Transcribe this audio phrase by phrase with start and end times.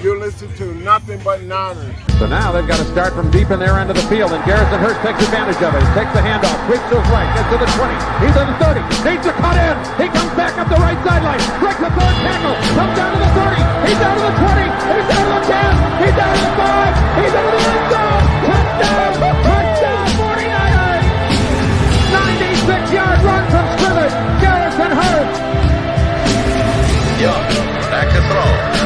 [0.00, 1.92] You're listening to Nothing But Niners.
[2.16, 4.40] So now they've got to start from deep in their end of the field, and
[4.48, 5.84] Garrison Hearst takes advantage of it.
[5.84, 7.92] He takes the handoff, sweeps to his right, gets to the 20.
[8.24, 9.76] He's at the 30, needs to cut in.
[10.00, 13.28] He comes back up the right sideline, breaks the third tackle, comes down to the
[13.44, 13.60] 30.
[13.92, 14.72] He's down to the 20.
[14.88, 15.68] He's down to the 10.
[16.00, 16.96] He's down to the 5.
[17.20, 18.24] He's into the end zone.
[18.48, 19.12] Touchdown!
[19.20, 20.06] Touchdown!
[20.16, 21.04] 49ers!
[22.08, 24.16] 96-yard run from scrimmage.
[24.40, 25.36] Garrison Hearst.
[27.20, 27.44] Young,
[27.92, 28.79] back to throw.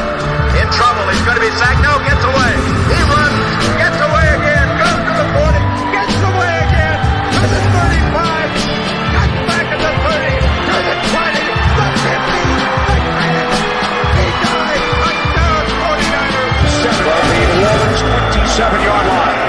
[0.75, 1.81] Trouble, he's going to be sacked.
[1.81, 2.51] No, gets away.
[2.91, 3.39] He runs,
[3.79, 5.59] gets away again, goes to the 40,
[5.95, 6.97] gets away again,
[7.31, 8.51] to the 35,
[9.15, 11.47] cuts back at the 30, to the 20,
[11.79, 13.55] the 50, the 10.
[14.19, 14.83] He died.
[14.99, 16.59] Touchdown, 49ers.
[16.83, 18.01] Seven on the Ravens'
[18.35, 19.39] 27-yard line.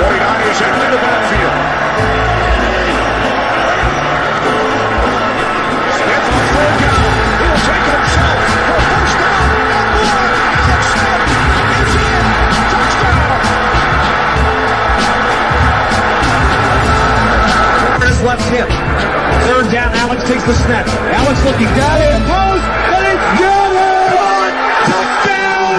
[0.00, 1.21] 49ers into the.
[18.32, 18.68] Left hip.
[19.44, 20.88] Third down, Alex takes the snap.
[20.88, 24.52] Alex looking down in post, and it's good!
[24.88, 25.76] Touchdown!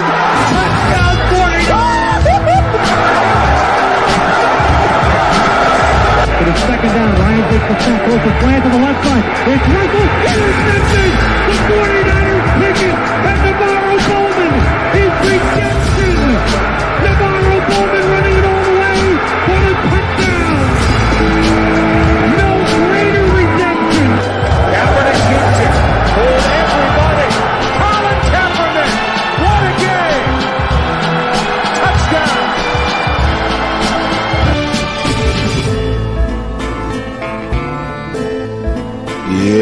[0.54, 1.74] Touchdown 49!
[6.38, 7.10] But it's second down.
[7.18, 9.24] Ryan takes the snap, throws the flag to the left side.
[9.50, 11.10] It's Russell, intercepted!
[11.50, 12.23] The 49ers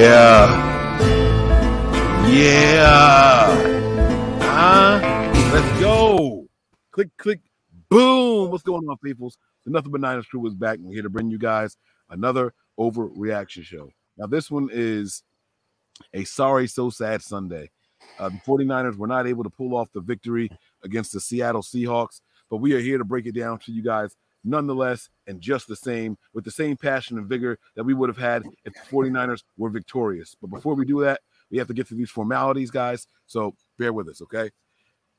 [0.02, 0.98] Yeah.
[2.26, 3.46] Yeah.
[4.40, 5.30] Huh?
[5.52, 6.48] Let's go.
[6.90, 7.38] Click, click,
[7.88, 8.50] boom.
[8.50, 9.38] What's going on, peoples?
[9.64, 10.80] The Nothing But Niners crew is back.
[10.80, 11.76] We're here to bring you guys
[12.10, 13.90] another overreaction show.
[14.16, 15.22] Now, this one is
[16.12, 17.70] a sorry, so sad Sunday.
[18.18, 20.50] Uh, the 49ers were not able to pull off the victory
[20.82, 24.16] against the Seattle Seahawks, but we are here to break it down to you guys
[24.44, 28.18] nonetheless and just the same with the same passion and vigor that we would have
[28.18, 30.36] had if the 49ers were victorious.
[30.40, 33.06] But before we do that, we have to get through these formalities, guys.
[33.26, 34.50] So bear with us, okay?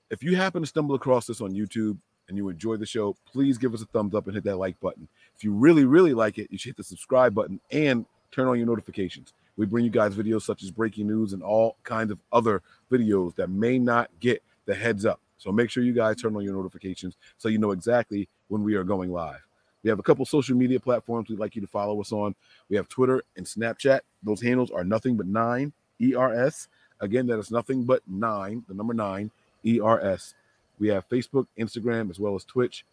[0.09, 1.97] If you happen to stumble across this on YouTube
[2.27, 4.79] and you enjoy the show, please give us a thumbs up and hit that like
[4.79, 5.07] button.
[5.35, 8.57] If you really, really like it, you should hit the subscribe button and turn on
[8.57, 9.33] your notifications.
[9.55, 13.35] We bring you guys videos such as breaking news and all kinds of other videos
[13.35, 15.19] that may not get the heads up.
[15.37, 18.75] So make sure you guys turn on your notifications so you know exactly when we
[18.75, 19.41] are going live.
[19.83, 22.35] We have a couple social media platforms we'd like you to follow us on.
[22.69, 23.99] We have Twitter and Snapchat.
[24.23, 26.69] Those handles are nothing but nine ERS.
[26.99, 29.29] Again, that is nothing but nine, the number nine
[29.65, 30.35] ERS.
[30.79, 32.85] We have Facebook, Instagram, as well as Twitch.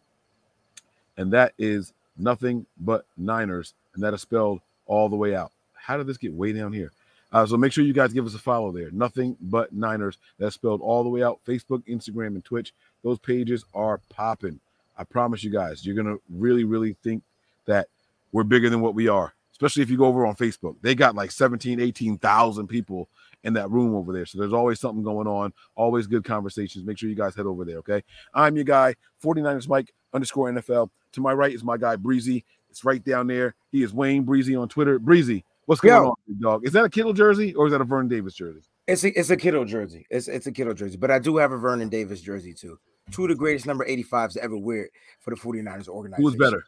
[1.16, 3.74] And that is nothing but Niners.
[3.94, 5.52] And that is spelled all the way out.
[5.74, 6.92] How did this get way down here?
[7.32, 8.90] Uh, so make sure you guys give us a follow there.
[8.90, 10.18] Nothing but Niners.
[10.38, 11.38] That's spelled all the way out.
[11.46, 12.74] Facebook, Instagram, and Twitch.
[13.04, 14.58] Those pages are popping.
[15.00, 17.22] I promise you guys, you're gonna really, really think
[17.64, 17.88] that
[18.32, 19.32] we're bigger than what we are.
[19.52, 20.76] Especially if you go over on Facebook.
[20.80, 23.08] They got like 17, 18,000 people
[23.44, 24.26] in that room over there.
[24.26, 26.84] So there's always something going on, always good conversations.
[26.84, 28.02] Make sure you guys head over there, okay?
[28.32, 30.90] I'm your guy, 49ers Mike underscore NFL.
[31.12, 32.44] To my right is my guy Breezy.
[32.70, 33.54] It's right down there.
[33.72, 34.98] He is Wayne Breezy on Twitter.
[34.98, 36.10] Breezy, what's going Yo.
[36.10, 36.66] on, dog?
[36.66, 38.60] Is that a Kittle jersey or is that a Vernon Davis jersey?
[38.86, 40.06] It's a it's a Kittle jersey.
[40.10, 42.78] It's it's a Kittle jersey, but I do have a Vernon Davis jersey too.
[43.10, 44.90] Two of the greatest number 85s to ever wear it
[45.20, 46.24] for the 49ers organization.
[46.24, 46.64] Who's better?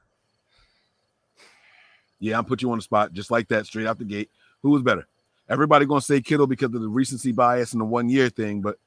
[2.21, 4.31] Yeah, I'll put you on the spot just like that, straight out the gate.
[4.63, 5.07] Who was better?
[5.49, 8.79] Everybody gonna say Kittle because of the recency bias and the one year thing, but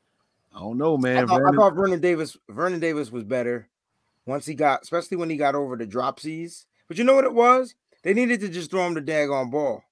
[0.56, 1.28] I don't know, I man.
[1.28, 3.68] thought, I thought Vernon Davis Vernon Davis was better
[4.26, 6.66] once he got, especially when he got over the dropsies.
[6.88, 7.76] But you know what it was?
[8.04, 9.84] They needed to just throw him the daggone ball.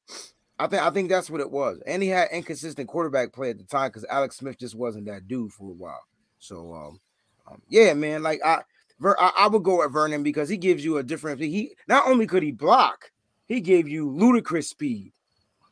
[0.58, 1.82] I think I think that's what it was.
[1.86, 5.28] And he had inconsistent quarterback play at the time because Alex Smith just wasn't that
[5.28, 6.04] dude for a while.
[6.40, 7.00] So um,
[7.54, 8.62] um yeah, man, like I,
[9.00, 11.40] Ver, I I would go at Vernon because he gives you a different.
[11.40, 13.12] He not only could he block,
[13.46, 15.14] he gave you ludicrous speed.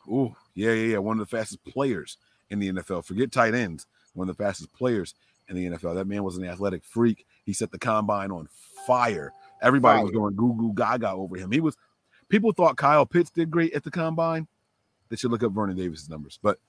[0.08, 0.98] Ooh, yeah, yeah, yeah.
[0.98, 2.18] One of the fastest players
[2.50, 3.06] in the NFL.
[3.06, 3.86] Forget tight ends.
[4.14, 5.16] One of the fastest players
[5.48, 5.96] in the NFL.
[5.96, 7.26] That man was an athletic freak.
[7.46, 8.48] He set the combine on
[8.86, 9.34] fire.
[9.62, 11.52] Everybody was going goo goo gaga over him.
[11.52, 11.78] He was.
[12.30, 14.48] People thought Kyle Pitts did great at the combine.
[15.10, 16.40] They should look up Vernon Davis's numbers.
[16.42, 16.60] But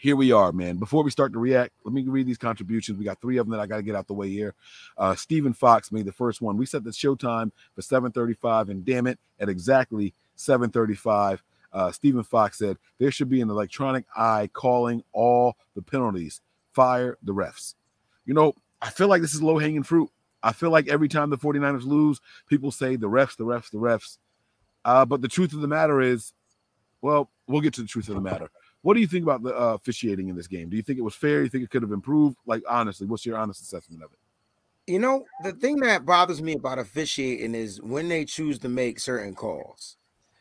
[0.00, 0.78] here we are, man.
[0.78, 2.98] Before we start to react, let me read these contributions.
[2.98, 4.54] We got three of them that I got to get out the way here.
[4.96, 6.56] Uh, Stephen Fox made the first one.
[6.56, 11.42] We set the showtime for 7:35, and damn it, at exactly 7:35,
[11.72, 16.40] uh, Stephen Fox said there should be an electronic eye calling all the penalties.
[16.72, 17.74] fire the refs.
[18.24, 20.08] You know, I feel like this is low hanging fruit.
[20.40, 23.78] I feel like every time the 49ers lose, people say the refs, the refs, the
[23.78, 24.18] refs.
[24.84, 26.32] Uh, but the truth of the matter is,
[27.02, 28.50] well, we'll get to the truth of the matter.
[28.82, 30.70] What do you think about the uh, officiating in this game?
[30.70, 31.42] Do you think it was fair?
[31.42, 32.36] You think it could have improved?
[32.46, 34.18] Like, honestly, what's your honest assessment of it?
[34.90, 38.98] You know, the thing that bothers me about officiating is when they choose to make
[38.98, 39.96] certain calls.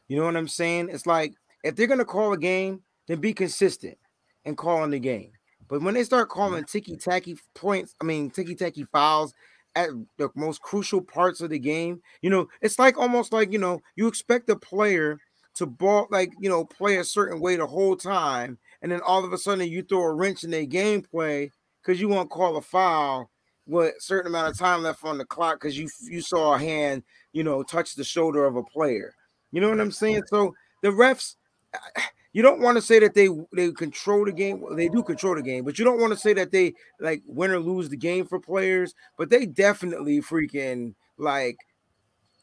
[0.08, 0.90] You know what I'm saying?
[0.90, 1.34] It's like
[1.64, 3.98] if they're going to call a game, then be consistent
[4.46, 5.32] in calling the game.
[5.68, 9.34] But when they start calling ticky tacky points, I mean, ticky tacky fouls
[9.76, 13.60] at the most crucial parts of the game, you know, it's like almost like, you
[13.60, 15.20] know, you expect a player
[15.56, 18.58] to ball, like, you know, play a certain way the whole time.
[18.82, 21.52] And then all of a sudden you throw a wrench in their gameplay
[21.82, 23.30] because you want to call a foul
[23.70, 26.60] with a certain amount of time left on the clock because you you saw a
[26.60, 27.04] hand,
[27.34, 29.14] you know, touch the shoulder of a player.
[29.52, 30.24] You know what I'm saying?
[30.28, 31.36] So the refs,
[31.74, 32.02] uh,
[32.34, 34.64] you don't want to say that they they control the game.
[34.76, 37.52] They do control the game, but you don't want to say that they like win
[37.52, 38.94] or lose the game for players.
[39.18, 41.58] But they definitely freaking like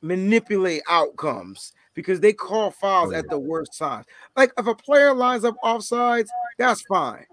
[0.03, 4.07] manipulate outcomes because they call fouls at the worst times.
[4.37, 6.29] Like if a player lines up offsides,
[6.59, 7.25] that's fine.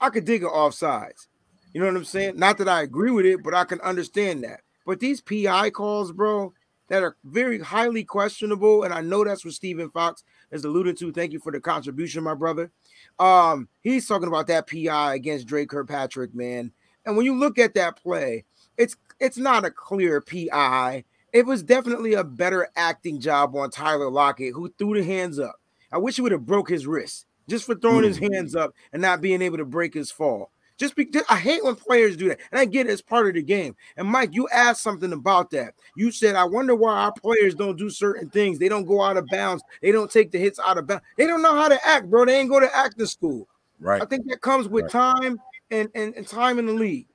[0.00, 1.26] I could dig it offsides.
[1.74, 2.38] You know what I'm saying?
[2.38, 4.60] Not that I agree with it, but I can understand that.
[4.86, 6.52] But these PI calls, bro,
[6.88, 11.12] that are very highly questionable, and I know that's what Stephen Fox is alluding to.
[11.12, 12.70] Thank you for the contribution, my brother.
[13.18, 16.72] Um, he's talking about that PI against Dre Kirkpatrick, man.
[17.06, 18.44] And when you look at that play,
[18.76, 21.04] it's it's not a clear PI.
[21.32, 25.56] It was definitely a better acting job on Tyler Lockett, who threw the hands up.
[25.90, 28.32] I wish he would have broke his wrist just for throwing his hmm.
[28.32, 30.50] hands up and not being able to break his fall.
[30.78, 33.34] Just because I hate when players do that, and I get it, it's part of
[33.34, 33.76] the game.
[33.96, 35.74] And Mike, you asked something about that.
[35.96, 38.58] You said, "I wonder why our players don't do certain things.
[38.58, 39.62] They don't go out of bounds.
[39.80, 41.04] They don't take the hits out of bounds.
[41.16, 42.24] They don't know how to act, bro.
[42.24, 43.46] They ain't go to acting school.
[43.80, 44.02] Right.
[44.02, 45.20] I think that comes with Right.
[45.22, 45.40] time
[45.70, 47.06] and, and and time in the league.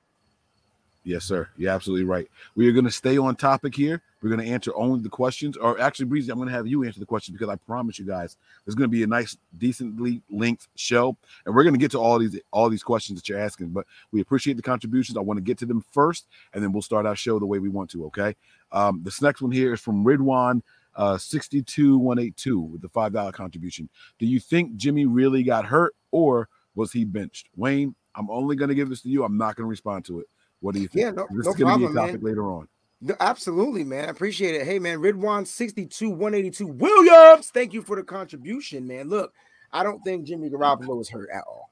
[1.08, 1.48] Yes, sir.
[1.56, 2.28] You're absolutely right.
[2.54, 4.02] We are going to stay on topic here.
[4.20, 6.84] We're going to answer only the questions, or actually, Breezy, I'm going to have you
[6.84, 10.20] answer the questions because I promise you guys, there's going to be a nice, decently
[10.28, 11.16] length show,
[11.46, 13.70] and we're going to get to all these all these questions that you're asking.
[13.70, 15.16] But we appreciate the contributions.
[15.16, 17.58] I want to get to them first, and then we'll start our show the way
[17.58, 18.04] we want to.
[18.08, 18.36] Okay.
[18.70, 20.60] Um, this next one here is from Ridwan.
[20.94, 23.88] Uh, 62182 with the five dollar contribution.
[24.18, 27.48] Do you think Jimmy really got hurt or was he benched?
[27.56, 29.22] Wayne, I'm only going to give this to you.
[29.22, 30.26] I'm not going to respond to it.
[30.60, 31.02] What do you think?
[31.02, 32.06] Yeah, no- this no is going to be a problem, man.
[32.06, 32.68] topic later on.
[33.00, 34.06] No, Absolutely, man.
[34.06, 34.66] I appreciate it.
[34.66, 37.50] Hey, man, Ridwan 62 182 Williams.
[37.50, 39.08] Thank you for the contribution, man.
[39.08, 39.32] Look,
[39.72, 41.70] I don't think Jimmy Garoppolo is hurt at all.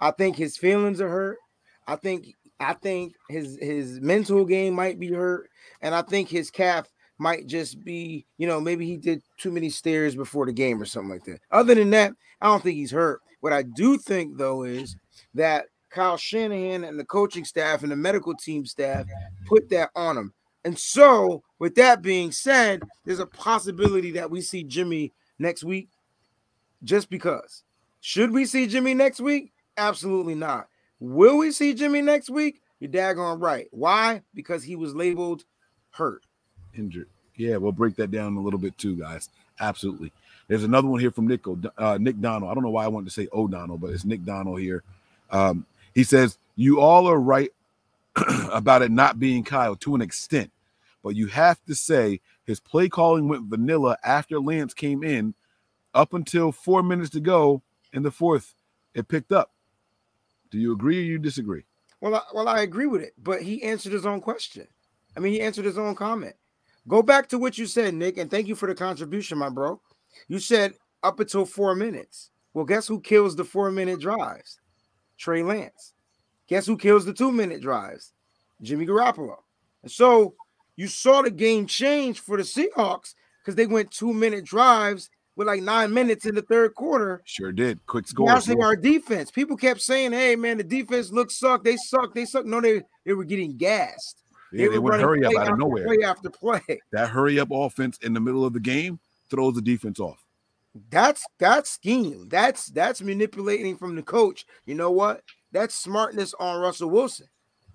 [0.00, 1.38] I think his feelings are hurt.
[1.86, 5.50] I think I think his his mental game might be hurt,
[5.82, 9.70] and I think his calf might just be, you know, maybe he did too many
[9.70, 11.40] stairs before the game or something like that.
[11.50, 13.20] Other than that, I don't think he's hurt.
[13.40, 14.96] What I do think though is
[15.34, 19.06] that Kyle Shanahan and the coaching staff and the medical team staff
[19.46, 20.32] put that on him.
[20.64, 25.88] And so, with that being said, there's a possibility that we see Jimmy next week
[26.82, 27.62] just because.
[28.00, 29.52] Should we see Jimmy next week?
[29.76, 30.68] Absolutely not.
[31.00, 32.60] Will we see Jimmy next week?
[32.80, 33.68] You're daggone right.
[33.70, 34.22] Why?
[34.34, 35.44] Because he was labeled
[35.90, 36.24] hurt.
[36.76, 37.08] injured.
[37.36, 39.28] Yeah, we'll break that down a little bit too, guys.
[39.60, 40.12] Absolutely.
[40.48, 41.42] There's another one here from Nick,
[41.78, 42.50] uh, Nick Donald.
[42.50, 44.82] I don't know why I wanted to say O'Donnell, but it's Nick Donald here.
[45.30, 47.50] Um, he says, You all are right
[48.52, 50.50] about it not being Kyle to an extent,
[51.02, 55.34] but you have to say his play calling went vanilla after Lance came in
[55.94, 58.54] up until four minutes to go in the fourth.
[58.94, 59.52] It picked up.
[60.50, 61.64] Do you agree or you disagree?
[62.00, 64.66] Well, I, well, I agree with it, but he answered his own question.
[65.16, 66.34] I mean, he answered his own comment.
[66.86, 69.80] Go back to what you said, Nick, and thank you for the contribution, my bro.
[70.28, 72.30] You said up until four minutes.
[72.52, 74.60] Well, guess who kills the four minute drives?
[75.24, 75.94] Trey Lance.
[76.48, 78.12] Guess who kills the two minute drives?
[78.60, 79.36] Jimmy Garoppolo.
[79.82, 80.34] And so
[80.76, 85.46] you saw the game change for the Seahawks because they went two minute drives with
[85.46, 87.22] like nine minutes in the third quarter.
[87.24, 87.84] Sure did.
[87.86, 88.26] Quick score.
[88.26, 89.30] Gassing our defense.
[89.30, 91.64] People kept saying, "Hey, man, the defense looks suck.
[91.64, 92.14] They suck.
[92.14, 94.22] They suck." No, they they were getting gassed.
[94.52, 95.86] Yeah, they were would hurry up out of nowhere.
[95.86, 96.60] Play after play.
[96.92, 99.00] That hurry up offense in the middle of the game
[99.30, 100.23] throws the defense off.
[100.90, 102.28] That's that's scheme.
[102.28, 104.44] That's that's manipulating from the coach.
[104.66, 105.22] You know what?
[105.52, 107.28] That's smartness on Russell Wilson.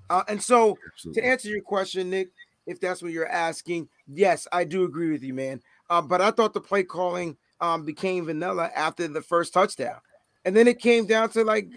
[0.09, 0.77] Uh, and so
[1.13, 2.29] to answer your question, Nick,
[2.65, 5.61] if that's what you're asking, yes, I do agree with you, man.
[5.89, 9.99] Uh, but I thought the play calling um, became vanilla after the first touchdown,
[10.43, 11.69] and then it came down to like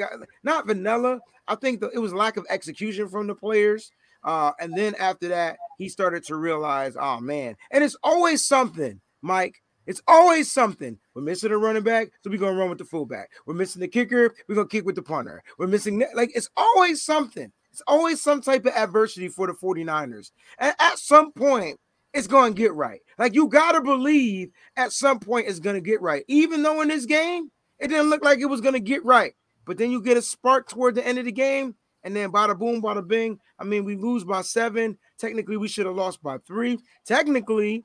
[0.43, 1.21] not vanilla.
[1.47, 3.91] I think the, it was lack of execution from the players.
[4.25, 9.01] Uh, and then after that, he started to realize, oh man, and it's always something,
[9.21, 9.62] Mike.
[9.87, 10.99] It's always something.
[11.15, 13.31] We're missing a running back, so we're gonna run with the fullback.
[13.47, 15.43] We're missing the kicker, we're gonna kick with the punter.
[15.59, 16.05] We're missing.
[16.15, 17.53] Like it's always something.
[17.73, 20.31] It's always some type of adversity for the 49ers.
[20.59, 21.79] And at some point,
[22.13, 23.01] it's gonna get right.
[23.19, 26.25] Like you gotta believe at some point it's gonna get right.
[26.29, 29.35] Even though in this game, it didn't look like it was gonna get right.
[29.65, 31.75] But then you get a spark toward the end of the game,
[32.05, 33.39] and then bada boom, bada bing.
[33.59, 34.99] I mean, we lose by seven.
[35.19, 36.79] Technically, we should have lost by three.
[37.07, 37.85] Technically,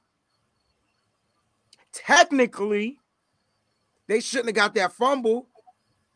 [1.97, 2.99] technically,
[4.07, 5.47] they shouldn't have got that fumble.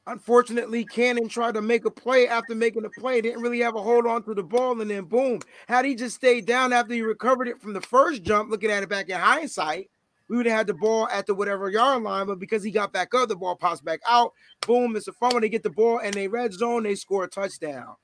[0.08, 3.82] Unfortunately, Cannon tried to make a play after making a play, didn't really have a
[3.82, 5.40] hold on to the ball, and then boom.
[5.68, 8.84] Had he just stayed down after he recovered it from the first jump, looking at
[8.84, 9.90] it back in hindsight,
[10.28, 12.26] we would have had the ball at the whatever yard line.
[12.26, 14.32] But because he got back up, the ball pops back out.
[14.66, 15.42] Boom, it's a fumble.
[15.42, 17.96] They get the ball and they red zone, they score a touchdown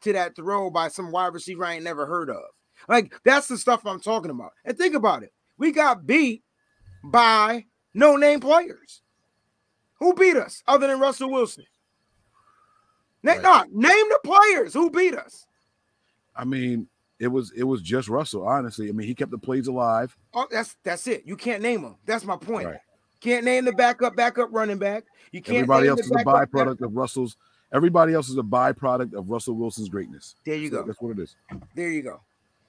[0.00, 2.42] to that throw by some wide receiver I ain't never heard of.
[2.88, 4.52] Like that's the stuff I'm talking about.
[4.64, 5.32] And think about it.
[5.58, 6.42] We got beat
[7.04, 9.02] by no name players.
[10.00, 11.64] Who beat us other than Russell Wilson?
[13.22, 13.40] Right.
[13.40, 15.46] nah, name the players who beat us.
[16.36, 18.88] I mean, it was it was just Russell, honestly.
[18.88, 20.16] I mean, he kept the plays alive.
[20.34, 21.22] Oh, that's that's it.
[21.24, 21.96] You can't name them.
[22.04, 22.66] That's my point.
[22.66, 22.80] Right.
[23.20, 25.04] Can't name the backup, backup running back.
[25.32, 25.56] You can't.
[25.58, 27.36] Everybody else is a byproduct of Russell's.
[27.72, 30.34] Everybody else is a byproduct of Russell Wilson's greatness.
[30.44, 30.86] There you So go.
[30.86, 31.34] That's what it is.
[31.74, 32.20] There you go.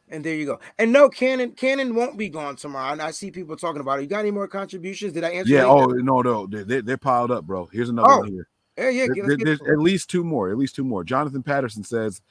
[0.10, 0.60] And there you go.
[0.78, 2.92] And no, Cannon, Cannon won't be gone tomorrow.
[2.92, 4.04] And I see people talking about it.
[4.04, 5.14] You got any more contributions?
[5.14, 5.52] Did I answer?
[5.52, 5.66] Yeah.
[5.66, 7.66] Oh no, no, they, they, they're piled up, bro.
[7.72, 8.48] Here's another Oh, one here.
[8.78, 9.08] yeah, yeah.
[9.16, 10.50] There- there- there's at least two more.
[10.52, 11.04] At least two more.
[11.04, 12.22] Jonathan Patterson says,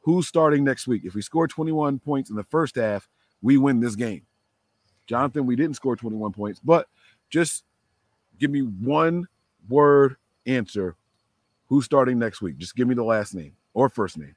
[0.00, 1.04] "Who's starting next week?
[1.04, 3.08] If we score 21 points in the first half,
[3.42, 4.22] we win this game."
[5.06, 6.88] Jonathan, we didn't score 21 points, but
[7.30, 7.64] just
[8.40, 9.28] give me one
[9.68, 10.96] word answer.
[11.68, 12.58] Who's starting next week?
[12.58, 14.34] Just give me the last name or first name.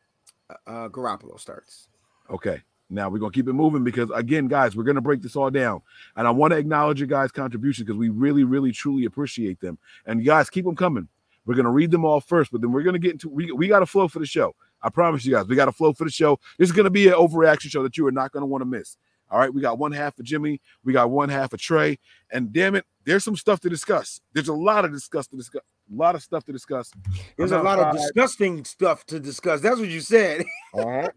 [0.68, 1.88] uh, Garoppolo starts.
[2.30, 2.62] Okay.
[2.94, 5.82] Now we're gonna keep it moving because again, guys, we're gonna break this all down,
[6.16, 9.78] and I want to acknowledge your guys' contributions because we really, really, truly appreciate them.
[10.06, 11.08] And you guys, keep them coming.
[11.46, 13.82] We're gonna read them all first, but then we're gonna get into we we got
[13.82, 14.56] a flow for the show.
[14.82, 16.40] I promise you guys, we got a flow for the show.
[16.60, 18.98] This is gonna be an overreaction show that you are not gonna want to miss.
[19.32, 21.98] All right, we got one half of Jimmy, we got one half of Trey,
[22.32, 24.22] and damn it, there's some stuff to discuss.
[24.34, 26.92] There's a lot of discuss to discuss, a lot of stuff to discuss.
[27.38, 29.62] There's I'm a lot of disgusting stuff to discuss.
[29.62, 30.46] That's what you said.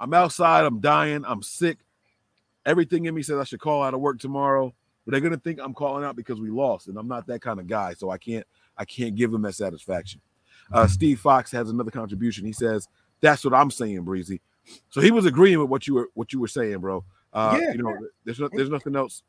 [0.00, 0.64] I'm outside.
[0.64, 1.24] I'm dying.
[1.26, 1.78] I'm sick.
[2.64, 4.72] Everything in me says I should call out of work tomorrow,
[5.04, 7.58] but they're gonna think I'm calling out because we lost, and I'm not that kind
[7.60, 7.94] of guy.
[7.94, 8.46] So I can't.
[8.78, 10.20] I can't give them that satisfaction.
[10.72, 12.46] Uh, Steve Fox has another contribution.
[12.46, 12.88] He says
[13.20, 14.40] that's what I'm saying, Breezy.
[14.90, 17.04] So he was agreeing with what you were what you were saying, bro.
[17.32, 17.72] Uh, Yeah.
[17.72, 19.22] You know, there's no, there's nothing else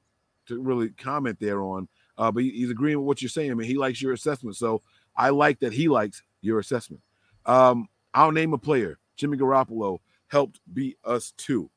[0.48, 1.88] to really comment there on.
[2.18, 3.50] Uh, but he's agreeing with what you're saying.
[3.52, 4.56] I mean, he likes your assessment.
[4.56, 4.82] So
[5.18, 7.02] I like that he likes your assessment.
[7.46, 9.00] Um, I'll name a player.
[9.16, 10.00] Jimmy Garoppolo
[10.34, 11.70] helped beat us too.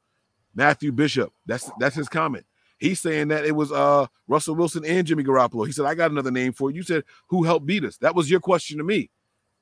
[0.55, 1.33] Matthew Bishop.
[1.45, 2.45] That's that's his comment.
[2.79, 5.67] He's saying that it was uh Russell Wilson and Jimmy Garoppolo.
[5.67, 6.79] He said, I got another name for you.
[6.79, 7.99] You said, who helped beat us?
[7.99, 9.11] That was your question to me.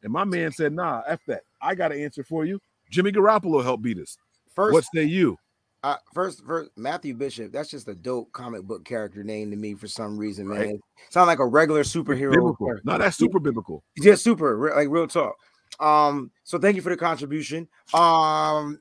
[0.02, 1.42] And my man said, nah, F that.
[1.60, 2.60] I got an answer for you.
[2.90, 4.16] Jimmy Garoppolo helped beat us.
[4.54, 5.36] First, what say you?
[5.82, 7.52] uh, first, first, Matthew Bishop.
[7.52, 10.58] That's just a dope comic book character name to me for some reason, man.
[10.58, 10.80] Right.
[11.10, 12.32] Sound like a regular superhero.
[12.32, 12.74] Biblical.
[12.84, 13.84] No, that's super biblical.
[13.96, 14.56] Yeah, super.
[14.56, 15.34] re- Like real talk.
[15.80, 17.68] Um, so thank you for the contribution.
[17.92, 18.80] Um,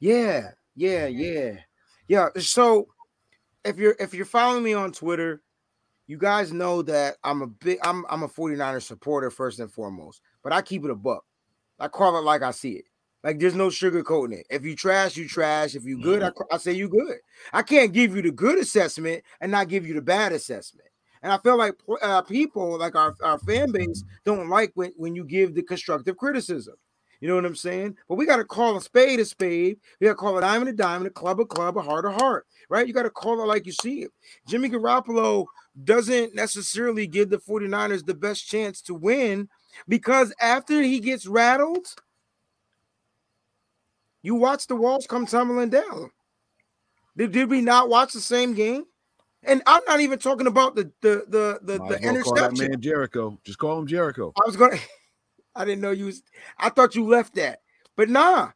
[0.00, 1.52] yeah, yeah, yeah,
[2.08, 2.28] yeah.
[2.38, 2.88] So
[3.64, 5.42] if you're if you're following me on Twitter,
[6.06, 10.20] you guys know that I'm a big I'm I'm a 49er supporter first and foremost,
[10.42, 11.24] but I keep it a buck.
[11.78, 12.84] I call it like I see it.
[13.22, 14.46] Like there's no sugarcoating it.
[14.50, 15.74] If you trash, you trash.
[15.74, 17.16] If you good, I, I say you good.
[17.54, 20.88] I can't give you the good assessment and not give you the bad assessment.
[21.24, 25.16] And I feel like uh, people, like our, our fan base, don't like when, when
[25.16, 26.74] you give the constructive criticism.
[27.18, 27.96] You know what I'm saying?
[28.10, 29.78] But we got to call a spade a spade.
[29.98, 32.10] We got to call a diamond a diamond, a club a club, a heart a
[32.10, 32.86] heart, right?
[32.86, 34.12] You got to call it like you see it.
[34.46, 35.46] Jimmy Garoppolo
[35.82, 39.48] doesn't necessarily give the 49ers the best chance to win
[39.88, 41.86] because after he gets rattled,
[44.20, 46.10] you watch the walls come tumbling down.
[47.16, 48.84] Did, did we not watch the same game?
[49.46, 52.70] And I'm not even talking about the the the the, Might the well call interception.
[52.70, 53.38] man Jericho.
[53.44, 54.32] Just call him Jericho.
[54.36, 54.76] I was gonna.
[55.56, 56.22] I didn't know you was.
[56.58, 57.60] I thought you left that,
[57.96, 58.50] but nah.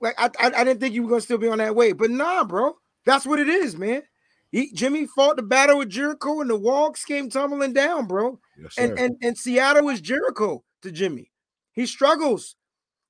[0.00, 2.10] Like I, I, I didn't think you were gonna still be on that way, but
[2.10, 2.76] nah, bro.
[3.04, 4.02] That's what it is, man.
[4.50, 8.38] He, Jimmy fought the battle with Jericho, and the walks came tumbling down, bro.
[8.60, 8.82] Yes, sir.
[8.82, 11.30] And and and Seattle is Jericho to Jimmy.
[11.72, 12.56] He struggles,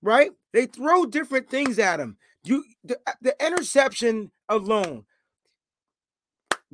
[0.02, 0.30] right?
[0.52, 2.16] They throw different things at him.
[2.44, 5.04] You the, the interception alone.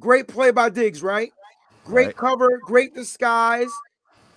[0.01, 1.33] Great play by Diggs, right?
[1.85, 2.17] Great Right.
[2.17, 3.71] cover, great disguise,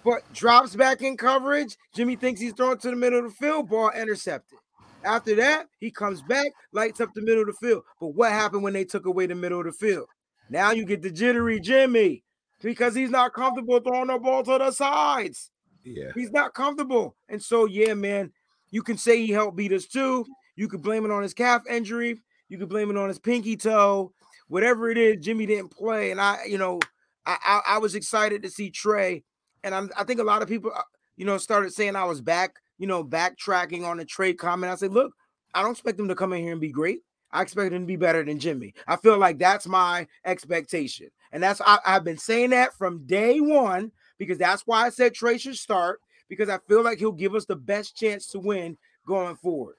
[0.04, 1.78] but drops back in coverage.
[1.96, 4.60] Jimmy thinks he's throwing to the middle of the field, ball intercepted.
[5.04, 7.84] After that, he comes back, lights up the middle of the field.
[8.00, 10.08] But what happened when they took away the middle of the field?
[10.50, 12.24] Now you get the jittery Jimmy
[12.62, 15.52] because he's not comfortable throwing the ball to the sides.
[15.84, 16.12] Yeah.
[16.16, 17.16] He's not comfortable.
[17.30, 18.32] And so, yeah, man,
[18.72, 20.26] you can say he helped beat us too.
[20.56, 22.20] You could blame it on his calf injury.
[22.50, 24.12] You could blame it on his pinky toe.
[24.48, 26.12] Whatever it is, Jimmy didn't play.
[26.12, 26.80] And I, you know,
[27.26, 29.24] I, I, I was excited to see Trey.
[29.64, 30.82] And I'm, I think a lot of people, uh,
[31.16, 34.72] you know, started saying I was back, you know, backtracking on the Trey comment.
[34.72, 35.14] I said, look,
[35.54, 37.00] I don't expect him to come in here and be great.
[37.32, 38.74] I expect him to be better than Jimmy.
[38.88, 41.10] I feel like that's my expectation.
[41.32, 45.14] And that's I, I've been saying that from day one because that's why I said
[45.14, 46.00] Trey should start
[46.30, 49.76] because I feel like he'll give us the best chance to win going forward.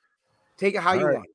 [0.57, 1.17] Take it how All you right.
[1.17, 1.29] want.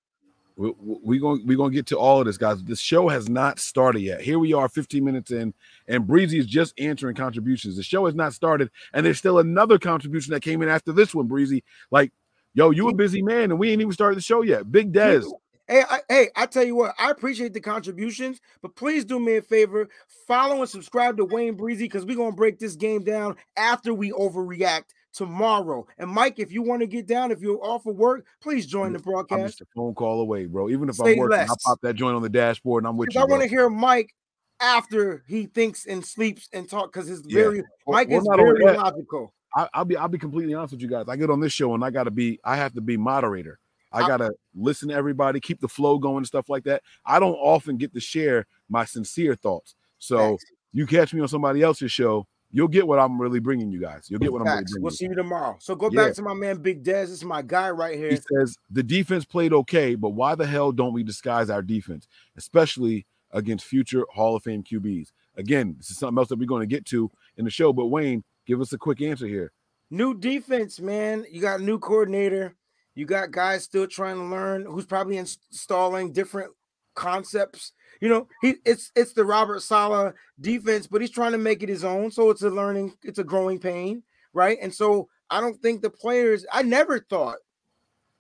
[0.56, 2.64] We're we we going we gonna get to all of this, guys.
[2.64, 4.22] The show has not started yet.
[4.22, 5.54] Here we are, 15 minutes in,
[5.88, 7.76] and Breezy is just answering contributions.
[7.76, 11.16] The show has not started, and there's still another contribution that came in after this
[11.16, 11.64] one, Breezy.
[11.92, 12.12] Like,
[12.54, 14.72] yo, you a busy man, and we ain't even started the show yet.
[14.72, 15.26] Big Dez.
[15.68, 19.38] Hey, I, hey, I tell you what, I appreciate the contributions, but please do me
[19.38, 19.88] a favor,
[20.28, 24.12] follow and subscribe to Wayne Breezy because we're gonna break this game down after we
[24.12, 25.86] overreact tomorrow.
[25.98, 28.94] And Mike, if you want to get down, if you're off of work, please join
[28.94, 29.40] the broadcast.
[29.40, 30.70] I'm just a phone call away, bro.
[30.70, 33.22] Even if I'm working, I'll pop that joint on the dashboard and I'm with you.
[33.22, 34.14] I want to hear Mike
[34.60, 37.42] after he thinks and sleeps and talk because his Yeah.
[37.44, 39.34] very Well- Mike well, is very logical.
[39.56, 41.06] I, I'll be I'll be completely honest with you guys.
[41.08, 43.60] I get on this show and I gotta be I have to be moderator.
[43.92, 46.82] I I- gotta listen to everybody, keep the flow going, and stuff like that.
[47.06, 49.76] I don't often get to share my sincere thoughts.
[50.00, 50.46] So Facts.
[50.72, 54.06] you catch me on somebody else's show, you'll get what I'm really bringing you guys.
[54.10, 54.72] You'll get what I'm really Facts.
[54.72, 54.84] bringing.
[54.84, 54.98] We'll you.
[54.98, 55.58] see you tomorrow.
[55.60, 56.06] So go Yeah.
[56.06, 57.08] back to my man Big Dez.
[57.08, 58.12] This is my guy right here.
[58.12, 62.08] He says the defense played okay, but why the hell don't we disguise our defense,
[62.38, 65.12] especially against future Hall of Fame QBs?
[65.36, 67.74] Again, this is something else that we're going to get to in the show.
[67.74, 69.52] But Wayne, give us a quick answer here.
[69.90, 71.26] New defense, man.
[71.30, 72.56] You got a new coordinator.
[72.96, 76.52] You got guys still trying to learn who's probably installing different
[76.94, 77.72] concepts.
[78.04, 81.70] You know, he it's it's the Robert Saleh defense, but he's trying to make it
[81.70, 82.12] his own.
[82.12, 84.58] So it's a learning, it's a growing pain, right?
[84.62, 86.46] And so I don't think the players.
[86.52, 87.38] I never thought.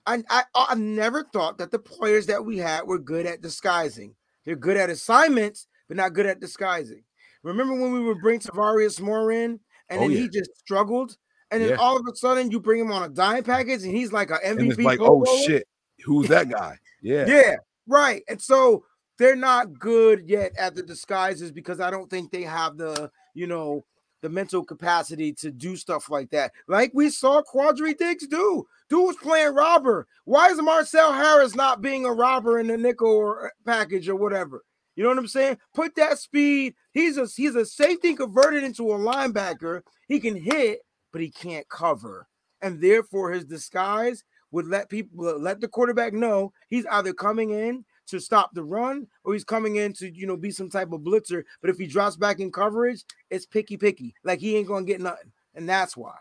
[0.06, 4.16] I I I never thought that the players that we had were good at disguising.
[4.46, 7.04] They're good at assignments, but not good at disguising.
[7.44, 10.18] Remember when we would bring Tarvarius Moore in, and Oh, then yeah.
[10.20, 11.18] he just struggled,
[11.52, 11.76] and then Yeah.
[11.76, 14.38] all of a sudden you bring him on a dime package, and he's like an
[14.46, 14.86] And MVP.
[14.86, 15.68] like, oh shit,
[16.06, 16.80] who's that guy?
[17.02, 17.28] Yeah.
[17.28, 18.24] Yeah, right.
[18.30, 18.86] And so
[19.18, 23.48] they're not good yet at the disguises because I don't think they have the, you
[23.48, 23.84] know,
[24.22, 26.54] the mental capacity to do stuff like that.
[26.68, 28.66] Like we saw Quandre Diggs do.
[28.90, 30.08] Dude was playing robber.
[30.24, 34.16] Why is Marcell Harris not being a robber in the nickel or uh, package or
[34.16, 34.64] whatever?
[34.96, 35.58] You know what I'm saying?
[35.74, 36.76] Put that speed.
[36.92, 39.82] He's a he's a safety converted into a linebacker.
[40.08, 40.80] He can hit,
[41.12, 42.28] but he can't cover.
[42.62, 47.84] And therefore his disguise would let people let the quarterback know he's either coming in
[48.08, 51.02] to stop the run or he's coming in to you know be some type of
[51.02, 51.44] blitzer.
[51.62, 54.16] But if he drops back in coverage, it's picky picky.
[54.24, 56.16] Like he ain't gonna get nothing, and that's why.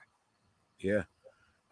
[0.79, 1.03] Yeah.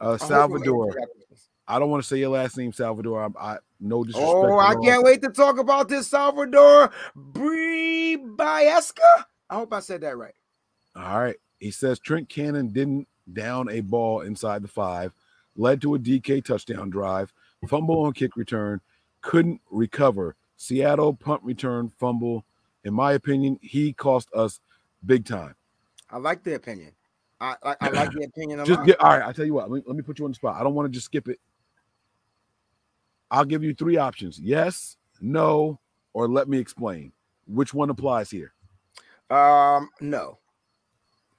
[0.01, 0.87] Uh, I hope you Salvador.
[0.87, 1.47] answer that question.
[1.69, 3.31] I don't want to say your last name, Salvador.
[3.39, 4.35] I, I no disrespect.
[4.35, 8.99] Oh, I can't wait to talk about this Salvador Bribaesca.
[9.49, 10.35] I hope I said that right.
[10.97, 11.37] All right.
[11.61, 15.13] He says Trent Cannon didn't down a ball inside the five,
[15.57, 17.33] led to a DK touchdown drive,
[17.69, 18.81] fumble on kick return,
[19.23, 20.37] couldn't recover.
[20.57, 22.45] Seattle punt return fumble.
[22.85, 24.61] In my opinion, he cost us
[25.05, 25.55] big time.
[26.11, 26.93] I like the opinion.
[27.41, 29.27] I I, I like the opinion Just get all right.
[29.27, 29.71] I tell you what.
[29.71, 30.57] Let me, let me put you on the spot.
[30.61, 31.39] I don't want to just skip it.
[33.31, 35.79] I'll give you three options: yes, no,
[36.13, 37.13] or let me explain.
[37.47, 38.53] Which one applies here?
[39.31, 40.39] Um, no.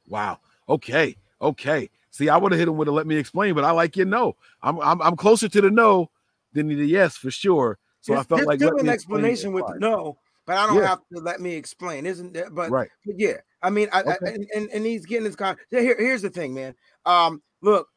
[0.08, 0.39] Wow.
[0.67, 1.15] Okay.
[1.41, 1.89] Okay.
[2.10, 4.06] See, I would have hit him with a let me explain, but I like your
[4.06, 4.36] no.
[4.62, 6.10] I'm I'm, I'm closer to the no
[6.54, 7.78] than the yes for sure.
[8.02, 10.88] So I Just- felt just like give an explanation with no, but I don't Yeah.
[10.88, 12.48] have to let me explain, isn't it?
[12.54, 12.90] But, right.
[13.06, 14.34] but yeah, I mean, I, I- Okay.
[14.36, 15.56] and, and and he's getting his con.
[15.70, 16.74] Here, here's the thing, man.
[17.06, 17.88] Um, look,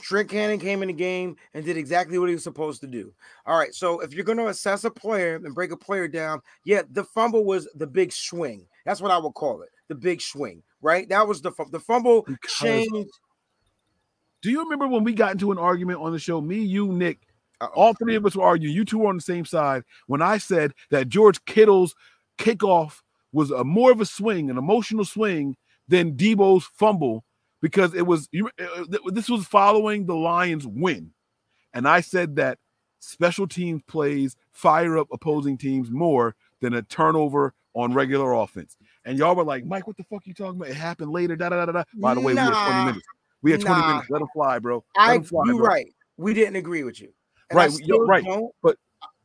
[0.00, 3.12] Trent Cannon came in the game and did exactly what he was supposed to do.
[3.46, 6.40] All right, so if you're going to assess a player and break a player down,
[6.64, 8.66] yeah, the fumble was the big swing.
[8.84, 10.62] That's what I would call it, the big swing.
[10.80, 13.10] Right, that was the fu- the fumble Because- changed.
[14.40, 16.40] Do you remember when we got into an argument on the show?
[16.40, 17.18] Me, you, Nick,
[17.60, 17.72] Uh-oh.
[17.74, 18.74] all three of us were arguing.
[18.74, 21.94] You two were on the same side when I said that George Kittle's
[22.38, 23.00] kickoff
[23.32, 25.56] was a more of a swing, an emotional swing
[25.88, 27.24] than Deebo's fumble
[27.60, 28.48] because it was you.
[28.60, 31.10] uh, th- This was following the Lions' win,
[31.74, 32.58] and I said that
[33.00, 38.76] special teams plays fire up opposing teams more than a turnover on regular offense.
[39.04, 40.70] And y'all were like, Mike, what the fuck you talking about?
[40.70, 41.36] It happened later.
[41.36, 41.84] Da da da da.
[41.96, 43.06] By the way, we had 20 minutes.
[43.42, 43.86] We had 20 Nah.
[43.88, 44.10] minutes.
[44.10, 44.84] Let them fly, bro.
[44.96, 45.66] Let I fly, you bro.
[45.66, 45.86] right.
[46.16, 47.12] We didn't agree with you.
[47.50, 48.24] And Right, still right,
[48.62, 48.76] but-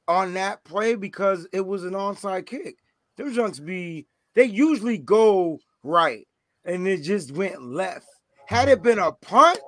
[0.07, 2.75] on that play because it was an onside kick.
[3.15, 6.27] them junks be they usually go right
[6.65, 8.07] and it just went left.
[8.47, 9.59] Had it been a punt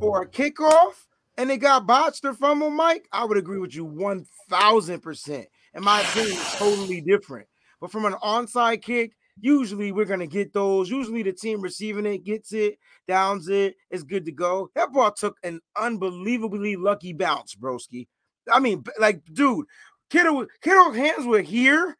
[0.00, 0.92] or a kickoff
[1.38, 5.46] and it got botched or fumbled, Mike, I would agree with you one thousand percent.
[5.74, 7.46] In my opinion, it's totally different.
[7.80, 10.88] But from an onside kick, usually we're gonna get those.
[10.88, 14.70] Usually the team receiving it gets it, downs it, it's good to go.
[14.74, 18.06] That ball took an unbelievably lucky bounce, broski.
[18.50, 19.66] I mean, like, dude,
[20.08, 21.98] Kittle, Kittle's hands were here,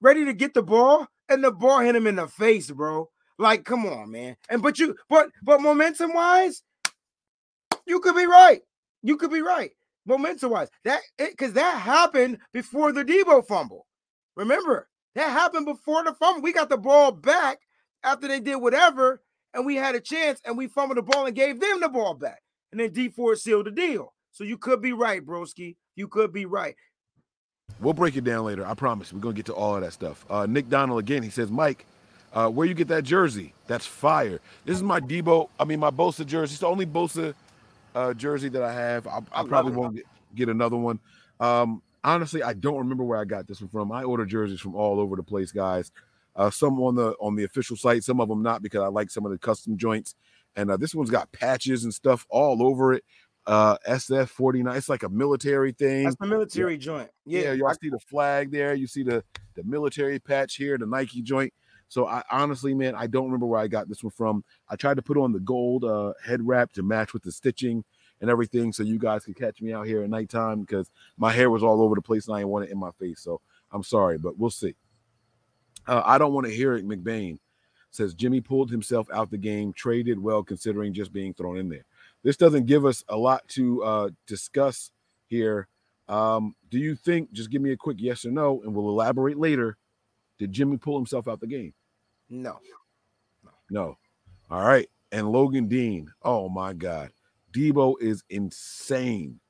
[0.00, 3.10] ready to get the ball, and the ball hit him in the face, bro.
[3.38, 4.36] Like, come on, man.
[4.48, 6.62] And but you, but but momentum wise,
[7.86, 8.60] you could be right.
[9.02, 9.70] You could be right.
[10.06, 13.86] Momentum wise, that because that happened before the Deebo fumble.
[14.36, 16.42] Remember, that happened before the fumble.
[16.42, 17.60] We got the ball back
[18.04, 19.22] after they did whatever,
[19.54, 22.14] and we had a chance, and we fumbled the ball and gave them the ball
[22.14, 22.42] back.
[22.70, 24.12] And then D4 sealed the deal.
[24.30, 25.76] So you could be right, broski.
[25.94, 26.76] You could be right.
[27.80, 28.66] We'll break it down later.
[28.66, 29.12] I promise.
[29.12, 30.24] We're gonna get to all of that stuff.
[30.28, 31.22] Uh, Nick Donald again.
[31.22, 31.86] He says, Mike,
[32.34, 33.54] uh, where you get that jersey?
[33.66, 34.40] That's fire.
[34.66, 35.48] This is my Deebo.
[35.58, 36.52] I mean, my Bosa jersey.
[36.52, 37.34] It's the only Bosa
[37.94, 39.06] uh, jersey that I have.
[39.06, 41.00] I, I probably won't get, get another one.
[41.40, 43.92] Um, honestly, I don't remember where I got this one from.
[43.92, 45.90] I order jerseys from all over the place, guys.
[46.34, 49.10] Uh, some on the on the official site, some of them not because I like
[49.10, 50.14] some of the custom joints.
[50.54, 53.04] And uh, this one's got patches and stuff all over it.
[53.46, 54.74] Uh, SF 49.
[54.76, 56.04] It's like a military thing.
[56.04, 57.10] That's the military joint.
[57.24, 58.74] Yeah, Yeah, y'all see the flag there.
[58.74, 59.22] You see the
[59.54, 61.52] the military patch here, the Nike joint.
[61.88, 64.44] So I honestly, man, I don't remember where I got this one from.
[64.68, 67.84] I tried to put on the gold uh, head wrap to match with the stitching
[68.20, 71.50] and everything, so you guys could catch me out here at nighttime because my hair
[71.50, 73.20] was all over the place and I didn't want it in my face.
[73.20, 73.40] So
[73.72, 74.74] I'm sorry, but we'll see.
[75.86, 76.86] Uh, I don't want to hear it.
[76.86, 77.38] McBain
[77.90, 81.84] says Jimmy pulled himself out the game, traded well considering just being thrown in there.
[82.22, 84.90] This doesn't give us a lot to uh, discuss
[85.28, 85.68] here.
[86.08, 87.32] Um, do you think?
[87.32, 89.76] Just give me a quick yes or no, and we'll elaborate later.
[90.38, 91.72] Did Jimmy pull himself out the game?
[93.42, 93.52] no.
[93.70, 93.98] No.
[94.50, 94.88] All right.
[95.12, 96.12] And Logan Dean.
[96.22, 97.10] Oh my God.
[97.56, 99.40] Deebo is insane.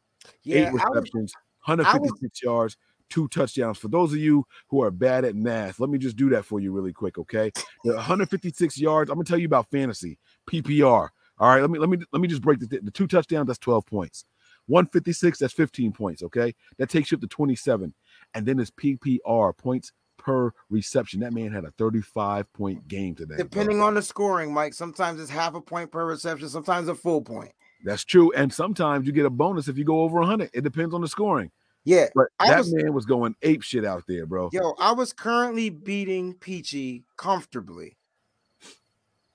[0.42, 1.32] Yeah, Eight I was, receptions,
[1.64, 2.76] 156 yards,
[3.10, 3.78] two touchdowns.
[3.78, 6.60] For those of you who are bad at math, let me just do that for
[6.60, 7.50] you really quick, okay?
[7.84, 9.10] The 156 yards.
[9.10, 10.18] I'm gonna tell you about fantasy
[10.50, 11.08] PPR.
[11.38, 13.46] All right, let me let me let me just break the, the two touchdowns.
[13.46, 14.24] That's 12 points.
[14.68, 15.38] 156.
[15.38, 16.22] That's 15 points.
[16.22, 17.92] Okay, that takes you up to 27.
[18.34, 21.20] And then his PPR points per reception.
[21.20, 23.36] That man had a 35 point game today.
[23.36, 23.44] bro.
[23.44, 24.74] depending on the scoring, Mike.
[24.74, 27.52] Sometimes it's half a point per reception, sometimes a full point.
[27.84, 28.32] That's true.
[28.32, 30.50] And sometimes you get a bonus if you go over 100.
[30.52, 31.50] It depends on the scoring.
[31.84, 32.08] Yeah.
[32.14, 34.50] But I that was- man was going ape shit out there, bro.
[34.52, 37.96] Yo, I was currently beating Peachy comfortably.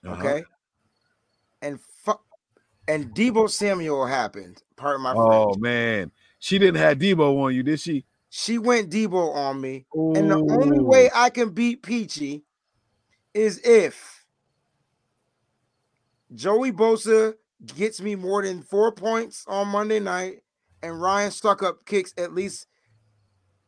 [0.05, 0.15] Uh-huh.
[0.15, 0.43] Okay.
[1.61, 2.19] And fu-
[2.87, 4.63] and Deebo Samuel happened.
[4.75, 8.03] Pardon my Oh man, she didn't have Deebo on you, did she?
[8.29, 9.85] She went Deebo on me.
[9.93, 12.43] And the only way I can beat Peachy
[13.33, 14.25] is if
[16.33, 17.35] Joey Bosa
[17.75, 20.37] gets me more than four points on Monday night
[20.81, 22.67] and Ryan Stuckup kicks at least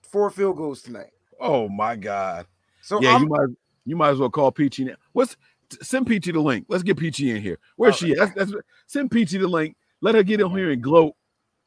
[0.01, 1.11] four field goals tonight.
[1.39, 2.47] Oh my god.
[2.81, 3.47] So yeah, I'm, you might
[3.85, 4.95] you might as well call Peachy now.
[5.13, 5.35] What's
[5.81, 6.65] send Peachy the link?
[6.69, 7.59] Let's get Peachy in here.
[7.75, 8.11] Where's Oh, she?
[8.13, 8.35] At?
[8.35, 9.75] That's, that's send Peachy the link.
[10.01, 11.15] Let her get in here and gloat.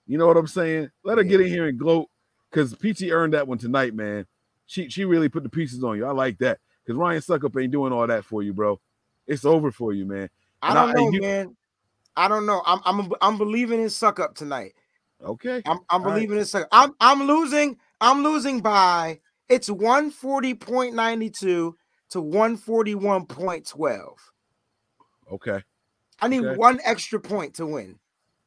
[0.06, 0.90] You know what I'm saying?
[1.04, 2.08] Let her get in here and gloat
[2.50, 4.26] because Peachy earned that one tonight, man.
[4.66, 6.06] She she really put the pieces on you.
[6.06, 8.80] I like that because Ryan Succop ain't doing all that for you, bro.
[9.26, 10.28] It's over for you, man.
[10.62, 11.56] I and don't I- know, you- man.
[12.16, 12.62] I don't know.
[12.66, 14.74] I'm I'm I'm believing in Succop tonight.
[15.22, 15.62] Okay.
[15.66, 16.14] I'm I'm All right.
[16.14, 16.68] believing in suck.
[16.72, 17.78] I'm I'm losing.
[18.00, 21.74] I'm losing by it's 140.92 to
[22.22, 24.14] 141.12.
[25.32, 25.62] Okay.
[26.20, 26.56] I need Okay.
[26.56, 27.98] one extra point to win.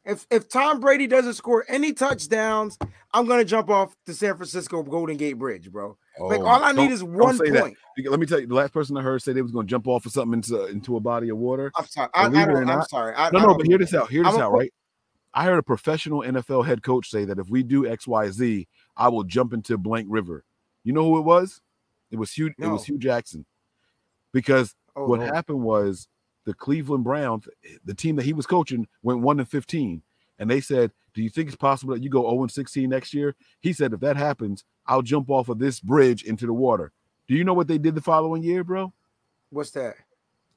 [0.06, 2.78] If if Tom Brady doesn't score any touchdowns,
[3.14, 5.98] I'm gonna jump off the San Francisco Golden Gate Bridge, bro.
[6.20, 7.62] Like Oh, all I need is one that.
[7.62, 7.78] point.
[7.96, 9.70] Because Let me tell you, the last person I heard say they was going to
[9.70, 11.72] jump off of something into into a body of water.
[11.76, 12.10] I'm sorry.
[12.14, 13.16] I, I Believe it or don't, I'm not- sorry.
[13.16, 14.10] I, No, no, but hear this out.
[14.10, 14.74] Hear this I'm out, right?
[15.34, 18.68] I heard a professional NFL head coach say that if we do X, Y, Z,
[18.98, 20.44] I will jump into blank river.
[20.84, 21.62] You know who it was?
[22.12, 22.52] It was Hugh.
[22.58, 23.46] It was Hue Jackson.
[24.32, 25.34] Because Oh, what Lord.
[25.34, 26.08] happened was
[26.46, 30.02] the Cleveland Browns, eh, the team that he was coaching, went one and fifteen,
[30.40, 33.14] and they said, "Do you think it's possible that you go zero and sixteen next
[33.14, 36.92] year?" He said, "If that happens, I'll jump off of this bridge into the water."
[37.30, 38.92] Do you know what they did the following year, bro?
[39.52, 39.96] What's that?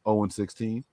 [0.04, 0.84] Zero and sixteen.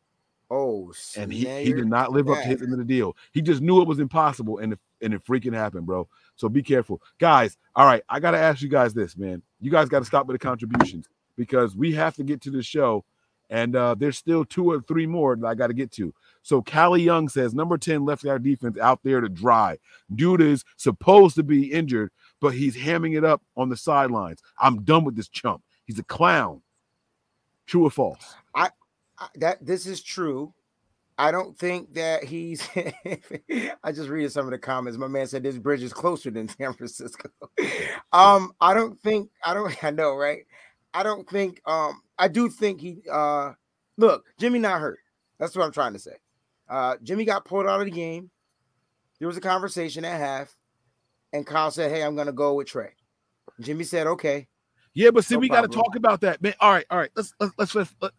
[0.52, 3.16] Oh, and he, he did not live up to his end of the deal.
[3.34, 6.08] He just knew it was impossible, and it, and it freaking happened, bro.
[6.36, 7.56] So be careful, guys.
[7.76, 9.44] All right, I gotta ask you guys this, man.
[9.62, 12.64] You guys got to stop with the contributions because we have to get to the
[12.64, 13.06] show,
[13.52, 16.14] and uh, there's still two or three more that I got to get to.
[16.42, 19.78] So Callie Young says number ten left guard defense out there to dry.
[20.16, 24.42] Dude is supposed to be injured, but he's hamming it up on the sidelines.
[24.60, 25.64] I'm done with this chump.
[25.86, 26.62] He's a clown.
[27.66, 28.36] True or false?
[28.56, 28.72] I-
[29.36, 30.54] that this is true.
[31.18, 32.68] I don't think that he's.
[33.84, 34.98] I just read some of the comments.
[34.98, 37.30] My man said this bridge is closer than San Francisco.
[38.14, 39.30] um, I don't think.
[39.44, 39.84] I don't.
[39.84, 40.46] I know, right?
[40.94, 41.62] I don't think.
[41.66, 43.02] Um, I do think he.
[43.12, 43.52] Uh,
[43.98, 45.00] look, Jimmy not hurt.
[45.40, 46.16] That's what I'm trying to say.
[46.70, 48.30] Uh, Jimmy got pulled out of the game.
[49.20, 50.56] There was a conversation at half,
[51.34, 52.94] and Kyle said, "Hey, I'm gonna go with Trey."
[53.60, 54.48] Jimmy said, "Okay."
[54.94, 56.56] Yeah, but see, No we got to talk about that, man.
[56.60, 57.12] All right, all right.
[57.16, 58.12] Let's let's let's, let's let,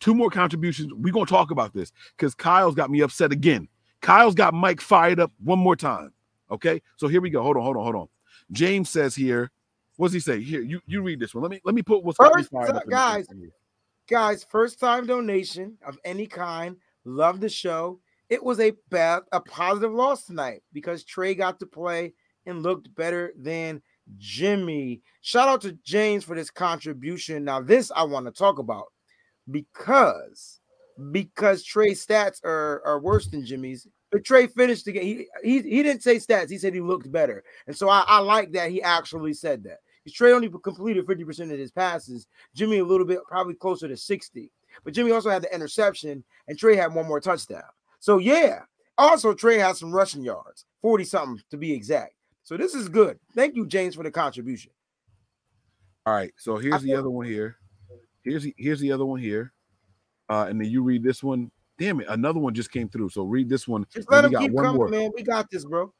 [0.00, 0.92] two more contributions.
[0.92, 3.68] We're gonna talk about this because Kyle's got me upset again.
[4.00, 6.12] Kyle's got Mike fired up one more time.
[6.50, 7.42] Okay, so here we go.
[7.42, 8.08] Hold on, hold on, hold on.
[8.52, 9.50] James says here,
[9.96, 10.40] what's he say?
[10.40, 11.42] Here, you you read this one.
[11.42, 12.86] Let me let me put what's got me fired up.
[12.88, 13.26] guys,
[14.08, 19.40] guys first time donation of any kind love the show it was a bad a
[19.40, 22.12] positive loss tonight because trey got to play
[22.46, 23.82] and looked better than
[24.18, 28.86] jimmy shout out to james for this contribution now this i want to talk about
[29.50, 30.60] because
[31.10, 35.62] because trey's stats are are worse than jimmy's but trey finished the game he, he
[35.62, 38.70] he didn't say stats he said he looked better and so i, I like that
[38.70, 39.78] he actually said that
[40.12, 44.50] trey only completed 50% of his passes Jimmy a little bit, probably closer to 60.
[44.84, 47.62] But Jimmy also had the interception, and Trey had one more touchdown.
[47.98, 48.60] So yeah.
[48.98, 52.14] Also, Trey has some rushing yards, 40 something to be exact.
[52.46, 53.18] So this is good.
[53.34, 54.70] Thank you, James, for the contribution.
[56.06, 57.56] All right, so here's the other one here.
[58.22, 59.52] Here's the, here's the other one here,
[60.28, 61.50] uh, and then you read this one.
[61.76, 63.08] Damn it, another one just came through.
[63.08, 63.84] So read this one.
[63.92, 64.88] Just let him keep coming, more.
[64.88, 65.10] man.
[65.12, 65.92] We got this, bro.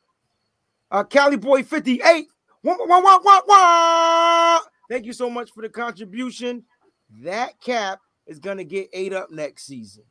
[0.88, 2.28] Uh Cali Boy 58.
[2.62, 4.60] Wah, wah, wah, wah, wah.
[4.88, 6.62] Thank you so much for the contribution.
[7.24, 10.04] That cap is gonna get ate up next season.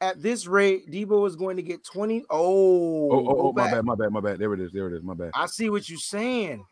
[0.00, 2.24] At this rate, Deebo is going to get 20.
[2.28, 4.38] Oh, Oh, oh, oh my bad, my bad, my bad.
[4.38, 5.30] There it is, there it is, my bad.
[5.34, 6.66] I see what you're saying.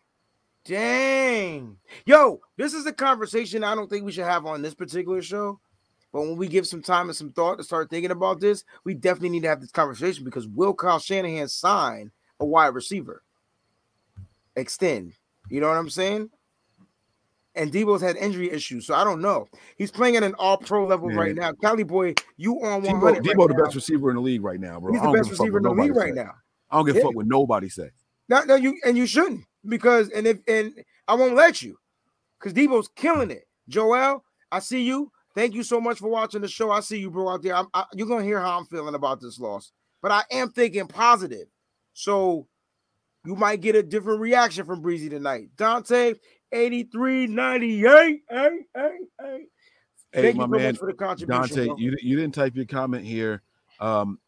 [0.65, 1.77] Dang.
[2.07, 5.61] Yo, this is a conversation I don't think we should have on this particular show.
[6.13, 8.95] But when we give some time and some thought to start thinking about this, we
[8.95, 13.23] definitely need to have this conversation because will Kyle Shanahan sign a wide receiver?
[14.55, 15.15] Extend.
[15.51, 16.31] You know what I'm saying?
[17.57, 19.47] And Deebo's had injury issues, so I don't know.
[19.77, 21.17] He's playing at an all pro level Man.
[21.17, 21.53] right now.
[21.53, 22.85] Cali boy, you on 100.
[22.85, 24.93] Deebo, right Deebo the best receiver in the league right now, bro.
[24.93, 26.23] He's the best give a fuck receiver in the league right say.
[26.23, 26.33] now.
[26.71, 27.05] I don't give a Yeah.
[27.05, 27.91] fuck what nobody say.
[28.29, 30.73] No, no, you and you shouldn't because and if and
[31.07, 31.79] I won't let you
[32.39, 33.47] because Deebo's killing it.
[33.69, 35.13] Joel, I see you.
[35.35, 36.71] Thank you so much for watching the show.
[36.71, 37.55] I see you, bro, out there.
[37.55, 40.87] I'm, I, you're gonna hear how I'm feeling about this loss, but I am thinking
[40.87, 41.47] positive.
[41.93, 42.47] So
[43.25, 45.49] you might get a different reaction from Breezy tonight.
[45.57, 46.15] Dante,
[46.55, 47.85] 83 98.
[47.91, 49.47] Hey, hey, hey.
[50.13, 51.41] Hey, Thank my you so man, much for the contribution.
[51.41, 51.77] Dante, bro.
[51.77, 53.43] you you didn't type your comment here.
[53.81, 54.21] Um,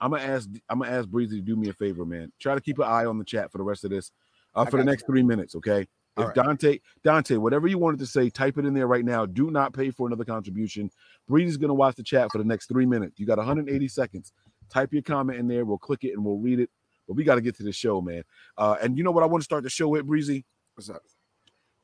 [0.00, 2.32] I'm gonna ask I'm gonna ask Breezy to do me a favor, man.
[2.40, 4.10] Try to keep an eye on the chat for the rest of this,
[4.54, 5.86] uh, for the next three minutes, okay?
[6.16, 6.44] All If right.
[6.44, 9.26] Dante, Dante, whatever you wanted to say, type it in there right now.
[9.26, 10.90] Do not pay for another contribution.
[11.28, 13.20] Breezy's gonna watch the chat for the next three minutes.
[13.20, 14.32] You got 180 seconds.
[14.68, 15.64] Type your comment in there.
[15.64, 16.70] We'll click it and we'll read it.
[17.06, 18.24] But we got to get to the show, man.
[18.58, 20.44] Uh, and you know what I want to start the show with, Breezy?
[20.74, 21.02] What's up?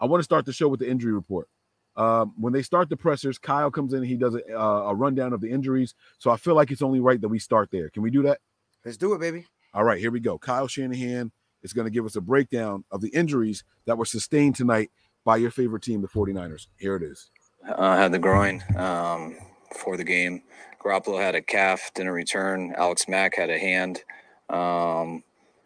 [0.03, 1.49] I want to start the show with the injury report.
[1.97, 4.95] Um, when they start the pressers, Kyle comes in and he does a, uh, a
[4.95, 5.95] rundown of the injuries.
[6.19, 7.88] So I feel like it's only right that we start there.
[7.91, 8.41] Can we do that?
[8.85, 9.47] Let's do it, baby.
[9.73, 10.38] All right, here we go.
[10.38, 11.31] Kyle Shanahan
[11.62, 14.91] is going to give us a breakdown of the injuries that were sustained tonight
[15.25, 16.67] by your favorite team, the 49ers.
[16.79, 17.31] Here it is.
[17.69, 19.37] uh, had the groin um,
[19.77, 20.43] for the game.
[20.83, 22.75] Garoppolo had a calf, didn't return.
[22.77, 24.03] Alex Mack had a hand.
[24.51, 25.23] Um,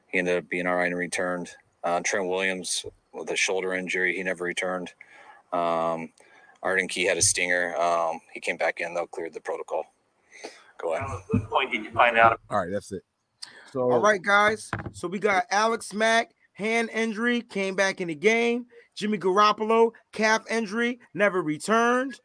[0.08, 1.50] he ended up being all right and returned.
[1.82, 2.84] Uh, Trent Williams
[3.16, 4.92] with a shoulder injury, he never returned.
[5.52, 6.10] Um,
[6.62, 7.76] Arden Key had a stinger.
[7.76, 9.84] Um, he came back in though, cleared the protocol.
[10.78, 11.08] Go ahead.
[11.30, 13.02] what point did you find out All right, that's it.
[13.72, 14.70] So All right, guys.
[14.92, 18.66] So we got Alex Mack, hand injury, came back in the game.
[18.94, 22.20] Jimmy Garoppolo, calf injury, never returned.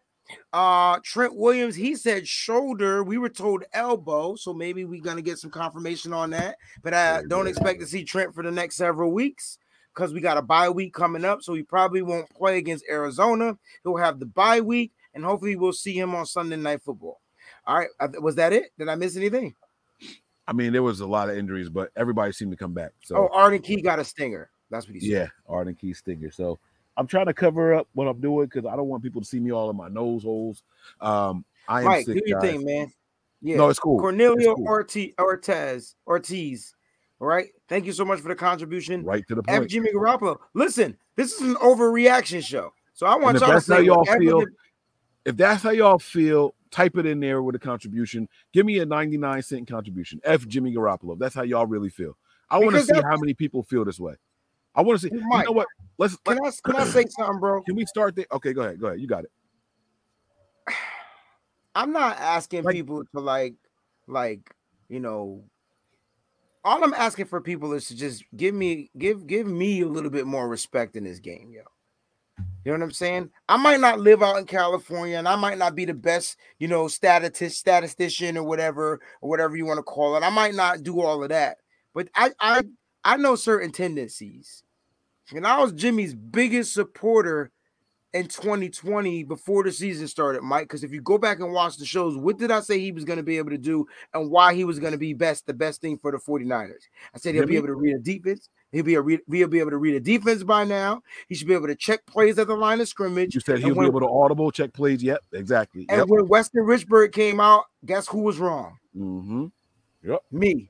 [0.54, 3.04] Uh Trent Williams, he said shoulder.
[3.04, 6.56] We were told elbow, so maybe we're gonna get some confirmation on that.
[6.82, 9.58] But I don't expect to see Trent for the next several weeks
[9.94, 11.42] because we got a bye week coming up.
[11.42, 13.58] So he probably won't play against Arizona.
[13.84, 17.22] He'll have the bye week, and hopefully we'll see him on Sunday night football.
[17.66, 18.72] All right, was that it?
[18.78, 19.56] Did I miss anything?
[20.48, 22.92] I mean, there was a lot of injuries, but everybody seemed to come back.
[23.04, 24.50] So Oh, Arden Key got a stinger.
[24.70, 25.10] That's what he said.
[25.10, 26.32] yeah, Arden Key Stinger.
[26.32, 26.60] So
[26.98, 29.40] I'm trying to cover up what I'm doing because I don't want people to see
[29.40, 30.64] me all in my nose holes.
[31.00, 32.50] Um, I am Mike, sick, do your guys.
[32.50, 32.92] thing, man.
[33.42, 33.58] Yeah.
[33.58, 33.98] No, it's cool.
[33.98, 34.68] It's Cornelio cool.
[34.68, 36.74] Ortiz, Ortiz, Ortiz.
[37.22, 37.50] All right.
[37.70, 39.04] Thank you so much for the contribution.
[39.06, 39.60] right to the F.
[39.60, 39.70] point.
[39.70, 40.38] Jimmy Garoppolo.
[40.56, 42.74] Listen, this is an overreaction show.
[42.94, 44.44] So I want y'all to that's how say y'all feel,
[45.26, 48.28] If that's how y'all feel, type it in there with a contribution.
[48.54, 50.20] Give me a 99 cent contribution.
[50.24, 51.18] F Jimmy Garoppolo.
[51.20, 52.18] That's how y'all really feel.
[52.50, 54.16] I want to see how many people feel this way.
[54.74, 55.14] I want to see.
[55.16, 55.68] You Mike, know what?
[56.00, 57.62] Let's Can I can I say something, bro?
[57.62, 58.26] can we start there?
[58.32, 58.80] Okay, go ahead.
[58.80, 59.00] Go ahead.
[59.00, 59.32] You got it.
[61.76, 63.54] I'm not asking Like- people to like,
[64.08, 64.54] like,
[64.90, 65.44] you know,
[66.64, 70.10] all I'm asking for people is to just give me give give me a little
[70.10, 71.62] bit more respect in this game, yo.
[72.64, 73.32] You know what I'm saying?
[73.50, 76.68] I might not live out in California and I might not be the best, you
[76.68, 80.24] know, statist statistician or whatever, or whatever you want to call it.
[80.24, 81.58] I might not do all of that,
[81.96, 82.64] but I I
[83.04, 84.64] I know certain tendencies.
[85.32, 87.52] And I was Jimmy's biggest supporter
[88.14, 90.64] in 2020 before the season started, Mike.
[90.66, 93.06] Because if you go back and watch the shows, what did I say he was
[93.06, 95.54] going to be able to do and why he was going to be best, the
[95.54, 96.84] best thing for the 49ers?
[97.14, 98.50] I said he'll be able to read a defense.
[98.72, 101.02] He'll be, a re- he'll be able to read a defense by now.
[101.28, 103.36] He should be able to check plays at the line of scrimmage.
[103.36, 105.04] You said he'll be able to audible check plays.
[105.04, 105.86] Yep, exactly.
[105.90, 106.08] And Yep.
[106.08, 108.78] when Weston Richburg came out, guess who was wrong?
[108.98, 109.46] Mm-hmm.
[110.32, 110.70] Me.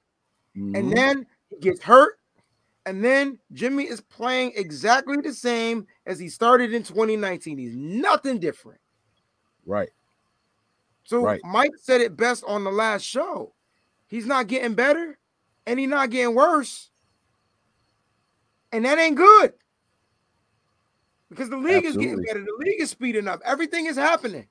[0.58, 0.78] mhm.
[0.78, 2.18] And then he gets hurt.
[2.86, 7.58] And then Jimmy is playing exactly the same as he started in 2019.
[7.58, 8.80] He's nothing different.
[9.66, 9.90] right.
[11.04, 11.42] So Right.
[11.44, 13.54] Mike said it best on the last show.
[14.08, 15.18] He's not getting better
[15.66, 16.90] and he's not getting worse.
[18.72, 19.54] And that ain't good.
[21.30, 22.42] Because the league is getting better.
[22.42, 23.42] The league is speeding up.
[23.44, 24.48] Everything is happening.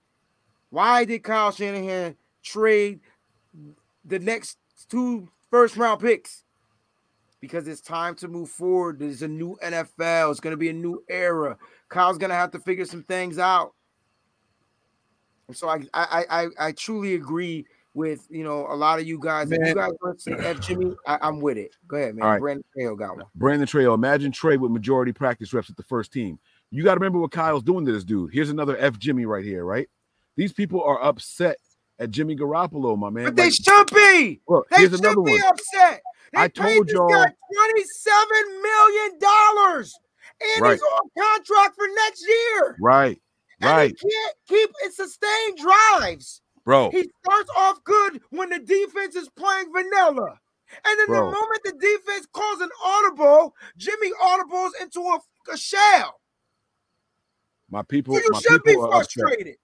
[0.70, 3.00] Why did Kyle Shanahan trade
[4.04, 6.44] the next two first round picks?
[7.40, 8.98] Because it's time to move forward.
[8.98, 10.31] There's a new NFL.
[10.31, 11.57] It's going to be a new era.
[11.88, 13.72] Kyle's going to have to figure some things out.
[15.48, 19.18] And so I I I, I truly agree with you know a lot of you
[19.18, 19.50] guys.
[19.50, 21.74] If you guys want to F Jimmy, I, I'm with it.
[21.88, 22.24] Go ahead, man.
[22.24, 22.40] All right.
[22.40, 23.26] Brandon Trejo got one.
[23.35, 23.94] Brandon Trail.
[23.94, 26.38] Imagine Trey with majority practice reps at the first team.
[26.70, 28.33] You got to remember what Kyle's doing to this dude.
[28.33, 29.88] Here's another F Jimmy right here, right?
[30.37, 31.57] These people are upset
[31.98, 33.24] at Jimmy Garoppolo, my man.
[33.24, 34.40] But they Like, should be.
[34.48, 35.42] look, They here's should another be one.
[35.48, 36.00] upset.
[36.32, 39.98] They I paid told this y'all- guy twenty-seven million dollars,
[40.40, 40.72] and Right.
[40.72, 42.76] he's on contract for next year.
[42.80, 43.20] Right,
[43.60, 46.40] And right, he can't keep and sustain drives.
[46.64, 46.90] bro.
[46.90, 50.38] He starts off good when the defense is playing vanilla.
[50.84, 51.16] And then Bro.
[51.16, 55.18] the moment the defense calls an audible, Jimmy audibles into a,
[55.52, 56.20] a shell.
[57.68, 59.22] My people, So you my should be people are upset.
[59.24, 59.56] frustrated.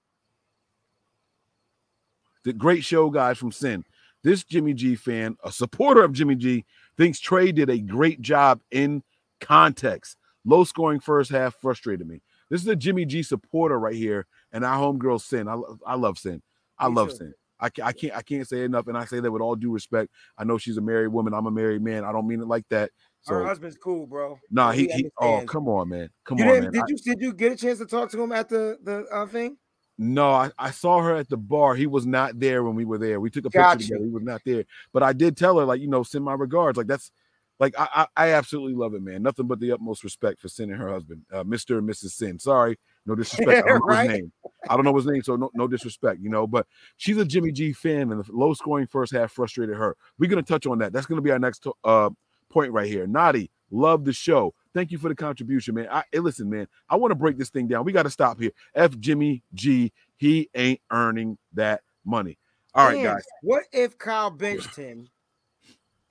[2.42, 3.84] the great show guys from Sin.
[4.22, 6.64] This Jimmy G fan, a supporter of Jimmy G,
[6.96, 9.02] thinks Trey did a great job in
[9.40, 10.16] context.
[10.44, 12.22] Low scoring first half frustrated me.
[12.50, 15.48] This is a Jimmy G supporter right here, and our homegirl Sin.
[15.48, 16.42] I, I love Sin.
[16.78, 17.12] I love.
[17.12, 17.34] Sin.
[17.58, 19.72] I can't, I can't I can't say enough, and I say that with all due
[19.72, 20.10] respect.
[20.36, 21.32] I know she's a married woman.
[21.32, 22.04] I'm a married man.
[22.04, 22.90] I don't mean it like that.
[23.26, 24.38] Her So husband's cool, bro.
[24.50, 26.10] nah, So he, he oh come on, man.
[26.24, 26.72] Come You on, man.
[26.72, 29.06] did I- you did you get a chance to talk to him at the the
[29.12, 29.56] uh, thing?
[29.98, 31.74] No, I, I saw her at the bar.
[31.74, 33.18] He was not there when we were there.
[33.18, 34.04] We took a Got picture together.
[34.04, 34.64] He was not there.
[34.92, 36.76] But I did tell her, like, you know, send my regards.
[36.76, 37.10] Like that's
[37.58, 39.22] like I I, I absolutely love it, man.
[39.22, 41.78] Nothing but the utmost respect for sending her husband, uh, Mr.
[41.78, 42.10] and Mrs.
[42.10, 42.38] Sin.
[42.38, 43.64] Sorry, no disrespect.
[43.64, 44.10] I don't know Right.
[44.10, 44.32] his name.
[44.68, 46.46] I don't know his name, so no, no disrespect, you know.
[46.46, 46.66] But
[46.98, 49.96] she's a Jimmy G fan, and the low scoring first half frustrated her.
[50.18, 50.92] We're gonna touch on that.
[50.92, 52.10] That's gonna be our next to- uh
[52.50, 53.06] point right here.
[53.06, 54.52] Naughty, love the show.
[54.76, 55.88] Thank you for the contribution, man.
[55.90, 56.68] I hey, listen, man.
[56.90, 57.86] I want to break this thing down.
[57.86, 58.50] We got to stop here.
[58.74, 62.36] F Jimmy G, he ain't earning that money.
[62.74, 63.24] All right, guys.
[63.40, 65.08] What if Kyle benched him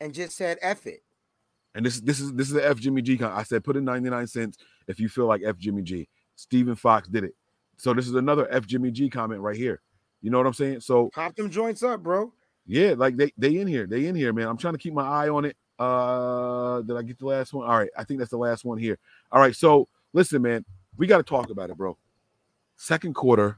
[0.02, 1.04] and just said F it?
[1.76, 3.22] And this is this is this is the F Jimmy G.
[3.22, 6.10] I said put in 99 cents if you feel like F Jimmy G.
[6.36, 7.36] Stephen Fox did it.
[7.78, 9.80] So this is another F Jimmy G comment right here.
[10.24, 10.80] You know what I'm saying?
[10.80, 12.34] So Pop them joints up, bro.
[12.66, 13.86] yeah, like they they in here.
[13.86, 14.48] They in here, man.
[14.48, 15.56] I'm trying to keep my eye on it.
[15.78, 17.68] Uh did I get the last one?
[17.68, 18.98] All right, I think that's the last one here.
[19.32, 20.66] All right, so listen, man,
[20.98, 21.98] we got to talk about it, bro.
[22.78, 23.58] Second quarter,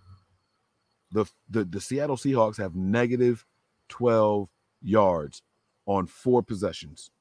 [1.11, 3.45] the, the the Seattle Seahawks have negative
[3.89, 4.49] 12
[4.81, 5.41] yards
[5.85, 7.11] on four possessions.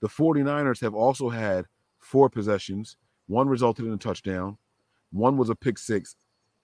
[0.00, 1.66] The 49ers have also had
[1.98, 2.96] four possessions.
[3.28, 4.58] One resulted in a touchdown,
[5.12, 6.16] one was a pick six.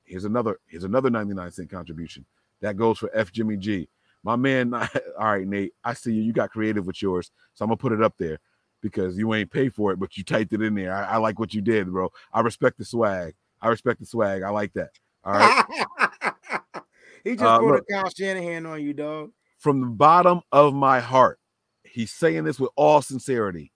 [0.05, 2.25] Here's another here's another 99 cent contribution.
[2.61, 3.89] That goes for F Jimmy G.
[4.25, 5.73] My man, all right, Nate.
[5.85, 6.23] I see you.
[6.23, 8.39] You got creative with yours, so I'm gonna put it up there
[8.83, 10.95] because you ain't pay for it, but you typed it in there.
[10.95, 12.11] I, I like what you did, bro.
[12.33, 13.35] I respect the swag.
[13.61, 14.43] I respect the swag.
[14.43, 14.91] I like that.
[15.25, 15.65] All right.
[17.25, 19.31] he just Uh, put a Kyle Shanahan on you, dog.
[19.59, 21.41] From the bottom of my heart,
[21.83, 23.73] he's saying this with all sincerity.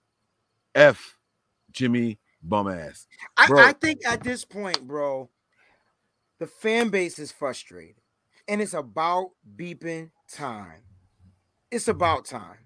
[0.75, 1.17] F
[1.73, 3.07] Jimmy bum ass.
[3.37, 5.29] I, I think at this point, bro,
[6.39, 7.97] the fan base is frustrated,
[8.49, 10.83] and it's about beeping time.
[11.71, 12.59] It's about time.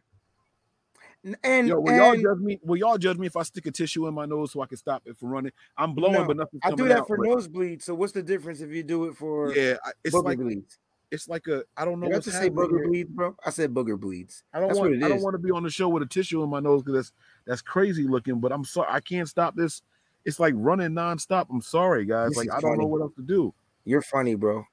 [1.42, 2.60] And, Yo, will y'all judge me?
[2.62, 4.76] Will y'all judge me if I stick a tissue in my nose so I can
[4.76, 5.52] stop it from running?
[5.76, 7.82] I'm blowing, No, but nothing's I do that for nosebleeds.
[7.82, 10.78] So what's the difference if you do it for Yeah, it's like bleeds?
[11.10, 12.84] it's like a I don't know Did I just say booger here.
[12.88, 13.34] bleeds, bro?
[13.44, 14.44] I said booger bleeds.
[14.52, 16.42] I don't That's want I don't want to be on the show with a tissue
[16.44, 17.12] in my nose because that's
[17.46, 18.40] that's crazy looking.
[18.40, 19.82] But I'm sorry, I can't stop this.
[20.24, 21.46] It's like running nonstop.
[21.50, 22.30] I'm sorry, guys.
[22.30, 23.52] This like I don't know what else to do.
[23.84, 24.64] You're funny, bro.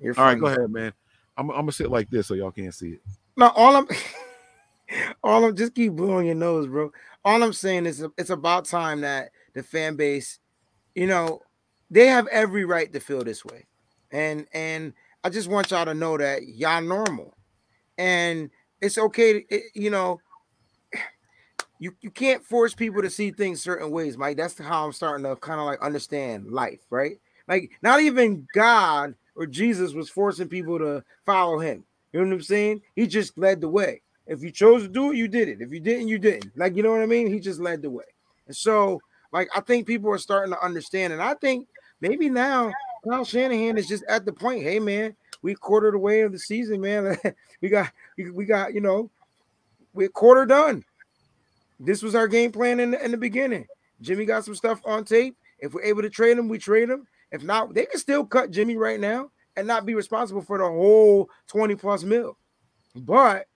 [0.00, 0.34] You're All funny.
[0.34, 0.92] right, go ahead, man.
[1.38, 3.00] I'm, I'm gonna sit like this so y'all can't see it.
[3.36, 3.86] No, all I'm
[5.22, 6.90] all I'm just keep blowing your nose, bro.
[7.24, 10.40] All I'm saying is it's about time that the fan base,
[10.94, 11.40] you know,
[11.90, 13.66] they have every right to feel this way.
[14.10, 14.92] And and
[15.24, 17.34] I just want y'all to know that y'all normal.
[17.96, 20.20] And it's okay to, it- you know,
[21.78, 24.36] you, you can't force people to see things certain ways, Mike.
[24.36, 27.18] That's how I'm starting to kind of like understand life, right?
[27.46, 31.84] Like not even God or Jesus was forcing people to follow him.
[32.12, 32.82] You know what I'm saying?
[32.96, 34.02] He just led the way.
[34.26, 35.60] If you chose to do it, you did it.
[35.60, 36.56] If you didn't, you didn't.
[36.56, 37.32] Like, you know what I mean?
[37.32, 38.04] He just led the way.
[38.48, 39.00] And so,
[39.32, 41.12] like, I think people are starting to understand.
[41.12, 41.68] And I think
[42.00, 42.72] maybe now
[43.08, 46.38] Kyle Shanahan is just at the point, hey man, we quartered the way of the
[46.38, 47.16] season, man.
[47.62, 49.08] we got we got, you know,
[49.94, 50.84] we're quarter done.
[51.78, 53.66] This was our game plan in the, in the beginning.
[54.00, 55.36] Jimmy got some stuff on tape.
[55.60, 57.06] If we're able to trade him, we trade him.
[57.30, 60.64] If not, they can still cut Jimmy right now and not be responsible for the
[60.64, 62.38] whole 20 plus mil.
[62.94, 63.46] But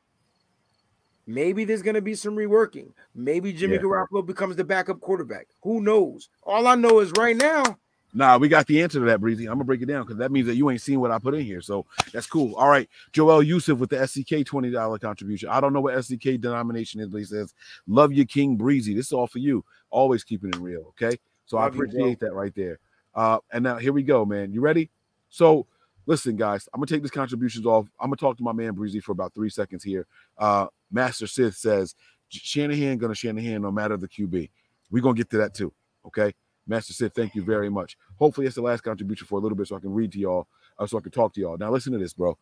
[1.26, 2.92] maybe there's going to be some reworking.
[3.14, 3.80] Maybe Jimmy Yeah.
[3.80, 5.46] Garoppolo becomes the backup quarterback.
[5.62, 6.28] Who knows?
[6.42, 7.78] All I know is right now,
[8.14, 9.46] Nah, we got the answer to that, Breezy.
[9.46, 11.34] I'm gonna break it down because that means that you ain't seen what I put
[11.34, 11.62] in here.
[11.62, 12.54] So that's cool.
[12.56, 15.48] All right, Joel Yusuf with the SCK twenty dollar contribution.
[15.48, 17.54] I don't know what SCK denomination is, but he says,
[17.86, 19.64] "Love you, King Breezy." This is all for you.
[19.88, 20.88] Always keeping it real.
[21.00, 22.78] Okay, so I Love you, appreciate that right there.
[23.14, 24.52] Uh, and now here we go, man.
[24.52, 24.90] You ready?
[25.28, 25.66] So
[26.06, 27.86] listen, guys, I'm gonna take these contributions off.
[28.00, 30.06] I'm gonna talk to my man Breezy for about three seconds here.
[30.38, 31.94] Uh, Master Sith says
[32.28, 34.50] Shanahan gonna Shanahan no matter the QB.
[34.90, 35.72] We're gonna get to that too.
[36.06, 36.34] Okay.
[36.66, 37.96] Master Sith, thank you very much.
[38.16, 40.46] Hopefully, it's the last contribution for a little bit so I can read to y'all,
[40.78, 41.58] uh, so I can talk to y'all.
[41.58, 42.38] Now, listen to this, bro.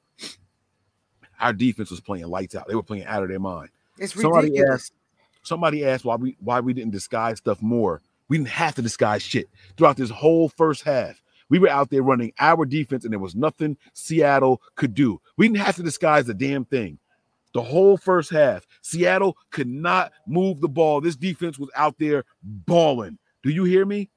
[1.41, 2.68] Our defense was playing lights out.
[2.68, 3.71] They were playing out of their mind.
[3.99, 4.93] it's Somebody ridiculous.
[5.43, 8.03] Somebody asked why we why we didn't disguise stuff more.
[8.31, 11.20] We didn't have to disguise shit throughout this whole first half.
[11.49, 15.20] We were out there running our defense, and there was nothing Seattle could do.
[15.37, 16.99] We didn't have to disguise a damn thing.
[17.55, 21.01] The whole first half, Seattle could not move the ball.
[21.01, 23.18] This defense was out there balling.
[23.43, 24.09] Do you hear me?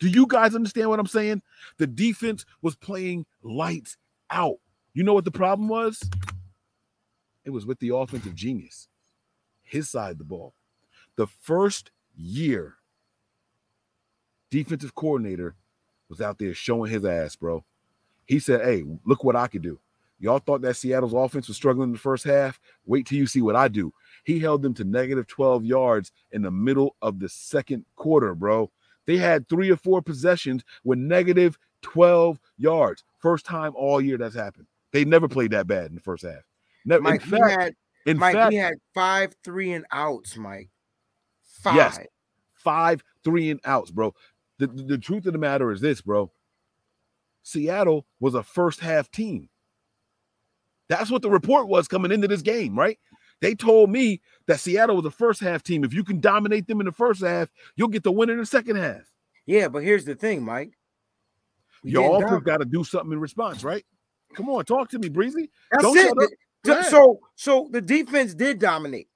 [0.00, 1.40] Do you guys understand what I'm saying?
[1.78, 3.96] The defense was playing lights
[4.30, 4.56] out.
[4.94, 6.02] You know what the problem was?
[7.44, 8.88] It was with the offensive genius,
[9.62, 10.54] his side of the ball.
[11.14, 12.78] The first year,
[14.54, 15.56] defensive coordinator
[16.08, 17.64] was out there showing his ass, bro.
[18.26, 19.80] He said, Hey, look what I could do.
[20.20, 22.60] Y'all thought that Seattle's offense was struggling in the first half?
[22.86, 23.92] Wait till you see what I do.
[24.22, 28.70] He held them to negative 12 yards in the middle of the second quarter, bro.
[29.06, 33.02] They had three or four possessions with negative 12 yards.
[33.18, 34.66] First time all year that's happened.
[34.92, 36.44] They never played that bad in the first half.
[36.84, 37.74] Never, Mike, in fact, had
[38.06, 40.68] in Mike, fact, we had five three and outs, Mike.
[41.42, 41.74] Five.
[41.74, 41.98] Yes.
[42.54, 44.14] five three and outs, bro.
[44.66, 46.30] The, the, truth of the matter is this, bro.
[47.42, 49.48] Seattle was a first half team.
[50.88, 52.98] That's what the report was coming into this game, right?
[53.40, 55.84] They told me that Seattle was a first half team.
[55.84, 58.46] If you can dominate them in the first half, you'll get the win in the
[58.46, 59.02] second half.
[59.46, 60.72] Yeah, but here's the thing, Mike.
[61.82, 63.84] We Your getting offense got to do something in response, right?
[64.34, 65.50] Come on, talk to me, Breezy.
[65.70, 66.02] That's Don't it.
[66.02, 66.16] shut up.
[66.16, 66.90] The- Go the- ahead.
[66.90, 69.08] so, so the defense did dominate,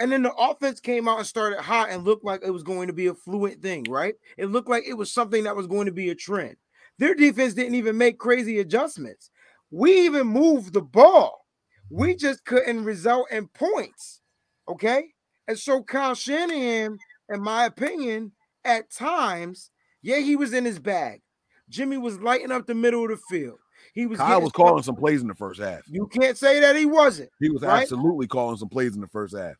[0.00, 2.88] and then the offense came out and started hot and looked like it was going
[2.88, 4.14] to be a fluent thing, right?
[4.36, 6.56] It looked like it was something that was going to be a trend.
[6.98, 9.30] Their defense didn't even make crazy adjustments.
[9.70, 11.44] We even moved the ball.
[11.90, 14.20] We just couldn't result in points.
[14.68, 15.06] Okay.
[15.46, 16.98] And so Kyle Shanahan,
[17.32, 18.32] in my opinion,
[18.64, 19.70] at times,
[20.02, 21.20] yeah, he was in his bag.
[21.68, 23.58] Jimmy was lighting up the middle of the field.
[23.92, 25.82] He was Kyle was calling some plays in the first half.
[25.88, 27.30] You can't say that he wasn't.
[27.40, 27.82] He was Right?
[27.82, 29.54] absolutely calling some plays in the first half.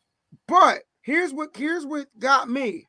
[0.47, 2.87] But here's what here's what got me.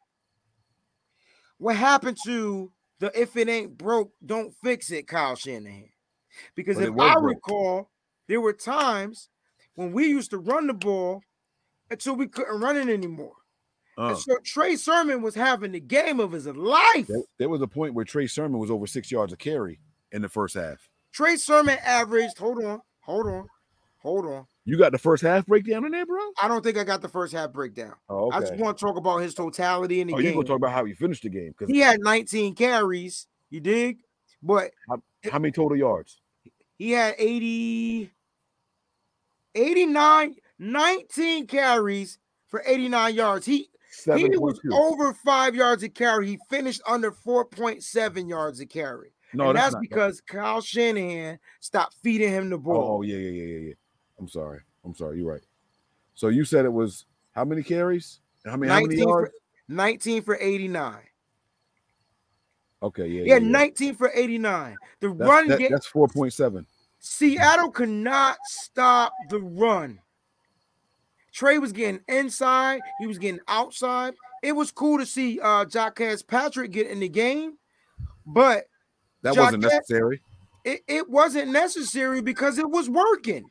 [1.57, 5.89] What happened to the if it ain't broke, don't fix it, Kyle Shanahan?
[6.55, 7.23] Because But if I broke.
[7.23, 7.91] recall,
[8.27, 9.29] there were times
[9.75, 11.21] when we used to run the ball
[11.89, 13.33] until we couldn't run it anymore.
[13.97, 17.07] Uh, And so Trey Sermon was having the game of his life.
[17.07, 19.79] there, there was a point where Trey Sermon was over six yards of carry
[20.11, 20.89] in the first half.
[21.13, 23.47] Trey Sermon averaged, hold on, hold on,
[23.99, 24.45] hold on.
[24.65, 26.19] You got the first half breakdown in there, bro?
[26.41, 27.93] I don't think I got the first half breakdown.
[28.09, 30.57] Oh, I just want to talk about his totality in the Oh, you gonna talk
[30.57, 31.53] about how he finished the game?
[31.57, 33.99] Because he had 19 carries, you dig?
[34.41, 36.19] But how many total yards?
[36.77, 38.11] he had 80,
[39.53, 43.45] 89, 19 carries for 89 yards.
[43.45, 43.69] He
[44.03, 46.27] he was over five yards a carry.
[46.27, 49.13] He finished under 4.7 yards a carry.
[49.33, 52.97] No, and that's, that's, because Kyle Shanahan stopped feeding him the oh, oh, ball.
[52.97, 53.73] Oh, yeah, yeah, yeah, yeah, yeah.
[54.19, 54.59] I'm sorry.
[54.83, 55.17] I'm sorry.
[55.19, 55.41] You're right.
[56.13, 58.19] So you said it was how many carries?
[58.45, 58.71] How many?
[58.71, 59.33] How many 19 for, yards?
[59.67, 60.95] 19 for 89.
[62.83, 63.49] Okay, yeah, Yeah, yeah, yeah.
[63.51, 64.77] 19 for 89.
[64.99, 66.65] The That's, run that- game, that's four point seven.
[66.99, 69.99] Seattle could not stop the run.
[71.31, 74.13] Trey was getting inside, he was getting outside.
[74.41, 77.57] It was cool to see uh Jacques Patrick get in the game,
[78.25, 78.65] but
[79.21, 80.21] That wasn't necessary.
[80.63, 83.49] it, it wasn't necessary because it was working.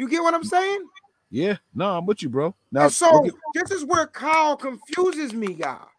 [0.00, 0.86] You get what I'm saying?
[1.30, 2.54] Yeah, no, I'm with you, bro.
[2.72, 5.90] Now, and so look at- this is where Kyle confuses me, y'all.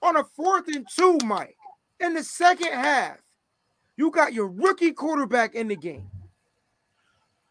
[0.00, 1.56] On a fourth and two, Mike,
[1.98, 3.18] in the second half,
[3.96, 6.08] you got your rookie quarterback in the game.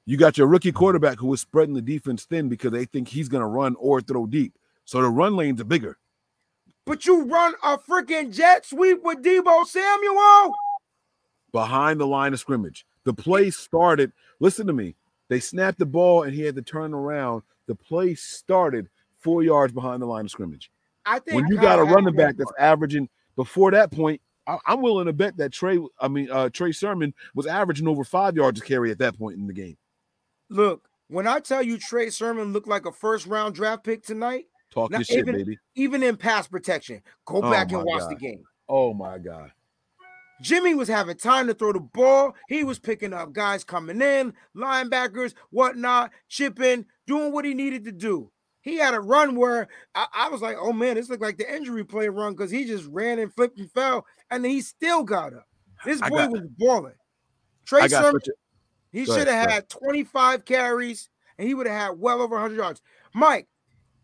[0.05, 3.27] you got your rookie quarterback who is spreading the defense thin because they think he's
[3.27, 4.53] going to run or throw deep.
[4.85, 5.97] So the run lanes are bigger.
[6.85, 10.55] But you run a freaking jet sweep with Deebo Samuel.
[11.51, 12.85] behind the line of scrimmage.
[13.03, 14.13] The play started.
[14.39, 14.95] Listen to me.
[15.29, 17.43] They snapped the ball and he had to turn around.
[17.67, 20.71] The play started four yards behind the line of scrimmage.
[21.05, 24.81] I think When you got a running back that's averaging before that point, I, am
[24.81, 28.61] willing to bet that Trey, I mean uh, Trey Sermon was averaging over five yards
[28.61, 29.77] a carry at that point in the game.
[30.49, 34.45] look, when I tell you Trey Sermon looked like a first round draft pick tonight,
[34.71, 35.57] Talk your shit, even- baby.
[35.75, 38.43] even in pass protection, go Oh back and watch the game.
[38.69, 39.51] Oh my god.
[40.41, 42.35] Jimmy was having time to throw the ball.
[42.47, 47.91] He was picking up guys coming in, linebackers, whatnot, chipping, doing what he needed to
[47.91, 48.31] do.
[48.61, 51.53] He had a run where I, I was like, oh man, this looked like the
[51.53, 55.03] injury play run because he just ran and flipped and fell, and then he still
[55.03, 55.47] got up.
[55.85, 56.95] This boy got- was balling.
[57.65, 58.21] Trey Sermon,
[58.91, 62.81] he should have had 25 carries and he would have had well over 100 yards.
[63.13, 63.47] Mike,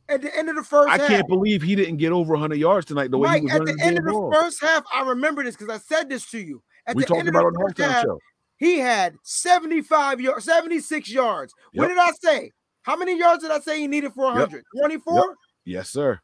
[0.10, 2.56] at the end of the first I half, can't believe he didn't get over 100
[2.56, 4.32] yards tonight the way Mike, he was at the end of the ball.
[4.34, 6.62] first half, I remember this because I said this to you.
[6.88, 8.20] At we the talked end about it the on the half, show.
[8.58, 11.54] he had 75 yards, 76 yards.
[11.74, 12.52] What did I say?
[12.84, 14.64] How many yards did I say he needed for 100?
[14.80, 15.36] 24?
[15.66, 16.20] Yes, sir.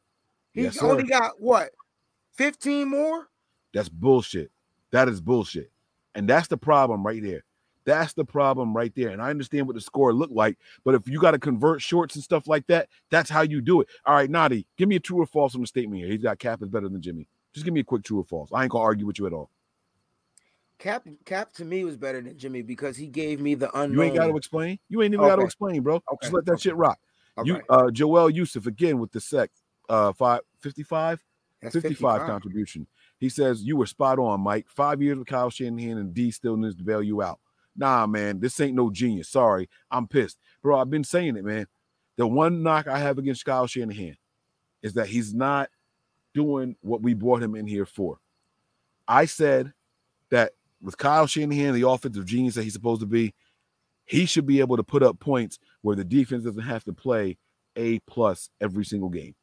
[0.54, 0.90] He Yes, sir.
[0.90, 1.70] only got what?
[2.36, 3.28] 15 more?
[3.74, 4.52] That's bullshit.
[4.92, 5.72] That is bullshit.
[6.16, 7.44] And that's the problem right there.
[7.88, 9.12] That's the problem right there.
[9.12, 12.16] And I understand what the score looked like, but if you got to convert shorts
[12.16, 13.88] and stuff like that, that's how you do it.
[14.06, 16.12] All right, Nadi, give me a true or false on the statement here.
[16.12, 17.30] He's got Cap is better than Jimmy.
[17.54, 18.50] Just give me a quick true or false.
[18.54, 19.50] I ain't gonna argue with you at all.
[20.80, 23.94] Cap Cap to me was better than Jimmy because he gave me the unknown.
[23.94, 24.80] You ain't got to explain.
[24.90, 25.96] You ain't even got to explain, bro.
[25.96, 26.62] Okay, Just let that okay.
[26.64, 27.00] shit rock.
[27.46, 29.50] You, Okay, uh, Joel Yusuf again with the sec,
[29.88, 31.24] uh, five, 55?
[31.62, 32.86] that's 55, contribution.
[33.18, 34.66] He says you were spot on, Mike.
[34.68, 37.40] Five years with Kyle Shanahan and D still needs to bail you out.
[37.78, 39.30] Nah, man, this ain't no genius.
[39.30, 40.80] Sorry, I'm pissed, bro.
[40.80, 41.68] I've been saying it, man.
[42.18, 44.18] The one knock I have against Kyle Shanahan
[44.82, 45.70] is that he's not
[46.34, 48.18] doing what we brought him in here for.
[49.08, 49.74] I said
[50.32, 53.34] that with Kyle Shanahan, the offensive genius that he's supposed to be,
[54.06, 57.38] he should be able to put up points where the defense doesn't have to play
[57.76, 59.36] a plus every single game.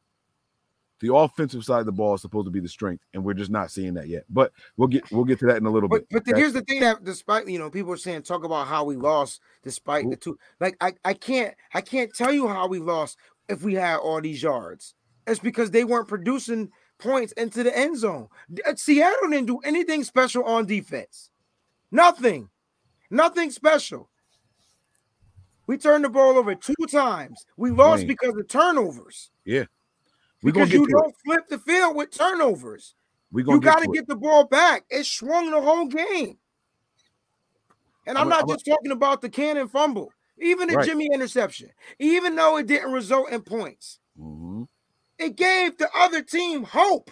[1.05, 3.51] The offensive side of the ball is supposed to be the strength, and we're just
[3.51, 4.25] not seeing that yet.
[4.31, 6.25] But we'll get we'll get to that in a little But bit.
[6.25, 6.41] but okay?
[6.41, 9.43] here's the thing that despite you know people are saying talk about how we lost
[9.63, 13.19] despite the two like I I can't I can't tell you how we lost
[13.51, 14.95] if we had all these yards.
[15.27, 18.29] It's because they weren't producing points into the end zone.
[18.67, 21.29] Uh, Seattle didn't do anything special on defense.
[21.91, 22.49] Nothing.
[23.11, 24.09] Nothing special.
[25.67, 27.45] We turned the ball over two times.
[27.59, 28.09] We lost Wayne.
[28.09, 29.31] because of turnovers.
[30.45, 31.15] We're Because get you don't it.
[31.25, 32.95] flip the field with turnovers.
[33.33, 34.85] We're gonna You got to get the ball back.
[34.91, 36.39] It swung the whole game.
[38.07, 40.87] And I'm, I'm not I'm a- just talking about the cannon fumble, even the Right.
[40.87, 44.69] Jimmy interception, even though it didn't result in points, Mhm.
[45.19, 47.11] it gave the other team hope.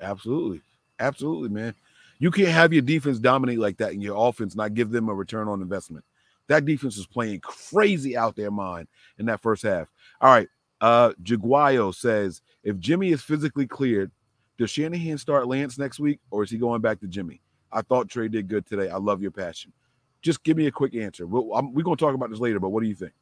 [0.00, 0.60] Absolutely,
[0.98, 1.74] absolutely, man.
[2.18, 5.14] You can't have your defense dominate like that and your offense not give them a
[5.14, 6.04] return on investment.
[6.48, 8.88] That defense was playing crazy out their mind
[9.18, 9.88] in that first half.
[10.20, 10.48] All right.
[10.82, 14.10] Uh Jaguayo says if Jimmy is physically cleared,
[14.58, 17.40] does Shanahan start Lance next week or is he going back to Jimmy?
[17.72, 18.90] I thought Trey did good today.
[18.90, 19.72] I love your passion.
[20.20, 21.26] Just give me a quick answer.
[21.26, 23.12] We'll, I'm, we're going to talk about this later, but what do you think?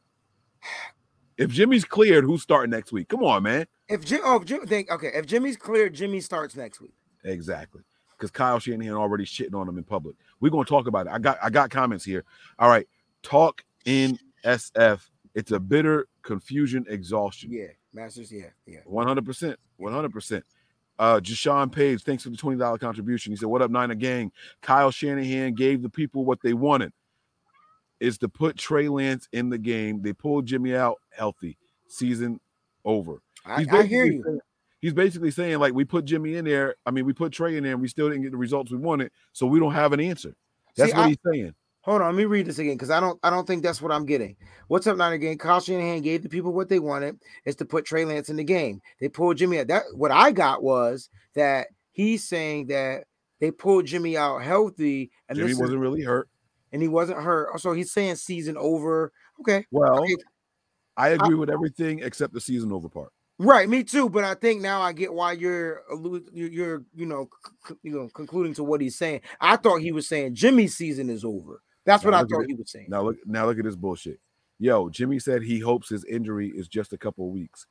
[1.39, 3.09] If Jimmy's cleared, who's starting next week?
[3.09, 3.67] Come on, man.
[3.89, 6.93] If Jim, oh, if Jim, think okay, if Jimmy's cleared, Jimmy starts next week.
[7.25, 7.81] Exactly.
[8.11, 10.17] Because Kyle Shanahan already shitting on him in public.
[10.41, 11.13] We're gonna talk about it.
[11.15, 12.25] I got I got comments here.
[12.59, 12.87] All right.
[13.23, 15.01] Talk in SF.
[15.35, 17.51] It's a bitter confusion exhaustion.
[17.53, 18.31] Yeah, Masters.
[18.33, 18.81] Yeah, yeah.
[18.89, 19.57] 100%.
[19.81, 20.43] 100%.
[20.99, 23.33] Uh, Jashawn Page, thanks for the $20 contribution.
[23.33, 24.31] He said, What up, Niner Gang?
[24.61, 26.93] Kyle Shanahan gave the people what they wanted
[28.01, 30.03] is to put Trey Lance in the game.
[30.03, 31.57] They pulled Jimmy out healthy.
[31.89, 32.39] Season
[32.85, 33.23] over.
[33.45, 34.23] I, He's I hear basically you.
[34.25, 34.41] saying-
[34.81, 36.77] he's basically saying like we put Jimmy in there.
[36.87, 38.79] I mean, we put Trey in there, and we still didn't get the results we
[38.79, 40.35] wanted, so we don't have an answer.
[40.77, 41.55] That's See, what I- he's saying.
[41.83, 43.91] Hold on, let me read this again because I don't I don't think that's what
[43.93, 44.37] I'm getting.
[44.69, 45.39] What's up, Niner Game?
[45.39, 48.45] Kyle Shanahan gave the people what they wanted is to put Trey Lance in the
[48.45, 48.81] game.
[49.01, 49.69] They pulled Jimmy out.
[49.69, 53.05] That what I got was that he's saying that
[53.41, 56.29] they pulled Jimmy out healthy and Jimmy wasn't really hurt.
[56.73, 57.49] and he wasn't hurt.
[57.55, 59.11] Oh, so he's saying season over.
[59.41, 59.65] Okay.
[59.71, 60.17] Well, Okay.
[60.99, 63.11] I agree with everything except the season over part.
[63.39, 64.11] Right, me too.
[64.11, 65.83] But I think now I get why you're
[66.31, 67.31] you're, you're know
[67.67, 69.23] c- you know concluding to what he's saying.
[69.41, 71.63] I thought he was saying Jimmy's season is over.
[71.85, 72.87] That's what I thought he was saying.
[72.89, 74.21] Now look, now look at this bullshit.
[74.59, 77.67] Yo, Jimmy said he hopes his injury is just a couple of weeks,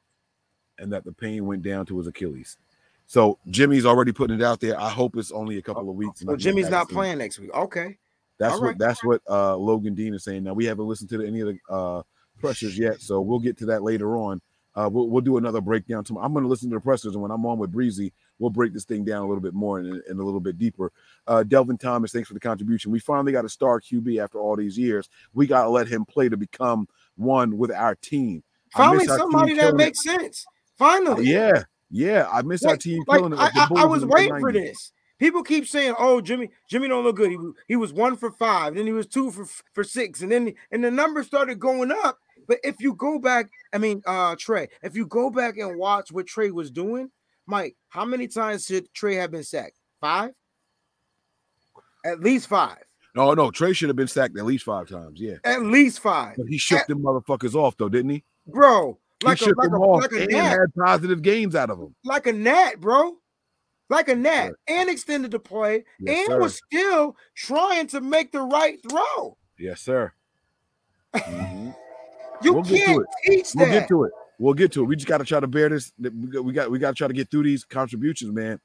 [0.80, 2.58] and that the pain went down to his Achilles.
[3.06, 4.80] So Jimmy's already putting it out there.
[4.80, 6.22] I hope it's only a couple of weeks.
[6.22, 6.96] and So I can get Jimmy's not soon.
[6.96, 7.54] playing next week.
[7.54, 7.98] Okay.
[8.38, 8.78] That's All what right.
[8.78, 10.44] that's what uh Logan Dean is saying.
[10.44, 12.04] Now we haven't listened to any of the uh
[12.40, 14.42] pressers yet, so we'll get to that later on.
[14.76, 16.26] Uh, we'll, we'll do another breakdown tomorrow.
[16.26, 18.74] I'm going to listen to the pressers, and when I'm on with Breezy, we'll break
[18.74, 20.92] this thing down a little bit more and, and a little bit deeper.
[21.28, 22.92] Uh, Delvin Thomas, thanks for the contribution.
[22.92, 25.10] We finally got a star QB after all these years.
[25.34, 28.44] We got to let him play to become one with our team.
[28.72, 29.78] Finally, our team somebody that killing it.
[29.78, 30.46] makes sense.
[30.78, 31.26] Finally.
[31.26, 32.28] Yeah, yeah.
[32.32, 33.40] I miss our team Like killing it.
[33.40, 34.94] I, the I, I was waiting for this.
[35.18, 37.30] People keep saying, "Oh, Jimmy, Jimmy don't look good.
[37.30, 40.32] He was he was one for five, then he was two for for six, and
[40.32, 44.36] then and the numbers started going up." But if you go back, I mean, uh,
[44.40, 47.12] Trey, if you go back and watch what Trey was doing,
[47.50, 49.78] Mike, how many times should Trey have been sacked?
[50.00, 50.32] Five,
[52.06, 52.78] at least five,
[53.16, 53.50] No, no.
[53.52, 55.20] Trey should have been sacked at least five times.
[55.20, 58.24] Yeah, at least five, but he shook them motherfuckers off though, didn't he?
[58.48, 58.98] bro.
[59.24, 60.52] Like he a shook like them a off like a and gnat.
[60.52, 61.94] had positive games out of them.
[62.06, 63.18] like a gnat, bro.
[63.90, 66.40] Like a gnat, and extended the play, Yes, and sir.
[66.40, 69.36] was still trying to make the right throw.
[69.58, 70.14] Yes, sir.
[71.16, 71.76] Mhm.
[72.42, 73.08] You We'll get to can't it.
[73.32, 73.72] teach We'll that.
[73.80, 74.12] get to it.
[74.40, 74.86] We'll get to it.
[74.86, 75.92] We just got to try to bear this.
[76.00, 78.60] We got we got, to try to get through these contributions, man.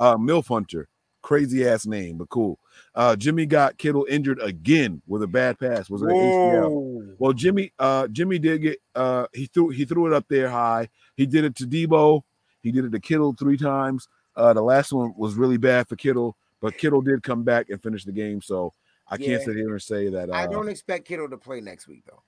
[0.00, 0.88] Uh, Milf Hunter,
[1.20, 2.58] crazy ass name, but cool.
[2.94, 5.90] Uh, Jimmy got Kittle injured again with a bad pass.
[5.90, 7.14] Was it an ACL?
[7.18, 10.88] Well, Jimmy, uh, Jimmy did get uh he threw he threw it up there high.
[11.14, 12.22] He did it to Deebo.
[12.62, 14.08] He did it to Kittle three times.
[14.34, 17.82] Uh, the last one was really bad for Kittle, but Kittle did come back and
[17.82, 18.40] finish the game.
[18.40, 18.72] So
[19.06, 20.30] I can't sit here and say that.
[20.30, 22.22] Uh, I don't expect Kittle to play next week though.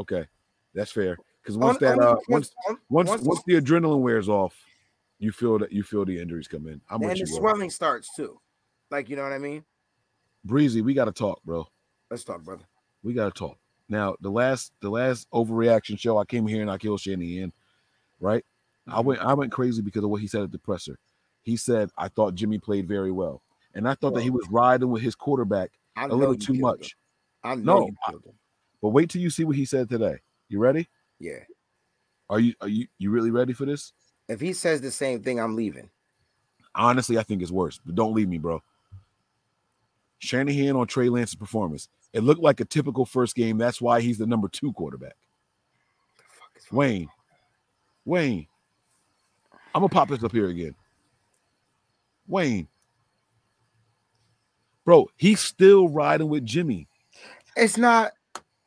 [0.00, 0.26] okay,
[0.78, 1.18] that's fair.
[1.42, 4.54] Because once On- that uh once on- once once- once the adrenaline wears off,
[5.18, 6.80] you feel that you feel the injuries come in.
[6.88, 8.40] I'm and the swelling starts too.
[8.90, 9.64] Like you know what I mean?
[10.44, 10.80] Breezy.
[10.82, 11.66] We got to talk, bro.
[12.10, 12.64] Let's talk, brother.
[13.02, 13.58] we got to talk
[13.90, 17.50] now the last the last overreaction show i came here and i killed shanahan
[18.20, 18.44] right
[18.86, 20.98] i went i went crazy because of what he said at the presser
[21.42, 23.40] he said i thought jimmy played very well
[23.74, 26.96] and i thought that he was riding with his quarterback I a little too much
[27.44, 27.50] him.
[27.52, 28.22] I know No, him.
[28.82, 30.18] but wait till you see what he said today
[30.48, 30.88] you ready
[31.20, 31.40] Yeah.
[32.30, 33.92] are you are you you really ready for this
[34.28, 35.90] If he says the same thing, I'm leaving.
[36.74, 38.62] honestly i think it's worse but don't leave me bro
[40.18, 44.18] shanahan on trey lance's performance it looked like a typical first game that's why he's
[44.18, 45.16] the number two quarterback
[46.16, 46.78] The fuck is wrong?
[46.78, 47.08] Wayne,
[48.04, 48.46] Wayne,
[49.74, 50.74] I'm gonna pop this up here again.
[52.26, 52.68] Wayne,
[54.84, 56.88] bro, he's still riding with Jimmy.
[57.56, 58.12] It's not.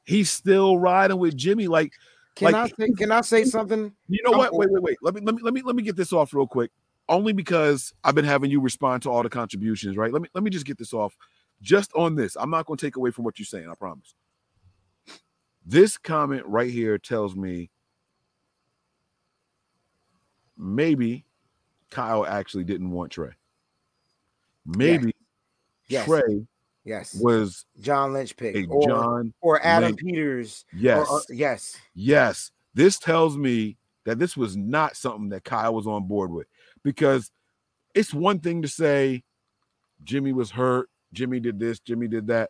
[0.05, 1.67] He's still riding with Jimmy.
[1.67, 1.93] Like,
[2.35, 2.91] Can Like- I say?
[2.97, 3.93] Can I say something?
[4.07, 4.51] you know what?
[4.53, 4.57] Oh.
[4.57, 4.97] Wait, wait, wait.
[5.01, 6.71] Let me let me let me let me get this off real quick.
[7.09, 10.13] Only because I've been having you respond to all the contributions, right?
[10.13, 11.15] Let me let me just get this off.
[11.61, 13.67] Just on this, I'm not gonna take away from what you're saying.
[13.69, 14.15] I promise.
[15.65, 17.69] This comment right here tells me
[20.57, 21.25] maybe
[21.89, 23.31] Kyle actually didn't want Trey.
[24.65, 25.13] Maybe
[25.87, 26.05] Yes.
[26.05, 26.47] Trey
[26.83, 27.15] Yes.
[27.15, 29.33] was John Lynch pick or, John.
[29.41, 29.99] or Adam Lynch.
[29.99, 30.65] Peters.
[30.73, 31.07] or- Yes.
[31.09, 31.77] or- yes.
[31.93, 36.47] Yes, this tells me that this was not something that Kyle was on board with
[36.83, 37.31] because
[37.93, 39.23] it's one thing to say
[40.03, 42.49] Jimmy was hurt, Jimmy did this, Jimmy did that.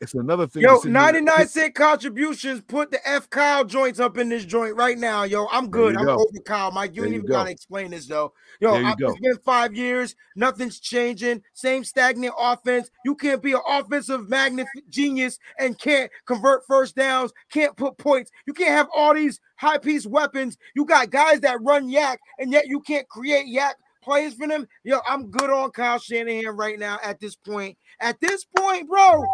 [0.00, 0.62] It's another thing.
[0.62, 2.60] Yo, 99 cent contributions.
[2.60, 5.48] Put the F Kyle joints up in this joint right now, yo.
[5.50, 5.96] I'm good.
[5.96, 6.14] I'm go.
[6.14, 6.70] over Kyle.
[6.70, 7.34] Mike, you There ain't even go.
[7.34, 8.32] gotta explain this though.
[8.60, 10.14] Yo, I, it's been five years.
[10.36, 11.42] Nothing's changing.
[11.52, 12.90] Same stagnant offense.
[13.04, 18.30] You can't be an offensive magnet genius and can't convert first downs, can't put points.
[18.46, 20.58] You can't have all these high piece weapons.
[20.76, 23.72] You got guys that run YAC, and yet you can't create YAC
[24.02, 24.66] plays for them.
[24.84, 27.76] Yo, I'm good on Kyle Shanahan right now at this point.
[28.00, 29.24] At this point, bro.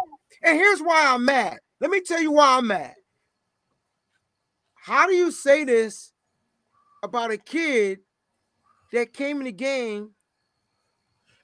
[0.43, 1.57] And here's why I'm mad.
[1.79, 2.93] Let me tell you why I'm mad.
[4.75, 6.11] How do you say this
[7.03, 7.99] about a kid
[8.93, 10.11] that came in the game?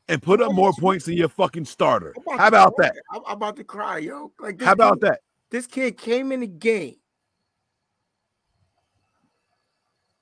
[0.08, 2.14] and put up more points than your fucking starter.
[2.30, 2.96] I'm How about that?
[3.14, 4.34] I'm, about to cry, yo.
[4.42, 5.20] Like How about kid- that?
[5.52, 6.96] This kid came in the game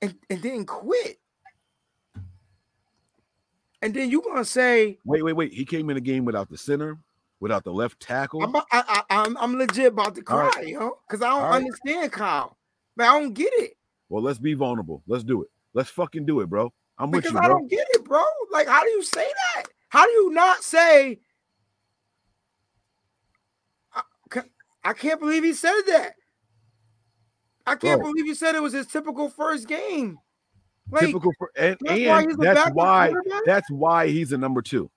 [0.00, 1.18] and, and didn't quit.
[3.82, 5.52] and then you gonna say Wait, wait, wait.
[5.52, 6.96] He came in the game without the center,
[7.40, 8.42] without the left tackle.
[8.42, 10.68] I'm, I, I, I'm I'm legit about to cry, right.
[10.68, 11.56] yo, because I don't right.
[11.56, 12.56] understand Kyle.
[12.96, 13.72] Man, I don't get it
[14.10, 15.02] well, let's be vulnerable.
[15.06, 15.48] Let's do it.
[15.72, 16.72] Let's fucking do it, bro.
[16.98, 17.58] I'm with because you, I bro.
[17.58, 18.22] don't get it, bro.
[18.50, 19.68] Like, how do you say that?
[19.88, 21.20] How do you not say?
[23.94, 24.02] I,
[24.84, 26.14] I can't believe he said that.
[27.66, 28.10] I can't Bro.
[28.10, 30.18] believe you said it was his typical first game.
[30.90, 33.12] Like, Typical for and, that's why and he's that's why
[33.46, 34.90] that's why he's a number two.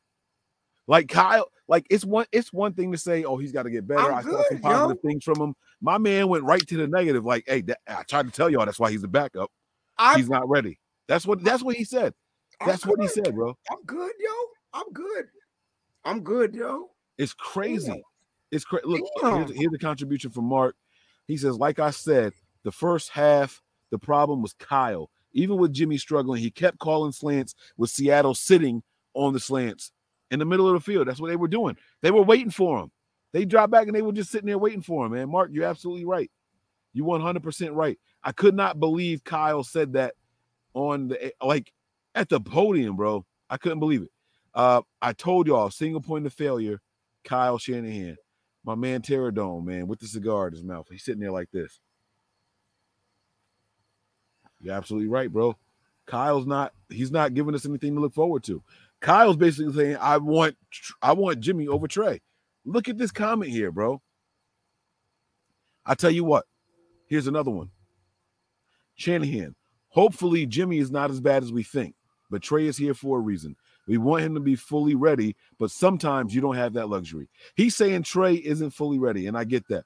[0.88, 3.88] Like Kyle, like it's one it's one thing to say, oh, he's got to get
[3.88, 4.12] better.
[4.12, 5.10] I'm I saw some positive yo.
[5.10, 5.56] things from him.
[5.82, 7.26] My man went right to the negative.
[7.26, 9.50] Like, hey, that, I tried to tell y'all that's why he's a backup.
[9.98, 10.80] I, he's not ready.
[11.08, 12.14] That's what that's what he said.
[12.66, 13.58] That's what he said, bro.
[13.72, 14.30] I'm good, yo.
[14.74, 15.26] I'm good.
[16.06, 16.90] I'm good, yo.
[17.18, 18.04] It's crazy.
[18.52, 18.86] It's crazy.
[18.86, 20.76] Look, here's, here's the contribution from Mark.
[21.28, 22.34] He says, like I said,
[22.64, 23.62] the first half,
[23.92, 25.10] the problem was Kyle.
[25.34, 28.84] Even with Jimmy struggling, he kept calling slants with Seattle sitting
[29.14, 29.92] on the slants
[30.32, 31.08] in the middle of the field.
[31.08, 31.78] That's what they were doing.
[32.02, 32.92] They were waiting for him.
[33.34, 35.30] They dropped back and they were just sitting there waiting for him, man.
[35.30, 36.30] Mark, you're absolutely right.
[36.94, 37.98] You 100% right.
[38.24, 40.14] I could not believe Kyle said that
[40.74, 41.72] on the like
[42.16, 43.26] at the podium, bro.
[43.50, 44.12] I couldn't believe it.
[44.54, 46.80] Uh, I told y'all, single point of failure,
[47.24, 48.18] Kyle Shanahan,
[48.64, 50.88] my man Terradome, man, with the cigar in his mouth.
[50.90, 51.80] He's sitting there like this.
[54.62, 55.58] You're absolutely right, bro.
[56.06, 58.62] Kyle's not, he's not giving us anything to look forward to.
[59.04, 60.56] Kyle's basically saying, I want
[61.02, 62.22] I want Jimmy over Trey.
[62.66, 64.02] Look at this comment here, bro.
[65.86, 66.46] I tell you what,
[67.08, 67.70] here's another one.
[68.96, 69.56] Shanahan,
[69.90, 71.96] hopefully Jimmy is not as bad as we think,
[72.32, 73.58] but Trey is here for a reason.
[73.86, 77.28] We want him to be fully ready, but sometimes you don't have that luxury.
[77.56, 79.84] He's saying Trey isn't fully ready, and I get that.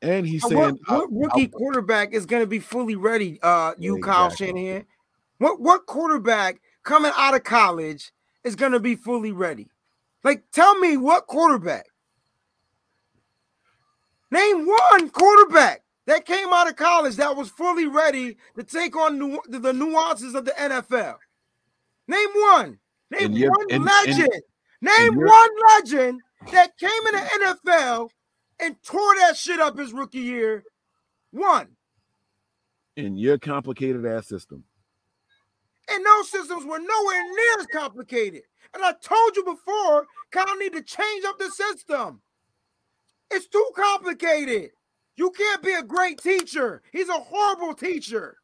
[0.00, 3.40] And he's Uh, saying, what, what rookie quarterback is going to be fully ready?
[3.42, 4.46] Uh, you, Kyle Exactly.
[4.46, 4.86] Shanahan.
[5.38, 8.12] What what quarterback coming out of college
[8.48, 9.68] is going to be fully ready?
[10.24, 11.86] Like, tell me what quarterback.
[14.30, 19.18] Name one quarterback that came out of college that was fully ready to take on
[19.18, 21.16] nu- the, nuances of the NFL.
[22.08, 22.78] Name one.
[23.10, 24.42] Name one legend.
[24.80, 26.20] Name one legend
[26.52, 28.08] that came in the NFL
[28.60, 30.64] and tore that shit up his rookie year.
[31.30, 31.68] One.
[32.96, 34.64] in your complicated ass system.
[35.90, 38.42] And those systems were nowhere near as complicated.
[38.74, 42.20] And I told you before, Kyle need to change up the system.
[43.30, 44.70] It's too complicated.
[45.16, 46.82] You can't be a great teacher.
[46.92, 48.38] He's a horrible teacher.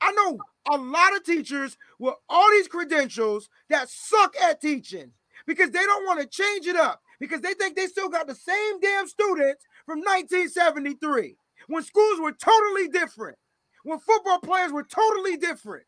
[0.00, 0.38] I know
[0.70, 5.12] a lot of teachers with all these credentials that suck at teaching
[5.46, 8.34] because they don't want to change it up because they think they still got the
[8.34, 11.36] same damn students from 1973
[11.68, 13.38] when schools were totally different,
[13.84, 15.84] when football players were totally different.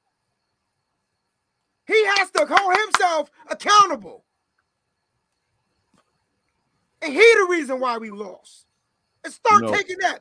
[2.39, 4.25] To hold himself accountable.
[7.03, 8.67] And he the reason why we lost.
[9.25, 9.73] And start No.
[9.73, 10.21] taking that.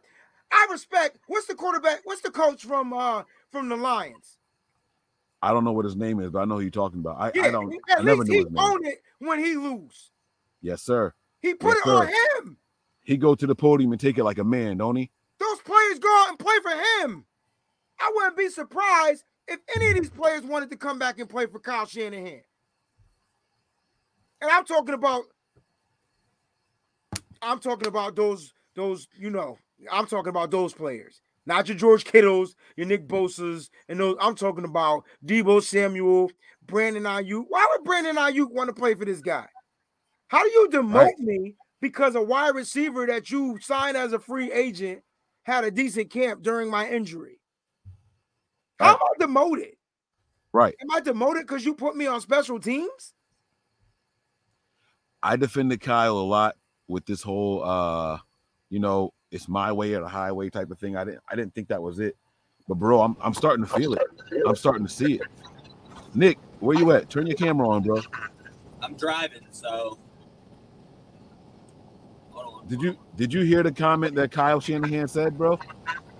[0.52, 1.20] I respect.
[1.28, 2.02] What's the quarterback?
[2.06, 4.38] What's the coach from uh from the Lions?
[5.42, 7.18] I don't know what his name is, but I know who you're talking about.
[7.20, 7.72] I, I don't.
[7.90, 10.12] At I never least he owned it when he lose.
[10.62, 11.14] Yes, sir.
[11.42, 12.58] He put Yes, it on him.
[13.04, 15.12] He go to the podium and take it like a man, don't he?
[15.40, 17.26] Those players go out and play for him.
[18.00, 21.46] I wouldn't be surprised if any of these players wanted to come back and play
[21.46, 22.42] for Kyle Shanahan.
[24.42, 25.24] And I'm talking about,
[27.42, 29.58] I'm talking about those, those, you know,
[29.92, 31.22] I'm talking about those players.
[31.46, 34.18] Not your George Kittles, your Nick Bosa's, and those.
[34.20, 36.30] I'm talking about Deebo Samuel,
[36.66, 37.46] Brandon Aiyuk.
[37.48, 39.48] Why would Brandon Aiyuk want to play for this guy?
[40.28, 41.20] How do you demote Right.
[41.20, 45.04] me because a wide receiver that you signed as a free agent
[45.44, 47.37] had a decent camp during my injury?
[48.80, 49.76] How am I demoted?
[50.54, 50.76] Right.
[50.82, 53.14] Am I demoted because you put me on special teams?
[55.22, 56.56] I defended Kyle a lot
[56.88, 58.20] with this whole uh,
[58.70, 60.96] you know, it's my way or the highway type of thing.
[60.96, 62.16] I didn't I didn't think that was it.
[62.68, 64.04] But bro, I'm I'm starting to feel it.
[64.46, 65.22] I'm starting to see it.
[66.14, 67.10] Nick, where you at?
[67.10, 68.02] Turn your camera on, bro.
[68.82, 70.00] I'm driving, so.
[72.68, 75.58] Did you did you hear the comment that Kyle Shanahan said, bro?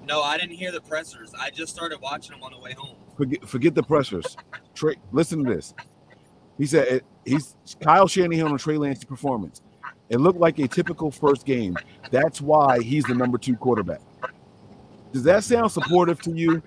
[0.08, 1.34] No, I didn't hear the pressers.
[1.38, 2.96] I just started watching them on the way home.
[3.18, 4.38] Forget forget the pressers.
[4.74, 5.74] Trey, listen to this.
[6.58, 9.62] He said it, he's Kyle Shanahan on Trey Lance's performance.
[10.10, 11.76] It looked like a typical first game.
[12.10, 14.00] That's why he's the number two quarterback.
[15.12, 16.64] Does that sound supportive to you?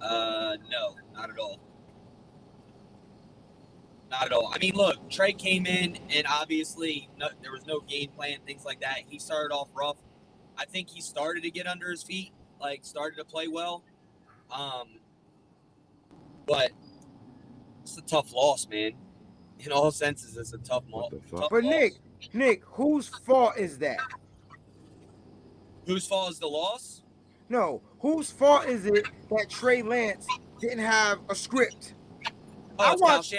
[0.00, 1.60] Uh, no, not at all.
[4.10, 4.50] Not at all.
[4.52, 8.64] I mean, look, Trey came in, and obviously no, there was no game plan, things
[8.64, 8.98] like that.
[9.06, 9.96] He started off rough.
[10.56, 13.82] I think he started to get under his feet, like started to play well.
[14.52, 14.98] Um,
[16.46, 16.70] but
[17.82, 18.92] it's a tough loss, man.
[19.60, 21.70] In all senses, it's a tough, mo- What tough But loss.
[21.72, 21.92] Nick,
[22.32, 23.98] Nick, whose fault is that?
[25.86, 27.02] whose fault is the loss?
[27.50, 30.26] No, whose fault is it that Trey Lance
[30.60, 31.94] didn't have a script?
[32.78, 33.34] Oh, I it's watched-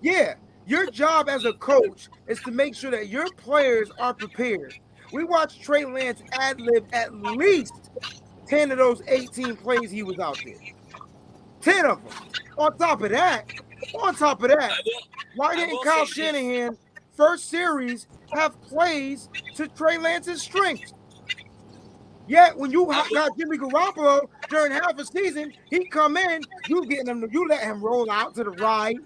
[0.00, 0.34] Yeah,
[0.66, 4.74] your job as a coach is to make sure that your players are prepared.
[5.12, 7.90] We watched Trey Lance ad lib at least
[8.48, 10.54] 10 of those 18 plays he was out there.
[11.60, 12.12] 10 of them.
[12.58, 13.50] On top of that,
[13.94, 14.72] on top of that,
[15.36, 16.06] why didn't Kyle.
[16.06, 16.76] Shanahan
[17.16, 20.92] first series have plays to Trey Lance's strengths?
[22.26, 27.06] Yet when you got Jimmy Garoppolo during half a season, he come in, you getting
[27.06, 28.96] him, you let him roll out to the right,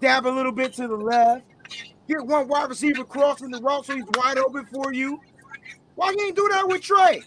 [0.00, 1.44] dab a little bit to the left,
[2.08, 5.20] get one wide receiver crossing the route so he's wide open for you.
[5.94, 7.22] Why can't he do that with Trey?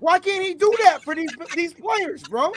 [0.00, 2.52] Why can't he do that for these these players, bro?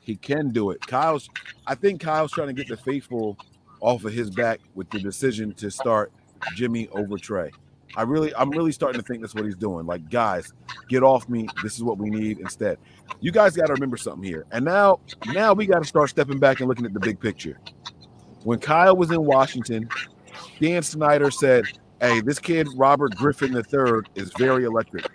[0.00, 0.80] He can do it.
[0.86, 1.28] Kyle's
[1.66, 3.36] I think Kyle's trying to get the faithful
[3.80, 6.12] off of his back with the decision to start
[6.54, 7.50] Jimmy over Trey.
[7.96, 9.86] I really I'm really starting to think that's what he's doing.
[9.86, 10.52] Like, guys,
[10.88, 11.48] get off me.
[11.62, 12.78] This is what we need instead.
[13.20, 14.44] You guys got to remember something here.
[14.52, 15.00] And now
[15.32, 17.58] now we got to start stepping back and looking at the big picture.
[18.44, 19.88] When Kyle was in Washington,
[20.60, 21.64] Dan Snyder said,
[22.00, 25.06] Hey, this kid Robert Griffin III is very electric.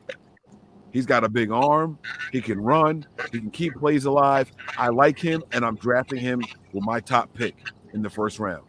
[0.91, 1.97] He's got a big arm.
[2.31, 3.05] He can run.
[3.31, 4.51] He can keep plays alive.
[4.77, 6.41] I like him, and I'm drafting him
[6.73, 7.55] with my top pick
[7.93, 8.63] in the first round.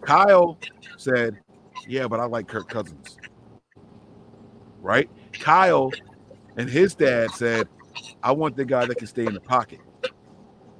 [0.00, 0.58] Kyle
[0.96, 1.38] said,
[1.86, 3.18] Yeah, but I like Kirk Cousins.
[4.80, 5.08] Right?
[5.32, 5.92] Kyle
[6.56, 7.68] and his dad said,
[8.22, 9.80] I want the guy that can stay in the pocket.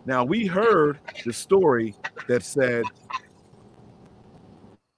[0.04, 1.94] Now, we heard the story
[2.26, 2.84] that said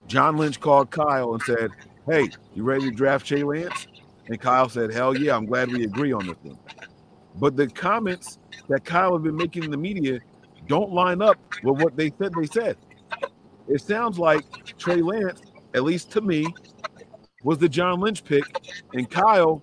[0.07, 1.71] John Lynch called Kyle and said,
[2.09, 3.87] Hey, you ready to draft Jay Lance?
[4.29, 6.59] And Kyle said, Hell yeah, I'm glad we agree on this one.
[7.37, 8.39] But the comments
[8.69, 10.21] that Kyle has been making in the media
[10.69, 12.77] don't line up with what they said they said.
[13.69, 14.45] It sounds like
[14.79, 15.41] Trey Lance,
[15.75, 16.47] at least to me,
[17.43, 18.45] was the John Lynch pick.
[18.93, 19.63] And Kyle,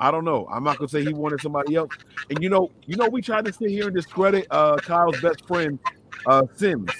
[0.00, 0.46] I don't know.
[0.52, 1.90] I'm not gonna say he wanted somebody else.
[2.30, 5.46] And you know, you know, we tried to sit here and discredit uh Kyle's best
[5.46, 5.78] friend,
[6.26, 6.90] uh Simms.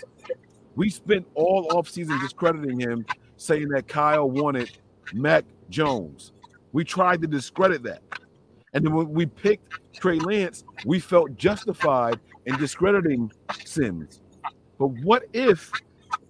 [0.78, 3.04] We spent all offseason discrediting him,
[3.36, 4.78] saying that Kyle wanted
[5.12, 6.30] Mac Jones.
[6.72, 8.00] We tried to discredit that.
[8.72, 13.32] And then when we picked Trey Lance, we felt justified in discrediting
[13.64, 14.20] Simms.
[14.78, 15.72] But what if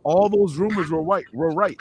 [0.02, 1.26] all those rumors were right?
[1.34, 1.76] Were right?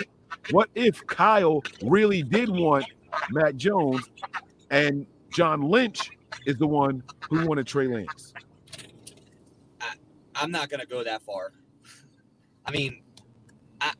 [0.51, 2.83] What if Kyle really did want
[3.31, 4.09] Mac Jones
[4.71, 6.09] and John Lynch
[6.45, 8.33] is the one who wanted Trey Lance?
[10.35, 11.53] I'm not gonna go that far.
[12.67, 13.01] I mean,
[13.81, 13.93] I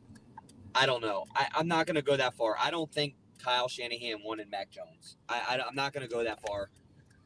[0.74, 1.24] I don't know.
[1.34, 2.56] I, I'm not gonna go that far.
[2.60, 5.16] I don't think Kyle Shanahan wanted Mac Jones.
[5.28, 6.70] I, I am not gonna go that far.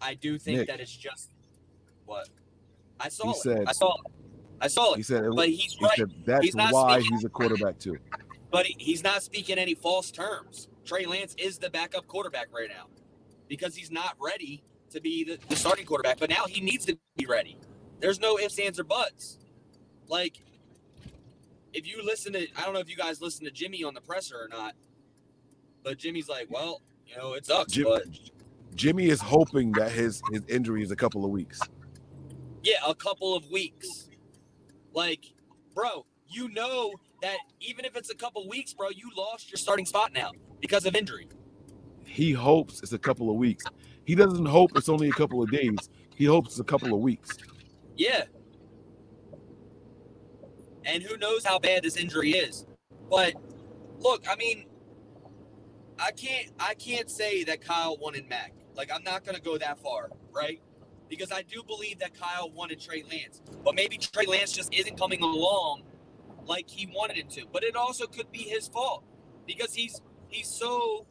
[0.01, 0.69] I do think Nick.
[0.69, 1.31] that it's just
[2.07, 2.29] what
[3.01, 3.25] I saw.
[3.25, 3.37] He it.
[3.37, 3.95] said- I saw.
[3.95, 4.13] It.
[4.61, 4.97] I saw it.
[4.97, 5.07] He it.
[5.07, 5.97] said, But he's he right.
[5.99, 7.99] said that's He's why speaking- he's a quarterback too.
[8.53, 10.69] But he, he's not speaking any false terms.
[10.85, 12.87] Trey Lance is the backup quarterback right now
[13.49, 16.19] because he's not ready to be the, the starting quarterback.
[16.21, 17.57] But now he needs to be ready.
[18.01, 19.39] There's no ifs, ands, or buts.
[20.07, 20.45] Like,
[21.73, 24.01] if you listen to, I don't know if you guys listen to Jimmy on the
[24.01, 24.75] presser or not,
[25.83, 28.05] but Jimmy's like, well, you know, it sucks, Jim- but
[28.75, 31.61] Jimmy is hoping that his his injury is a couple of weeks.
[32.63, 34.09] yeah, a couple of weeks.
[34.95, 35.33] Like,
[35.75, 36.93] bro, you know
[37.23, 40.33] that even if it's a couple of weeks, bro, you lost your starting spot now
[40.61, 41.29] because of injury.
[42.05, 43.65] He hopes it's a couple of weeks.
[44.05, 45.77] He doesn't hope it's only a couple of days.
[46.15, 47.37] He hopes it's a couple of weeks.
[47.97, 48.25] Yeah.
[50.85, 52.67] And who knows how bad this injury is.
[53.11, 53.35] But
[53.99, 54.67] look, I mean,
[55.99, 58.53] I can't I can't say that Kyle wanted Mac.
[58.75, 60.61] Like I'm not gonna go that far, right?
[61.09, 63.43] Because I do believe that Kyle wanted Trey Lance.
[63.65, 65.83] But maybe Trey Lance just isn't coming along
[66.47, 67.43] like he wanted it to.
[67.53, 69.05] But it also could be his fault.
[69.47, 71.07] Because he's he's so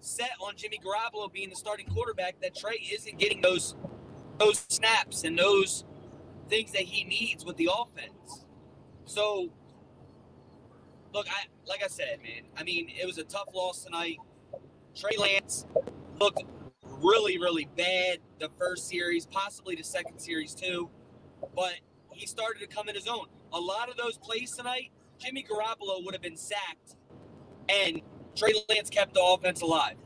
[0.00, 3.76] set on Jimmy Garoppolo being the starting quarterback that Trey isn't getting those
[4.38, 5.84] those snaps and those
[6.48, 8.44] things that he needs with the offense.
[9.04, 9.50] So,
[11.12, 12.42] look, I like I said, man.
[12.56, 14.18] I mean, it was a tough loss tonight.
[14.94, 15.66] Trey Lance
[16.20, 16.44] looked
[16.82, 20.88] really, really bad the first series, possibly the second series too.
[21.54, 21.74] But
[22.10, 23.26] he started to come in his own.
[23.52, 26.96] A lot of those plays tonight, Jimmy Garoppolo would have been sacked,
[27.68, 28.00] and
[28.34, 29.96] Trey Lance kept the offense alive.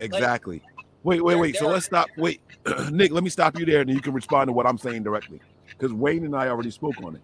[0.00, 0.62] Exactly.
[1.04, 1.56] Wait, wait, wait.
[1.56, 2.08] So let's stop.
[2.16, 2.40] Wait,
[2.90, 5.40] Nick, let me stop you there, and you can respond to what I'm saying directly,
[5.68, 7.22] because Wayne and I already spoke on it.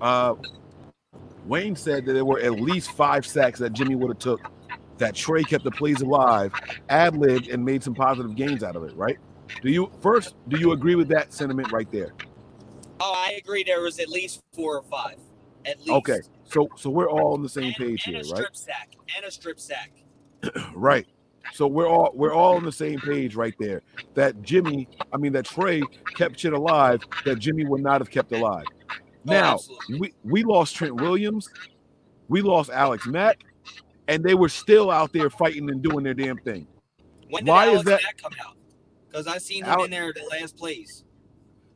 [0.00, 0.34] Uh,
[1.46, 4.50] Wayne said that there were at least five sacks that Jimmy would have took.
[4.98, 6.52] That Trey kept the plays alive,
[6.88, 8.94] ad libbed, and made some positive gains out of it.
[8.94, 9.18] Right?
[9.62, 10.36] Do you first?
[10.48, 12.12] Do you agree with that sentiment right there?
[13.00, 13.64] Oh, I agree.
[13.64, 15.16] There was at least four or five.
[15.64, 15.90] At least.
[15.90, 18.36] Okay, so so we're all on the same And, page and here, a right?
[18.36, 18.90] strip sack.
[19.16, 19.90] And a strip sack.
[20.74, 21.06] Right.
[21.52, 23.82] So we're all we're all on the same page right there.
[24.14, 25.82] That Jimmy, I mean that Trey
[26.14, 28.64] kept shit alive that Jimmy would not have kept alive.
[28.90, 29.98] Oh, now absolutely.
[30.00, 31.48] we, we lost Trent Williams,
[32.28, 33.44] we lost Alex Mack,
[34.08, 36.66] and they were still out there fighting and doing their damn thing.
[37.30, 38.56] When did Why is that- Mack come out?
[39.08, 41.04] Because I seen him Ale- in there the last plays.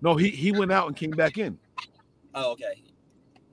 [0.00, 1.58] No, he he went out and came back in.
[2.34, 2.82] Oh, okay.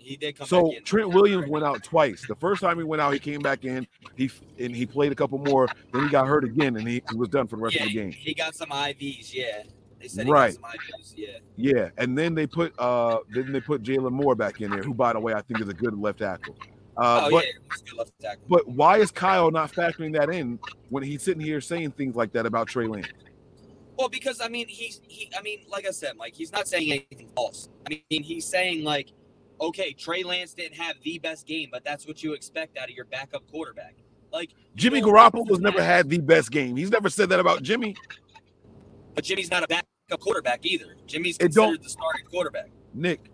[0.04, 0.74] He did come So.
[0.84, 2.26] Trent Williams went out twice.
[2.28, 3.88] The first time he went out, he came back in.
[4.16, 4.30] He
[4.60, 5.68] and he played a couple more.
[5.94, 7.88] Then he got hurt again, and he, he was done for the rest yeah, of
[7.90, 8.12] the game.
[8.12, 9.34] he got some IVs.
[9.34, 9.64] Yeah,
[10.00, 10.60] they said he Right.
[10.62, 11.14] got some IVs.
[11.16, 11.28] Yeah.
[11.56, 14.94] Yeah, and then they put uh then they put Jaylon Moore back in there, who
[14.94, 16.56] by the way I think is a good left tackle.
[16.96, 17.52] Uh, oh but yeah,
[17.86, 18.44] good left tackle.
[18.50, 22.32] but why is Kyle not factoring that in when he's sitting here saying things like
[22.34, 23.08] that about Trey Lance?
[23.98, 25.30] Well, because I mean, he's he.
[25.38, 27.70] I mean, like I said, Mike, he's not saying anything false.
[27.86, 29.10] I mean, he's saying like,
[29.64, 32.96] okay, Trey Lance didn't have the best game, but that's what you expect out of
[32.96, 33.96] your backup quarterback.
[34.32, 36.76] Like Jimmy Garoppolo has never had the best game.
[36.76, 37.96] He's never said that about Jimmy.
[39.16, 40.96] But Jimmy's not a backup quarterback either.
[41.06, 42.70] Jimmy's considered the starting quarterback.
[42.94, 43.30] Nick,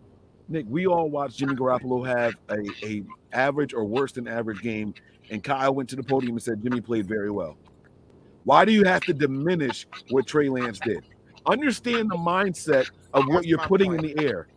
[0.50, 4.94] Nick, we all watched Jimmy Garoppolo have a, a average or worse than average game,
[5.30, 7.58] and Kyle went to the podium and said Jimmy played very well.
[8.44, 11.06] Why do you have to diminish what Trey Lance did?
[11.46, 14.06] Understand the mindset of what That's you're putting point.
[14.06, 14.48] in the air.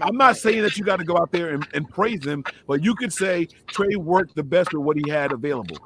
[0.00, 2.82] I'm not saying that you got to go out there and, and praise him, but
[2.84, 5.78] you could say Trey worked the best with what he had available.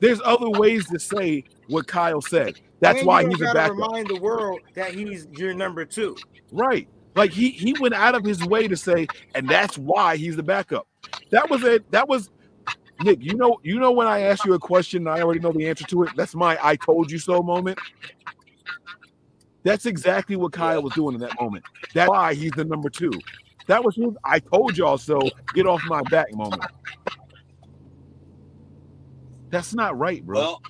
[0.00, 2.60] There's other ways to say what Kyle said.
[2.80, 3.76] That's And why he's a backup.
[3.78, 6.16] Remind the world that he's your number two.
[6.52, 6.88] Right.
[7.14, 10.42] Like he he went out of his way to say, and that's why he's the
[10.42, 10.86] backup.
[11.30, 11.90] That was it.
[11.90, 12.30] That was
[13.00, 13.20] Nick.
[13.22, 15.66] You know, you know when I ask you a question, and I already know the
[15.68, 16.10] answer to it.
[16.16, 17.78] That's my "I told you so" moment.
[19.66, 21.64] That's exactly what Kyle was doing in that moment.
[21.92, 23.10] That's why he's the number two.
[23.66, 25.18] That was his "I told y'all so."
[25.54, 26.62] Get off my back moment.
[29.50, 30.38] That's not right, bro.
[30.38, 30.62] Well,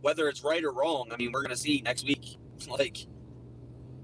[0.00, 2.36] whether it's right or wrong, I mean, we're gonna see next week.
[2.66, 2.96] Like,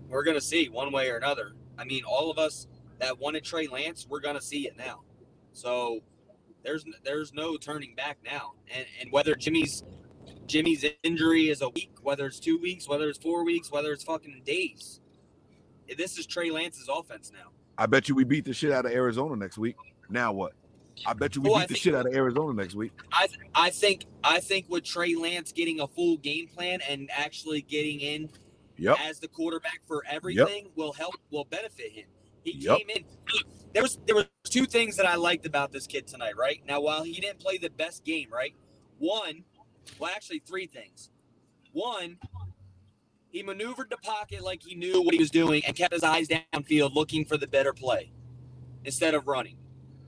[0.08, 1.52] we're gonna see one way or another.
[1.78, 2.66] I mean, all of us
[2.98, 5.00] that wanted Trey Lance, we're gonna see it now.
[5.52, 6.00] So
[6.62, 8.52] there's there's no turning back now.
[8.72, 9.82] And and whether Jimmy's
[10.50, 14.02] Jimmy's injury is a week, whether it's two weeks, whether it's four weeks, whether it's
[14.02, 15.00] fucking days,
[15.96, 17.50] this is Trey Lance's offense now.
[17.78, 19.76] I bet you we beat the shit out of Arizona next week.
[20.08, 20.52] Now what?
[21.06, 22.92] I bet you we Oh, I beat the shit out of Arizona next week.
[23.12, 27.62] I I think I think with Trey Lance getting a full game plan and actually
[27.62, 28.28] getting in
[28.76, 28.96] Yep.
[29.04, 32.06] as the quarterback for everything will help will benefit him.
[32.42, 32.78] He Yep.
[32.78, 33.04] came in.
[33.72, 36.36] There was there was two things that I liked about this kid tonight.
[36.36, 38.54] Right now, while he didn't play the best game, right?
[38.98, 39.44] One,
[39.98, 41.10] well, actually three things.
[41.72, 42.18] One,
[43.30, 46.28] he maneuvered the pocket like he knew what he was doing and kept his eyes
[46.28, 48.12] downfield, looking for the better play
[48.84, 49.56] instead of running.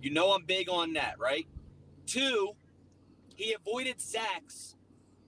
[0.01, 1.47] You know I'm big on that, right?
[2.07, 2.53] Two,
[3.37, 4.75] he avoided sacks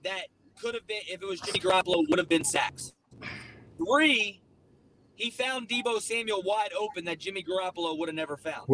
[0.02, 0.26] that
[0.60, 2.92] could have been if it was Jimmy Garoppolo would have been sacks.
[3.78, 4.40] Three,
[5.14, 8.66] he found Deebo Samuel wide open that Jimmy Garoppolo would have never found.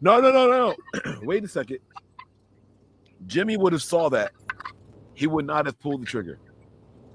[0.00, 0.74] No, no, no,
[1.04, 1.20] no.
[1.22, 1.78] Wait a second.
[3.26, 4.32] Jimmy would have saw that.
[5.14, 6.38] He would not have pulled the trigger.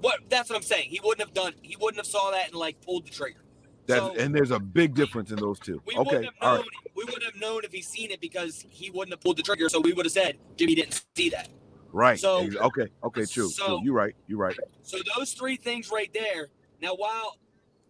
[0.01, 0.89] What that's what I'm saying.
[0.89, 1.53] He wouldn't have done.
[1.61, 3.43] He wouldn't have saw that and like pulled the trigger.
[3.87, 5.81] That So- and there's a big difference in those two.
[5.85, 6.59] We Okay, wouldn't all known.
[6.59, 9.43] right, We wouldn't have known if he seen it because he wouldn't have pulled the
[9.43, 9.67] trigger.
[9.67, 11.49] So we would have said Jimmy didn't see that.
[11.91, 12.19] right.
[12.19, 13.49] so- okay, okay, true.
[13.49, 13.79] so- true.
[13.83, 14.15] You're right.
[14.27, 14.55] You're right.
[14.83, 16.49] So those three things right there.
[16.81, 17.37] Now, while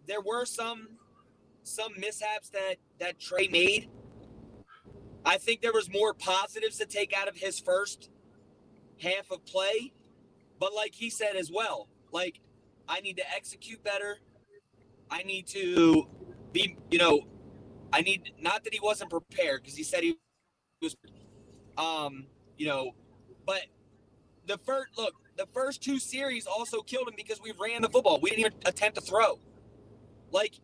[0.06, 0.88] there were some
[1.62, 3.88] some mishaps that that Trey made,
[5.24, 8.10] I think there was more positives to take out of his first
[8.98, 9.92] half of play.
[10.60, 12.40] But like he said as well, like
[12.88, 14.18] I need to execute better.
[15.10, 16.08] I need to
[16.52, 17.22] be, you know,
[17.92, 20.18] I need not that he wasn't prepared because he said he
[20.82, 20.96] was,
[21.78, 22.26] um,
[22.58, 22.92] you know,
[23.46, 23.62] but
[24.46, 28.20] the first look, the first two series also killed him because we ran the football.
[28.20, 29.40] We didn't even attempt to throw.
[30.32, 30.60] Like,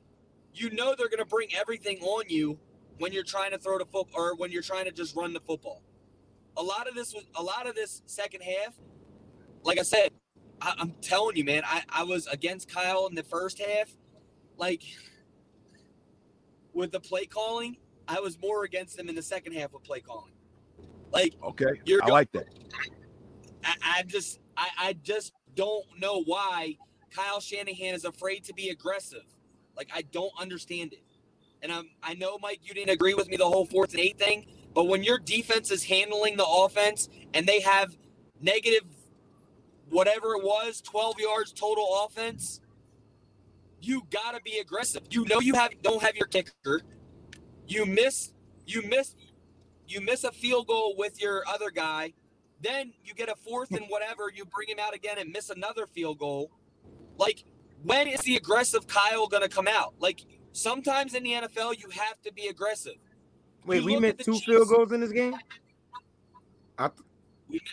[0.54, 2.58] you know, they're going to bring everything on you
[2.98, 5.40] when you're trying to throw the football or when you're trying to just run the
[5.40, 5.82] football.
[6.56, 8.74] A lot of this was a lot of this second half.
[9.66, 10.10] Like I said,
[10.62, 13.90] I, I'm telling you, man, I, I was against Kyle in the first half.
[14.56, 14.82] Like
[16.72, 20.00] with the play calling, I was more against him in the second half with play
[20.00, 20.32] calling.
[21.12, 22.46] Like Okay, You're I like that.
[23.64, 26.76] I, I just I, I just don't know why
[27.10, 29.24] Kyle Shanahan is afraid to be aggressive.
[29.76, 31.02] Like I don't understand it.
[31.60, 34.16] And I'm I know Mike you didn't agree with me the whole fourth and eight
[34.16, 37.96] thing, but when your defense is handling the offense and they have
[38.40, 38.84] negative
[39.90, 42.60] whatever it was, 12 yards total offense,
[43.80, 45.02] you gotta be aggressive.
[45.10, 46.82] You know you have don't have your kicker.
[47.68, 48.32] You miss
[48.66, 49.14] you miss
[49.86, 52.12] you miss a field goal with your other guy.
[52.60, 55.86] Then you get a fourth and whatever, you bring him out again and miss another
[55.86, 56.50] field goal.
[57.18, 57.44] Like,
[57.82, 59.94] when is the aggressive Kyle gonna come out?
[59.98, 60.22] Like
[60.52, 62.96] sometimes in the NFL you have to be aggressive.
[63.66, 65.34] Wait, You we missed two Chiefs- field goals in this game.
[66.78, 67.00] I th-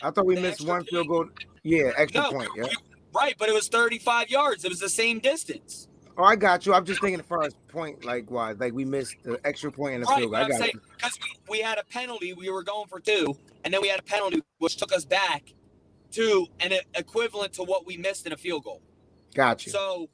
[0.02, 1.28] I thought we missed one field goal.
[1.64, 2.52] Yeah, extra No, point.
[2.56, 2.68] Yeah.
[3.14, 4.66] right, but it was 35 yards.
[4.66, 5.88] It was the same distance.
[6.18, 6.74] Oh, I got you.
[6.74, 9.96] I'm just thinking as far as point like wise, like we missed the extra point
[9.96, 10.40] in the Right, field goal.
[10.42, 10.82] I got saying you.
[10.98, 14.00] because we, we had a penalty, we were going for two, and then we had
[14.00, 15.54] a penalty which took us back
[16.12, 18.82] to an equivalent to what we missed in a field goal.
[19.36, 19.72] Got you.
[19.72, 20.10] So,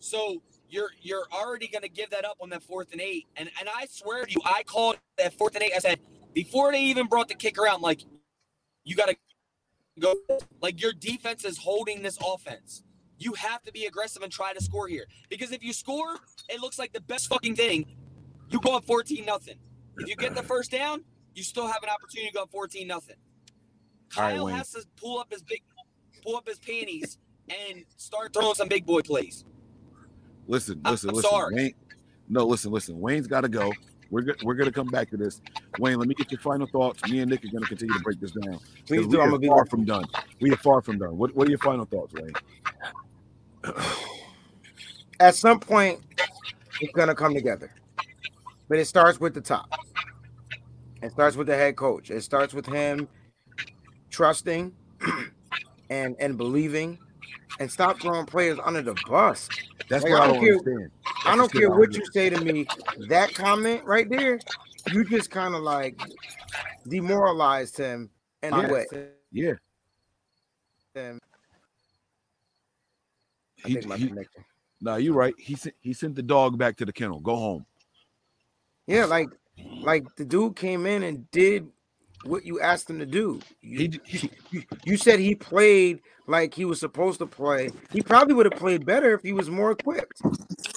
[0.00, 3.50] so you're you're already going to give that up on that fourth and eight, and
[3.60, 5.72] and I swear to you, I called that fourth and eight.
[5.74, 6.00] I said
[6.34, 8.02] before they even brought the kicker out, I'm like,
[8.84, 9.16] you got to
[9.98, 10.14] go.
[10.60, 12.82] Like your defense is holding this offense.
[13.18, 16.16] You have to be aggressive and try to score here because if you score,
[16.48, 17.84] it looks like the best fucking thing.
[18.48, 19.58] You go up 14 nothing.
[19.98, 21.04] If you get the first down,
[21.34, 23.16] you still have an opportunity to go up 14 nothing.
[24.08, 24.56] Kyle Wayne.
[24.56, 25.62] has to pull up his big,
[26.22, 27.18] pull up his panties
[27.48, 29.44] and start throwing some big boy plays.
[30.46, 31.30] Listen, listen, I'm listen.
[31.30, 31.54] sorry.
[31.54, 31.74] Wayne,
[32.28, 32.98] no, listen, listen.
[32.98, 33.72] Wayne's got to go.
[34.10, 35.40] We're go- we're gonna come back to this.
[35.78, 37.08] Wayne, let me get your final thoughts.
[37.08, 38.58] Me and Nick are gonna continue to break this down.
[38.86, 39.20] Please do.
[39.20, 40.04] I'm gonna be far from done.
[40.40, 41.16] We are far from done.
[41.16, 42.32] What What are your final thoughts, Wayne?
[45.20, 46.00] At some point,
[46.80, 47.70] it's gonna come together,
[48.68, 49.70] but it starts with the top.
[51.02, 52.10] It starts with the head coach.
[52.10, 53.06] It starts with him
[54.10, 54.72] trusting
[55.90, 56.98] and and believing,
[57.58, 59.48] and stop throwing players under the bus.
[59.88, 60.90] That's Like, what I I don't don't care- understand.
[61.24, 62.66] I don't care what what you say to me.
[63.08, 64.40] That comment right there,
[64.92, 65.96] you just kind of like
[66.88, 68.10] demoralized him
[68.42, 68.68] in a Yeah.
[68.68, 68.86] way.
[69.32, 69.52] Yeah,
[70.94, 71.18] And
[73.64, 74.44] I he, think my he, connection.
[74.80, 75.34] no, you're right.
[75.38, 77.20] He sent he sent the dog back to the kennel.
[77.20, 77.66] Go home.
[78.86, 79.28] Yeah, like
[79.82, 81.68] like the dude came in and did
[82.24, 83.40] what you asked him to do.
[83.60, 87.70] You, He, he you, you said he played like he was supposed to play.
[87.92, 90.20] He probably would have played better if he was more equipped.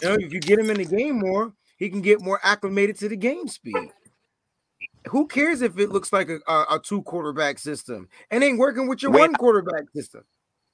[0.01, 2.97] You know, if you get him in the game more, he can get more acclimated
[2.99, 3.91] to the game speed.
[5.09, 8.87] Who cares if it looks like a, a, a two quarterback system and ain't working
[8.87, 10.23] with your Wait, one quarterback system?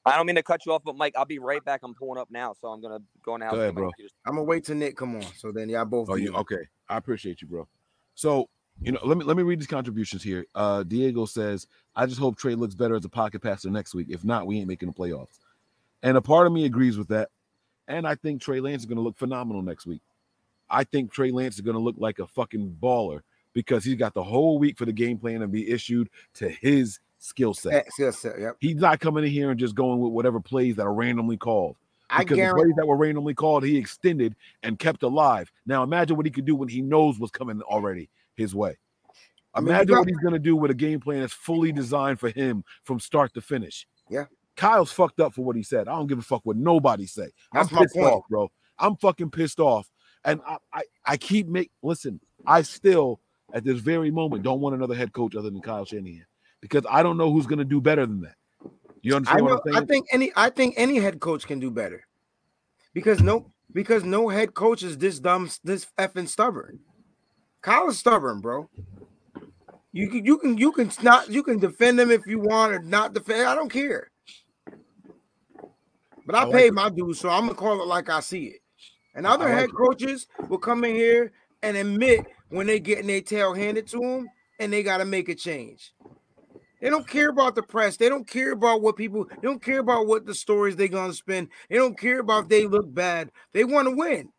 [0.06, 1.82] I don't mean to cut you off, but Mike, I'll be right back.
[1.84, 3.52] I'm pulling up now, so I'm gonna go now.
[3.52, 3.92] Go ahead, bro.
[4.26, 5.24] I'm gonna wait till Nick come on.
[5.38, 6.10] So then y'all both.
[6.10, 6.68] Oh, you okay?
[6.88, 7.68] I appreciate you, bro.
[8.16, 8.50] So
[8.82, 10.46] you know, let me let me read these contributions here.
[10.56, 14.08] Uh Diego says, "I just hope Trey looks better as a pocket passer next week.
[14.10, 15.40] If not, we ain't making the playoffs."
[16.04, 17.30] And a part of me agrees with that.
[17.88, 20.02] And I think Trey Lance is going to look phenomenal next week.
[20.70, 23.22] I think Trey Lance is going to look like a fucking baller
[23.54, 27.00] because he's got the whole week for the game plan to be issued to his
[27.18, 27.74] skill set.
[27.74, 28.56] Yes, yes, yes, yep.
[28.60, 31.76] He's not coming in here and just going with whatever plays that are randomly called
[32.10, 35.52] I because the plays that were randomly called, he extended and kept alive.
[35.66, 38.10] Now imagine what he could do when he knows what's coming already
[38.40, 38.78] his way.
[39.54, 42.64] I Imagine what he's gonna do with a game plan that's fully designed for him
[42.84, 43.86] from start to finish.
[44.10, 44.26] Yeah.
[44.56, 45.88] Kyle's fucked up for what he said.
[45.88, 47.30] I don't give a fuck what nobody say.
[47.54, 48.14] That's I'm my pissed point.
[48.14, 48.52] off, bro.
[48.78, 49.90] I'm fucking pissed off.
[50.26, 53.22] And I, I, I keep make listen, I still
[53.54, 56.26] at this very moment don't want another head coach other than Kyle Shanahan
[56.62, 58.36] because I don't know who's gonna do better than that.
[59.02, 59.78] You I understand what know.
[59.78, 60.32] I think any.
[60.36, 62.06] I think any head coach can do better,
[62.94, 66.80] because no, because no head coach is this dumb, this effing stubborn.
[67.62, 68.70] Kyle is stubborn, bro.
[69.92, 72.80] You can, you can, you can not, you can defend him if you want or
[72.80, 73.48] not defend.
[73.48, 74.12] I don't care.
[76.26, 76.74] But I, I like paid it.
[76.74, 78.62] my dues, so I'm gonna call it like I see it.
[79.16, 79.76] And other like head it.
[79.76, 81.32] coaches will come in here
[81.64, 84.30] and admit when they getting their tail handed to them,
[84.60, 85.94] and they got to make a change.
[86.82, 87.98] They don't care about the press.
[87.98, 89.26] They don't care about what people.
[89.26, 91.50] They don't care about what the stories they're gonna spin.
[91.68, 93.32] They don't care about if they look bad.
[93.52, 94.30] They want to win.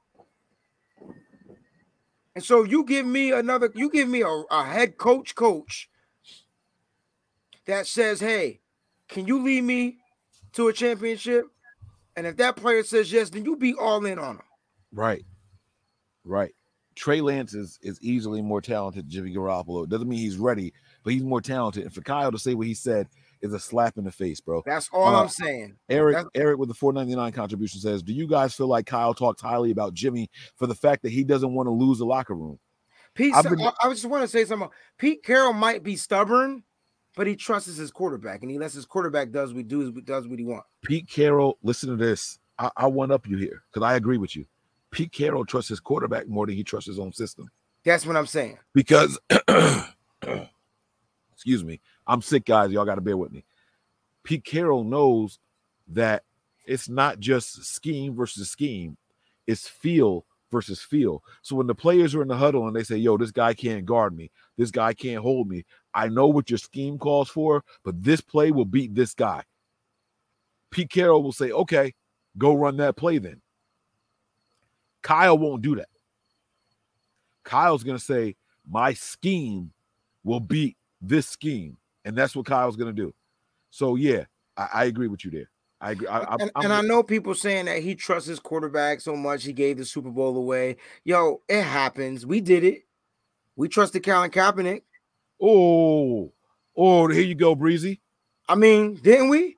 [2.40, 3.70] And so you give me another.
[3.74, 5.90] You give me a, a head coach, coach
[7.66, 8.60] that says, "Hey,
[9.10, 9.98] can you lead me
[10.54, 11.44] to a championship?"
[12.16, 14.42] And if that player says yes, then you be all in on him.
[14.90, 15.22] Right.
[16.24, 16.54] Right.
[16.94, 19.86] Trey Lance is, is easily more talented than Jimmy Garoppolo.
[19.86, 20.72] Doesn't mean he's ready,
[21.04, 21.82] but he's more talented.
[21.82, 23.06] And for Kyle to say what he said
[23.42, 24.62] is a slap in the face, bro.
[24.66, 25.76] That's all Uh, I'm saying.
[25.88, 29.40] Eric, That's- Eric with the 499 contribution says, Do you guys feel like Kyle talked
[29.40, 32.58] highly about Jimmy for the fact that he doesn't want to lose the locker room?
[33.14, 34.68] Pete, been- I, I just want to say something.
[34.98, 36.62] Pete Carroll might be stubborn,
[37.16, 40.38] but he trusts his quarterback, and he lets his quarterback does what do does what
[40.38, 40.68] he wants.
[40.84, 42.38] Pete Carroll, listen to this.
[42.58, 44.44] I, I one up you here because I agree with you.
[44.92, 47.48] Pete Carroll trusts his quarterback more than he trusts his own system.
[47.84, 48.58] That's what I'm saying.
[48.74, 49.18] because
[51.40, 52.70] excuse me, I'm sick, guys.
[52.70, 53.46] Y'all got to bear with me.
[54.24, 55.38] Pete Carroll knows
[55.88, 56.24] that
[56.66, 58.98] it's not just scheme versus scheme,
[59.46, 61.22] it's feel versus feel.
[61.40, 63.86] So when the players are in the huddle and they say, yo, this guy can't
[63.86, 65.64] guard me, this guy can't hold me,
[65.94, 69.42] I know what your scheme calls for, but this play will beat this guy.
[70.70, 71.94] Pete Carroll will say, okay,
[72.36, 73.40] go run that play then.
[75.00, 75.88] Kyle won't do that.
[77.44, 78.36] Kyle's going to say,
[78.68, 79.72] my scheme
[80.22, 81.76] will beat this scheme.
[82.04, 83.14] And that's what Kyle's going to do.
[83.70, 84.24] So, yeah,
[84.56, 85.50] I, I, agree with you there.
[85.80, 86.08] I agree.
[86.08, 89.52] I, and, and I know people saying that he trusts his quarterback so much he
[89.52, 90.76] gave the Super Bowl away.
[91.04, 92.26] Yo, it happens.
[92.26, 92.82] We did it.
[93.56, 94.82] We trusted Colin Kaepernick.
[95.40, 96.32] Oh,
[96.76, 98.00] oh, here you go, Breezy.
[98.48, 99.56] I mean, didn't we?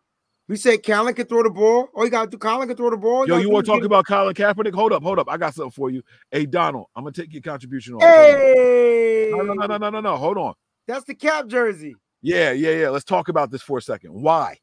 [0.48, 1.88] We said Colin could throw the ball.
[1.94, 3.26] Oh, you got to do Colin can throw the ball.
[3.26, 4.74] Yo, you want to talk about Colin Kaepernick?
[4.74, 5.28] Hold up, hold up.
[5.30, 6.02] I got something for you.
[6.30, 8.00] Hey, Donald, I'm gonna take your contribution on.
[8.00, 10.16] Hey, no, no, no, no, no, no.
[10.16, 10.54] Hold on.
[10.86, 11.94] That's the cap jersey.
[12.20, 12.88] Yeah, yeah, yeah.
[12.88, 14.12] Let's talk about this for a second.
[14.12, 14.58] Why?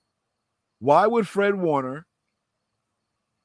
[0.80, 2.06] Why would Fred Warner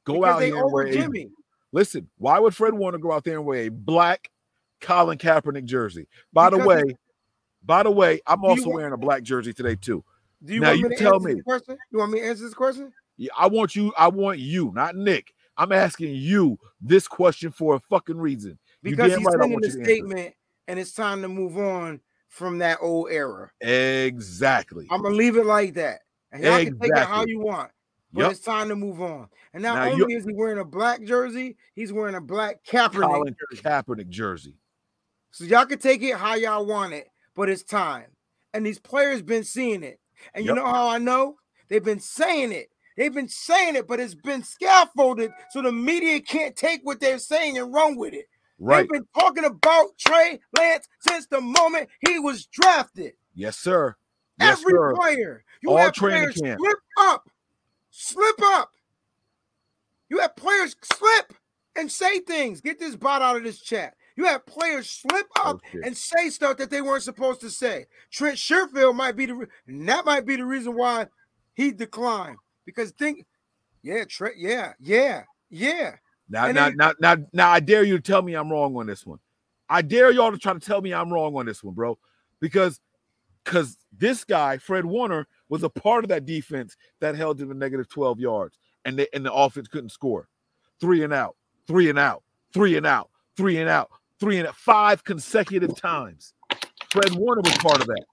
[0.05, 1.23] go because out here and Jimmy.
[1.23, 1.29] A,
[1.73, 4.31] listen, why would Fred Warner go out there and wear a black
[4.81, 6.07] Colin Kaepernick jersey?
[6.33, 6.97] By because the way,
[7.65, 10.05] by the way, I'm also want, wearing a black jersey today too.
[10.45, 11.35] Do you now want you me to tell answer me.
[11.35, 11.79] This question?
[11.91, 12.93] You want me to answer this question?
[13.17, 13.93] Yeah, I want you.
[13.99, 15.35] I want you, not Nick.
[15.57, 18.59] I'm asking you this question for a fucking reason.
[18.83, 20.35] Because he's right, sending a statement,
[20.69, 22.01] and it's time to move on
[22.35, 23.48] from that old era.
[23.61, 24.89] Exactly.
[24.90, 26.01] I'm gonna leave it like that.
[26.32, 26.89] And y'all exactly.
[26.89, 27.70] can take it how you want.
[28.12, 28.31] But yep.
[28.32, 29.28] it's time to move on.
[29.52, 33.02] And not now only is he wearing a black jersey, he's wearing a black Kaepernick
[33.02, 33.62] Colin jersey.
[33.62, 34.56] Kaepernick jersey.
[35.31, 38.06] So y'all can take it how y'all want it, but it's time.
[38.52, 40.01] And these players been seeing it.
[40.35, 41.36] And you know how I know?
[41.69, 42.69] They've been saying it.
[42.97, 47.19] They've been saying it, but it's been scaffolded so the media can't take what they're
[47.19, 48.27] saying and run with it.
[48.65, 48.89] Right.
[48.91, 53.12] They've been talking about Trey Lance since the moment he was drafted.
[53.35, 53.95] Yes, sir.
[54.41, 54.95] Yes, Every sir.
[54.95, 55.45] player.
[55.62, 56.59] You All have players camp.
[56.59, 57.28] slip up,
[57.91, 58.70] slip up.
[60.09, 61.35] You have players slip
[61.77, 62.61] and say things.
[62.62, 63.95] Get this bot out of this chat.
[64.16, 65.81] You have players slip oh, up Okay.
[65.86, 67.86] and say stuff that they weren't supposed to say.
[68.11, 69.47] Trent Sherfield might be the re-
[69.86, 71.09] that might be the reason why
[71.55, 72.36] he declined.
[72.65, 73.27] Because think,
[73.82, 75.97] yeah, Trent, yeah, yeah, yeah.
[76.29, 78.77] Now, And now, then- now, now, now, I dare you to tell me I'm wrong
[78.77, 79.19] on this one.
[79.69, 81.99] I dare y'all to try to tell me I'm wrong on this one, bro.
[82.41, 82.81] Because
[83.45, 87.55] because this guy, Fred Warner, was a part of that defense that held him a
[87.55, 90.29] negative 12 yards, and they and the offense couldn't score.
[90.81, 91.37] Three and out,
[91.67, 92.23] three and out,
[92.53, 96.33] three and out, three and out, three and out, five consecutive times.
[96.91, 98.05] Fred Warner was part of that.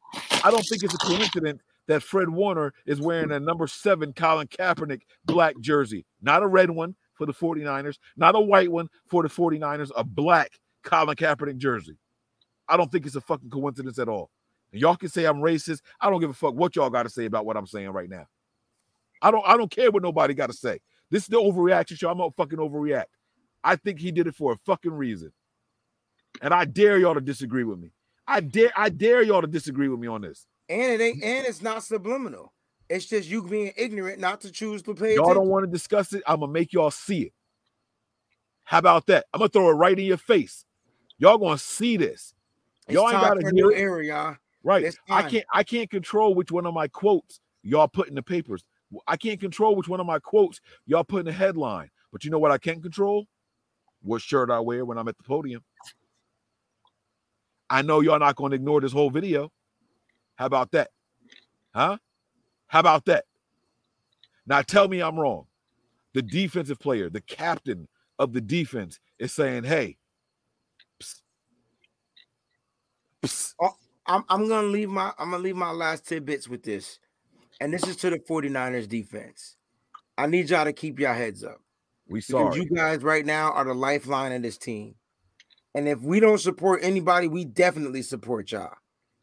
[0.43, 4.47] I don't think it's a coincidence that Fred Warner is wearing a number seven Colin
[4.47, 9.21] Kaepernick black jersey, not a red one for the 49ers, not a white one for
[9.21, 10.49] the 49ers, a black
[10.83, 11.95] Colin Kaepernick jersey.
[12.67, 14.31] I don't think it's a fucking coincidence at all.
[14.71, 15.81] Y'all can say I'm racist.
[15.99, 18.09] I don't give a fuck what y'all got to say about what I'm saying right
[18.09, 18.25] now.
[19.21, 20.79] I don't I don't care what nobody got to say.
[21.11, 22.09] This is the overreaction show.
[22.09, 23.05] I'm not fucking overreact.
[23.63, 25.31] I think he did it for a fucking reason.
[26.41, 27.91] And I dare y'all to disagree with me.
[28.27, 30.47] I dare I dare y'all to disagree with me on this.
[30.69, 32.51] And it ain't and it's not subliminal.
[32.91, 35.43] It's just you being ignorant not to choose to pay Y'all attention.
[35.43, 36.23] don't want to discuss it.
[36.27, 37.33] I'm gonna make y'all see it.
[38.65, 39.25] How about that?
[39.33, 40.65] I'm gonna throw it right in your face.
[41.17, 42.33] Y'all gonna see this.
[42.87, 44.35] It's y'all ain't gotta a hear new y'all.
[44.61, 44.93] Right.
[45.09, 48.65] I can't I can't control which one of my quotes y'all put in the papers.
[49.07, 51.89] I can't control which one of my quotes y'all put in the headline.
[52.11, 53.25] But you know what I can't control?
[54.01, 55.63] What shirt I wear when I'm at the podium.
[57.69, 59.49] I know y'all not to ignore this whole video.
[60.35, 60.89] How about that?
[61.73, 61.97] Huh?
[62.71, 63.25] How about that?
[64.47, 65.45] Now tell me I'm wrong.
[66.13, 69.97] The defensive player, the captain of the defense is saying, "Hey,
[71.03, 71.21] psst,
[73.23, 73.73] psst, oh,
[74.05, 76.99] I'm, I'm gonna leave my I'm gonna leave my last tidbits with this.
[77.59, 79.57] And this is to the 49ers defense.
[80.17, 81.59] I need y'all to keep your heads up.
[82.07, 84.95] we sorry." you guys right now are the lifeline of this team.
[85.75, 88.77] And if we don't support anybody, we definitely support y'all.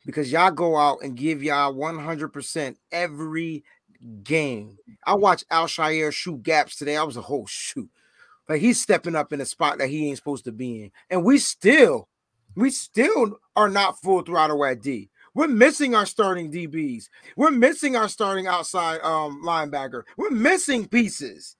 [0.09, 3.63] Because y'all go out and give y'all 100% every
[4.23, 4.79] game.
[5.05, 6.97] I watched Al-Shaair shoot gaps today.
[6.97, 7.91] I was a whole shoot.
[8.49, 10.93] Like he's stepping up in a spot that he ain't supposed to be in.
[11.11, 12.09] And we still,
[12.57, 15.11] we still are not full throttle at D.
[15.35, 17.11] We're missing our starting DBs.
[17.37, 20.05] We're missing our starting outside um linebacker.
[20.17, 21.55] We're missing pieces.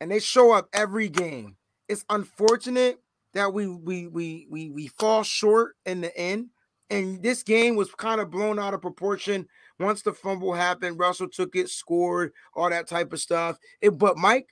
[0.00, 1.56] And they show up every game.
[1.90, 3.00] It's unfortunate
[3.34, 6.48] that we we we we we fall short in the end.
[6.90, 9.46] And this game was kind of blown out of proportion.
[9.78, 13.58] Once the fumble happened, Russell took it, scored, all that type of stuff.
[13.80, 14.48] It, but Mike,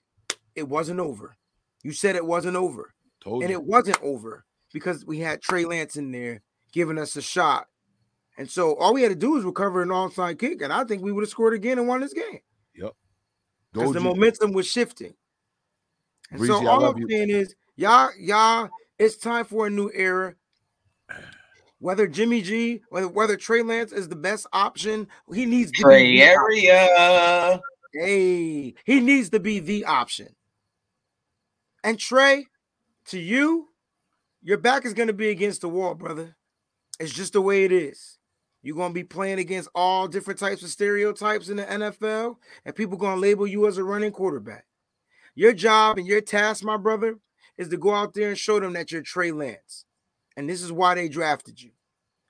[0.54, 1.36] it wasn't over.
[1.82, 3.56] You said it wasn't over, Told and you.
[3.56, 6.42] it wasn't over because we had Trey Lance in there
[6.72, 7.66] giving us a shot.
[8.36, 11.02] And so all we had to do was recover an onside kick, and I think
[11.02, 12.40] we would have scored again and won this game.
[13.74, 15.14] Go because the momentum was shifting.
[16.30, 20.34] And Breezy, so all I'm saying is, y'all, y'all, it's time for a new era.
[21.80, 26.12] Whether Jimmy G, whether whether Trey Lance is the best option, he needs to Trey
[26.12, 27.60] be area.
[27.92, 30.34] Hey, he needs to be the option.
[31.84, 32.46] And Trey,
[33.06, 33.68] to you,
[34.42, 36.36] your back is going to be against the wall, brother.
[37.00, 38.18] It's just the way it is.
[38.62, 42.74] You're going to be playing against all different types of stereotypes in the NFL, and
[42.74, 44.64] people going to label you as a running quarterback.
[45.34, 47.18] Your job and your task, my brother,
[47.56, 49.84] is to go out there and show them that you're Trey Lance.
[50.38, 51.72] And this is why they drafted you.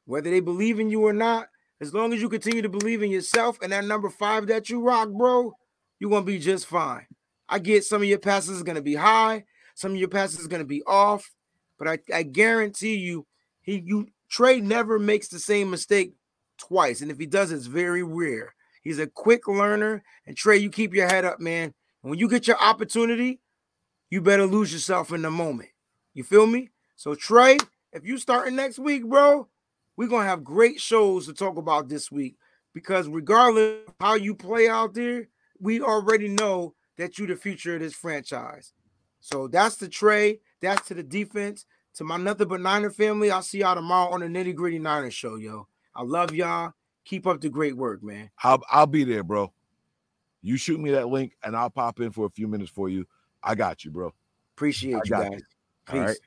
[0.07, 1.49] Whether they believe in you or not,
[1.79, 4.81] as long as you continue to believe in yourself and that number five that you
[4.81, 5.53] rock, bro,
[6.01, 7.07] you're gonna be just fine.
[7.51, 9.45] I get some of your passes is gonna be high,
[9.75, 11.31] some of your passes is gonna be off,
[11.79, 13.27] but I, I guarantee you,
[13.61, 16.15] he you Trey never makes the same mistake
[16.57, 18.55] twice, and if he does, it's very rare.
[18.83, 21.75] He's a quick learner, and Trey, you keep your head up, man.
[22.03, 23.41] And when you get your opportunity,
[24.09, 25.69] you better lose yourself in the moment.
[26.15, 26.71] You feel me?
[26.97, 27.59] So Trey,
[27.99, 29.49] if you starting next week, bro,
[29.97, 32.37] we're gonna have great shows to talk about this week
[32.73, 37.75] because regardless of how you play out there, we already know that you're the future
[37.75, 38.73] of this franchise.
[39.20, 40.39] So that's the Trey.
[40.61, 41.66] That's to the defense.
[41.95, 45.11] To my nothing but Niner family, I'll see y'all tomorrow on the nitty gritty Niner
[45.11, 45.66] show, yo.
[45.93, 46.75] I love y'all.
[47.05, 48.31] Keep up the great work, man.
[48.45, 49.53] I'll I'll be there, bro.
[50.41, 53.07] You shoot me that link and I'll pop in for a few minutes for you.
[53.43, 54.15] I got you, bro.
[54.55, 55.41] Appreciate I you guys.
[55.89, 56.19] All Peace.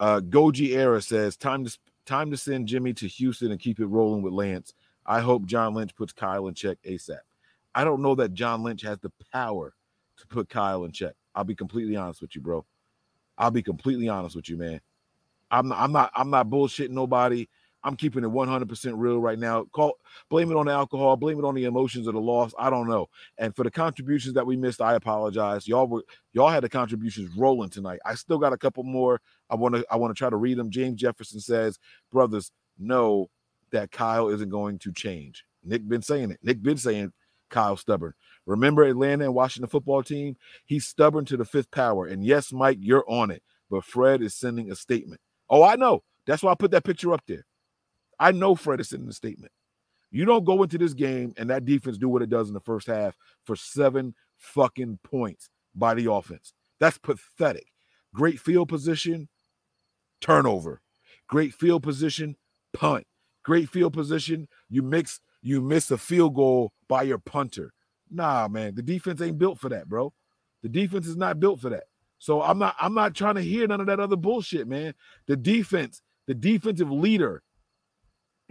[0.00, 3.86] Uh Goji Era says time to time to send Jimmy to Houston and keep it
[3.86, 4.74] rolling with Lance.
[5.06, 7.18] I hope John Lynch puts Kyle in check ASAP.
[7.74, 9.74] I don't know that John Lynch has the power
[10.18, 11.14] to put Kyle in check.
[11.34, 12.64] I'll be completely honest with you, bro.
[13.38, 14.80] I'll be completely honest with you, man.
[15.50, 17.48] I'm not, I'm not I'm not bullshitting nobody.
[17.82, 19.64] I'm keeping it 100% real right now.
[19.72, 19.94] Call
[20.28, 22.52] blame it on the alcohol, blame it on the emotions of the loss.
[22.58, 23.08] I don't know.
[23.38, 25.66] And for the contributions that we missed, I apologize.
[25.66, 28.00] Y'all were y'all had the contributions rolling tonight.
[28.04, 29.20] I still got a couple more.
[29.48, 30.70] I want to I want to try to read them.
[30.70, 31.78] James Jefferson says,
[32.12, 33.30] "Brothers, know
[33.70, 36.38] that Kyle isn't going to change." Nick been saying it.
[36.42, 37.12] Nick been saying
[37.50, 38.14] Kyle's stubborn.
[38.46, 40.36] Remember Atlanta and Washington football team?
[40.64, 42.06] He's stubborn to the fifth power.
[42.06, 43.42] And yes, Mike, you're on it.
[43.70, 45.20] But Fred is sending a statement.
[45.48, 46.02] Oh, I know.
[46.26, 47.44] That's why I put that picture up there.
[48.20, 49.50] I know Fred is sending a statement.
[50.12, 52.60] You don't go into this game and that defense do what it does in the
[52.60, 56.52] first half for seven fucking points by the offense.
[56.78, 57.66] That's pathetic.
[58.14, 59.28] Great field position,
[60.20, 60.82] turnover.
[61.28, 62.36] Great field position,
[62.72, 63.06] punt.
[63.44, 67.72] Great field position, you mix you miss a field goal by your punter.
[68.10, 70.12] Nah, man, the defense ain't built for that, bro.
[70.62, 71.84] The defense is not built for that.
[72.18, 74.92] So I'm not I'm not trying to hear none of that other bullshit, man.
[75.26, 77.42] The defense, the defensive leader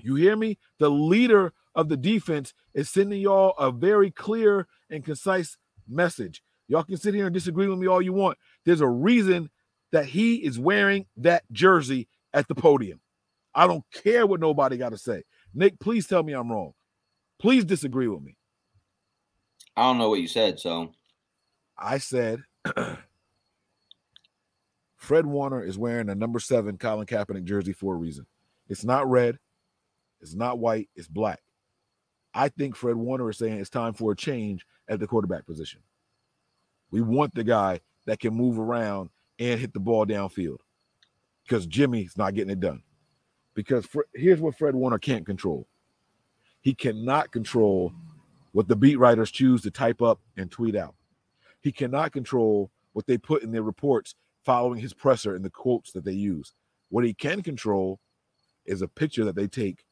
[0.04, 0.58] you hear me?
[0.80, 5.58] The leader of the defense is sending y'all a very clear and concise
[5.88, 6.42] message.
[6.68, 8.38] Y'all can sit here and disagree with me all you want.
[8.66, 9.50] There's a reason
[9.92, 13.02] that he is wearing that jersey at the podium.
[13.56, 15.24] I don't care what nobody got to say.
[15.54, 16.74] Nick, please tell me I'm wrong.
[17.40, 18.36] Please disagree with me.
[19.76, 20.92] I don't know what you said, so
[21.78, 22.44] I said
[24.98, 28.28] Fred Warner is wearing a number seven Colin Kaepernick jersey for a reason.
[28.68, 29.40] It's not red,
[30.22, 31.42] it's not white, it's black.
[32.34, 35.82] I think Fred Warner is saying it's time for a change at the quarterback position.
[36.92, 39.10] We want the guy that can move around
[39.40, 40.60] and hit the ball downfield
[41.44, 42.84] because Jimmy's not getting it done.
[43.56, 45.68] Because here's what Fred Warner can't control
[46.62, 47.94] he cannot control
[48.52, 50.96] what the beat writers choose to type up and tweet out.
[51.62, 54.16] He cannot control what they put in their reports
[54.46, 56.54] following his presser and the quotes that they use.
[56.90, 58.00] What he can control
[58.66, 59.86] is a picture that they take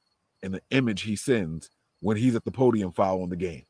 [0.44, 1.70] and the image he sends
[2.02, 3.64] when he's at the podium following the game.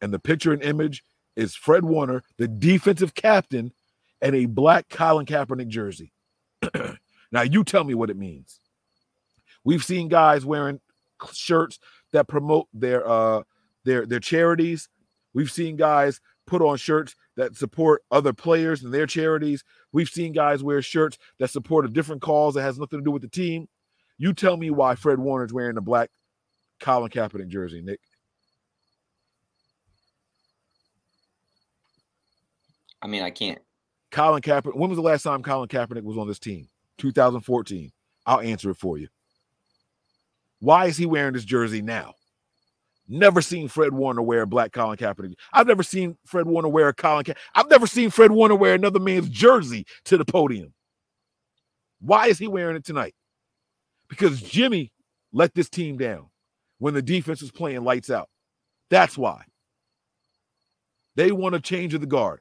[0.00, 1.02] And the picture and image
[1.36, 3.72] is Fred Warner, the defensive captain,
[4.22, 6.12] and a black Colin Kaepernick jersey.
[7.32, 8.58] now you tell me what it means.
[9.64, 10.80] We've seen guys wearing
[11.32, 11.78] shirts
[12.12, 13.42] that promote their uh
[13.84, 14.88] their their charities.
[15.34, 19.64] We've seen guys put on shirts that support other players and their charities.
[19.92, 23.10] We've seen guys wear shirts that support a different cause that has nothing to do
[23.10, 23.68] with the team.
[24.20, 26.10] You tell me why Fred Warner's wearing a black
[26.78, 28.00] Colin Kaepernick jersey, Nick.
[33.00, 33.58] I mean, I can't.
[34.10, 34.76] Colin Kaepernick.
[34.76, 36.68] When was the last time Colin Kaepernick was on this team?
[36.98, 37.90] 2014.
[38.26, 39.08] I'll answer it for you.
[40.58, 42.12] Why is he wearing this jersey now?
[43.08, 45.32] Never seen Fred Warner wear a black Colin Kaepernick.
[45.50, 47.24] I've never seen Fred Warner wear a Colin.
[47.24, 50.74] Ka- I've never seen Fred Warner wear another man's jersey to the podium.
[52.02, 53.14] Why is he wearing it tonight?
[54.10, 54.92] Because Jimmy
[55.32, 56.26] let this team down
[56.78, 58.28] when the defense was playing lights out.
[58.90, 59.44] That's why.
[61.16, 62.40] They want a change of the guard.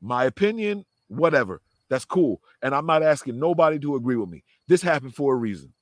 [0.00, 1.62] My opinion, whatever.
[1.88, 2.40] That's cool.
[2.62, 4.44] And I'm not asking nobody to agree with me.
[4.68, 5.72] This happened for a reason.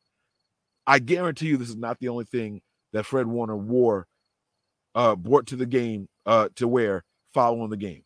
[0.86, 2.60] I guarantee you this is not the only thing
[2.93, 4.06] that Fred Warner wore,
[4.94, 8.05] uh, brought to the game uh, to wear following the game.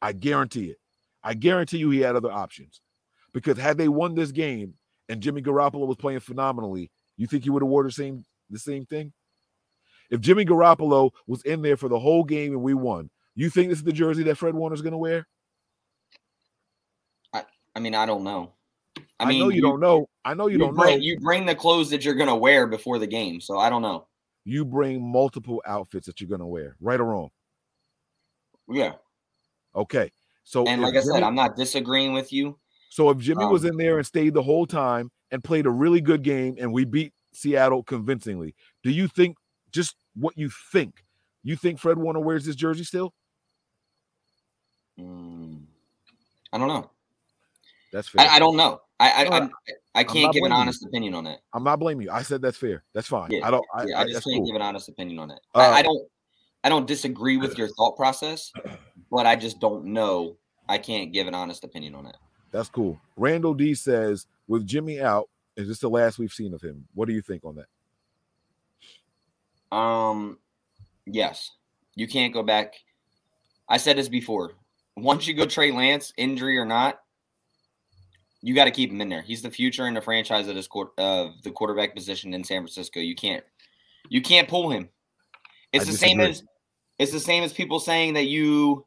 [0.00, 0.78] I guarantee it.
[1.22, 2.80] I guarantee you he had other options.
[3.32, 4.74] Because had they won this game
[5.08, 8.58] and Jimmy Garoppolo was playing phenomenally, you think he would have wore the same the
[8.58, 9.12] same thing?
[10.10, 13.70] If Jimmy Garoppolo was in there for the whole game and we won, you think
[13.70, 15.26] this is the jersey that Fred Warner's going to wear?
[17.32, 18.52] I I mean, I don't know.
[19.18, 20.08] I, know you, don't know.
[20.24, 21.02] I know you, don't bring, know.
[21.02, 24.08] You bring the clothes that you're gonna wear before the game, so I don't know.
[24.44, 27.30] You bring multiple outfits that you're going to wear, right or wrong.
[28.68, 28.94] Yeah,
[29.74, 30.10] Okay.
[30.44, 32.58] So and like I said, Jimmy- I'm not disagreeing with you.
[32.92, 35.70] So if Jimmy was Um, in there and stayed the whole time and played a
[35.70, 39.38] really good game and we beat Seattle convincingly, do you think
[39.70, 41.02] just what you think?
[41.42, 43.14] You think Fred Warner wears this jersey still?
[45.00, 45.62] Mm,
[46.52, 46.90] I don't know.
[47.94, 48.28] That's fair.
[48.28, 48.82] I, I don't know.
[49.00, 49.48] I I, I,
[49.94, 50.60] I can't give an blaming you.
[50.60, 51.40] honest opinion on it.
[51.54, 52.12] I'm not blaming you.
[52.12, 52.84] I said that's fair.
[52.92, 53.30] That's fine.
[53.30, 53.64] Yeah, I don't.
[53.74, 54.46] I, yeah, I, just can't cool.
[54.46, 55.40] give an honest opinion on it.
[55.54, 56.06] Uh, I, I don't.
[56.62, 58.52] I don't disagree with your thought process,
[59.10, 60.36] but I just don't know.
[60.68, 62.16] I can't give an honest opinion on it.
[62.52, 63.00] That's cool.
[63.16, 66.86] Randall D says, with Jimmy out, is this the last we've seen of him?
[66.94, 69.74] What do you think on that?
[69.74, 70.38] Um,
[71.06, 71.50] yes,
[71.94, 72.74] you can't go back.
[73.68, 74.52] I said this before.
[74.96, 77.00] Once you go Trey Lance, injury or not,
[78.42, 79.22] you got to keep him in there.
[79.22, 80.68] He's the future in the franchise of this
[80.98, 83.00] of the quarterback position in San Francisco.
[83.00, 83.44] You can't,
[84.10, 84.90] you can't pull him.
[85.72, 86.42] It's I the same as,
[86.98, 88.84] it's the same as people saying that you.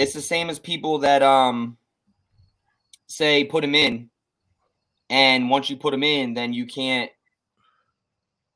[0.00, 1.76] It's the same as people that um
[3.06, 4.08] say put him in,
[5.10, 7.10] and once you put him in, then you can't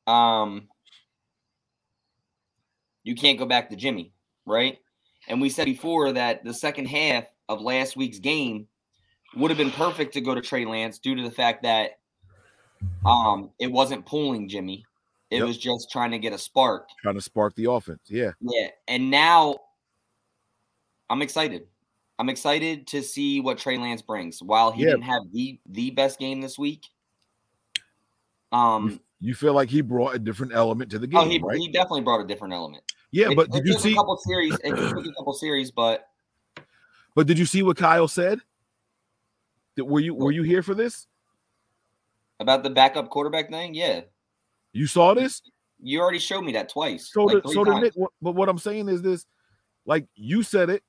[0.07, 0.69] um
[3.03, 4.15] you can't go back to Jimmy,
[4.47, 4.79] right?
[5.29, 8.67] And we said before that the second half of last week's game
[9.37, 11.99] would have been perfect to go to Trey Lance due to the fact that
[13.05, 14.87] um it wasn't pulling Jimmy.
[15.31, 15.47] It Yep.
[15.47, 16.89] was just trying to get a spark.
[17.03, 18.01] Trying to spark the offense.
[18.07, 18.31] Yeah.
[18.41, 18.69] Yeah.
[18.89, 19.57] And now
[21.11, 21.67] I'm excited.
[22.19, 24.43] I'm excited to see what Trey Lance brings.
[24.43, 24.91] While he Yeah.
[24.91, 26.87] didn't have the the best game this week.
[28.53, 31.59] Um You feel like he brought a different element to the game, oh, he, right?
[31.59, 32.85] he definitely brought a different element.
[33.11, 33.93] yeah, It- but did you see?
[33.93, 34.59] a couple series?
[34.63, 36.09] It took a couple series, but
[37.15, 38.41] But did you see what Kyle said?
[39.77, 41.07] Did, were you were you here for this?
[42.41, 44.03] about the backup quarterback thing, yeah,
[44.73, 45.41] You saw this?
[45.81, 47.11] you already showed me that twice.
[47.13, 47.75] So like did, so did.
[47.81, 47.95] Nick.
[47.95, 49.27] What- But what I'm saying is this:
[49.87, 50.83] like you said it,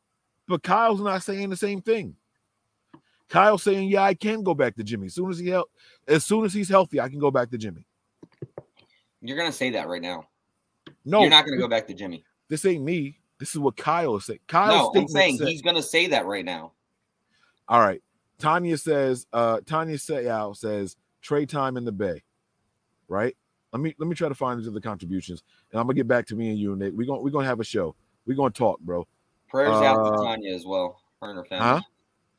[0.48, 2.16] but Kyle's not saying the same thing.
[3.30, 5.70] Kyle's saying, "Yeah, I can go back to Jimmy as soon as he help.
[6.08, 7.86] As soon as he's healthy, I can go back to Jimmy."
[9.22, 10.28] You're gonna say that right now.
[11.04, 12.24] No, You're not gonna go back to Jimmy.
[12.48, 13.20] This ain't me.
[13.40, 14.40] This is what Kyle is saying.
[14.48, 16.74] Kyle's No, I'm saying said- he's gonna say that right now.
[17.68, 18.02] All right.
[18.38, 22.24] Tanya says, uh, Tanya Sayal says trade time in the Bay.
[23.08, 23.36] Right?
[23.72, 25.44] Let me let me try to find these other contributions.
[25.72, 26.94] And I'm gonna get back to me and you, Nick.
[26.94, 27.96] We're gonna we're gonna have a show.
[28.26, 29.08] We're gonna talk, bro.
[29.56, 31.66] Prayers out to Uh, Tanya as well, her and her family.
[31.66, 31.82] Huh?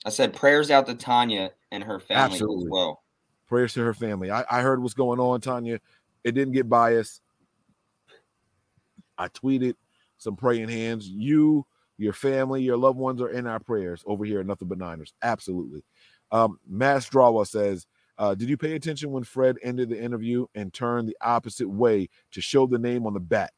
[0.05, 2.67] I said prayers out to Tanya and her family Absolutely.
[2.67, 3.03] as well.
[3.49, 4.31] Prayers to her family.
[4.31, 5.81] I, I heard what's going on, Tanya.
[6.25, 7.23] It didn't get biased.
[9.17, 9.77] I tweeted
[10.19, 11.09] some praying hands.
[11.09, 11.65] You,
[11.97, 15.15] your family, your loved ones are in our prayers over here at Nothing But Niners.
[15.23, 15.83] Absolutely.
[16.31, 17.87] Um, Mass Drawa says,
[18.19, 22.11] uh, did you pay attention when Fred ended the interview and turned the opposite way
[22.33, 23.55] to show the name on the back?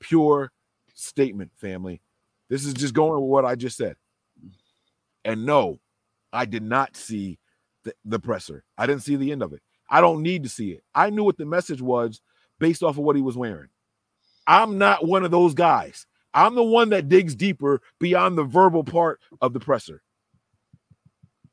[0.00, 0.50] Pure
[0.94, 2.00] statement, family.
[2.48, 3.96] This is just going with what I just said.
[5.24, 5.78] And no,
[6.32, 7.38] I did not see
[7.84, 8.64] the, the presser.
[8.76, 9.62] I didn't see the end of it.
[9.88, 10.82] I don't need to see it.
[10.94, 12.20] I knew what the message was
[12.58, 13.68] based off of what he was wearing.
[14.46, 16.06] I'm not one of those guys.
[16.34, 20.02] I'm the one that digs deeper beyond the verbal part of the presser.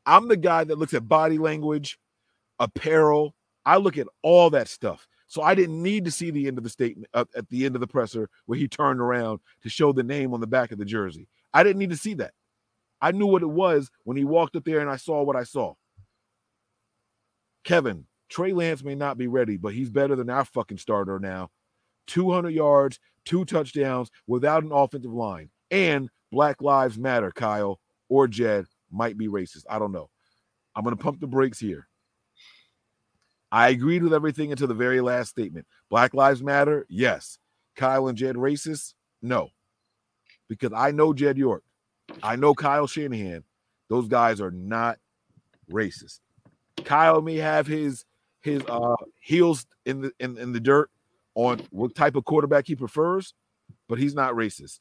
[0.05, 1.99] I'm the guy that looks at body language,
[2.59, 3.35] apparel.
[3.65, 5.07] I look at all that stuff.
[5.31, 7.75] So I didn't need to see the end of the statement uh, at the end
[7.75, 10.77] of the presser where he turned around to show the name on the back of
[10.77, 11.29] the jersey.
[11.53, 12.33] I didn't need to see that.
[12.99, 15.45] I knew what it was when he walked up there and I saw what I
[15.45, 15.75] saw.
[17.63, 21.49] Kevin, Trey Lance may not be ready, but he's better than our fucking starter now.
[22.07, 25.49] 200 yards, two touchdowns without an offensive line.
[25.69, 27.79] And Black Lives Matter, Kyle
[28.09, 29.63] or Jed might be racist.
[29.69, 30.09] I don't know.
[30.75, 31.87] I'm going to pump the brakes here.
[33.51, 35.67] I agreed with everything until the very last statement.
[35.89, 37.37] Black Lives Matter, yes.
[37.75, 38.93] Kyle and Jed racist?
[39.21, 39.49] No.
[40.47, 41.63] Because I know Jed York.
[42.23, 43.43] I know Kyle Shanahan.
[43.89, 44.99] Those guys are not
[45.69, 46.19] racist.
[46.83, 48.05] Kyle may have his
[48.41, 50.89] his uh heels in the in, in the dirt,
[51.35, 53.33] on what type of quarterback he prefers,
[53.87, 54.79] but he's not racist.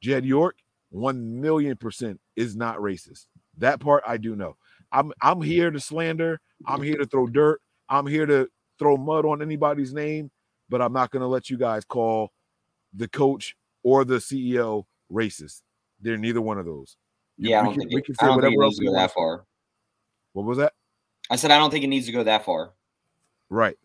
[0.00, 0.56] Jed York,
[0.90, 3.26] one million percent is not racist.
[3.58, 4.56] That part I do know.
[4.90, 6.40] I'm I'm here to slander.
[6.66, 7.60] I'm here to throw dirt.
[7.92, 8.48] I'm here to
[8.78, 10.30] throw mud on anybody's name,
[10.70, 12.32] but I'm not going to let you guys call
[12.94, 15.60] the coach or the CEO racist.
[16.00, 16.96] They're neither one of those.
[17.36, 18.76] Yeah, I we don't can, think it, I say don't think it whatever needs else
[18.76, 19.02] to we go want.
[19.02, 19.44] that far.
[20.32, 20.72] What was that?
[21.30, 22.72] I said I don't think it needs to go that far.
[23.50, 23.76] Right.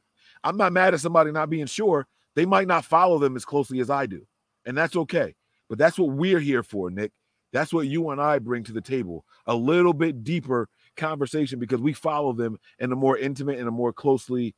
[0.43, 2.07] I'm not mad at somebody not being sure.
[2.35, 4.25] They might not follow them as closely as I do,
[4.65, 5.35] and that's okay.
[5.67, 7.11] But that's what we're here for, Nick.
[7.51, 9.25] That's what you and I bring to the table.
[9.47, 13.71] A little bit deeper conversation because we follow them in a more intimate and a
[13.71, 14.55] more closely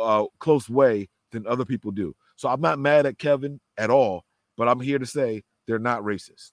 [0.00, 2.14] uh, close way than other people do.
[2.36, 4.24] So I'm not mad at Kevin at all,
[4.56, 6.52] but I'm here to say they're not racist.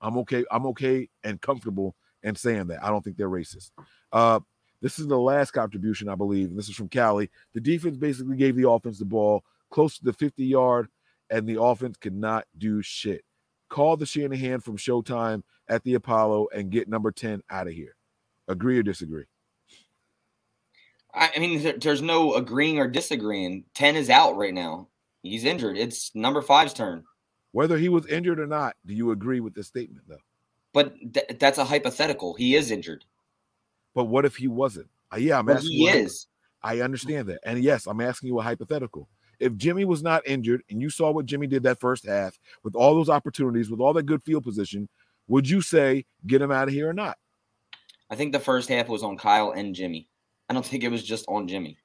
[0.00, 0.44] I'm okay.
[0.50, 2.82] I'm okay and comfortable in saying that.
[2.82, 3.70] I don't think they're racist.
[4.12, 4.40] Uh,
[4.82, 6.54] this is the last contribution, I believe.
[6.54, 7.30] This is from Cali.
[7.54, 10.88] The defense basically gave the offense the ball close to the 50 yard,
[11.28, 13.22] and the offense could not do shit.
[13.68, 17.94] Call the Shanahan from Showtime at the Apollo and get number 10 out of here.
[18.50, 19.24] Agree or disagree?
[21.14, 23.64] I mean, there- there's no agreeing or disagreeing.
[23.74, 24.88] Ten is out right now.
[25.22, 25.76] He's injured.
[25.78, 27.04] It's number five's turn.
[27.52, 30.18] Whether he was injured or not, do you agree with this statement, though?
[30.72, 32.34] But th- that's a hypothetical.
[32.34, 33.04] He is injured.
[33.94, 34.88] But what if he wasn't?
[35.12, 35.72] Uh, yeah, I'm But asking.
[35.72, 36.26] he is.
[36.62, 37.40] I understand that.
[37.44, 39.08] And yes, I'm asking you a hypothetical.
[39.40, 42.74] If Jimmy was not injured and you saw what Jimmy did that first half with
[42.76, 44.88] all those opportunities, with all that good field position,
[45.26, 47.18] would you say get him out of here or not?
[48.10, 50.08] I think the first half was on Kyle and Jimmy.
[50.48, 51.78] I don't think it was just on Jimmy.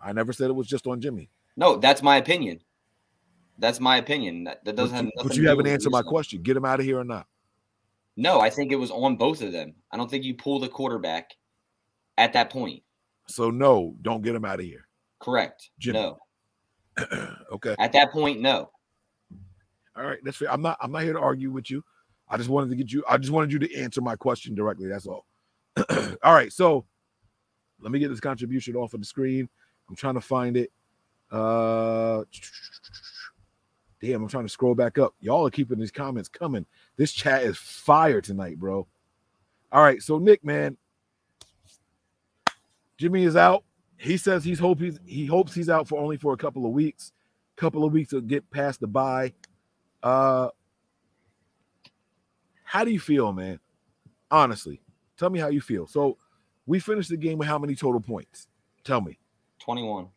[0.00, 1.28] I never said it was just on Jimmy.
[1.56, 2.60] No, that's my opinion.
[3.58, 4.44] That's my opinion.
[4.44, 6.42] That, that doesn't But you, but you haven't answered my question.
[6.42, 7.26] Get him out of here or not?
[8.16, 9.74] No, I think it was on both of them.
[9.90, 11.32] I don't think you pull the quarterback
[12.16, 12.82] at that point.
[13.26, 14.86] So no, don't get him out of here.
[15.20, 15.70] Correct.
[15.78, 15.98] Jimmy.
[15.98, 16.18] No.
[17.50, 17.74] Okay.
[17.78, 18.70] At that point, no.
[19.96, 20.52] All right, that's fair.
[20.52, 21.82] I'm not I'm not here to argue with you.
[22.28, 24.86] I just wanted to get you, I just wanted you to answer my question directly.
[24.86, 25.24] That's all.
[26.22, 26.84] all right, so
[27.80, 29.48] let me get this contribution off of the screen.
[29.88, 30.70] I'm trying to find it.
[31.30, 32.24] Uh
[34.00, 35.14] damn, I'm trying to scroll back up.
[35.20, 36.64] Y'all are keeping these comments coming.
[36.96, 38.86] This chat is fire tonight, bro.
[39.70, 40.76] All right, so Nick, man,
[42.96, 43.64] Jimmy is out.
[43.96, 46.72] He says he's hope he's he hopes he's out for only for a couple of
[46.72, 47.12] weeks.
[47.56, 49.32] Couple of weeks to get past the bye.
[50.02, 50.48] Uh
[52.62, 53.58] how do you feel, man?
[54.30, 54.80] Honestly,
[55.18, 55.86] tell me how you feel.
[55.86, 56.16] So
[56.66, 58.46] we finished the game with how many total points?
[58.84, 59.18] Tell me.
[59.60, 60.08] 21.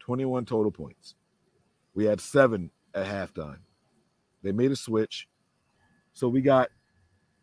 [0.00, 1.14] 21 total points.
[1.94, 3.58] We had seven at halftime.
[4.42, 5.28] They made a switch.
[6.12, 6.68] So we got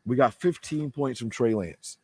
[0.05, 1.97] we got 15 points from Trey Lance.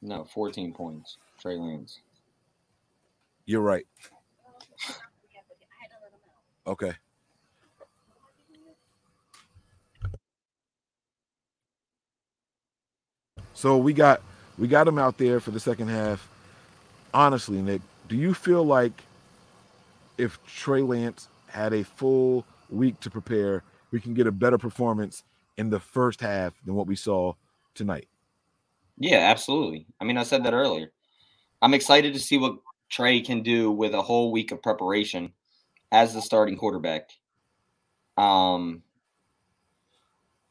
[0.00, 1.18] No, 14 points.
[1.38, 2.00] Trey Lance.
[3.44, 3.86] You're right.
[6.68, 6.94] Okay.
[13.56, 14.20] So we got
[14.58, 16.28] we got him out there for the second half.
[17.14, 19.02] Honestly, Nick, do you feel like
[20.18, 25.24] if Trey Lance had a full week to prepare, we can get a better performance
[25.56, 27.32] in the first half than what we saw
[27.74, 28.08] tonight?
[28.98, 29.86] Yeah, absolutely.
[30.02, 30.92] I mean, I said that earlier.
[31.62, 32.58] I'm excited to see what
[32.90, 35.32] Trey can do with a whole week of preparation
[35.92, 37.08] as the starting quarterback.
[38.18, 38.82] Um,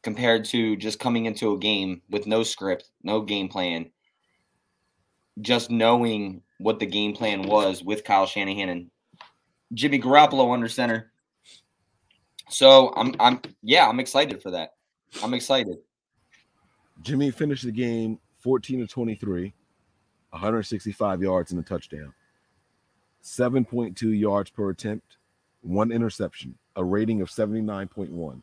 [0.06, 3.90] compared to just coming into a game with no script, no game plan,
[5.40, 8.88] just knowing what the game plan was with Kyle Shanahan and
[9.74, 11.10] Jimmy Garoppolo under center.
[12.50, 14.74] So I'm I'm yeah, I'm excited for that.
[15.24, 15.78] I'm excited.
[17.02, 19.52] Jimmy finished the game 14 to 23,
[20.30, 22.14] 165 yards and a touchdown,
[23.24, 25.16] 7.2 yards per attempt,
[25.62, 28.42] one interception, a rating of 79.1.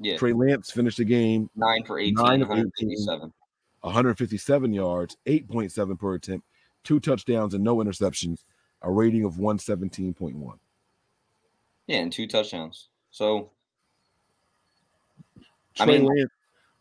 [0.00, 0.16] Yeah.
[0.16, 3.32] Trey Lance finished the game Nine for 18, Nine of 157.
[3.80, 6.46] 157 yards, 8.7 per attempt,
[6.84, 8.44] two touchdowns and no interceptions,
[8.82, 10.58] a rating of 117.1.
[11.86, 12.88] Yeah, and two touchdowns.
[13.10, 13.50] So
[15.80, 16.30] I mean- Lance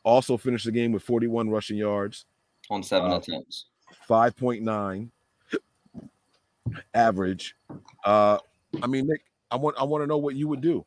[0.04, 2.26] also finished the game with 41 rushing yards,
[2.70, 3.66] on seven Uh, attempts.
[4.10, 5.10] 5.9
[6.94, 7.56] average.
[8.04, 8.38] Uh,
[8.82, 9.22] I mean, Nick,
[9.52, 10.86] I want I want to know what you would do.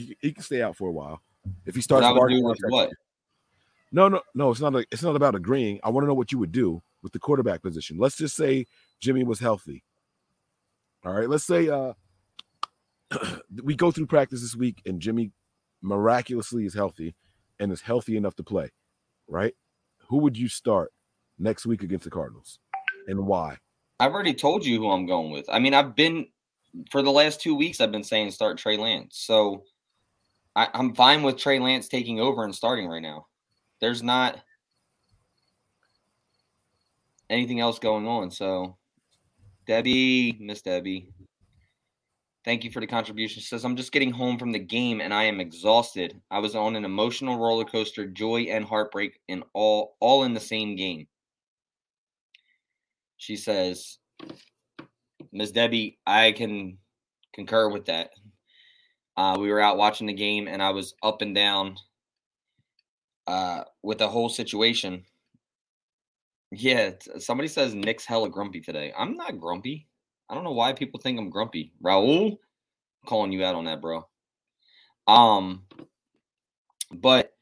[0.00, 1.22] He, he can stay out for a while
[1.66, 2.90] if he starts barking what?
[3.92, 4.50] No, no, no.
[4.50, 4.74] It's not.
[4.74, 5.80] A, it's not about agreeing.
[5.82, 7.98] I want to know what you would do with the quarterback position.
[7.98, 8.66] Let's just say
[9.00, 9.82] Jimmy was healthy.
[11.04, 11.28] All right.
[11.28, 11.94] Let's say uh
[13.62, 15.32] we go through practice this week and Jimmy
[15.82, 17.14] miraculously is healthy
[17.58, 18.70] and is healthy enough to play.
[19.28, 19.54] Right.
[20.08, 20.92] Who would you start
[21.38, 22.58] next week against the Cardinals,
[23.06, 23.58] and why?
[23.98, 25.46] I've already told you who I'm going with.
[25.48, 26.26] I mean, I've been
[26.90, 27.80] for the last two weeks.
[27.80, 29.64] I've been saying start Trey Lance, so
[30.56, 33.26] I, I'm fine with Trey Lance taking over and starting right now.
[33.80, 34.38] There's not
[37.28, 38.30] anything else going on.
[38.30, 38.76] So,
[39.66, 41.08] Debbie, Miss Debbie,
[42.44, 43.40] thank you for the contribution.
[43.40, 46.20] She says I'm just getting home from the game and I am exhausted.
[46.30, 50.40] I was on an emotional roller coaster, joy and heartbreak, in all all in the
[50.40, 51.06] same game.
[53.16, 53.98] She says,
[55.32, 56.78] Miss Debbie, I can
[57.34, 58.10] concur with that.
[59.20, 61.76] Uh, we were out watching the game and I was up and down
[63.26, 65.04] uh, with the whole situation.
[66.50, 68.94] Yeah, somebody says Nick's hella grumpy today.
[68.96, 69.88] I'm not grumpy.
[70.30, 71.74] I don't know why people think I'm grumpy.
[71.84, 72.38] Raul,
[73.04, 74.08] calling you out on that, bro.
[75.06, 75.64] Um,
[76.90, 77.34] but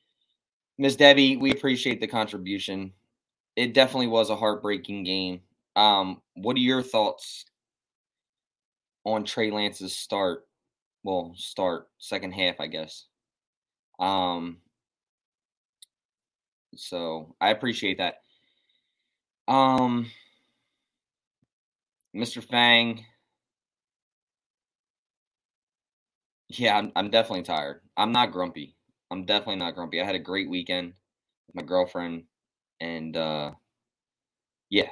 [0.78, 2.92] Miss Debbie, we appreciate the contribution.
[3.54, 5.42] It definitely was a heartbreaking game.
[5.76, 7.44] Um, what are your thoughts
[9.04, 10.47] on Trey Lance's start?
[11.02, 13.06] Well, start second half, I guess.
[13.98, 14.58] Um,
[16.76, 18.16] so I appreciate that.
[19.46, 20.10] Um,
[22.14, 22.42] Mr.
[22.42, 23.04] Fang.
[26.48, 27.80] Yeah, I'm, I'm definitely tired.
[27.96, 28.74] I'm not grumpy.
[29.10, 30.00] I'm definitely not grumpy.
[30.00, 30.94] I had a great weekend
[31.46, 32.24] with my girlfriend,
[32.80, 33.52] and uh,
[34.70, 34.88] yeah,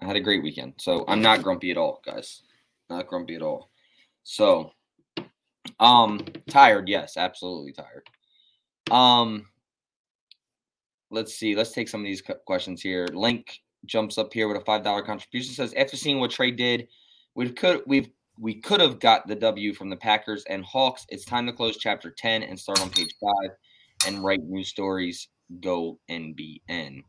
[0.00, 0.74] I had a great weekend.
[0.78, 2.42] So I'm not grumpy at all, guys.
[2.90, 3.70] Not grumpy at all.
[4.24, 4.72] So,
[5.80, 6.88] um, tired.
[6.88, 8.08] Yes, absolutely tired.
[8.90, 9.46] Um,
[11.10, 11.54] let's see.
[11.54, 13.06] Let's take some of these questions here.
[13.12, 15.54] Link jumps up here with a five dollar contribution.
[15.54, 16.88] Says after seeing what Trey did,
[17.34, 21.06] we could we've we could have got the W from the Packers and Hawks.
[21.08, 23.50] It's time to close chapter ten and start on page five
[24.06, 25.28] and write new stories.
[25.60, 27.02] Go NBN.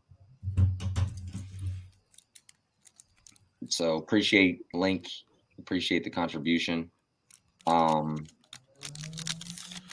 [3.68, 5.08] So appreciate Link,
[5.60, 6.90] appreciate the contribution.
[7.68, 8.26] Um,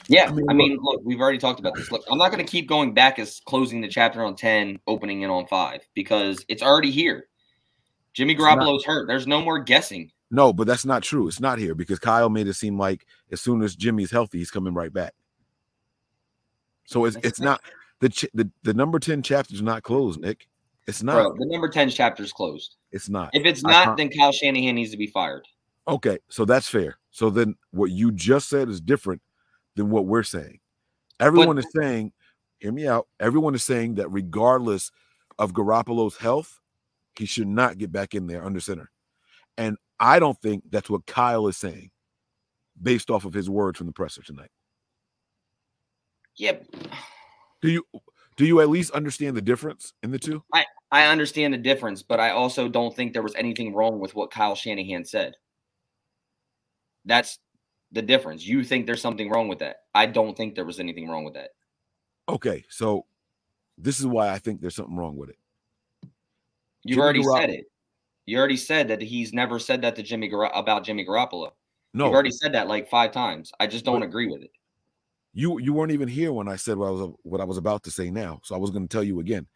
[0.07, 1.91] yeah, I mean, look, we've already talked about this.
[1.91, 5.21] Look, I'm not going to keep going back as closing the chapter on 10, opening
[5.21, 7.27] it on 5 because it's already here.
[8.13, 9.07] Jimmy Garoppolo's hurt.
[9.07, 10.11] There's no more guessing.
[10.31, 11.27] No, but that's not true.
[11.27, 14.51] It's not here because Kyle made it seem like as soon as Jimmy's healthy, he's
[14.51, 15.13] coming right back.
[16.85, 17.61] So it's it's not
[17.99, 20.47] the ch- the the number ten chapter is not closed, Nick.
[20.87, 21.13] It's not.
[21.15, 22.75] Bro, the number 10 chapter is closed.
[22.91, 23.29] It's not.
[23.33, 25.45] If it's not, then Kyle Shanahan needs to be fired.
[25.87, 26.97] Okay, so that's fair.
[27.11, 29.21] So then what you just said is different
[29.77, 30.59] than what we're saying.
[31.19, 32.11] Everyone is saying,
[32.59, 33.07] hear me out.
[33.19, 34.91] Everyone is saying that regardless
[35.39, 36.59] of Garoppolo's health,
[37.17, 38.91] he should not get back in there under center.
[39.57, 41.91] And I don't think that's what Kyle is saying
[42.79, 44.51] based off of his words from the presser tonight.
[46.37, 46.65] Yep.
[47.61, 47.83] Do you
[48.35, 50.43] do you at least understand the difference in the two?
[50.53, 54.13] I, I understand the difference, but I also don't think there was anything wrong with
[54.13, 55.33] what Kyle Shanahan said.
[57.05, 57.39] That's
[57.91, 58.45] the difference.
[58.45, 59.77] You think there's something wrong with that.
[59.95, 61.49] I don't think there was anything wrong with that.
[62.29, 63.05] Okay, so
[63.77, 65.37] this is why I think there's something wrong with it.
[66.83, 67.65] You've Jimmy already Garop- said it.
[68.25, 71.51] You already said that he's never said that to Jimmy Gar- about Jimmy Garoppolo.
[71.93, 73.51] No, You've already said that like five times.
[73.59, 74.51] I just don't But- agree with it.
[75.33, 77.83] you you weren't even here when I said what I was what I was about
[77.83, 78.41] to say now.
[78.43, 79.47] So I was going to tell you again.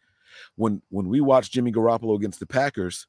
[0.56, 3.06] When when we watched Jimmy Garoppolo against the Packers,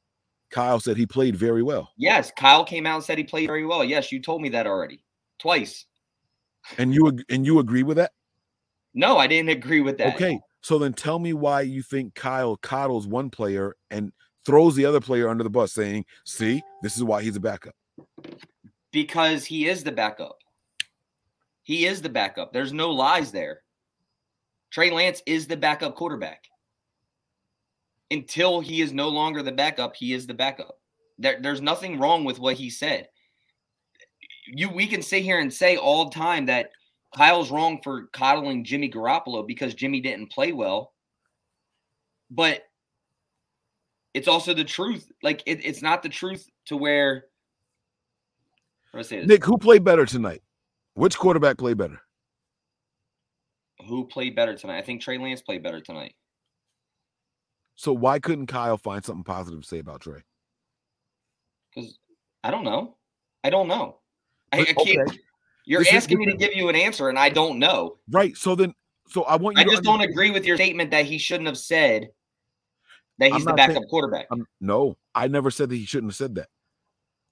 [0.50, 1.92] Kyle said he played very well.
[1.96, 3.84] Yes, Kyle came out and said he played very well.
[3.84, 5.03] Yes, you told me that already
[5.44, 5.86] twice.
[6.78, 8.12] And you and you agree with that?
[8.94, 10.16] No, I didn't agree with that.
[10.16, 10.40] Okay.
[10.62, 14.14] So then tell me why you think Kyle coddles one player and
[14.46, 17.76] throws the other player under the bus saying, "See, this is why he's a backup."
[18.92, 20.38] Because he is the backup.
[21.64, 22.54] He is the backup.
[22.54, 23.62] There's no lies there.
[24.72, 26.46] Trey Lance is the backup quarterback.
[28.12, 30.80] Until he is no longer the backup, he is the backup.
[31.18, 33.08] There, there's nothing wrong with what he said.
[34.46, 36.72] You we can sit here and say all the time that
[37.16, 40.94] Kyle's wrong for coddling Jimmy Garoppolo because Jimmy didn't play well.
[42.30, 42.64] But
[44.14, 45.12] it's also the truth.
[45.22, 47.26] Like it, it's not the truth to where
[48.94, 49.26] how do I say?
[49.26, 50.42] Nick, who played better tonight?
[50.94, 52.00] Which quarterback played better?
[53.88, 54.78] Who played better tonight?
[54.78, 56.14] I think Trey Lance played better tonight.
[57.76, 60.22] So why couldn't Kyle find something positive to say about Trey?
[61.74, 61.98] Because
[62.44, 62.98] I don't know.
[63.44, 63.98] I don't know.
[64.54, 65.10] I, I can't.
[65.10, 65.20] okay.
[65.66, 67.98] You're This is- asking me to give you an answer, and I don't know.
[68.10, 68.36] Right.
[68.38, 68.74] So then
[69.08, 71.48] so I want you I to just don't agree with your statement that he shouldn't
[71.48, 72.10] have said
[73.20, 74.28] that he's the backup saying- quarterback.
[74.32, 76.50] Um, no, I never said that he shouldn't have said that.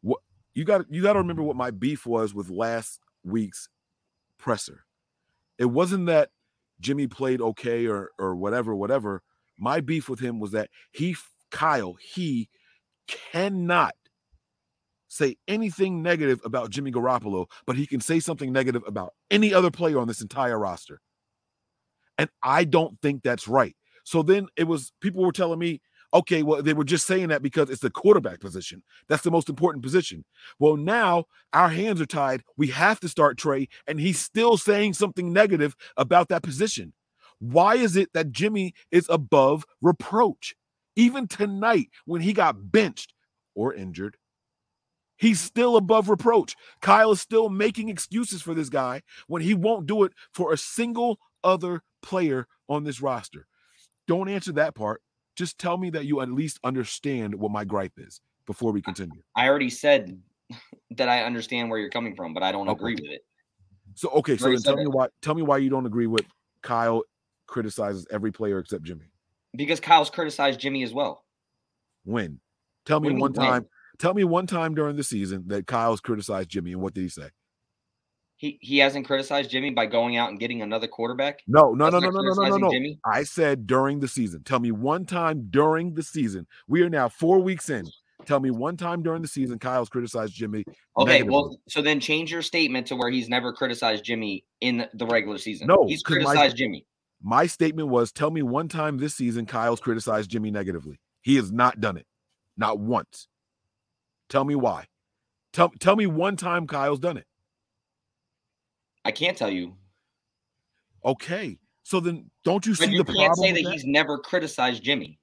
[0.02, 0.20] What
[0.54, 3.68] you got you got to remember what my beef was with last week's
[4.38, 4.86] presser.
[5.58, 6.30] It wasn't that
[6.80, 9.22] Jimmy played okay or or whatever whatever.
[9.58, 11.16] My beef with him was that he
[11.52, 12.50] Kyle he
[13.08, 13.94] cannot
[15.12, 19.70] say anything negative about Jimmy Garoppolo, but he can say something negative about any other
[19.70, 21.02] player on this entire roster.
[22.18, 23.76] And I don't think that's right.
[24.06, 25.82] So then it was people were telling me,
[26.14, 28.84] okay, well, they were just saying that because it's the quarterback position.
[29.10, 30.24] That's the most important position.
[30.60, 32.44] Well, now our hands are tied.
[32.56, 36.94] We have to start Trey, and he's still saying something negative about that position.
[37.40, 40.56] Why is it that Jimmy is above reproach?
[40.96, 43.14] Even tonight, when he got benched
[43.56, 44.18] or injured,
[45.22, 46.56] he's still above reproach.
[46.82, 50.58] Kyle is still making excuses for this guy when he won't do it for a
[50.58, 53.48] single other player on this roster.
[54.08, 55.02] Don't answer that part.
[55.38, 59.22] Just tell me that you at least understand what my gripe is before we continue.
[59.36, 60.20] I already said
[60.92, 63.22] that I understand where you're coming from, but I don't agree with it.
[63.96, 64.92] So okay, so then tell me it.
[64.92, 66.26] why tell me why you don't agree with
[66.62, 67.04] Kyle
[67.48, 69.12] criticizes every player except Jimmy.
[69.56, 71.26] Because Kyle's criticized Jimmy as well.
[72.06, 72.40] When?
[72.86, 73.52] Tell me you one time.
[73.52, 73.66] when?
[74.02, 77.10] Tell me one time during the season that Kyle's criticized Jimmy, and what did he
[77.10, 77.30] say?
[78.36, 81.42] He he hasn't criticized Jimmy by going out and getting another quarterback.
[81.48, 82.72] No, no, That's no, no, no, no, no, no, no.
[82.72, 83.00] Jimmy?
[83.06, 84.42] I said during the season.
[84.44, 86.48] Tell me one time during the season.
[86.68, 87.86] We are now four weeks in.
[88.26, 90.64] Tell me one time during the season Kyle's criticized Jimmy.
[90.98, 91.32] Okay, negatively.
[91.32, 95.38] well, so then change your statement to where he's never criticized Jimmy in the regular
[95.38, 95.68] season.
[95.68, 96.88] No, he's 'cause my- criticized Jimmy.
[97.22, 101.00] My statement was tell me one time this season Kyle's criticized Jimmy negatively.
[101.22, 102.08] He has not done it.
[102.58, 103.28] Not once.
[104.32, 104.86] Tell me why.
[105.52, 107.28] Tell, tell me one time Kyle's done it.
[109.04, 109.76] I can't tell you,
[111.04, 111.58] Okay.
[111.84, 114.84] So then don't you but see you the can't say with that he's never criticized
[114.84, 115.20] Jimmy.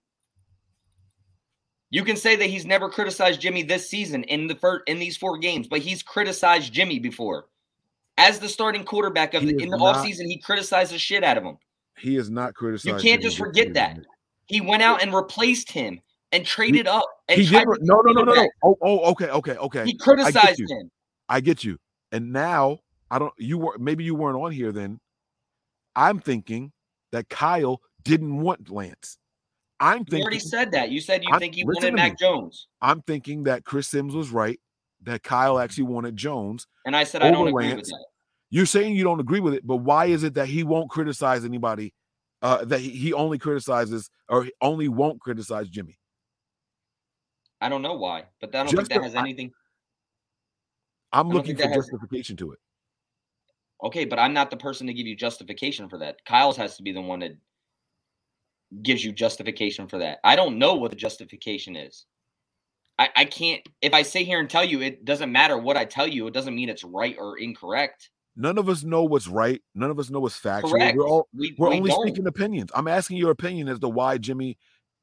[1.91, 5.17] You can say that he's never criticized Jimmy this season in the first in these
[5.17, 7.47] four games, but he's criticized Jimmy before.
[8.19, 11.23] As the starting quarterback of He the, in the not- offseason, he criticized the shit
[11.25, 11.57] out of him.
[11.97, 13.03] He is not criticized.
[13.03, 14.01] You can't just forget that.
[14.47, 16.01] He went out and replaced him
[16.33, 17.67] and traded up and He did.
[17.81, 18.49] No, no, no, no, no.
[18.65, 19.85] Oh, oh, okay, okay, okay.
[19.85, 20.67] He criticized you.
[20.69, 20.91] him.
[21.29, 21.79] I get you.
[22.13, 22.79] And now
[23.11, 23.33] I don't.
[23.39, 25.01] You were maybe you weren't on here then.
[25.97, 26.73] I'm thinking
[27.13, 29.19] that Kyle didn't want Lance.
[29.81, 30.23] I'm You thinking.
[30.23, 30.91] already said that.
[30.91, 32.17] You said you I'm- think he wanted Mac me.
[32.21, 32.67] Jones.
[32.81, 34.59] I'm thinking that Chris Simms was right.
[35.05, 36.67] That Kyle actually wanted Jones.
[36.85, 37.89] And I said I don't agree with Lance.
[37.91, 38.05] that.
[38.51, 41.45] You're saying you don't agree with it, but why is it that he won't criticize
[41.45, 41.93] anybody?
[42.41, 45.98] Uh, that he, he only criticizes or only won't criticize Jimmy.
[47.61, 49.53] I don't know why, but I don't Just think that has anything.
[51.13, 52.59] I'm looking for that has- justification to it.
[53.83, 56.25] Okay, but I'm not the person to give you justification for that.
[56.25, 57.37] Kyle's has to be the one that
[58.83, 60.19] gives you justification for that.
[60.25, 62.05] I don't know what the justification is.
[62.99, 65.85] I, I can't if I sit here and tell you it doesn't matter what I
[65.85, 68.11] tell you, it doesn't mean it's right or incorrect.
[68.37, 69.63] None of us know what's right.
[69.77, 70.73] None of us know what's factual.
[70.73, 70.97] Correct.
[70.97, 72.03] We're all We, we're we only don't.
[72.07, 72.71] speaking opinions.
[72.75, 74.59] I'm asking your opinion as to why Jimmy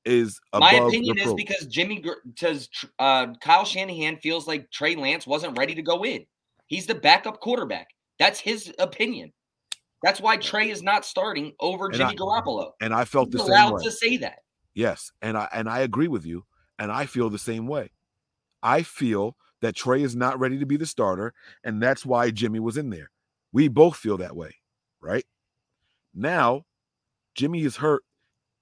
[0.06, 2.69] is above My opinion is because Jimmy because
[2.99, 6.26] uh, Kyle Shanahan feels like Trey Lance wasn't ready to go in.
[6.68, 7.88] He's the backup quarterback.
[8.19, 9.34] That's his opinion.
[10.03, 12.72] That's why Trey is not starting over And Jimmy I- Garoppolo.
[12.82, 13.84] and I felt He's the same allowed way.
[13.84, 14.40] to say that.
[14.73, 16.45] Yes, and I and I agree with you,
[16.80, 17.91] and I feel the same way.
[18.61, 21.34] I feel that Trey is not ready to be the starter,
[21.64, 23.10] and that's why Jimmy was in there.
[23.53, 24.56] We both feel that way,
[24.99, 25.26] right?
[26.14, 26.65] Now,
[27.36, 28.03] Jimmy is hurt,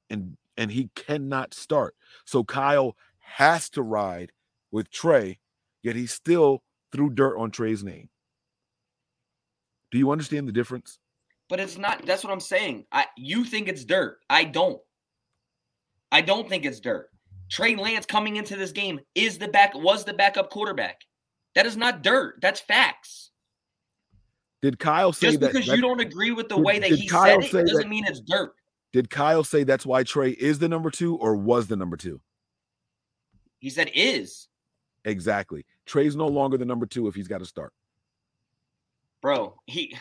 [0.09, 1.95] and and he cannot start.
[2.25, 4.31] So Kyle has to ride
[4.71, 5.39] with Trey,
[5.81, 8.09] yet he still threw dirt on Trey's name.
[9.91, 10.99] Do you understand the difference?
[11.49, 12.05] But it's not.
[12.05, 12.85] That's what I'm saying.
[12.91, 14.19] I you think it's dirt.
[14.29, 14.81] I don't.
[16.11, 17.09] I don't think it's dirt.
[17.51, 21.01] Trey Lance coming into this game is the back was the backup quarterback.
[21.53, 22.39] That is not dirt.
[22.41, 23.29] That's facts.
[24.63, 25.39] Did Kyle say that?
[25.39, 27.67] Just because that- you don't agree with the did- way that he Kyle said it
[27.67, 28.55] doesn't that- mean it's dirt.
[28.93, 32.21] Did Kyle say that's why Trey is the number two or was the number two?
[33.59, 34.47] He said is.
[35.03, 35.65] Exactly.
[35.85, 37.73] Trey's no longer the number two if he's got to start.
[39.21, 39.95] Bro, he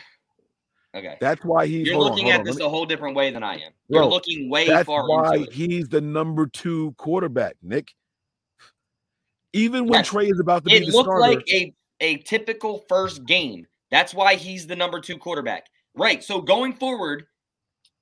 [0.95, 1.17] Okay.
[1.19, 1.87] That's why he's.
[1.87, 3.71] You're hold on, looking at this me- a whole different way than I am.
[3.87, 5.53] You're Bro, looking way That's far why into it.
[5.53, 7.93] he's the number two quarterback, Nick.
[9.53, 10.07] Even when Yes.
[10.09, 13.65] Trey is about to be It the looked starter, like a, a typical first game.
[13.89, 15.65] That's why he's the number two quarterback.
[15.95, 16.23] Right.
[16.23, 17.25] So going forward,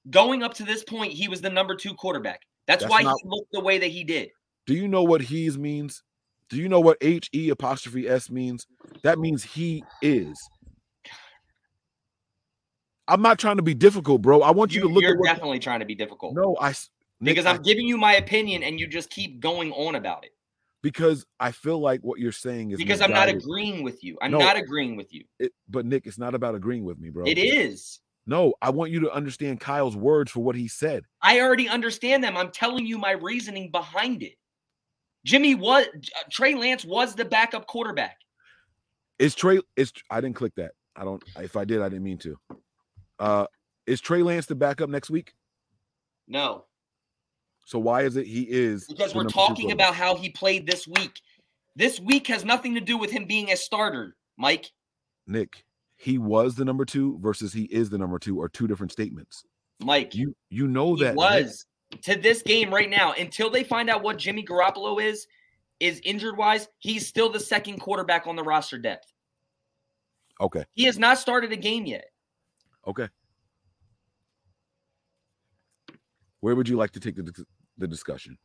[0.09, 2.41] going up to this point, he was the number two quarterback.
[2.67, 4.29] That's, That's why not- he looked the way that he did.
[4.65, 6.03] do you know what he's means?
[6.49, 8.67] Do you know what H E apostrophe S means?
[9.03, 10.37] That means he is.
[13.07, 14.41] I'm not trying to be difficult, bro.
[14.41, 15.25] I want you, You, to look what.
[15.25, 16.33] definitely trying to be difficult.
[16.35, 16.73] No, I
[17.21, 20.31] because I- I'm giving you my opinion and you just keep going on about it.
[20.83, 24.17] because I feel like what you're saying is Because I'm not agreeing with you.
[24.21, 24.39] I'm No.
[24.39, 25.25] not agreeing with you.
[25.39, 27.25] It, but Nick, it's not about agreeing with me, bro.
[27.25, 27.99] It is.
[28.27, 31.03] No, I want you to understand Kyle's words for what he said.
[31.21, 32.37] I already understand them.
[32.37, 34.35] I'm telling you my reasoning behind it.
[35.25, 38.17] Jimmy was uh, Trey Lance was the backup quarterback.
[39.19, 39.59] Is Trey?
[39.75, 40.71] Is I didn't click that.
[40.95, 41.23] I don't.
[41.37, 42.37] If I did, I didn't mean to.
[43.19, 43.45] Uh,
[43.85, 45.33] is Trey Lance the backup next week?
[46.27, 46.65] No,
[47.65, 48.87] So why is it he is?
[48.87, 51.19] because we're talking about how he played this week.
[51.75, 54.71] This week has nothing to do with him being a starter, Mike.
[55.27, 55.65] Nick.
[56.01, 59.43] He was the number two versus he is the number two are two different statements.
[59.83, 61.17] Mike, You you know that Nick.
[61.17, 61.65] was
[62.01, 65.27] to this game right now until they find out what Jimmy Garoppolo is
[65.79, 66.67] is injured wise.
[66.79, 69.13] He's still the second quarterback on the roster depth.
[70.39, 70.65] okay.
[70.73, 72.05] He has not started a game yet.
[72.87, 73.07] Okay.
[76.39, 77.45] Where would you like to take the
[77.77, 78.37] the discussion?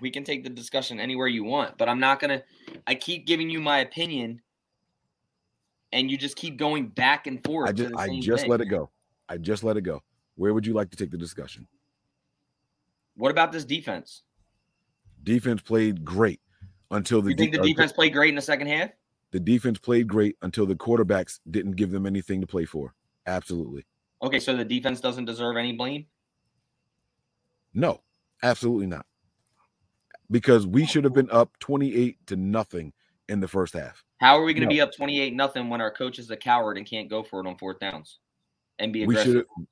[0.00, 2.42] we can take the discussion anywhere you want, but I'm not gonna.
[2.86, 4.40] I keep giving you my opinion,
[5.92, 7.68] and you just keep going back and forth.
[7.68, 8.50] I just I just thing.
[8.50, 8.90] let it go.
[9.28, 10.02] I just let it go.
[10.36, 11.66] Where would you like to take the discussion?
[13.16, 14.22] What about this defense?
[15.22, 16.40] Defense played great
[16.90, 18.90] until the You think de- the defense played great in the second half?
[19.30, 22.94] the defense played great until the quarterbacks didn't give them anything to play for.
[23.26, 23.86] Absolutely.
[24.20, 26.04] Okay, so the defense doesn't deserve any blame.
[27.72, 28.02] No,
[28.42, 29.06] absolutely not.
[30.30, 32.92] Because we should have been up 28 to nothing
[33.28, 34.02] in the first half.
[34.18, 34.70] How are we going to No.
[34.76, 37.40] be up twenty eight nothing when our coach is a coward and can't go for
[37.40, 38.18] it on fourth downs
[38.78, 39.46] and be We should aggressive?
[39.58, 39.66] have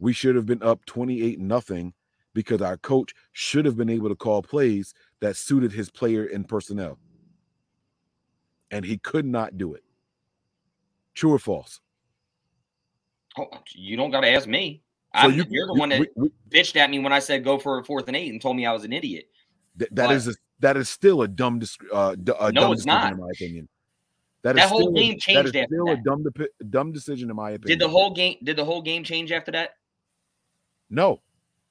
[0.00, 1.92] we should have been up 28 nothing
[2.32, 6.48] because our coach should have been able to call plays that suited his player and
[6.48, 6.98] personnel.
[8.70, 9.82] And he could not do it.
[11.14, 11.80] True or false?
[13.36, 14.82] Oh, you don't got to ask me.
[15.16, 17.12] So I'm, you- you, are the you- one that we- we- bitched at me when
[17.12, 19.28] I said go for a fourth and eight and told me I was an idiot.
[19.78, 21.60] Th- that But- is a, that is still a dumb
[21.92, 23.12] uh, d- a No, dumb it's decision not.
[23.12, 23.68] in my opinion.
[24.42, 26.92] That is whole still a- game that changed is after still a dumb depi- dumb
[26.92, 27.78] decision in my opinion.
[27.78, 28.36] Did the whole game?
[28.42, 29.70] Did the whole game change after that?
[30.90, 31.20] no,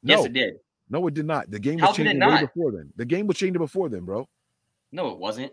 [0.03, 0.55] no, Yes, it did.
[0.89, 1.49] no, it did not.
[1.49, 2.91] The game How was changing way before then.
[2.95, 4.27] The game was changing before then, bro.
[4.91, 5.51] No, it wasn't.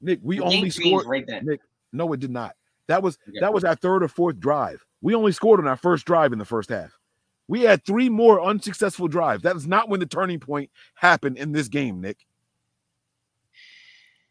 [0.00, 1.06] Nick, we The only scored.
[1.06, 1.44] right then.
[1.46, 1.60] Nick,
[1.92, 2.54] no, it did not.
[2.88, 3.38] That was Okay.
[3.40, 4.84] that was our third or fourth drive.
[5.02, 6.96] We only scored on our first drive in the first half.
[7.48, 9.42] We had three more unsuccessful drives.
[9.42, 12.18] That is not when the turning point happened in this game, Nick.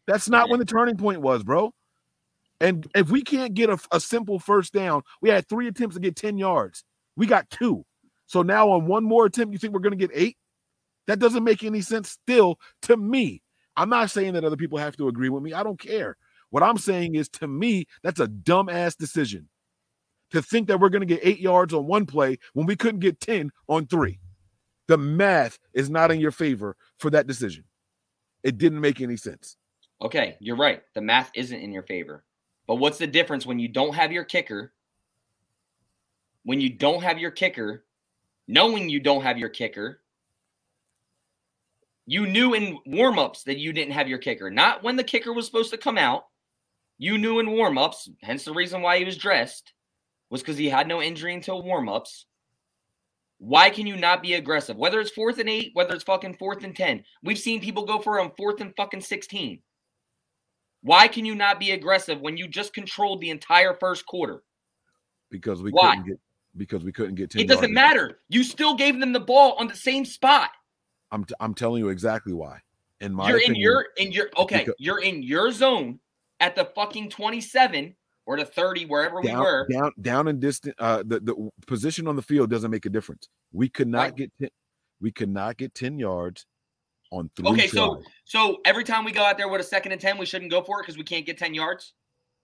[0.06, 1.72] That's not when the turning point was, bro.
[2.60, 6.00] And if we can't get a, a simple first down, we had three attempts to
[6.00, 6.84] get 10 yards.
[7.16, 7.84] We got two.
[8.26, 10.36] So now on one more attempt, you think we're going to get eight?
[11.06, 13.42] That doesn't make any sense still to me.
[13.76, 15.52] I'm not saying that other people have to agree with me.
[15.52, 16.16] I don't care.
[16.50, 19.48] What I'm saying is to me, that's a dumbass decision
[20.30, 23.00] to think that we're going to get eight yards on one play when we couldn't
[23.00, 24.18] get 10 on three.
[24.88, 27.64] The math is not in your favor for that decision.
[28.42, 29.56] It didn't make any sense.
[30.02, 30.82] Okay, you're right.
[30.94, 32.24] The math isn't in your favor.
[32.66, 34.72] But what's the difference when you don't have your kicker?
[36.44, 37.84] When you don't have your kicker,
[38.46, 40.02] knowing you don't have your kicker,
[42.06, 44.50] you knew in warmups that you didn't have your kicker.
[44.50, 46.26] Not when the kicker was supposed to come out.
[46.98, 49.72] You knew in warmups, hence the reason why he was dressed,
[50.30, 52.24] was because he had no injury until warmups.
[53.38, 54.76] Why can you not be aggressive?
[54.76, 57.04] Whether it's fourth and eight, whether it's fucking fourth and 10.
[57.22, 59.60] We've seen people go for on fourth and fucking 16.
[60.82, 64.42] Why can you not be aggressive when you just controlled the entire first quarter?
[65.28, 65.96] because we Why?
[65.96, 66.20] couldn't get
[66.56, 68.20] because we couldn't get 10 It doesn't matter.
[68.28, 70.50] You still gave them the ball on the same spot.
[71.10, 72.60] I'm t- I'm telling you exactly why.
[73.00, 75.98] In my you're opinion, in your in your okay, because- you're in your zone
[76.40, 77.94] at the fucking 27
[78.26, 79.66] or the 30 wherever we were.
[79.70, 83.28] down down and distant uh the, the position on the field doesn't make a difference.
[83.52, 84.16] We could not Right.
[84.16, 84.48] get 10,
[85.00, 86.46] we could not get 10 yards
[87.12, 87.70] on three Okay, tries.
[87.72, 90.50] so so every time we go out there with a second and 10, we shouldn't
[90.50, 91.94] go for it because we can't get 10 yards.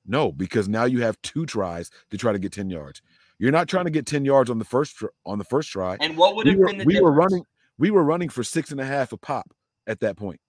[0.07, 3.03] No, because now you have two tries to try to get 10 yards.
[3.39, 5.97] You're not trying to get 10 yards on the first tr- on the first try.
[6.01, 7.45] And what would we have were, been the we were running
[7.79, 9.53] we were running for six and a half a pop
[9.87, 10.41] at that point.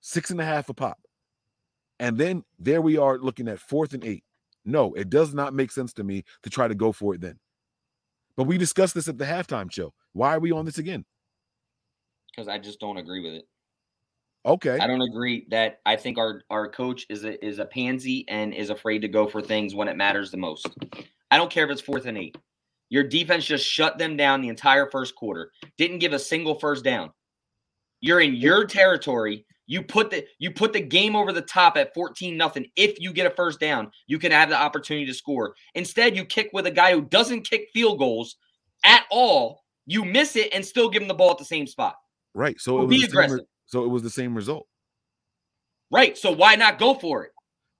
[0.00, 0.98] Six and a half a pop.
[1.98, 4.24] And then there we are looking at fourth and eight.
[4.64, 7.38] No, it does not make sense to me to try to go for it then.
[8.36, 9.92] But we discussed this at the halftime show.
[10.12, 11.04] Why are we on this again?
[12.30, 13.48] Because I just don't agree with it.
[14.46, 14.78] Okay.
[14.78, 18.54] I don't agree that I think our our coach is a is a pansy and
[18.54, 20.68] is afraid to go for things when it matters the most.
[21.30, 22.36] I don't care if it's fourth and eight.
[22.88, 25.52] Your defense just shut them down the entire first quarter.
[25.76, 27.10] Didn't give a single first down.
[28.00, 29.44] You're in your territory.
[29.70, 32.66] You put the you put the game over the top at 14 nothing.
[32.74, 35.54] If you get a first down, you can have the opportunity to score.
[35.76, 38.34] Instead, you kick with a guy who doesn't kick field goals
[38.84, 39.62] at all.
[39.86, 41.94] You miss it and still give him the ball at the same spot.
[42.34, 42.60] Right.
[42.60, 43.46] So it was be same re- aggressive.
[43.66, 44.66] so it was the same result
[45.92, 46.18] Right.
[46.18, 47.30] So why not go for it?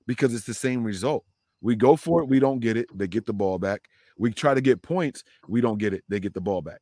[0.07, 1.25] because it's the same result.
[1.61, 3.83] We go for it, we don't get it, they get the ball back.
[4.17, 6.81] We try to get points, we don't get it, they get the ball back.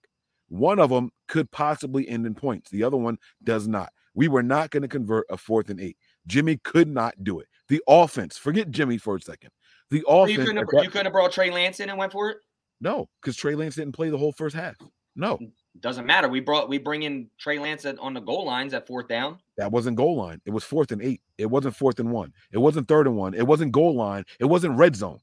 [0.48, 2.70] One of them could possibly end in points.
[2.70, 3.90] The other one does not.
[4.18, 5.96] We were not going to convert a fourth and eight.
[6.26, 7.46] Jimmy could not do it.
[7.68, 9.50] The offense, forget Jimmy for a second.
[9.90, 12.10] The You offense, couldn't, have, that- you couldn't have brought Trey Lance in and went
[12.12, 12.38] for it.
[12.80, 14.74] no, because Trey Lance didn't play the whole first half.
[15.14, 15.50] No, mm,
[15.80, 16.28] Doesn't matter.
[16.28, 19.38] We brought we bring in Trey Lance at, on the goal lines at fourth down.
[19.56, 20.40] that wasn't goal line.
[20.46, 21.20] It was fourth and eight.
[21.38, 22.32] It wasn't fourth and one.
[22.52, 23.34] It wasn't third and one.
[23.34, 24.24] It wasn't goal line.
[24.40, 25.18] It wasn't red zone.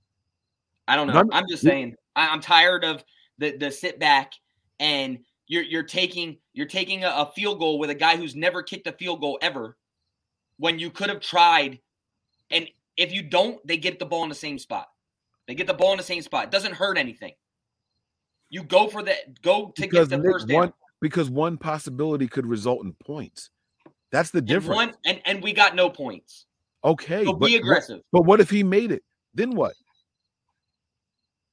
[0.88, 1.14] I don't know.
[1.14, 1.96] None- I'm just saying.
[2.16, 3.04] I, I'm tired of
[3.40, 4.34] the the sit back
[4.80, 8.64] and you're you're taking you're taking a, a field goal with a guy who's never
[8.64, 9.78] kicked a field goal ever,
[10.58, 11.80] when you could have tried.
[12.52, 12.68] And
[12.98, 14.88] if you don't, they get the ball in the same spot.
[15.48, 16.46] They get the ball in the same spot.
[16.46, 17.34] It doesn't hurt anything.
[18.50, 20.58] You go for the go to Because get the first down.
[20.58, 23.50] one because one possibility could result in points.
[24.12, 24.76] That's the and difference.
[24.76, 26.46] one and, and we got no points.
[26.84, 28.02] okay, So but be aggressive.
[28.12, 29.04] But what if he made it?
[29.34, 29.74] Then what?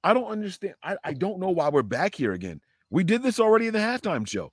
[0.05, 0.75] I don't understand.
[0.83, 2.61] I, I don't know why we're back here again.
[2.93, 4.53] We did this already in the halftime show.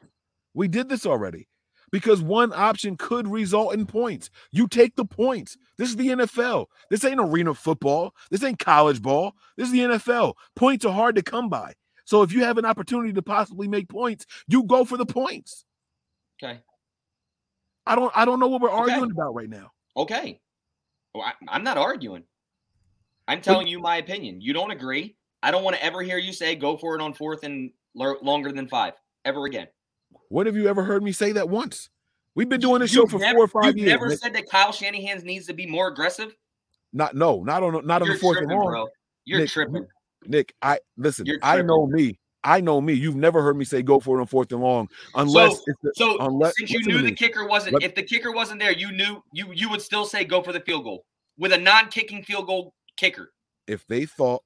[0.54, 1.48] We did this already
[1.92, 4.30] because one option could result in points.
[4.52, 5.58] You take the points.
[5.78, 6.68] This is the NFL.
[6.90, 8.16] This ain't arena football.
[8.32, 9.34] This ain't college ball.
[9.58, 10.36] This is the NFL.
[10.56, 11.74] Points are hard to come by.
[12.06, 15.66] So if you have an opportunity to possibly make points, you go for the points.
[16.42, 16.60] Okay.
[17.86, 18.94] I don't I don't know what we're Okay.
[18.94, 19.72] arguing about right now.
[19.98, 20.40] Okay.
[21.14, 22.24] Well, I, I'm not arguing.
[23.28, 24.40] I'm telling you my opinion.
[24.40, 25.18] You don't agree.
[25.44, 28.52] I don't want to ever hear you say go for it on fourth and longer
[28.52, 28.94] than five
[29.26, 29.68] ever again.
[30.30, 31.90] When have you ever heard me say that once?
[32.36, 33.90] We've been doing this show You've for never, four or 5 you've years.
[34.00, 36.36] never said that Kyle Shanahan needs to be more aggressive.
[36.94, 38.72] Not no, not on not on You're the fourth and tripping, long.
[38.72, 38.88] bro.
[39.26, 39.86] You're Nick, tripping.
[40.26, 41.28] Nick, I listen.
[41.44, 42.18] I know me.
[42.44, 42.94] I know me.
[42.94, 45.80] You've never heard me say go for it on fourth and long, unless so, it's
[45.84, 48.72] the, so unless since you knew the kicker wasn't, Let- if the kicker wasn't there,
[48.72, 51.06] you knew you you would still say go for the field goal
[51.38, 53.32] with a non-kicking field goal kicker.
[53.68, 54.44] if they thought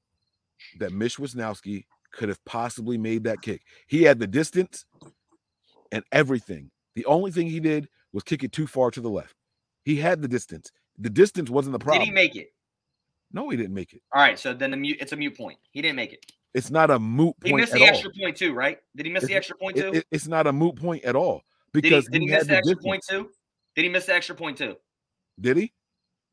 [0.80, 1.84] that Mitch Wishnowsky
[2.16, 4.84] could have possibly made that kick, he had the distance
[5.92, 6.70] and everything.
[6.94, 9.34] The only thing he did was kick it too far to the left.
[9.84, 10.70] He had the distance.
[10.98, 12.00] The distance wasn't the problem.
[12.00, 12.48] Did he make it?
[13.32, 14.00] no, he didn't make it.
[14.14, 15.58] All right, so then the mute, it's a mute point.
[15.72, 16.24] He didn't make it.
[16.54, 17.46] It's not a moot point.
[17.46, 17.88] He missed the all.
[17.88, 18.78] extra point too, right?
[18.94, 19.90] Did he miss the It's- extra point too?
[19.92, 21.42] it- it's not a moot point at all
[21.72, 22.84] did he, because did he had miss the extra distance.
[22.84, 23.30] point too?
[23.74, 24.76] Did he miss the extra point too?
[25.40, 25.72] Did he?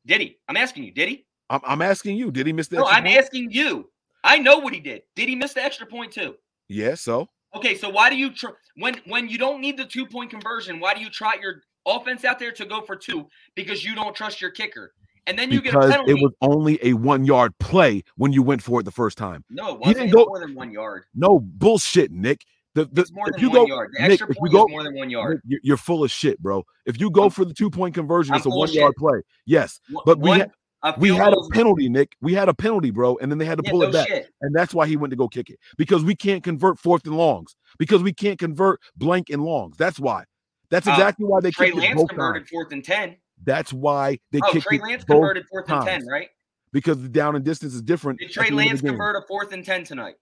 [0.06, 0.38] Did he?
[0.46, 0.92] I'm asking you.
[0.92, 1.26] Did he?
[1.50, 2.30] I'm, I'm asking you.
[2.30, 3.16] Did he miss the No, I'm point?
[3.18, 3.90] asking you.
[4.24, 5.02] I know what he did.
[5.16, 6.36] Did he miss the extra point too?
[6.68, 6.94] Yeah.
[6.94, 10.30] So Okay, so why do you tr- when when you don't need the two point
[10.30, 10.80] conversion?
[10.80, 14.14] Why do you trot your offense out there to go for two because you don't
[14.16, 14.92] trust your kicker?
[15.26, 16.12] And then you get a because penalty.
[16.12, 19.44] it was only a one yard play when you went for it the first time.
[19.50, 21.04] no, it didn't go- more than one yard.
[21.14, 22.44] No bullshit, Nick.
[22.74, 23.90] The, the, It's more if than you one go, yard.
[23.92, 25.34] The Nick, extra point go, is more than one yard.
[25.34, 26.64] Nick, you're, you're full of shit, bro.
[26.86, 29.20] If you go for the two point conversion, I'm it's a one yard play.
[29.46, 30.52] Yes, but we one- had, a
[30.98, 32.16] we had a penalty, Nick.
[32.20, 34.08] We had a penalty, bro, and then they had to Yeah, pull no it back,
[34.08, 34.30] shit.
[34.40, 37.16] and that's why he went to go kick it because we can't convert fourth and
[37.16, 39.76] longs because we can't convert blank and longs.
[39.76, 40.24] That's why.
[40.70, 42.50] That's Uh, exactly why they Trey kicked it Lance both converted times.
[42.50, 43.16] fourth and ten.
[43.44, 46.28] That's why they Oh, kicked Trey it Lance converted fourth and ten, right?
[46.72, 48.18] because the down and distance is different.
[48.20, 50.14] Did Trey the end of the Lance convert a fourth and ten tonight?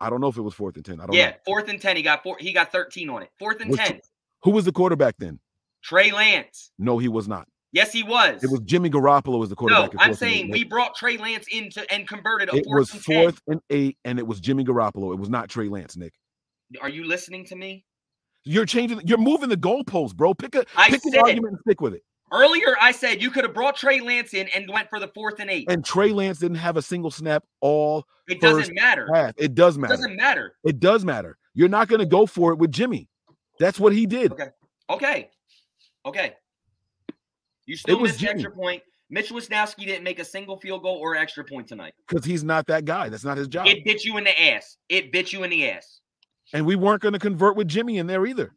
[0.00, 0.94] I don't know if it was fourth and ten.
[1.00, 1.18] I don't know.
[1.18, 1.36] Yeah, know.
[1.44, 1.96] fourth and ten.
[1.96, 2.36] He got four.
[2.40, 3.30] He got thirteen on it.
[3.38, 4.00] Fourth and Was- ten.
[4.44, 5.40] Who was the quarterback then?
[5.82, 6.70] Trey Lance.
[6.78, 7.46] No, he was not.
[7.72, 8.42] Yes, he was.
[8.42, 9.92] It was Jimmy Garoppolo was the no, quarterback.
[9.94, 12.64] in I'm fourth and eight, saying we brought Trey Lance into and converted a It
[12.64, 15.12] fourth was and fourth and eight, and it was Jimmy Garoppolo.
[15.12, 16.14] It was not Trey Lance, Nick.
[16.80, 17.84] Are you listening to me?
[18.44, 19.02] You're changing.
[19.06, 20.32] You're moving the goalposts, bro.
[20.32, 22.02] Pick a I pick an said- argument and stick with it.
[22.30, 25.40] Earlier, I said you could have brought Trey Lance in and went for the fourth
[25.40, 25.64] and eight.
[25.70, 29.08] And Trey Lance didn't have a single snap all It first doesn't matter.
[29.14, 29.32] half.
[29.38, 29.94] It does It matter.
[29.94, 30.52] doesn't matter.
[30.62, 31.38] It does matter.
[31.54, 33.08] You're not going to go for it with Jimmy.
[33.58, 34.32] That's what he did.
[34.32, 34.48] Okay.
[34.90, 35.30] Okay.
[36.04, 36.34] Okay.
[37.68, 38.32] You still was missed Jimmy.
[38.32, 38.82] extra point.
[39.10, 41.92] Mitch Wishnowsky didn't make a single field goal or extra point tonight.
[42.08, 43.10] because he's not that guy.
[43.10, 43.66] That's not his job.
[43.66, 44.78] It bit you in the ass.
[44.88, 46.00] It bit you in the ass.
[46.54, 48.54] and we weren't going to convert with Jimmy in there either.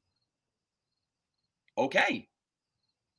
[1.77, 2.27] Okay.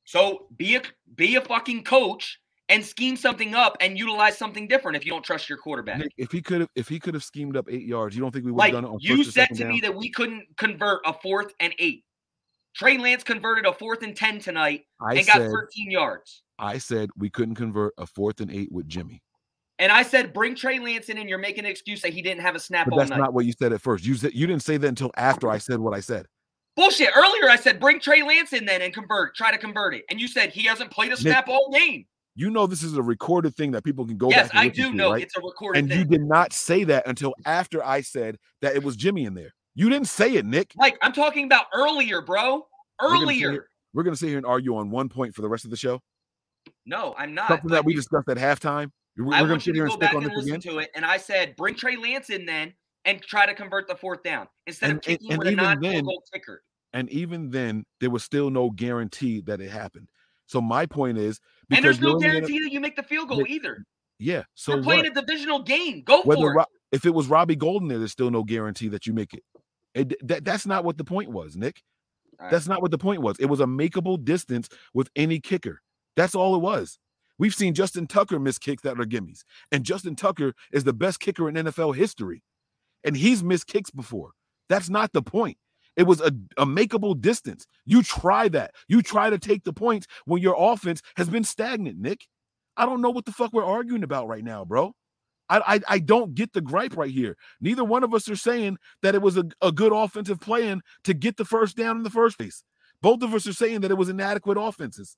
[0.05, 0.81] So be a
[1.15, 2.39] be a fucking coach
[2.69, 5.99] and scheme something up and utilize something different if you don't trust your quarterback.
[5.99, 8.31] Nick, if he could have, if he could have schemed up eight yards, you don't
[8.31, 9.69] think we would Like have done it on you said to down?
[9.71, 12.03] me that we couldn't convert a fourth and eight.
[12.75, 16.41] Trey Lance converted a fourth and ten tonight I and got said, 13 yards.
[16.59, 19.21] I said we couldn't convert a fourth and eight with Jimmy,
[19.79, 22.41] And I said, bring Trey Lance in, and you're making an excuse that he didn't
[22.41, 23.17] have a snap but that's night.
[23.19, 24.05] not what you said at first.
[24.05, 26.25] You said you didn't say that until after I said what I said.
[26.75, 27.09] Bullshit.
[27.15, 30.05] Earlier, I said, bring Trey Lance in then and convert, try to convert it.
[30.09, 32.05] And you said he hasn't played a snap all game.
[32.35, 34.51] You know this is a recorded thing that people can go yes, back.
[34.55, 35.21] and I do to, know right?
[35.21, 35.99] it's a recorded And thing.
[35.99, 39.53] you did not say that until after I said that it was Jimmy in there.
[39.75, 40.73] You didn't say it, Nick.
[40.77, 42.67] Like, I'm talking about earlier, bro.
[43.01, 43.67] We're sit Earlier.
[43.93, 46.01] We're gonna sit here and argue on one point for the rest of the show.
[46.85, 47.47] No, I'm not.
[47.49, 48.91] Something that we discussed at halftime.
[49.17, 50.59] We're, we're I gonna want sit to here and stick on this again.
[50.61, 50.89] to it.
[50.95, 52.73] And I said, bring Trey Lance in then
[53.05, 55.61] and try to convert the fourth down instead And- of kicking and- with and a
[55.61, 56.63] even non then- field goal kicker.
[56.95, 60.07] And even then, there was still no guarantee that it happened.
[60.45, 61.39] So my point is,
[61.71, 63.83] And there's no guarantee that you make the field goal either.
[64.19, 64.43] Yeah.
[64.53, 65.17] So You're playing what?
[65.17, 66.03] a divisional game.
[66.03, 66.55] Go Whether for it.
[66.57, 69.43] Ro- if it was Robbie Golden there, there's still no guarantee that you make it.
[69.93, 71.81] It- that, that's not what the point was, Nick.
[72.39, 72.51] Right.
[72.51, 73.37] That's not what the point was.
[73.39, 75.81] It was a makeable distance with any kicker.
[76.15, 76.99] That's all it was.
[77.39, 81.19] We've seen Justin Tucker miss kicks that are gimmies, and Justin Tucker is the best
[81.19, 82.43] kicker in NFL history,
[83.03, 84.31] and he's missed kicks before.
[84.69, 85.57] That's not the point.
[85.95, 87.65] It was a, a makeable distance.
[87.85, 88.71] You try that.
[88.87, 92.27] You try to take the points when your offense has been stagnant, Nick.
[92.77, 94.93] I don't know what the fuck we're arguing about right now, bro.
[95.49, 97.35] I, I, I don't get the gripe right here.
[97.61, 101.13] Neither one of us are saying that it was a, a good offensive plan to
[101.13, 102.63] get the first down in the first place.
[103.01, 105.17] Both of us are saying that it was inadequate offenses.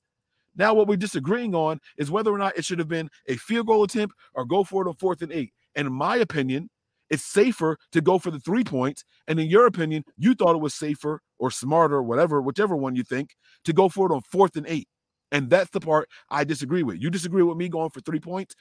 [0.56, 3.66] Now, what we're disagreeing on is whether or not it should have been a field
[3.66, 5.52] goal attempt or go for it on fourth and eight.
[5.74, 6.70] And in my opinion,
[7.10, 9.04] it's safer to go for the three points.
[9.28, 13.04] And in your opinion, you thought it was safer or smarter, whatever, whichever one you
[13.04, 14.88] think, to go for it on fourth and eight.
[15.32, 17.00] And that's the part I disagree with.
[17.00, 18.54] You disagree with me going for three points,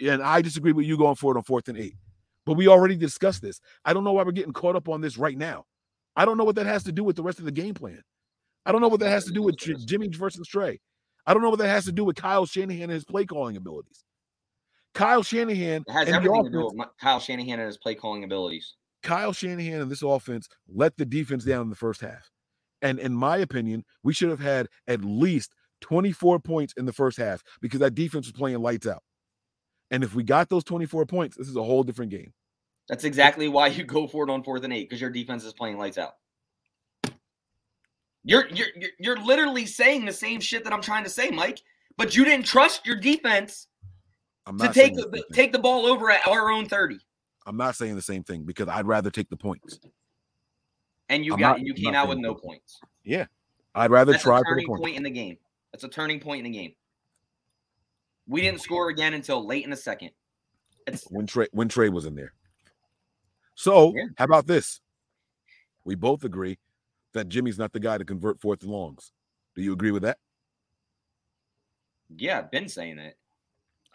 [0.00, 1.96] and I disagree with you going for it on fourth and eight.
[2.46, 3.60] But we already discussed this.
[3.84, 5.66] I don't know why we're getting caught up on this right now.
[6.16, 8.02] I don't know what that has to do with the rest of the game plan.
[8.64, 10.80] I don't know what that has to do with Jimmy versus Trey.
[11.26, 13.56] I don't know what that has to do with Kyle Shanahan and his play calling
[13.56, 14.02] abilities.
[14.94, 18.74] Kyle Shanahan It has everything to do with Kyle Shanahan and his play calling abilities.
[19.02, 22.30] Kyle Shanahan and this offense let the defense down in the first half.
[22.82, 27.18] And in my opinion, we should have had at least 24 points in the first
[27.18, 29.02] half because that defense was playing lights out.
[29.90, 32.32] And if we got those 24 points, this is a whole different game.
[32.88, 35.52] That's exactly why you go for it on fourth and eight because your defense is
[35.52, 36.14] playing lights out.
[38.24, 38.66] You're, you're
[38.98, 41.62] you're literally saying the same shit that I'm trying to say, Mike.
[41.96, 43.68] But you didn't trust your defense
[44.58, 46.98] to take the the, take the ball over at our own thirty,
[47.46, 49.80] I'm not saying the same thing because I'd rather take the points.
[51.08, 52.80] and you I'm got not- you came out with no points.
[53.04, 53.26] Yeah.
[53.74, 54.82] I'd rather That's try for the point.
[54.82, 55.38] point in the game.
[55.78, 56.72] That's a turning point in the game.
[58.26, 60.10] We didn't score again until late in the second.
[60.88, 62.32] It's when Trey when Trey was in there.
[63.54, 64.06] So Yeah.
[64.16, 64.80] how about this?
[65.84, 66.58] We both agree
[67.12, 69.12] that Jimmy's not the guy to convert fourth and longs.
[69.54, 70.18] Do you agree with that?
[72.10, 73.14] yeah, I've been saying that.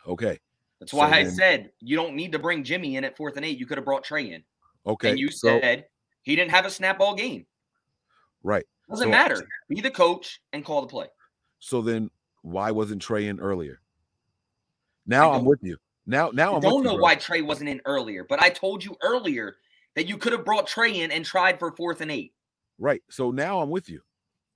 [0.08, 0.40] Okay.
[0.80, 3.36] That's So why I then- said you don't need to bring Jimmy in at fourth
[3.36, 3.58] and eight.
[3.60, 4.46] You could have brought Trey in.
[4.86, 5.10] Okay.
[5.10, 5.90] and you so- said
[6.22, 7.46] he didn't have a snap all game.
[8.42, 8.66] right.
[8.90, 9.48] Doesn't So- matter.
[9.68, 11.08] Be the coach and call the play.
[11.64, 12.12] So then
[12.42, 13.80] why wasn't Trey in earlier?
[15.08, 15.78] Now I'm with you.
[16.06, 17.04] Now now I I'm don't with you, know bro.
[17.04, 19.56] why Trey wasn't in earlier, but I told you earlier
[19.96, 22.34] that you could have brought Trey in and tried for fourth and eight.
[22.78, 23.02] Right.
[23.10, 24.02] So now I'm with you.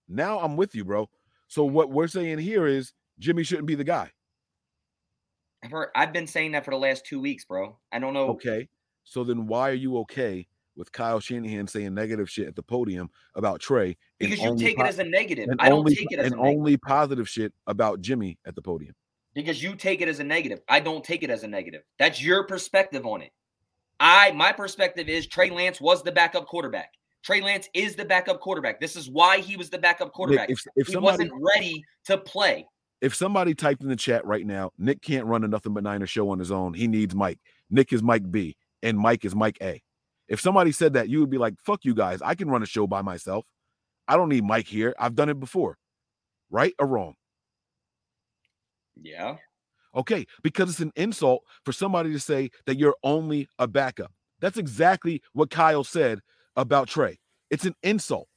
[0.09, 1.09] Now I'm with you, bro.
[1.47, 4.11] So what we're saying here is Jimmy shouldn't be the guy.
[5.63, 7.77] I've, heard, I've been saying that for the last two weeks, bro.
[7.89, 8.27] I don't know.
[8.31, 8.67] Okay.
[9.05, 13.09] So then why are you okay with Kyle Shanahan saying negative shit at the podium
[13.33, 13.95] about Trey?
[14.19, 15.49] Because you take po- it as a negative.
[15.59, 16.57] I don't only, take it as and a negative.
[16.59, 18.95] only positive shit about Jimmy at the podium.
[19.33, 20.61] because you take it as a negative.
[20.67, 21.83] I don't take it as a negative.
[21.99, 23.31] That's your perspective on it.
[23.99, 26.93] I my perspective is Trey Lance was the backup quarterback.
[27.23, 28.79] Trey Lance is the backup quarterback.
[28.79, 30.49] This is why he was the backup quarterback.
[30.49, 32.65] if- if he somebody- wasn't ready to play.
[33.01, 36.07] If somebody typed in the chat right now, Nick can't run a nothing but Niner
[36.07, 36.73] show on his own.
[36.73, 37.37] He needs Mike.
[37.69, 39.83] Nick is Mike B, and Mike is Mike A.
[40.27, 42.21] If somebody said that, you would be like, "Fuck you guys!
[42.23, 43.45] I can run a show by myself.
[44.07, 44.95] I don't need Mike here.
[44.99, 45.77] I've done it before."
[46.49, 47.15] Right or wrong?
[49.01, 49.37] Yeah.
[49.95, 54.11] Okay, because it's an insult for somebody to say that you're only a backup.
[54.39, 56.19] That's exactly what Kyle said
[56.55, 57.17] about Trey.
[57.49, 58.27] It's an insult.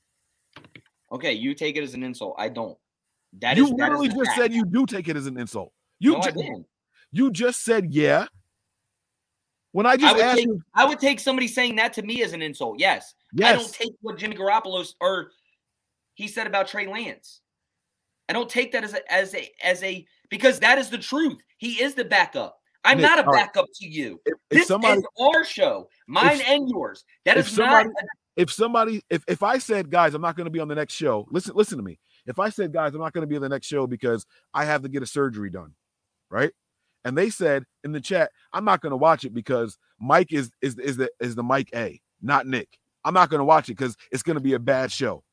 [1.13, 2.37] Okay, you take it as an insult.
[2.39, 2.79] I don't.
[3.41, 5.73] That you is literally the just said you do take it as an insult.
[5.99, 6.67] You No, I didn't.
[7.13, 8.27] you just said yeah.
[9.73, 12.03] When I I just would asked take you, I would take somebody saying that to
[12.03, 12.81] me as an insult.
[12.81, 13.15] Yes.
[13.33, 13.55] yes.
[13.55, 15.31] I don't take what Jimmy Garoppolo or
[16.21, 17.41] he said about Trey Lance.
[18.29, 21.39] I don't take that as a as a as a because that is the truth.
[21.59, 22.59] He is the backup.
[22.85, 23.47] I'm Nick, not a all right.
[23.47, 24.21] backup to you.
[24.27, 27.05] if, if This somebody is our show, mine if- and yours.
[27.25, 27.87] That is is not.
[28.37, 30.95] if somebody if if I said guys I'm not going to be on the next
[30.95, 33.43] show listen listen to me if I said guys I'm not going to be on
[33.43, 34.25] the next show because
[34.55, 35.75] I have to get a surgery done
[36.31, 36.53] right
[37.05, 40.51] and they said in the chat I'm not going to watch it because Mike is
[40.63, 43.73] is is the is the Mike A not Nick I'm not going to watch it
[43.77, 45.25] because it's going to be a bad show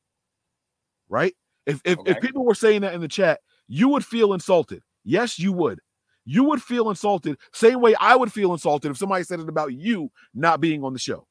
[1.09, 1.34] right
[1.65, 5.38] if if, if people were saying that in the chat you would feel insulted yes
[5.39, 5.79] you would
[6.25, 9.73] you would feel insulted same way I would feel insulted if somebody said it about
[9.73, 11.25] you not being on the show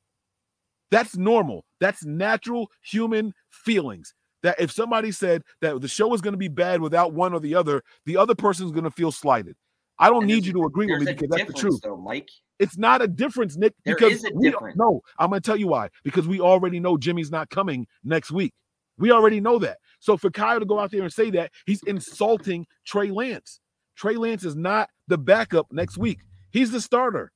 [0.90, 1.65] that's normal.
[1.81, 4.15] That's natural human feelings.
[4.43, 7.40] That if somebody said that the show is going to be bad without one or
[7.40, 9.57] the other, the other person's going to feel slighted.
[9.98, 11.81] I don't And need you to agree with me because that's the truth.
[11.82, 12.28] though, Mike.
[12.59, 13.74] It's not a difference, Nick.
[13.85, 14.77] There because is a difference.
[14.77, 15.89] no, I'm gonna tell you why.
[16.05, 18.53] Because we already know Jimmy's not coming next week.
[18.98, 19.78] We already know that.
[20.01, 23.60] So for Kyle to go out there and say that, he's insulting Trey Lance.
[23.97, 26.20] Trey Lance is not the backup next week.
[26.51, 27.32] He's the starter.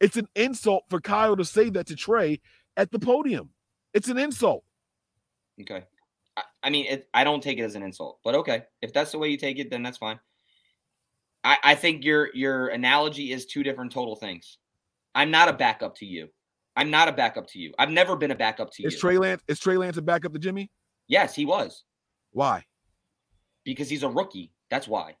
[0.00, 2.40] It's an insult for Kyle to say that to Trey
[2.76, 3.50] at the podium.
[3.94, 4.64] It's an insult.
[5.60, 5.84] Okay.
[6.36, 8.64] I, I mean, it, I don't take it as an insult, but okay.
[8.82, 10.20] If that's the way you take it, then that's fine.
[11.44, 14.58] I, I think your your analogy is two different total things.
[15.14, 16.28] I'm not a backup to you.
[16.76, 17.72] I'm not a backup to you.
[17.78, 18.98] I've never been a backup to Is you.
[19.00, 20.70] Trey Lance is Trey Lance a backup to Jimmy?
[21.08, 21.84] yes, he was
[22.32, 22.64] Why?
[23.64, 24.52] because he's a rookie.
[24.70, 25.16] That's why.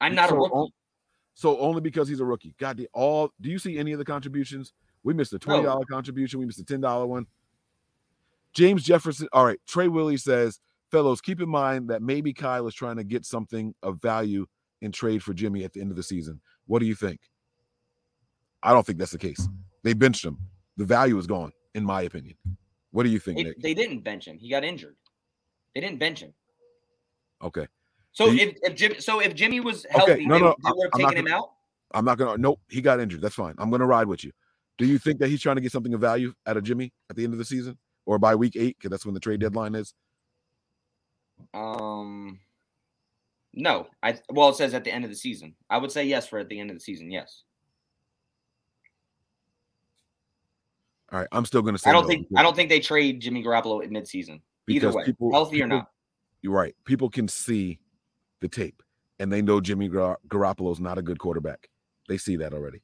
[0.00, 0.72] I'm not a rookie.
[1.34, 2.54] So only because he's a rookie.
[2.58, 4.72] God, the- all do you see any of the contributions?
[5.02, 6.40] We missed a twenty dollar contribution.
[6.40, 7.26] We missed a ten dollar one.
[8.52, 9.28] James Jefferson.
[9.32, 9.58] All right.
[9.66, 10.60] Trey Willie says,
[10.90, 14.46] fellows, keep in mind that maybe Kyle is trying to get something of value
[14.82, 16.40] in trade for Jimmy at the end of the season.
[16.66, 17.20] What do you think?
[18.62, 19.48] I don't think that's the case.
[19.82, 20.38] They benched him.
[20.80, 22.36] The value is gone, in my opinion.
[22.90, 23.60] What do you think, They, Nick?
[23.60, 24.38] they didn't bench him.
[24.38, 24.96] He got injured.
[25.74, 26.32] They didn't bench him.
[27.42, 27.66] Okay.
[28.12, 30.92] So you- if, if Jim, so if Jimmy was healthy, no, no, they would have
[30.98, 31.50] taken him gonna- out.
[31.92, 32.38] I'm not gonna.
[32.38, 33.20] Nope, he got injured.
[33.20, 33.54] That's fine.
[33.58, 34.32] I'm gonna ride with you.
[34.78, 37.16] Do you think that he's trying to get something of value out of Jimmy at
[37.16, 37.76] the end of the season
[38.06, 38.78] or by week eight?
[38.78, 39.92] Because that's when the trade deadline is.
[41.52, 42.40] Um,
[43.52, 43.88] no.
[44.02, 45.56] I well, it says at the end of the season.
[45.68, 47.10] I would say yes for at the end of the season.
[47.10, 47.42] Yes.
[51.12, 51.90] All right, I'm still gonna say.
[51.90, 54.40] I don't no think I don't think they trade Jimmy Garoppolo at midseason.
[54.68, 55.90] Either way, people- healthy or not.
[56.42, 56.74] You're right.
[56.84, 57.80] People can see
[58.40, 58.82] the tape,
[59.18, 61.68] and they know Jimmy Gar- Garoppolo's not a good quarterback.
[62.08, 62.82] They see that already.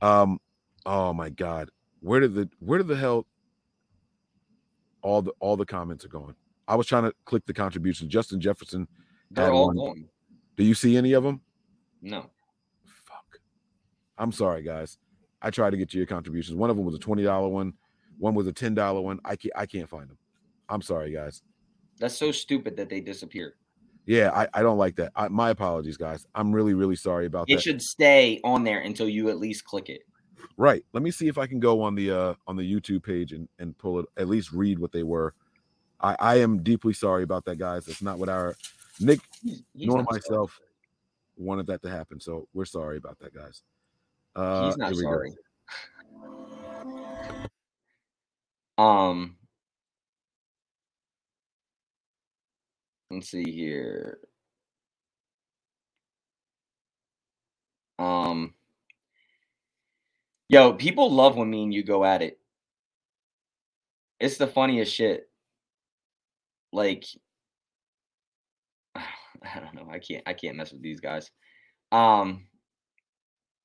[0.00, 0.40] Um.
[0.86, 1.70] Oh my God,
[2.00, 3.26] where did the where did the hell
[5.02, 6.34] all the all the comments are going?
[6.68, 8.10] I was trying to click the contributions.
[8.10, 8.88] Justin Jefferson.
[9.30, 9.76] They're all one.
[9.76, 10.08] gone.
[10.56, 11.40] Do you see any of them?
[12.00, 12.30] No.
[12.84, 13.40] Fuck.
[14.16, 14.98] I'm sorry, guys.
[15.46, 16.56] I tried to get you your contributions.
[16.56, 17.72] One of them was a twenty dollar one.
[18.18, 19.20] One was a ten dollar one.
[19.24, 19.52] I can't.
[19.56, 20.18] I can't find them.
[20.68, 21.42] I'm sorry, guys.
[22.00, 23.54] That's so stupid that they disappear.
[24.06, 25.12] Yeah, I, I don't like that.
[25.16, 26.26] I, my apologies, guys.
[26.34, 27.62] I'm really really sorry about It that.
[27.62, 30.02] should stay on there until you at least click it.
[30.56, 30.84] Right.
[30.92, 33.48] Let me see if I can go on the uh on the YouTube page and
[33.60, 34.06] and pull it.
[34.16, 35.32] At least read what they were.
[36.00, 37.86] I I am deeply sorry about that, guys.
[37.88, 38.56] It's not what our
[39.00, 40.20] Nick He's nor not sorry.
[40.20, 40.60] myself
[41.36, 42.18] wanted that to happen.
[42.18, 43.62] So we're sorry about that, guys.
[44.36, 45.00] Uh, He's not go.
[45.00, 45.34] sorry.
[48.76, 49.36] Um,
[53.10, 54.18] let's see here.
[57.98, 58.52] Um,
[60.50, 62.38] yo, people love when me and you go at it.
[64.20, 65.30] It's the funniest shit.
[66.74, 67.06] Like,
[68.94, 69.88] I don't know.
[69.90, 70.22] I can't.
[70.26, 71.30] I can't mess with these guys.
[71.90, 72.48] Um,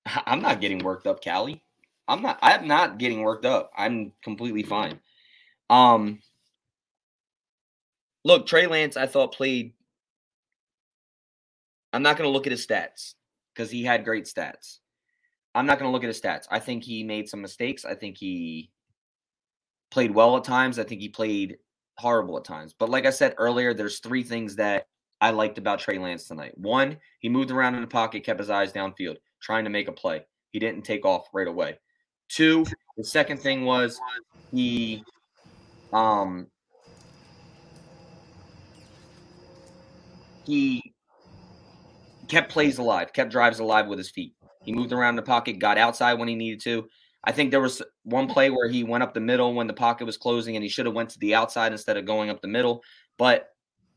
[0.26, 1.64] I'm not getting worked up, Callie.
[2.08, 2.40] I'm not.
[2.42, 3.72] I'm not getting worked up.
[3.76, 5.00] I'm completely fine.
[5.70, 6.20] Um,
[8.26, 9.74] look, Trey Lance, I thought played.
[11.94, 13.14] I'm not going to look at his stats
[13.54, 14.80] because he had great stats.
[15.54, 16.48] I'm not going to look at his stats.
[16.50, 17.84] I think he made some mistakes.
[17.84, 18.72] I think he
[19.90, 20.80] played well at times.
[20.80, 21.58] I think he played
[21.98, 22.74] horrible at times.
[22.78, 24.88] But like I said earlier, there's three things that
[25.20, 26.58] I liked about Trey Lance tonight.
[26.58, 29.92] One, he moved around in the pocket, kept his eyes downfield, trying to make a
[29.92, 30.26] play.
[30.52, 31.80] He didn't take off right away.
[32.30, 32.66] Two,
[32.98, 34.00] the second thing was
[34.52, 35.04] he
[35.94, 36.48] um
[40.46, 40.94] he
[42.28, 44.34] kept plays alive, kept drives alive with his feet.
[44.64, 46.88] He moved around the pocket, got outside when he needed to.
[47.24, 50.06] I think there was one play where he went up the middle when the pocket
[50.06, 52.48] was closing and he should have went to the outside instead of going up the
[52.48, 52.84] middle,
[53.18, 53.50] but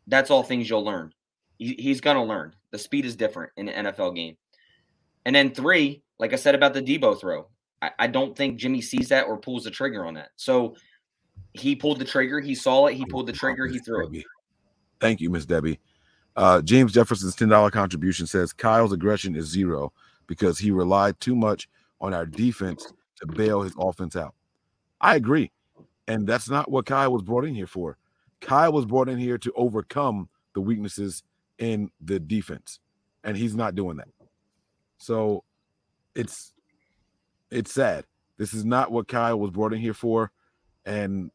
[0.07, 1.13] that's all things you'll learn.
[1.57, 2.55] He, he's going to learn.
[2.71, 4.37] The speed is different in the NFL game.
[5.25, 7.49] And then three, like I said about the Deebo throw,
[7.83, 10.31] I, I don't think Jimmy sees that or pulls the trigger on that.
[10.37, 10.77] So
[11.53, 12.41] he pulled the trigger.
[12.41, 12.95] He saw it.
[12.95, 13.67] He pulled the trigger.
[13.67, 14.25] He threw it.
[15.01, 15.81] Thank you, Miss Debbie.
[16.37, 19.93] Uh, James Jefferson's ten dollar contribution says Kyle's aggression is zero
[20.27, 21.69] because he relied too much
[22.01, 24.35] on our defense to bail his offense out.
[25.01, 25.53] I agree,
[26.09, 27.99] and that's not what Kyle was brought in here for.
[28.41, 31.23] Kyle was brought in here to overcome the weaknesses
[31.59, 32.81] in the defense,
[33.23, 34.09] and he's not doing that.
[35.05, 35.45] So,
[36.15, 36.55] it's
[37.51, 38.07] it's sad.
[38.39, 40.33] This is not what Kyle was brought in here for,
[40.87, 41.31] and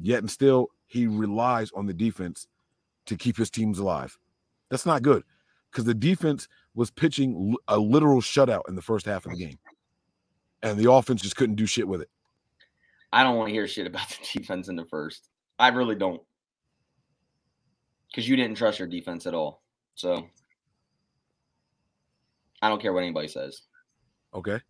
[0.00, 2.46] yet and still he relies on the defense
[3.06, 4.18] to keep his teams alive.
[4.68, 5.22] That's not good
[5.70, 9.58] because the defense was pitching a literal shutout in the first half of the game,
[10.62, 12.10] and the offense just couldn't do shit with it.
[13.12, 15.30] I don't want to hear shit about the defense in the first.
[15.58, 16.20] I really don't.
[18.10, 19.62] Because you didn't trust your defense at all.
[19.94, 20.28] So
[22.62, 23.62] I don't care what anybody says.
[24.34, 24.60] Okay.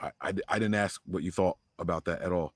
[0.00, 2.54] I, I, I didn't ask what you thought about that at all.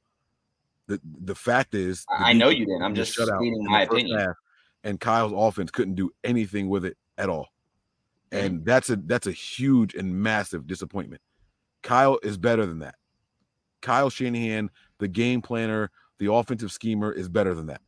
[0.86, 2.82] The the fact is, the I know you didn't.
[2.82, 4.18] I'm just stating my opinion.
[4.18, 4.36] half,
[4.84, 7.48] and Kyle's offense couldn't do anything with it at all.
[8.32, 11.20] And that's a that's a huge and massive disappointment.
[11.82, 12.96] Kyle is better than that.
[13.80, 17.80] Kyle Shanahan, the game planner, the offensive schemer, is better than that.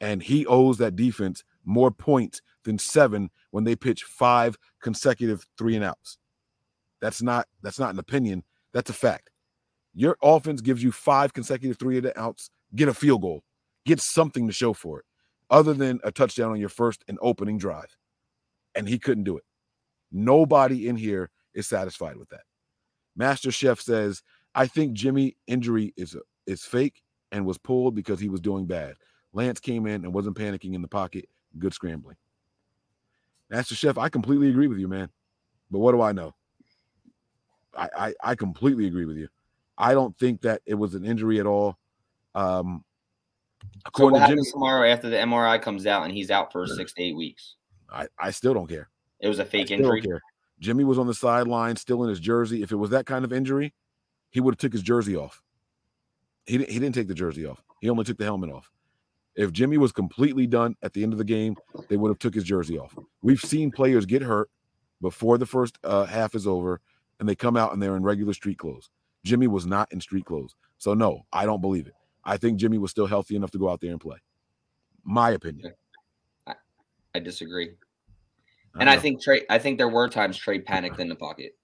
[0.00, 5.76] And he owes that defense more points than seven when they pitch five consecutive three
[5.76, 6.18] and outs.
[7.00, 8.42] That's not that's not an opinion.
[8.72, 9.30] That's a fact.
[9.94, 12.50] Your offense gives you five consecutive three and outs.
[12.74, 13.44] Get a field goal.
[13.86, 15.04] Get something to show for it,
[15.50, 17.96] other than a touchdown on your first and opening drive.
[18.74, 19.44] And he couldn't do it.
[20.10, 22.42] Nobody in here is satisfied with that.
[23.16, 24.22] Master Chef says,
[24.54, 26.16] "I think Jimmy injury is
[26.46, 28.94] is fake and was pulled because he was doing bad.
[29.34, 31.28] Lance came in and wasn't panicking in the pocket.
[31.58, 32.16] Good scrambling."
[33.50, 35.08] Master Chef, I completely agree with you, man.
[35.70, 36.34] But what do I know?
[37.76, 39.28] I I, I completely agree with you.
[39.78, 41.78] I don't think that it was an injury at all.
[42.34, 42.84] Um,
[43.62, 46.66] So according what to Jimmy, tomorrow after the MRI comes out and he's out for
[46.66, 47.54] six to eight weeks?
[47.90, 48.88] I, I still don't care.
[49.20, 50.02] It was a fake injury.
[50.60, 52.62] Jimmy was on the sideline, still in his jersey.
[52.62, 53.72] If it was that kind of injury,
[54.30, 55.42] he would have took his jersey off.
[56.46, 56.58] He.
[56.58, 57.62] He didn't take the jersey off.
[57.80, 58.70] He only took the helmet off.
[59.38, 61.56] If Jimmy was completely done at the end of the game,
[61.88, 62.98] they would have took his jersey off.
[63.22, 64.50] We've seen players get hurt
[65.00, 66.80] before the first uh, half is over,
[67.20, 68.90] and they come out and they're in regular street clothes.
[69.24, 71.94] Jimmy was not in street clothes, so no, I don't believe it.
[72.24, 74.18] I think Jimmy was still healthy enough to go out there and play.
[75.04, 75.72] My opinion.
[77.14, 77.76] I disagree.
[78.74, 79.42] I And I think Trey.
[79.48, 81.56] I think there were times Trey panicked in the pocket.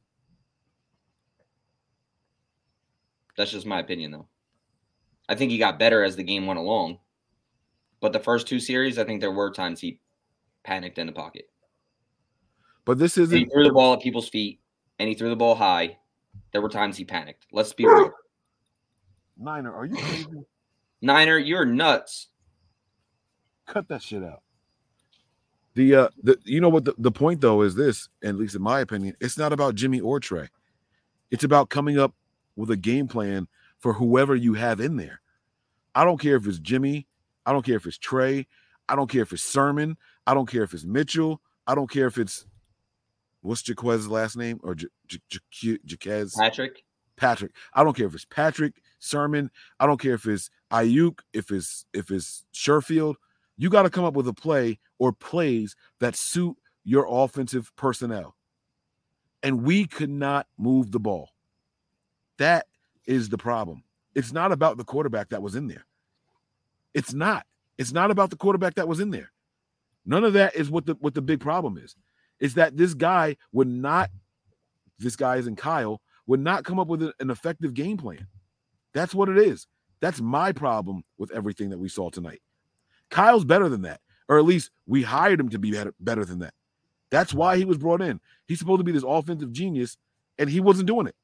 [3.37, 4.29] That's just my opinion, though.
[5.29, 6.99] I think he got better as the game went along,
[8.05, 9.99] but the first two series, I think there were times he
[10.63, 11.47] panicked in the pocket.
[12.85, 13.35] But this isn't.
[13.35, 14.61] He threw the ball at people's feet,
[14.99, 15.97] and he threw the ball high.
[16.53, 17.47] There were times he panicked.
[17.51, 18.11] Let's be real.
[19.39, 20.27] Niner, are you crazy?
[21.01, 22.29] Niner, you're nuts.
[23.67, 24.43] cut that shit out.
[25.73, 28.61] The uh the you know what the, the point though is this, at least in
[28.61, 30.51] my opinion, it's not about Jimmy or Trey.
[31.31, 32.13] It's about coming up
[32.55, 33.49] with a game plan
[33.79, 35.23] for whoever you have in there.
[35.95, 37.07] I don't care if it's Jimmy,
[37.47, 38.47] I don't care if it's Trey,
[38.89, 39.97] I don't care if it's Sermon,
[40.27, 42.47] I don't care if it's Mitchell, I don't care if it's
[43.43, 44.89] what's Jaquez's last name or J-
[45.51, 46.85] J- Jaquez Patrick.
[47.17, 47.53] Patrick.
[47.75, 49.51] I don't care if it's Patrick Sermon.
[49.79, 53.15] I don't care if it's Aiyuk, if it's if it's Sherfield.
[53.57, 58.35] You got to come up with a play or plays that suit your offensive personnel.
[59.43, 61.31] And we could not move the ball.
[62.39, 62.67] That
[63.07, 63.85] is the problem.
[64.15, 65.87] It's not about the quarterback that was in there.
[66.95, 67.45] It's not.
[67.77, 69.33] It's not about the quarterback that was in there.
[70.07, 71.97] None of that is what the what the big problem is.
[72.41, 74.11] Is that this guy would not.
[74.99, 78.27] This guy is in Kyle would not come up with an effective game plan.
[78.93, 79.67] That's what it is.
[80.01, 82.41] That's my problem with everything that we saw tonight.
[83.11, 86.39] Kyle's better than that, or at least we hired him to be better, better than
[86.41, 86.55] that.
[87.11, 88.21] That's why he was brought in.
[88.47, 89.97] He's supposed to be this offensive genius,
[90.39, 91.15] and he wasn't doing it.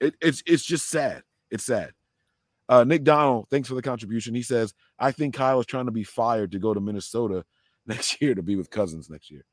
[0.00, 1.22] it it's it's just sad.
[1.50, 1.92] It's sad.
[2.70, 4.32] Uh, Nick Donald, thanks for the contribution.
[4.32, 7.44] He says, I think Kyle is trying to be fired to go to Minnesota
[7.86, 9.44] next year to be with Cousins next year.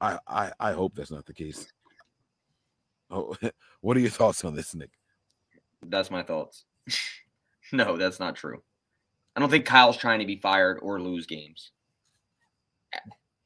[0.00, 1.66] I I, I hope that's not the case.
[3.10, 3.34] Oh,
[3.80, 4.90] what are your thoughts on this, Nick?
[5.82, 6.66] That's my thoughts.
[7.72, 8.62] no, that's not true.
[9.34, 11.70] I don't think Kyle's trying to be fired or lose games.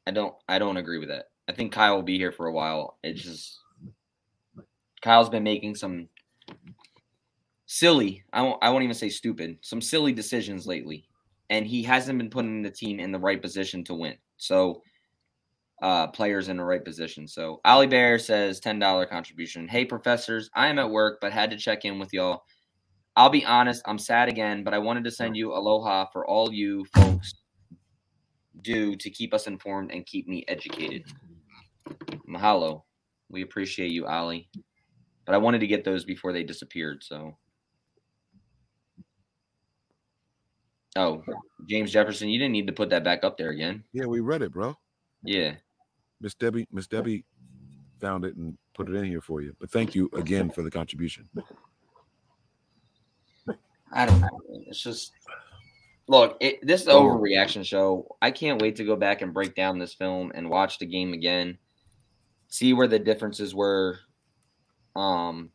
[0.04, 1.26] I don't I don't agree with that.
[1.48, 2.98] I think Kyle will be here for a while.
[3.04, 3.60] It's just
[5.00, 6.08] Kyle's been making some
[7.66, 11.08] silly, I won't I won't even say stupid, some silly decisions lately.
[11.50, 14.16] And he hasn't been putting the team in the right position to win.
[14.36, 14.82] So
[15.82, 17.26] uh, players in the right position.
[17.26, 19.66] So Ali Bear says $10 contribution.
[19.68, 22.44] Hey professors, I am at work, but had to check in with y'all.
[23.16, 26.52] I'll be honest, I'm sad again, but I wanted to send you aloha for all
[26.52, 27.34] you folks
[28.62, 31.04] do to keep us informed and keep me educated.
[32.28, 32.82] Mahalo.
[33.28, 34.48] We appreciate you, Ali.
[35.24, 37.36] But I wanted to get those before they disappeared, so
[40.96, 41.24] Oh,
[41.68, 43.82] James Jefferson, you didn't need to put that back up there again.
[43.92, 44.76] Yeah, we read it, bro.
[45.24, 45.54] Yeah.
[46.20, 47.24] Miss Debbie, Miss Debbie
[48.00, 49.56] found it and put it in here for you.
[49.58, 51.28] But thank you again for the contribution.
[53.92, 54.40] I don't know.
[54.66, 55.12] It's just
[56.08, 56.36] look.
[56.40, 57.04] It, this is an oh.
[57.04, 58.16] overreaction show.
[58.20, 61.12] I can't wait to go back and break down this film and watch the game
[61.12, 61.58] again,
[62.48, 63.98] see where the differences were.
[64.94, 65.50] Um,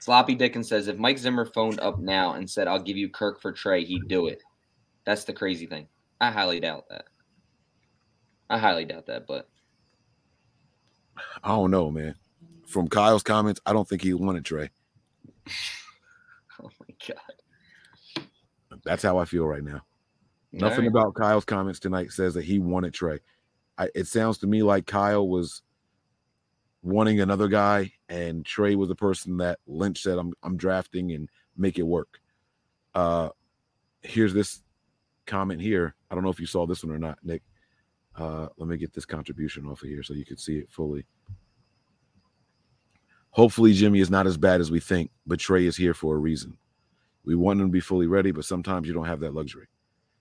[0.00, 3.40] Sloppy Dickens says if Mike Zimmer phoned up now and said, "I'll give you Kirk
[3.40, 4.42] for Trey," he'd do it.
[5.04, 5.86] That's the crazy thing.
[6.20, 7.04] I highly doubt that.
[8.50, 9.48] I highly doubt that, but
[11.42, 12.14] I don't know, man.
[12.66, 14.70] From Kyle's comments, I don't think he wanted Trey.
[16.62, 18.26] oh my god.
[18.84, 19.82] That's how I feel right now.
[20.52, 20.88] Nothing Alright.
[20.88, 23.20] about Kyle's comments tonight says that he wanted Trey.
[23.82, 25.62] I, it sounds to me like Kyle was
[26.82, 31.28] wanting another guy, and Trey was the person that Lynch said, "I'm I'm drafting and
[31.56, 32.20] make it work."
[32.94, 33.30] Uh,
[34.02, 34.62] here's this
[35.26, 35.94] comment here.
[36.10, 37.42] I don't know if you saw this one or not, Nick.
[38.14, 41.06] Uh, let me get this contribution off of here so you can see it fully.
[43.30, 46.18] Hopefully, Jimmy is not as bad as we think, but Trey is here for a
[46.18, 46.58] reason.
[47.24, 49.68] We want him to be fully ready, but sometimes you don't have that luxury.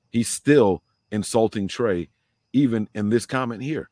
[0.10, 0.82] He's still
[1.12, 2.10] insulting Trey,
[2.54, 3.90] even in this comment here.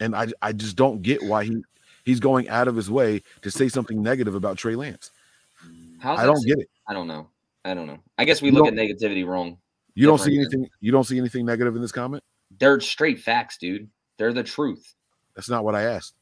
[0.00, 1.62] And I, I just don't get why he
[2.04, 5.10] he's going out of his way to say something negative about Trey Lance.
[5.98, 6.68] How's I don't s- get it.
[6.88, 7.28] I don't know.
[7.64, 7.98] I don't know.
[8.18, 9.58] I guess we You look at negativity wrong.
[9.94, 10.68] You don't see anything.
[10.80, 12.24] You don't see anything negative in this comment.
[12.58, 13.88] They're straight facts, dude.
[14.18, 14.94] They're the truth.
[15.36, 16.14] That's not what I asked.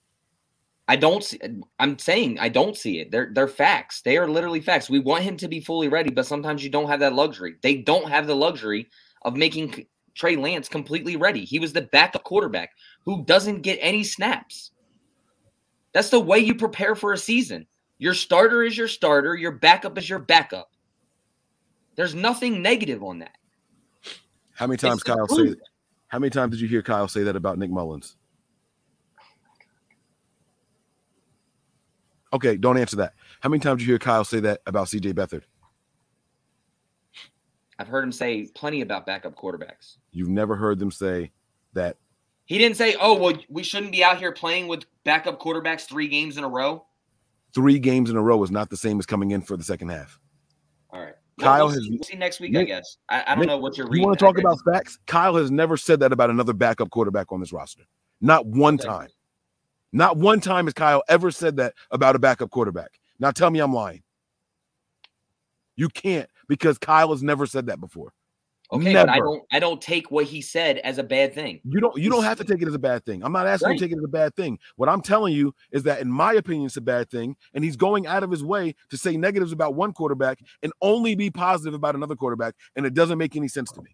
[0.89, 1.39] I don't see
[1.79, 3.11] I'm saying I don't see it.
[3.13, 4.03] They're they're facts.
[4.03, 4.91] They are literally facts.
[4.91, 7.57] We want him to be fully ready, but sometimes you don't have that luxury.
[7.63, 8.89] They don't have the luxury
[9.23, 11.45] of making Trey Lance completely ready.
[11.45, 12.71] He was the backup quarterback
[13.05, 14.73] who doesn't get any snaps.
[15.93, 17.67] That's the way you prepare for a season.
[17.99, 20.71] Your starter is your starter, your backup is your backup.
[21.97, 23.37] There's nothing negative on that.
[24.55, 25.55] How many times It's Kyle say?
[26.09, 28.17] How many times did you hear Kyle say that about Nick Mullens?
[32.33, 33.15] Okay, don't answer that.
[33.41, 35.43] How many times did you hear Kyle say that about CJ Beathard?
[37.81, 39.97] I've heard him say plenty about backup quarterbacks.
[40.13, 41.31] You've never heard them say
[41.73, 41.97] that.
[42.45, 46.07] He didn't say, "Oh, well, we shouldn't be out here playing with backup quarterbacks 3
[46.07, 46.85] games in a row."
[47.55, 49.89] Three games in a row is not the same as coming in for the second
[49.89, 50.21] half.
[50.91, 51.15] All right.
[51.41, 52.99] Kyle we'll has- see, we'll see next week, I guess.
[53.09, 54.99] I, I don't Nick, know what you're You want to talk about facts?
[55.07, 57.85] Kyle has never said that about another backup quarterback on this roster.
[58.21, 58.87] Not one Okay.
[58.87, 59.09] time.
[59.95, 63.01] Not one time has Kyle ever said that about a backup quarterback.
[63.19, 64.03] Now tell me I'm lying.
[65.77, 68.13] You can't because Kyle has never said that before.
[68.73, 69.07] Okay, never.
[69.07, 71.61] but I don't I don't take what he said as a bad thing.
[71.65, 73.23] You don't you don't have to take it as a bad thing.
[73.25, 74.59] I'm not asking you to take it as a bad thing.
[74.77, 77.77] What I'm telling you is that in my opinion it's a bad thing and he's
[77.77, 81.75] going out of his way to say negatives about one quarterback and only be positive
[81.75, 83.91] about another quarterback and it doesn't make any sense to me.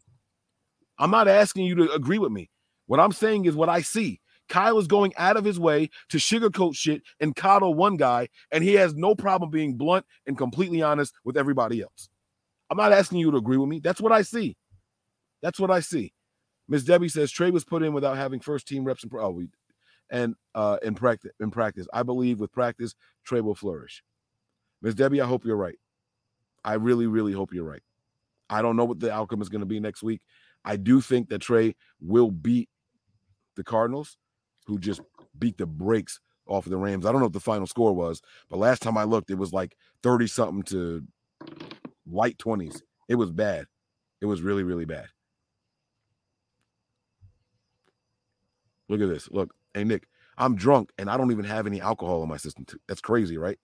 [0.98, 2.50] I'm not asking you to agree with me.
[2.86, 4.20] What I'm saying is what I see.
[4.48, 8.64] Kyle is going out of his way to sugarcoat shit and coddle one guy and
[8.64, 12.08] he has no problem being blunt and completely honest with everybody else.
[12.70, 13.80] I'm not asking you to agree with me.
[13.80, 14.56] That's what I see.
[15.42, 16.12] That's what I see.
[16.68, 19.30] Miss Debbie says Trey was put in without having first team reps in pro- oh,
[19.30, 19.48] we,
[20.10, 21.86] and uh in practice in practice.
[21.92, 22.94] I believe with practice
[23.24, 24.02] Trey will flourish.
[24.82, 25.78] Miss Debbie, I hope you're right.
[26.64, 27.82] I really, really hope you're right.
[28.50, 30.20] I don't know what the outcome is going to be next week.
[30.64, 32.68] I do think that Trey will beat
[33.54, 34.16] the Cardinals,
[34.66, 35.00] who just
[35.38, 37.06] beat the brakes off of the Rams.
[37.06, 38.20] I don't know what the final score was,
[38.50, 41.04] but last time I looked, it was like 30 something to
[42.10, 42.80] light 20s.
[43.08, 43.66] It was bad.
[44.20, 45.06] It was really, really bad.
[48.88, 49.28] Look at this.
[49.30, 50.06] Look, hey Nick,
[50.38, 52.64] I'm drunk and I don't even have any alcohol in my system.
[52.64, 52.78] Too.
[52.88, 53.58] That's crazy, right?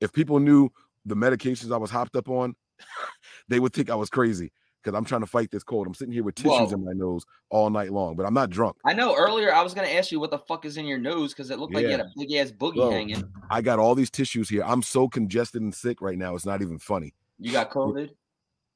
[0.00, 0.70] If people knew
[1.04, 2.54] the medications I was hopped up on,
[3.48, 4.52] they would think I was crazy
[4.82, 5.88] because I'm trying to fight this cold.
[5.88, 6.74] I'm sitting here with tissues Whoa.
[6.74, 8.76] in my nose all night long, but I'm not drunk.
[8.84, 11.34] I know earlier I was gonna ask you what the fuck is in your nose
[11.34, 12.06] because it looked like you had Yeah.
[12.06, 13.24] a big ass boogie Bro, hanging.
[13.50, 14.62] I got all these tissues here.
[14.64, 16.36] I'm so congested and sick right now.
[16.36, 17.14] It's not even funny.
[17.38, 18.10] You got COVID?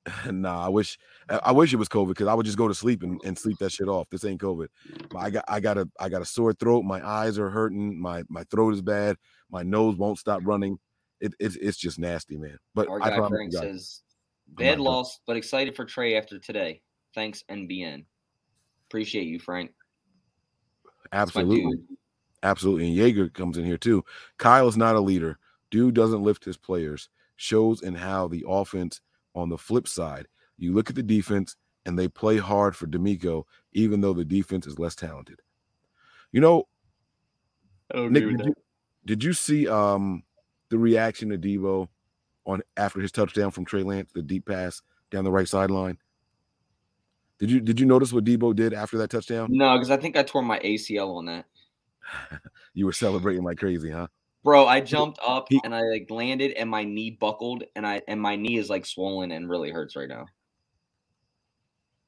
[0.31, 0.99] nah, I wish
[1.29, 3.59] I wish it was COVID because I would just go to sleep and, and sleep
[3.59, 4.09] that shit off.
[4.11, 4.67] This ain't COVID.
[5.11, 6.83] But I got I got a I got a sore throat.
[6.83, 8.01] My eyes are hurting.
[8.01, 9.17] My my throat is bad.
[9.51, 10.79] My nose won't stop running.
[11.21, 12.59] It, it's it's just nasty, man.
[12.75, 14.03] But Our I guy promise Frank says
[14.49, 16.83] bad loss, but excited for Trey after today.
[17.15, 18.05] Thanks, NBN.
[18.89, 19.73] Appreciate you, Frank.
[21.13, 21.79] Absolutely,
[22.43, 22.89] absolutely.
[22.89, 24.05] And Jaeger comes in here too.
[24.39, 25.39] Kyle's not a leader.
[25.71, 27.09] Dude doesn't lift his players.
[27.37, 29.01] Shows in how the offense.
[29.35, 30.29] On the flip side,
[30.59, 31.57] you look at the defense
[31.87, 35.41] and they play hard for DeMeco, even though the defense is less talented.
[36.33, 36.69] You know,
[37.95, 38.55] Nick, did you,
[39.05, 40.23] did you see um
[40.69, 41.89] the reaction to Deebo
[42.47, 45.99] on after his touchdown from Trey Lance, the deep pass down the right sideline?
[47.39, 49.49] Did you did you notice what Deebo did after that touchdown?
[49.51, 51.47] No, because I think I tore my ACL on that.
[52.75, 54.07] You were celebrating like crazy, huh?
[54.45, 58.21] Bro, I jumped up and I like landed and my knee buckled and I and
[58.21, 60.27] my knee is like swollen and really hurts right now.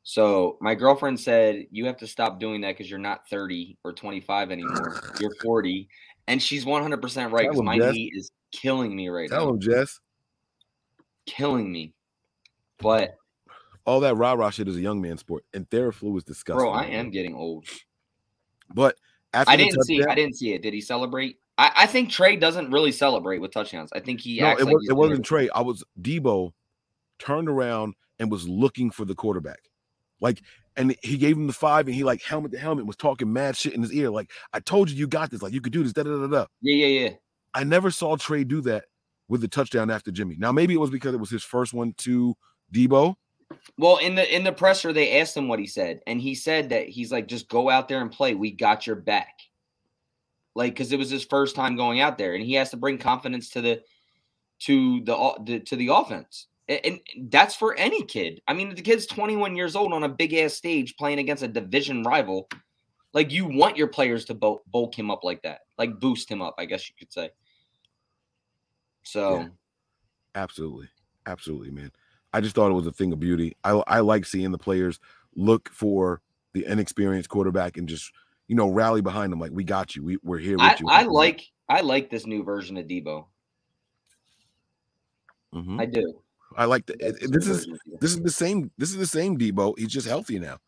[0.02, 3.93] So my girlfriend said you have to stop doing that because you're not 30 or
[3.93, 5.01] 25 anymore.
[5.20, 5.89] You're 40.
[6.27, 7.93] And she's 100% right because my Jess.
[7.93, 9.52] knee is killing me right Tell now.
[9.52, 10.01] him, Jess.
[11.27, 11.94] Killing me.
[12.78, 13.16] But
[13.86, 16.59] all that rah rah shit is a young man sport, and Theraflu is disgusting.
[16.59, 17.66] Bro, I am getting old.
[18.74, 18.97] But
[19.32, 20.02] I didn't see.
[20.02, 20.62] I didn't see it.
[20.62, 21.39] Did he celebrate?
[21.56, 23.90] I, I think Trey doesn't really celebrate with touchdowns.
[23.93, 25.48] I think he No, it, like was, it wasn't Trey.
[25.51, 26.52] I was Deebo
[27.18, 29.60] turned around and was looking for the quarterback.
[30.20, 30.43] Like,
[30.76, 33.56] and he gave him the five and he like helmet to helmet was talking mad
[33.56, 34.10] shit in his ear.
[34.10, 35.43] Like, I told you you got this.
[35.43, 35.93] Like, you could do this.
[35.93, 36.47] Da, da, da, da, da.
[36.60, 37.10] Yeah, yeah, yeah.
[37.55, 38.86] I never saw Trey do that
[39.28, 40.36] with the touchdown after Jimmy.
[40.39, 42.35] Now, maybe it was because it was his first one to
[42.72, 43.14] Deebo.
[43.78, 46.70] Well, in the in the presser, they asked him what he said, and he said
[46.70, 48.35] that he's like, just go out there and play.
[48.35, 49.35] We got your back.
[50.55, 52.98] Like, because it was his first time going out there, and he has to bring
[52.98, 53.82] confidence to the
[54.60, 58.40] to the, to the offense, and, that's for any kid.
[58.47, 61.48] I mean, the kid's 21 years old on a big ass stage playing against a
[61.48, 62.48] division rival.
[63.12, 66.40] Like, you want your players to bulk, bulk him up like that, like boost him
[66.40, 67.31] up, I guess you could say.
[69.02, 69.40] So.
[69.40, 69.48] Yeah.
[70.36, 70.89] Absolutely.
[71.26, 71.93] Absolutely, man.
[72.32, 73.56] I just thought it was a thing of beauty.
[73.62, 74.98] I, I like seeing the players
[75.36, 76.22] look for
[76.55, 78.10] the inexperienced quarterback and just,
[78.49, 79.41] you know, rally behind them.
[79.41, 80.03] Like, we got you.
[80.05, 80.87] We, we're here with I, you.
[80.89, 83.27] I like I like this new version of Deebo.
[85.55, 85.81] Mhm.
[85.81, 86.21] I do.
[86.57, 88.01] I like the, it- this is version of Deebo.
[88.01, 89.79] this is the same this is the same Deebo.
[89.79, 90.59] He's just healthy now,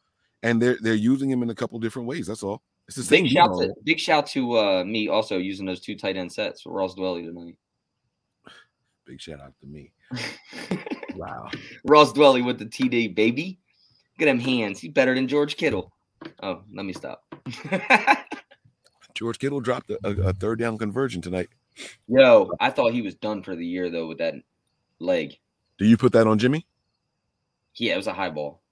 [0.43, 2.27] and they're they're using him in a couple different ways.
[2.27, 2.63] That's all.
[2.89, 3.25] It's the same.
[3.25, 3.67] big shout Deebo.
[3.67, 6.95] to big shout to uh, me also using those two tight end sets for Ross
[6.95, 7.57] Dwelley tonight.
[9.05, 9.93] Big shout out to me.
[11.17, 11.49] Wow.
[11.85, 13.59] Ross Dwelley with the TD baby.
[14.19, 14.79] Look at them hands.
[14.81, 15.91] He's better than George Kittle.
[16.43, 17.25] Oh, let me stop.
[19.15, 21.49] George Kittle dropped a, a, third down conversion tonight.
[22.07, 24.35] Yo, I thought he was done for the year though with that
[24.99, 25.39] leg.
[25.79, 26.67] Do you put that on Jimmy?
[27.75, 28.63] Yeah, it was a high ball.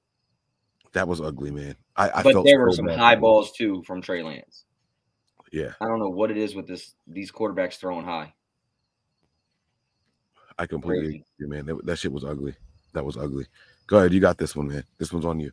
[0.93, 1.77] That was ugly, man.
[1.97, 4.65] I, I but felt there were so some high balls too from Trey Lance.
[5.53, 8.33] Yeah, I don't know what it is with this these quarterbacks throwing high.
[10.59, 11.25] I completely Crazy.
[11.39, 11.67] agree, man.
[11.67, 12.55] That, that shit was ugly.
[12.93, 13.47] That was ugly.
[13.87, 14.85] Go ahead, you got this one, man.
[14.99, 15.53] This one's on you.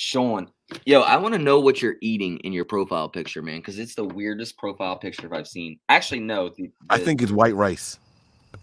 [0.00, 0.48] Sean,
[0.86, 3.96] yo, I want to know what you're eating in your profile picture, man, because it's
[3.96, 5.80] the weirdest profile picture I've seen.
[5.88, 7.98] Actually, no, the, I think it's white rice.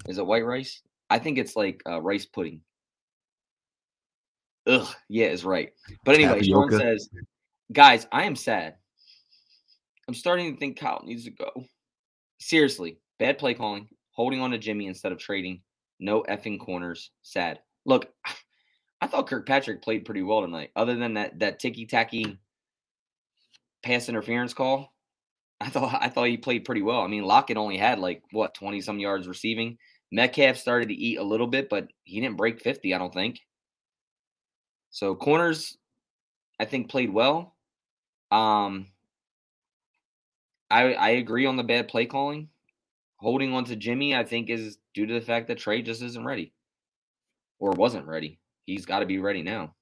[0.07, 0.81] is it white rice?
[1.09, 2.61] I think it's like uh, rice pudding.
[4.65, 5.73] Ugh, yeah, it's right.
[6.05, 7.09] But anyway, Sean says,
[7.73, 8.75] guys, I am sad.
[10.07, 11.65] I'm starting to think Kyle needs to go.
[12.39, 15.63] Seriously, bad play calling, holding on to Jimmy instead of trading,
[15.99, 17.11] no effing corners.
[17.23, 17.59] Sad.
[17.85, 18.07] Look,
[19.01, 22.39] I thought Kirkpatrick played pretty well tonight, other than that that ticky tacky
[23.83, 24.93] pass interference call.
[25.61, 27.01] I thought I thought he played pretty well.
[27.01, 29.77] I mean, Lockett only had like what twenty some yards receiving.
[30.11, 32.93] Metcalf started to eat a little bit, but he didn't break fifty.
[32.93, 33.39] I don't think.
[34.91, 35.77] So corners,
[36.59, 37.55] I think played well.
[38.31, 38.87] Um,
[40.69, 42.49] I I agree on the bad play calling.
[43.17, 46.25] Holding on to Jimmy, I think, is due to the fact that Trey just isn't
[46.25, 46.53] ready,
[47.59, 48.39] or wasn't ready.
[48.65, 49.73] He's got to be ready now.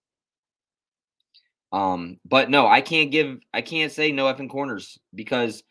[1.72, 5.64] Um, but no, I can't give, I can't say no effing corners because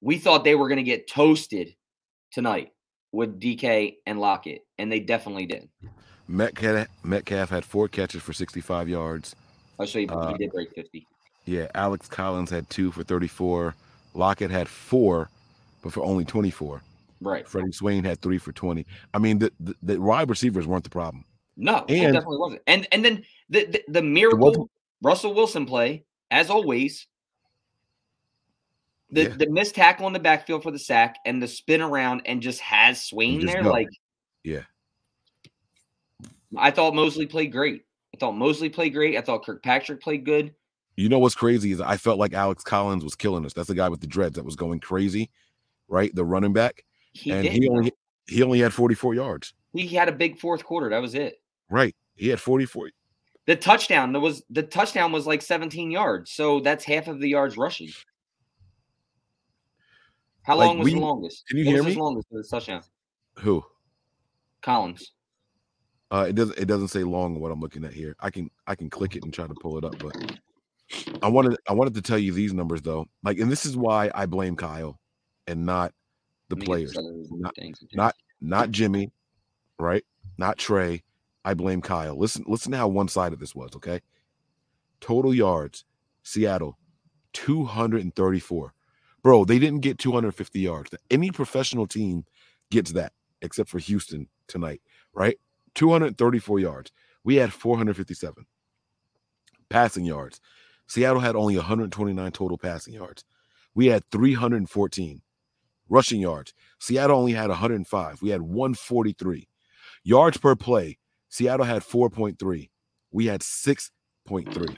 [0.00, 1.74] we thought they were going to get toasted
[2.30, 2.72] tonight
[3.12, 5.68] with DK and Lockett, and they definitely did.
[6.28, 9.34] Metcalf, Metcalf had four catches for 65 yards.
[9.78, 10.08] I'll show you.
[10.08, 11.06] Uh, he did break fifty.
[11.44, 13.74] Yeah, Alex Collins had two for 34.
[14.14, 15.30] Lockett had four,
[15.82, 16.82] but for only 24.
[17.20, 17.48] Right.
[17.48, 18.84] Freddie Swain had three for 20.
[19.14, 21.24] I mean, the, the, the wide receivers weren't the problem.
[21.56, 22.62] No, it definitely wasn't.
[22.66, 24.68] And and then the the, the miracle
[25.02, 27.06] Russell Wilson play, as always.
[29.10, 29.28] The Yeah.
[29.28, 32.60] the missed tackle in the backfield for the sack and the spin around and just
[32.60, 33.62] has Swain just there.
[33.62, 33.70] go.
[33.70, 33.88] Like
[34.42, 34.62] Yeah.
[36.56, 37.82] I thought Moseley played great.
[38.14, 39.16] I thought Moseley played great.
[39.16, 40.54] I thought Kirkpatrick played good.
[40.96, 43.52] You know what's crazy is I felt like Alex Collins was killing us.
[43.52, 45.30] That's the guy with the dreads that was going crazy,
[45.88, 46.14] right?
[46.14, 46.84] The running back.
[47.12, 47.52] He and did.
[47.52, 47.92] he only
[48.26, 49.54] he only had 44 yards.
[49.72, 50.88] he had a big fourth quarter.
[50.90, 51.40] That was it.
[51.70, 51.94] Right.
[52.14, 52.90] He had 44.
[53.46, 56.30] The touchdown there was the touchdown was like 17 yards.
[56.32, 57.90] So that's half of the yards rushing.
[60.42, 61.46] How Like, long was we- the longest?
[61.48, 62.00] can you What hear was me?
[62.00, 62.82] longest for the touchdown?
[63.40, 63.64] Who?
[64.62, 65.12] Collins.
[66.10, 66.56] Uh, it doesn't.
[66.58, 67.40] It doesn't say long.
[67.40, 68.14] What I'm looking at here.
[68.20, 68.48] I can.
[68.66, 69.98] I can click it and try to pull it up.
[69.98, 70.16] But
[71.20, 71.58] I wanted.
[71.68, 73.06] I wanted to tell you these numbers though.
[73.24, 75.00] Like, and this is why I blame Kyle,
[75.48, 75.92] and not
[76.48, 76.96] the Let me get players.
[77.30, 77.96] Not, thing to do.
[77.96, 79.10] not not Jimmy,
[79.80, 80.04] right?
[80.38, 81.02] Not Trey.
[81.46, 82.18] I blame Kyle.
[82.18, 82.44] Listen.
[82.46, 83.70] Listen to how one sided this was.
[83.76, 84.00] Okay.
[85.00, 85.84] Total yards.
[86.24, 86.76] Seattle,
[87.34, 88.74] 234.
[89.22, 90.90] Bro, they didn't get 250 yards.
[91.08, 92.24] Any professional team
[92.70, 93.12] gets that,
[93.42, 94.82] except for Houston tonight,
[95.14, 95.38] right?
[95.76, 96.90] 234 yards.
[97.22, 98.44] We had 457
[99.68, 100.40] passing yards.
[100.88, 103.24] Seattle had only 129 total passing yards.
[103.74, 105.22] We had 314
[105.88, 106.54] rushing yards.
[106.80, 108.22] Seattle only had 105.
[108.22, 109.48] We had 143
[110.02, 110.98] yards per play.
[111.36, 112.70] Seattle had 4.3.
[113.12, 113.90] We had 6.3.
[114.26, 114.76] Mm.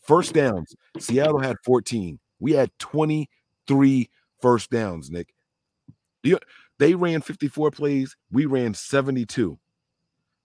[0.00, 2.20] First downs, Seattle had 14.
[2.38, 4.08] We had 23
[4.40, 5.34] first downs, Nick.
[6.78, 8.16] They ran 54 plays.
[8.30, 9.58] We ran 72.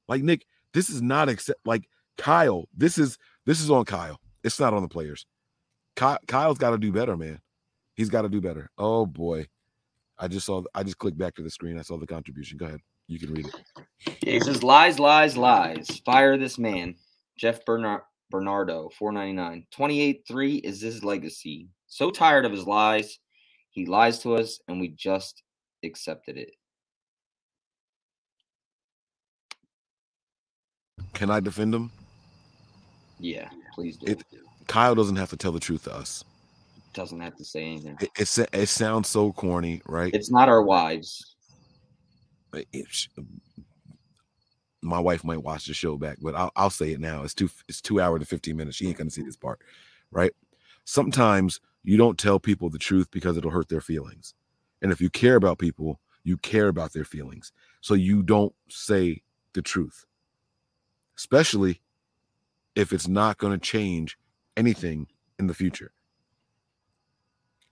[0.07, 2.67] Like Nick, this is not accept like Kyle.
[2.75, 4.19] This is this is on Kyle.
[4.43, 5.27] It's not on the players.
[5.95, 7.39] Ky- Kyle's got to do better, man.
[7.93, 8.71] He's got to do better.
[8.79, 9.45] Oh boy.
[10.17, 11.77] I just saw I just clicked back to the screen.
[11.77, 12.57] I saw the contribution.
[12.57, 12.79] Go ahead.
[13.07, 14.17] You can read it.
[14.23, 16.01] He says lies, lies, lies.
[16.05, 16.95] Fire this man.
[17.37, 19.67] Jeff Bernard Bernardo, 499.
[19.75, 21.69] 28-3 is his legacy.
[21.87, 23.19] So tired of his lies.
[23.69, 25.43] He lies to us and we just
[25.83, 26.55] accepted it.
[31.13, 31.91] Can I defend him?
[33.19, 34.11] Yeah, please do.
[34.11, 34.23] It
[34.67, 36.23] Kyle doesn't have to tell the truth to us.
[36.93, 37.97] Doesn't have to say anything.
[38.01, 40.13] It, it, it sounds so corny, right?
[40.13, 41.32] It's not our wives.
[42.53, 43.07] It- it-
[44.81, 47.23] my wife might watch the show back, but I'll, I'll say it now.
[47.23, 48.77] It's two it's two hours and 15 minutes.
[48.77, 49.59] She ain't gonna see this part,
[50.11, 50.33] right?
[50.85, 54.33] Sometimes you don't tell people the truth because it'll hurt their feelings.
[54.81, 57.51] And if you care about people, you care about their feelings.
[57.81, 59.23] So you don't say
[59.53, 60.05] the truth.
[61.17, 61.81] Especially
[62.75, 64.17] if it's not to change
[64.57, 65.07] anything
[65.39, 65.91] in the future.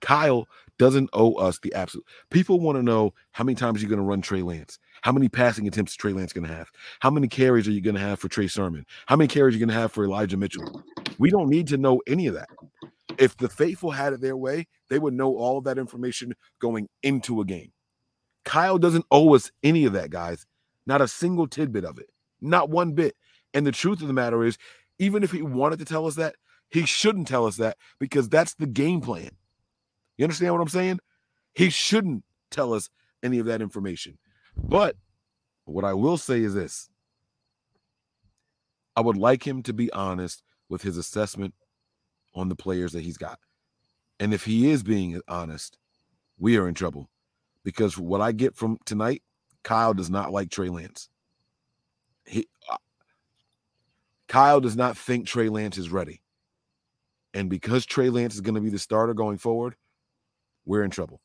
[0.00, 0.48] Kyle
[0.82, 2.04] doesn't owe us the absolute.
[2.30, 4.80] People want to know how many times you're going to run Trey Lance.
[5.02, 6.72] How many passing attempts Trey Lance going to have?
[6.98, 8.84] How many carries are you going to have for Trey Sermon?
[9.06, 10.82] How many carries are you going to have for Elijah Mitchell?
[11.20, 12.48] We don't need to know any of that.
[13.16, 16.88] If the faithful had it their way, they would know all of that information going
[17.04, 17.70] into a game.
[18.44, 20.46] Kyle doesn't owe us any of that, guys.
[20.84, 22.10] Not a single tidbit of it.
[22.40, 23.14] Not one bit.
[23.54, 24.58] And the truth of the matter is,
[24.98, 26.34] even if he wanted to tell us that,
[26.70, 29.30] he shouldn't tell us that because that's the game plan.
[30.16, 31.00] You understand what I'm saying?
[31.54, 32.88] He shouldn't tell us
[33.22, 34.18] any of that information.
[34.56, 34.96] But
[35.64, 36.90] what I will say is this
[38.96, 41.54] I would like him to be honest with his assessment
[42.34, 43.38] on the players that he's got.
[44.20, 45.78] And if he is being honest,
[46.38, 47.08] we are in trouble
[47.64, 49.22] because what I get from tonight,
[49.62, 51.08] Kyle does not like Trey Lance.
[52.26, 52.76] He uh,
[54.28, 56.22] Kyle does not think Trey Lance is ready.
[57.34, 59.74] And because Trey Lance is going to be the starter going forward,
[60.64, 61.20] we're in trouble.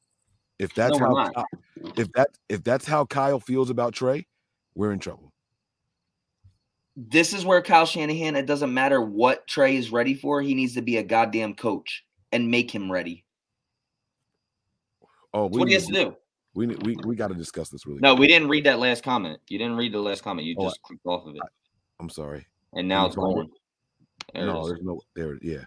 [0.59, 1.45] If that's No, how not.
[1.97, 4.25] If that if that's how Kyle feels about Trey,
[4.75, 5.31] we're in trouble.
[6.95, 10.73] This is where Kyle Shanahan, it doesn't matter what Trey is ready for, he needs
[10.73, 13.23] to be a goddamn coach and make him ready.
[15.33, 16.15] Oh, That's what he has to do.
[16.55, 17.99] We we we got to discuss this really.
[18.01, 18.21] No, quick.
[18.21, 19.39] we didn't read that last comment.
[19.47, 20.47] You didn't read the last comment.
[20.47, 21.41] You Oh, just clicked off of it.
[21.99, 22.47] I'm sorry.
[22.73, 23.19] And now you it's it?
[23.19, 23.49] going.
[24.33, 25.37] There no, there's no there.
[25.43, 25.65] Yeah.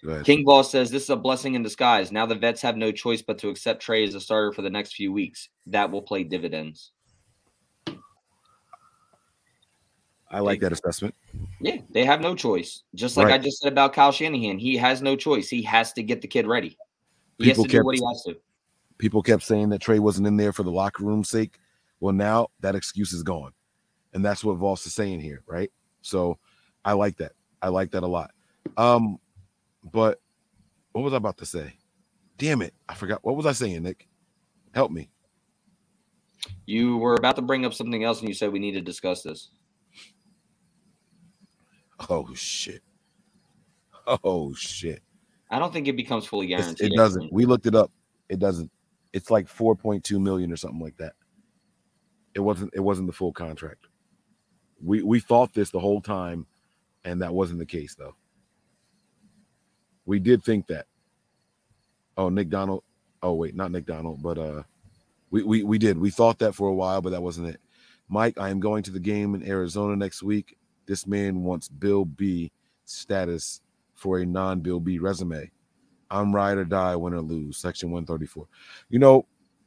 [0.00, 0.26] Can go ahead.
[0.26, 2.10] King Ball says this is a blessing in disguise.
[2.10, 4.70] Now the vets have no choice but to accept Trey as a starter for the
[4.70, 5.48] next few weeks.
[5.66, 6.92] That will play dividends.
[10.30, 11.14] I like that assessment.
[11.60, 12.84] Yeah, they have no choice.
[12.94, 15.48] Just like I just said about Kyle Shanahan, he has no choice.
[15.48, 16.78] He has to get the kid ready.
[17.38, 18.36] He People has to do kept- what he has to.
[18.98, 21.58] People kept saying that Trey wasn't in there for the locker room's sake.
[22.00, 23.52] Well, now that excuse is gone,
[24.14, 25.70] and that's what Voss is saying here, right?
[26.02, 26.38] So,
[26.84, 27.32] I like that.
[27.62, 28.30] I like that a lot.
[28.76, 29.18] Um,
[29.84, 30.20] but
[30.92, 31.74] what was I about to say?
[32.38, 33.20] Damn it, I forgot.
[33.22, 34.08] What was I saying, Nick?
[34.74, 35.10] Help me.
[36.66, 39.22] You were about to bring up something else, and you said we need to discuss
[39.22, 39.50] this.
[42.08, 42.82] Oh shit.
[44.24, 45.02] Oh shit.
[45.50, 46.92] I don't think it becomes fully It's- guaranteed.
[46.92, 47.32] it doesn't.
[47.32, 47.90] We looked it up.
[48.28, 48.70] It doesn't.
[49.12, 51.14] It's like 4.2 million or something like that.
[52.34, 53.86] It wasn't it wasn't the full contract.
[54.82, 56.46] We we thought this the whole time
[57.04, 58.14] and that wasn't the case though.
[60.10, 60.86] We did think that.
[62.16, 62.82] Oh, Nick Donald.
[63.22, 64.64] Oh wait, not Nick Donald, but uh
[65.30, 65.96] we we we did.
[65.96, 67.60] We thought that for a while, but that wasn't it.
[68.08, 70.58] Mike, I am going to the game in Arizona next week.
[70.86, 72.50] This man wants Bill B
[72.86, 73.60] status
[73.94, 75.48] for a non-Bill B resume.
[76.10, 77.58] I'm ride or die, win or lose.
[77.58, 78.48] Section 134.
[78.88, 79.26] You know,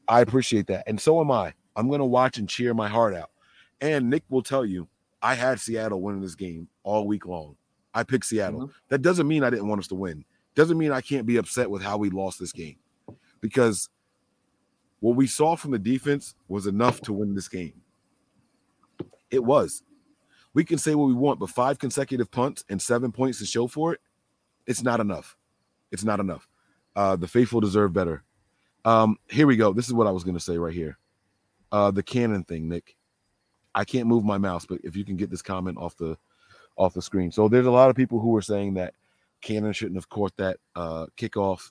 [0.10, 0.84] I appreciate that.
[0.88, 1.54] And so am I.
[1.78, 3.32] I'm going to watch and cheer my heart out.
[3.80, 4.90] And Nick will tell you,
[5.22, 7.56] I had Seattle winning this game all week long.
[7.94, 8.72] I picked Seattle.
[8.90, 10.26] That doesn't mean I didn't want us to win.
[10.56, 12.78] Doesn't mean I can't be upset with how we lost this game
[13.42, 13.90] because
[15.00, 17.82] what we saw from the defense was enough to win this game.
[19.32, 19.84] It was.
[20.54, 23.68] We can say what we want, but five consecutive punts and seven points to show
[23.68, 24.00] for it,
[24.68, 25.36] it's not enough.
[25.92, 26.48] It's not enough.
[26.96, 28.24] Uh, the faithful deserve better.
[28.86, 29.74] Um, here we go.
[29.74, 30.98] This is what I was going to say right here.
[31.72, 32.96] Uh, the Cannon thing, Nick.
[33.76, 36.16] I can't move my mouse, but if you can get this comment off the
[36.76, 37.32] off the screen.
[37.32, 38.94] So there's a lot of people who are saying that
[39.44, 41.70] Cannon shouldn't have caught that uh, kickoff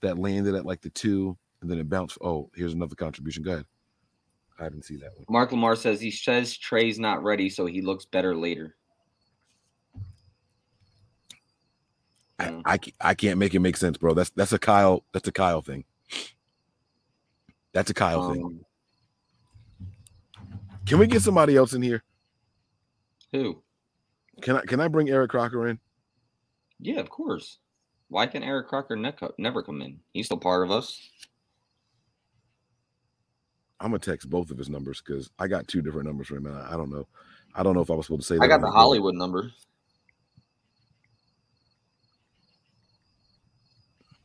[0.00, 2.16] that landed at like the two, and then it bounced.
[2.22, 3.42] Oh, here's another contribution.
[3.42, 3.66] Go ahead.
[4.58, 5.26] I didn't see that one.
[5.28, 8.76] Mark Lamar says he says Trey's not ready, so he looks better later.
[12.38, 12.60] I, hmm.
[12.64, 14.14] I, I can't make it make sense, bro.
[14.14, 15.84] That's that's a Kyle that's a Kyle thing.
[17.72, 18.64] That's a Kyle um, thing.
[20.86, 22.02] Can we get somebody else in here?
[23.32, 23.62] Who?
[24.40, 25.80] Can I can I bring Eric Crocker in?
[26.80, 27.58] Yeah, of course.
[28.08, 30.00] Why can Eric Crocker ne- never come in?
[30.12, 31.00] He's still part of us.
[33.80, 36.46] I'm gonna text both of his numbers because I got two different numbers for him.
[36.46, 37.06] And I, I don't know.
[37.54, 38.44] I don't know if I was supposed to say that.
[38.44, 38.70] I got the.
[38.70, 39.52] Hollywood number.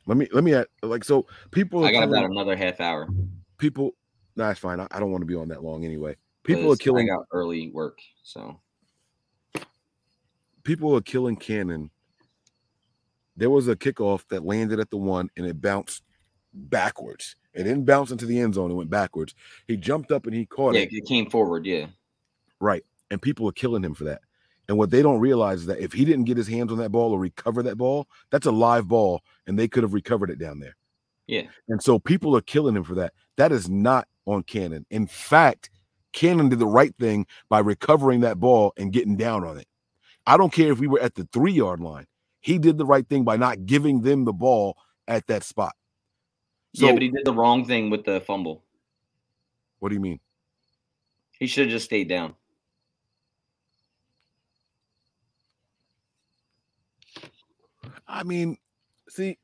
[0.05, 1.85] Let me let me add like so people.
[1.85, 3.07] I got killing- about another half hour.
[3.57, 3.91] people.
[4.35, 4.79] Nah, it's fine.
[4.79, 6.15] I, I don't want to be on that long anyway.
[6.43, 7.09] People are killing.
[7.09, 8.59] I got early work, so
[10.63, 11.89] people are killing Cannon.
[13.35, 16.03] There was a kickoff that landed at the one and it bounced
[16.53, 17.35] backwards.
[17.53, 18.71] It didn't bounce into the end zone.
[18.71, 19.35] It went backwards.
[19.67, 20.89] He jumped up and he caught yeah, it.
[20.91, 21.65] it came forward.
[21.65, 21.87] Yeah,
[22.59, 22.83] Right.
[23.11, 24.21] And people are killing him for that.
[24.69, 26.91] And what they don't realize is that if he didn't get his hands on that
[26.91, 30.39] ball or recover that ball, that's a live ball and they could have recovered it
[30.39, 30.75] down there.
[31.27, 31.43] yeah.
[31.67, 33.13] And so people are killing him for that.
[33.35, 34.85] That is not on Cannon.
[34.89, 35.69] In fact,
[36.13, 39.67] Cannon did the right thing by recovering that ball and getting down on it.
[40.25, 42.07] I don't care if we were at the three yard line.
[42.43, 45.73] He did the right thing by not giving them the ball at that spot.
[46.75, 48.63] So, yeah, but he did the wrong thing with the fumble.
[49.79, 50.19] what do you mean?
[51.39, 52.35] He should have just stayed down.
[58.07, 58.57] I mean,
[59.09, 59.37] see,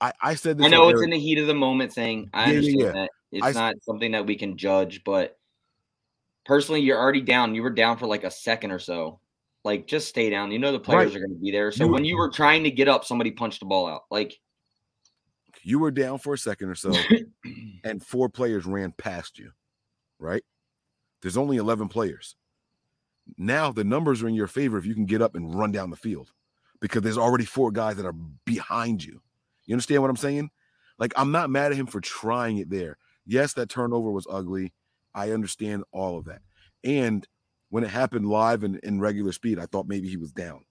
[0.00, 0.66] I, I said this.
[0.66, 2.92] I know it's Eric- in the heat of the moment saying I Yeah, understand yeah.
[2.92, 5.38] that it's I not something that we can judge, but
[6.44, 7.54] personally, you're already down.
[7.54, 9.20] You were down for like a second or so.
[9.64, 10.50] Like, just stay down.
[10.52, 11.16] You know the players Right.
[11.16, 11.72] are going to be there.
[11.72, 14.02] So You- when you were trying to get up, somebody punched the ball out.
[14.10, 14.38] Like,
[15.62, 16.92] you were down for a second or so,
[17.84, 19.50] and four players ran past you,
[20.18, 20.44] right?
[21.22, 22.36] There's only 11 players.
[23.38, 25.88] Now the numbers are in your favor if you can get up and run down
[25.88, 26.30] the field
[26.80, 28.12] because there's already four guys that are
[28.44, 29.22] behind you.
[29.64, 30.50] You understand what I'm saying?
[30.98, 32.98] Like, I'm not mad at him for trying it there.
[33.24, 34.74] Yes, that turnover was ugly.
[35.14, 36.42] I understand all of that.
[36.84, 37.26] And
[37.74, 40.64] when it happened live and in regular speed, I thought maybe he was down.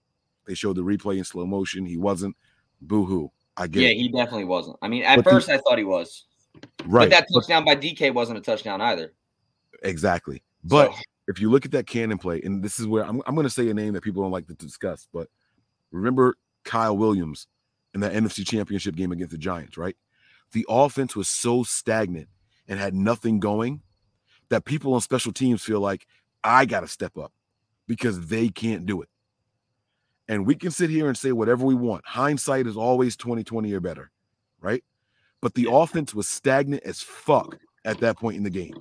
[0.46, 1.84] They showed the replay in slow motion.
[1.84, 2.34] He wasn't.
[2.80, 3.30] Boo hoo.
[3.58, 3.96] I get yeah, it.
[3.96, 4.78] he definitely wasn't.
[4.80, 6.24] I mean, at But the- first, I thought he was.
[6.86, 7.10] Right.
[7.10, 9.12] But that touchdown by DK wasn't a touchdown either.
[9.82, 10.42] Exactly.
[10.64, 13.34] But So- if you look at that Cannon play, and this is where I'm, I'm
[13.34, 15.28] going to say a name that people don't like to discuss, but
[15.90, 17.48] remember Kyle Williams
[17.92, 19.96] in that NFC championship game against the Giants, right?
[20.52, 22.28] The offense was so stagnant
[22.66, 23.82] and had nothing going
[24.48, 26.06] that people on special teams feel like
[26.44, 27.32] I got to step up
[27.88, 29.08] because they can't do it.
[30.28, 32.06] And we can sit here and say whatever we want.
[32.06, 34.10] Hindsight is always 2020 or better,
[34.60, 34.84] right?
[35.40, 38.74] But the offense was stagnant as fuck at that point in the game.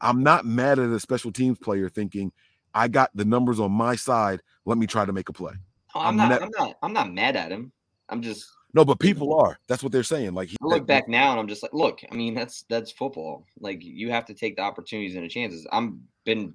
[0.00, 2.32] I'm not mad at a special teams player thinking,
[2.74, 4.40] I got the numbers on my side.
[4.64, 5.52] Let me try to make a play.
[5.94, 6.28] Oh, I'm, I'm not.
[6.28, 6.76] nev- I'm not.
[6.82, 7.72] I'm not mad at him.
[8.08, 8.46] I'm just.
[8.72, 9.58] No, but people are.
[9.66, 10.32] That's what they're saying.
[10.32, 12.00] Like, he, I look back now and I'm just like, look.
[12.10, 13.44] I mean, that's that's football.
[13.58, 15.66] Like you have to take the opportunities and the chances.
[15.72, 16.54] I'm been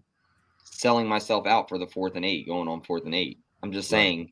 [0.76, 3.40] selling myself out for the fourth and eight, going on fourth and eight.
[3.64, 4.00] I'm just Right.
[4.00, 4.32] saying.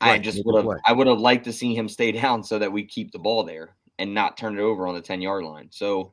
[0.00, 0.78] I just would have.
[0.86, 3.44] I would have liked to see him stay down so that we keep the ball
[3.44, 5.68] there and not turn it over on the ten yard line.
[5.70, 6.12] So,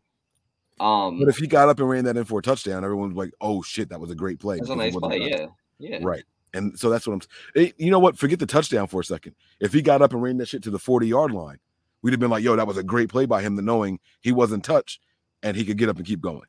[0.80, 3.18] um, But if he got up and ran that in for a touchdown, everyone was
[3.18, 5.18] like, "Oh shit, that was a great play." that's a nice play.
[5.18, 5.48] Yeah,
[5.80, 6.00] yeah.
[6.02, 6.24] Right.
[6.54, 7.72] And so that's what I'm.
[7.78, 8.18] You know what?
[8.18, 9.36] Forget the touchdown for a second.
[9.60, 11.60] If he got up and ran that shit to the 40 yard line,
[12.02, 14.32] we'd have been like, "Yo, that was a great play by him," to knowing he
[14.32, 15.02] wasn't touched
[15.42, 16.44] and he could get up and keep going.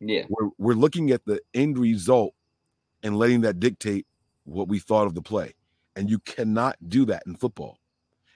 [0.00, 0.24] Yeah.
[0.28, 2.34] We're we're looking at the end result
[3.02, 4.06] and letting that dictate
[4.44, 5.54] what we thought of the play,
[5.94, 7.78] and you cannot do that in football,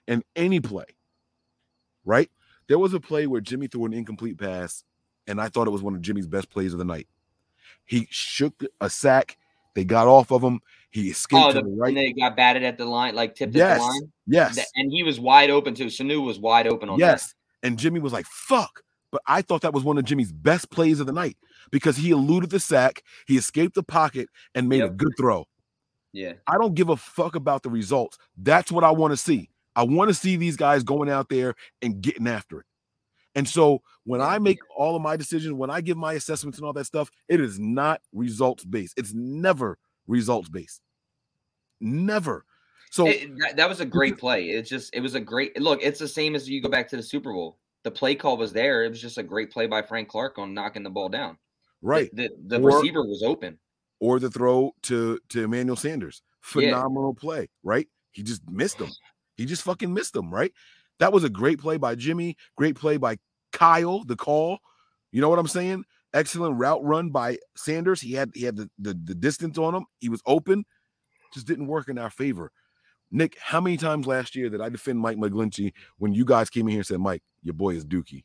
[0.06, 0.86] in any play.
[2.04, 2.30] Right?
[2.68, 4.84] There was a play where Jimmy threw an incomplete pass,
[5.26, 7.08] and I thought it was one of Jimmy's best plays of the night.
[7.84, 9.36] He shook a sack.
[9.74, 10.60] They got off of him.
[10.90, 11.88] He escaped Oh, to the, the right.
[11.88, 14.12] and they got batted at the line, like tipped at the line.
[14.26, 14.58] Yes.
[14.74, 15.86] And he was wide open too.
[15.86, 17.04] Sanu was wide open on that.
[17.04, 17.34] Yes.
[17.62, 18.82] And Jimmy was like, fuck.
[19.12, 21.36] But I thought that was one of Jimmy's best plays of the night
[21.70, 25.46] because he eluded the sack, he escaped the pocket, and made a good throw.
[26.12, 26.32] Yeah.
[26.46, 28.18] I don't give a fuck about the results.
[28.36, 29.50] That's what I want to see.
[29.76, 32.66] I want to see these guys going out there and getting after it.
[33.36, 36.66] And so when I make all of my decisions, when I give my assessments and
[36.66, 38.94] all that stuff, it is not results based.
[38.96, 40.80] It's never results based.
[41.80, 42.44] Never.
[42.90, 44.50] So It- that, that was a great play.
[44.50, 45.80] It's just it was a great look.
[45.80, 47.58] It's the same as you go back to the Super Bowl.
[47.84, 48.84] The play call was there.
[48.84, 51.38] It was just a great play by Frank Clark on knocking the ball down.
[51.82, 52.10] The- right.
[52.14, 53.58] The, the, Or- receiver was open.
[54.00, 56.22] or the throw to to Emmanuel Sanders.
[56.56, 56.70] Yeah.
[56.70, 57.86] Phenomenal play, right?
[58.12, 58.88] He just missed him.
[59.36, 60.52] He just fucking missed him, right?
[60.98, 62.36] That was a great play by Jimmy.
[62.56, 63.16] Great play by
[63.52, 64.04] Kyle.
[64.04, 64.58] The call.
[65.12, 65.84] You know what I'm saying?
[66.12, 68.02] Excellent route run by Sanders.
[68.02, 69.86] He had he had the the, the distance on him.
[69.98, 70.66] He was open.
[71.32, 72.52] Just didn't work in our favor.
[73.10, 76.66] Nick, how many times last year did I defend Mike McGlinchey when you guys came
[76.66, 78.24] in here and said, Mike, your boy is Dookie?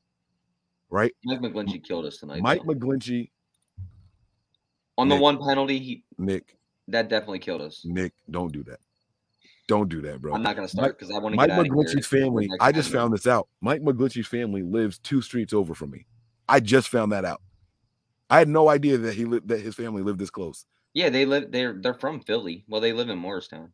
[0.90, 1.14] Right?
[1.24, 2.42] Mike McGlinchey killed us tonight.
[2.42, 2.74] Mike though.
[2.74, 3.30] McGlinchey,
[4.98, 6.58] on the one penalty, he Nick,
[6.88, 7.82] that definitely killed us.
[7.86, 8.80] Nick, don't do that.
[9.68, 10.34] Don't do that, bro.
[10.34, 12.72] I'm not gonna start because I want to Mike get out of McGlinchey's family, I
[12.72, 13.00] just time.
[13.00, 13.48] found this out.
[13.62, 16.06] Mike McGlinchey's family lives two streets over from me.
[16.48, 17.42] I just found that out.
[18.30, 20.66] I had no idea that he lived that his family lived this close.
[20.94, 21.52] Yeah, they live.
[21.52, 22.64] They're they're from Philly.
[22.68, 23.72] Well, they live in Morristown.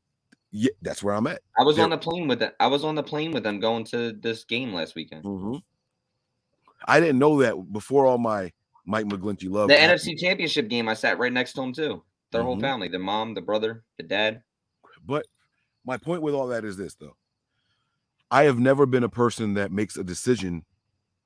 [0.54, 1.42] Yeah, that's where I'm at.
[1.60, 2.52] I was They're- on the plane with them.
[2.60, 5.24] I was on the plane with them going to this game last weekend.
[5.24, 5.62] Mhm.
[6.86, 8.52] I didn't know that before all my
[8.92, 9.70] Mike McGlinchey love.
[9.70, 9.76] The.
[9.76, 12.04] NFC Championship game, I sat right next to him too.
[12.32, 12.62] Their whole Mhm.
[12.62, 14.44] family, their mom, the brother, the dad.
[15.06, 15.26] But
[15.86, 17.16] my point with all that is this, though.
[18.30, 20.66] I have never been a person that makes a decision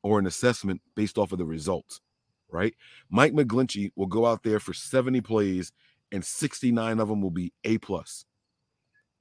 [0.03, 2.01] or an assessment based off of the results,
[2.49, 2.75] right?
[3.09, 5.71] Mike McGlinchey will go out there for 70 plays
[6.11, 8.25] and 69 of them will be A plus.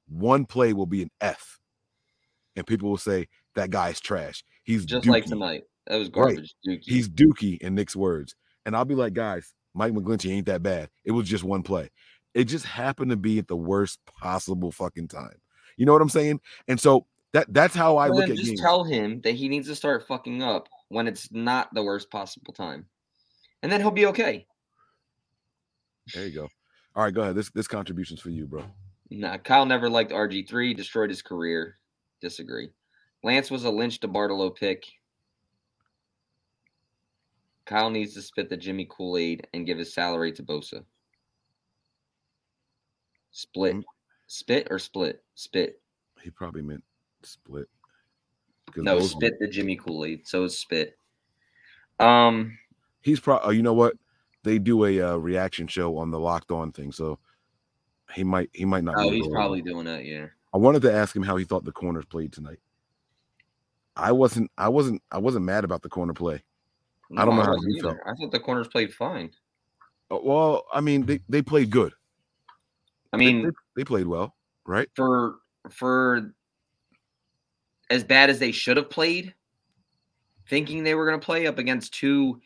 [0.07, 1.61] One play will be an F.
[2.57, 4.45] And people will say that guy's trash.
[4.63, 5.65] He's Just like tonight.
[5.87, 6.35] That was Right.
[6.37, 6.55] garbage.
[6.67, 6.85] Dookie.
[6.85, 8.35] He's dookie in Nick's words.
[8.67, 10.89] And I'll be like, guys, Mike McGlinchey ain't that bad.
[11.05, 11.91] It was just one play.
[12.33, 15.37] It just happened to be at the worst possible fucking time.
[15.77, 16.41] You know what I'm saying?
[16.69, 18.61] And so that that's how I Well, look at just games.
[18.61, 22.53] tell him that he needs to start fucking up when it's not the worst possible
[22.53, 22.87] time,
[23.63, 24.47] and then he'll be okay.
[26.15, 26.49] there you go.
[26.95, 27.35] All right, go ahead.
[27.35, 28.65] This this contribution's for you, bro.
[29.11, 30.75] Nah, Kyle never liked RG three.
[30.75, 31.79] Destroyed his career.
[32.21, 32.71] Disagree.
[33.23, 34.85] Lance was a Lynch to Bartolo pick.
[37.67, 40.85] Kyle needs to spit the Jimmy Kool Aid and give his salary to Bosa.
[43.31, 43.85] Split, Mm.
[44.27, 45.81] spit or split, spit.
[46.23, 46.85] He probably meant
[47.23, 47.69] split.
[48.77, 50.27] No, those- spit the Jimmy Kool Aid.
[50.27, 50.99] So it's spit.
[51.99, 52.59] Um,
[53.03, 53.47] He's probably.
[53.47, 53.97] Oh, you know what?
[54.43, 57.19] They do a uh, reaction show on the Locked On thing, so
[58.15, 58.97] he might he might not.
[58.99, 59.67] oh, he's probably on.
[59.67, 60.05] doing that.
[60.05, 60.29] Yeah.
[60.53, 62.61] I wanted to ask him how he thought the corners played tonight.
[63.97, 64.51] I wasn't.
[64.57, 65.03] I wasn't.
[65.11, 66.43] I wasn't mad about the corner play.
[67.17, 67.99] I don't know how wasn't you felt.
[68.07, 69.31] I thought the corners played fine.
[70.11, 71.93] Uh, Well, I mean, they, they played good.
[73.13, 74.35] I mean, they, they played well,
[74.67, 74.89] right?
[74.97, 75.37] for
[75.71, 76.35] for
[77.91, 79.35] as bad as they should have played,
[80.49, 82.41] thinking they were going to play up against two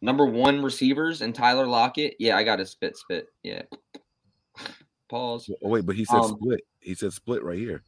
[0.00, 2.16] number one receivers and Tyler Lockett.
[2.18, 3.28] Yeah, I got a spit, spit.
[3.42, 3.62] Yeah.
[5.08, 5.50] Pause.
[5.62, 6.60] Oh wait, but he said Um, split.
[6.80, 7.82] He said split right here.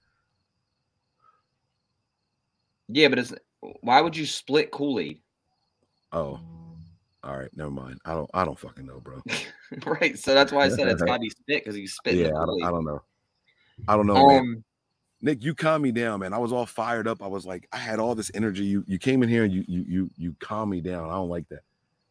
[2.89, 3.33] Yeah, but it's
[3.81, 5.21] why would you split Kool Aid?
[6.15, 6.39] Oh,
[7.25, 8.01] all right, never mind.
[8.05, 8.31] I don't.
[8.33, 9.21] I don't fucking know, bro.
[9.87, 10.17] right.
[10.17, 12.47] So that's why I said it's got to be spit because he's spitting yeah, I
[12.47, 13.03] don't, I don't know.
[13.89, 14.41] I don't know, man.
[14.41, 14.65] Um,
[15.21, 16.33] Nick, you calm me down, man.
[16.33, 17.23] I was all fired up.
[17.23, 18.65] I was like, I had all this energy.
[18.65, 21.09] You you came in here and you you you you calm me down.
[21.09, 21.63] I don't like that.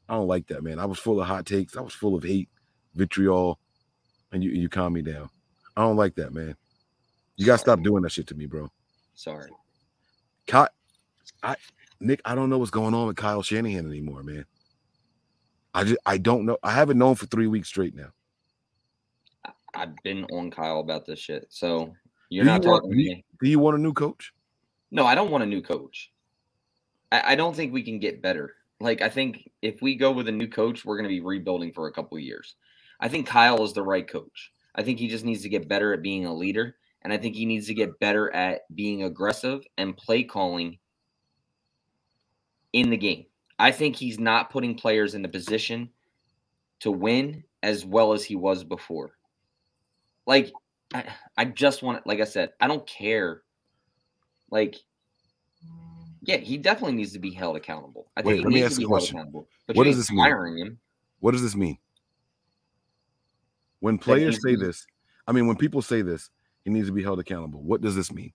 [0.09, 0.79] I don't like that, man.
[0.79, 1.77] I was full of hot takes.
[1.77, 2.49] I was full of hate,
[2.95, 3.57] vitriol,
[4.33, 5.29] and you you calm me down.
[5.77, 6.57] I don't like that, man.
[7.37, 8.69] You gotta stop doing that shit to me, bro.
[9.15, 9.49] sorry.
[10.45, 10.67] Kyle,
[11.41, 11.55] I
[12.03, 14.45] Nick, I don't know what's going on with Kyle Shanahan anymore, man.
[15.73, 16.57] I just I don't know.
[16.61, 18.09] I haven't known for three weeks straight now.
[19.73, 21.47] I've been on Kyle about this shit.
[21.49, 21.93] So
[22.29, 23.25] you're Do not you want- talking do to me.
[23.41, 24.33] Do you want a new coach?
[24.91, 26.11] No, I don't want a new coach.
[27.11, 28.53] I, I don't think we can get better.
[28.79, 31.71] Like, I think if we go with a new coach, we're going to be rebuilding
[31.71, 32.55] for a couple of years.
[32.99, 34.51] I think Kyle is the right coach.
[34.75, 36.75] I think he just needs to get better at being a leader.
[37.01, 40.77] And I think he needs to get better at being aggressive and play calling
[42.73, 43.25] in the game.
[43.59, 45.89] I think he's not putting players in the position
[46.79, 49.11] to win as well as he was before.
[50.25, 50.51] Like,
[50.93, 51.05] I,
[51.37, 53.41] I just want, like I said, I don't care.
[54.49, 54.75] Like,
[56.21, 58.07] yeah, he definitely needs to be held accountable.
[58.17, 59.17] I think Wait, he let me needs ask to you be a held question.
[59.17, 59.47] accountable.
[59.67, 60.77] But What does this mean?
[61.19, 61.77] What does this mean?
[63.79, 64.85] When players say this,
[65.27, 66.29] I mean, when people say this,
[66.63, 67.61] he needs to be held accountable.
[67.61, 68.33] What does this mean?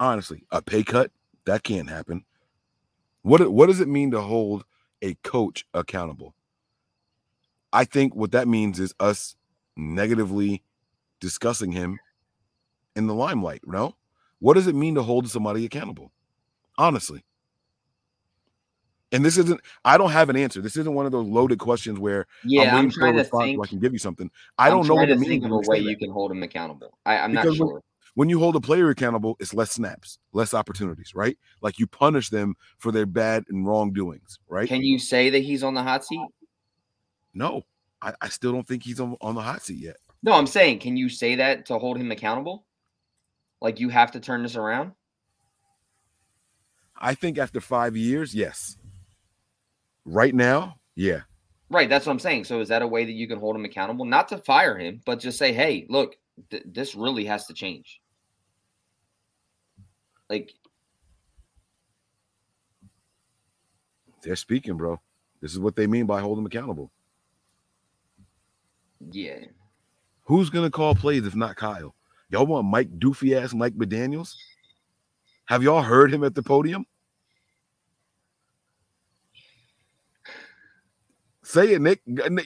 [0.00, 1.10] Honestly, a pay cut
[1.44, 2.24] that can't happen.
[3.28, 4.64] What what does it mean to hold
[5.02, 6.34] a coach accountable?
[7.74, 9.36] I think what that means is us
[9.76, 10.62] negatively
[11.20, 11.98] discussing him
[12.96, 13.60] in the limelight.
[13.66, 13.96] No,
[14.38, 16.10] what does it mean to hold somebody accountable?
[16.78, 17.22] Honestly,
[19.12, 19.60] and this isn't.
[19.84, 20.62] I don't have an answer.
[20.62, 23.56] This isn't one of those loaded questions where Yeah, I'm I'm, trying to think.
[23.58, 24.30] so I can give you something.
[24.56, 26.42] I I'm don't know what to means think of a way you can hold him
[26.42, 26.96] accountable.
[27.04, 27.82] I, I'm not sure.
[28.18, 31.38] When you hold a player accountable, it's less snaps, less opportunities, right?
[31.60, 34.66] Like you punish them for their bad and wrongdoings, right?
[34.66, 36.26] Can you say that he's on the hot seat?
[37.32, 37.62] no,
[38.02, 39.98] I, I still don't think he's on, on the hot seat yet.
[40.24, 42.66] No, I'm saying, can you say that to hold him accountable?
[43.60, 44.90] Like you have to turn this around?
[46.96, 48.78] I think after five years, yes.
[50.04, 51.20] Right now, yeah.
[51.70, 52.46] Right, that's what I'm saying.
[52.46, 54.06] So is that a way that you can hold him accountable?
[54.06, 56.16] Not to fire him, but just say, hey, look,
[56.50, 58.00] th- this really has to change.
[60.28, 60.54] Like,
[64.22, 65.00] They're speaking, bro.
[65.40, 66.90] This is what they mean by holding them accountable.
[69.10, 69.38] yeah,
[70.24, 71.94] Who's gonna call plays if not Kyle?
[72.28, 74.34] Y'all want Mike Doofy ass Mike McDaniels?
[75.46, 76.84] Have y'all heard him at the podium?
[81.42, 82.02] Say it, Nick.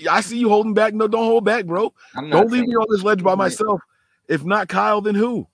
[0.08, 0.94] I see you holding back.
[0.94, 1.92] No, don't hold back, bro.
[2.14, 3.80] Don't leave me on this ledge by myself.
[4.28, 5.48] If not Kyle, then who?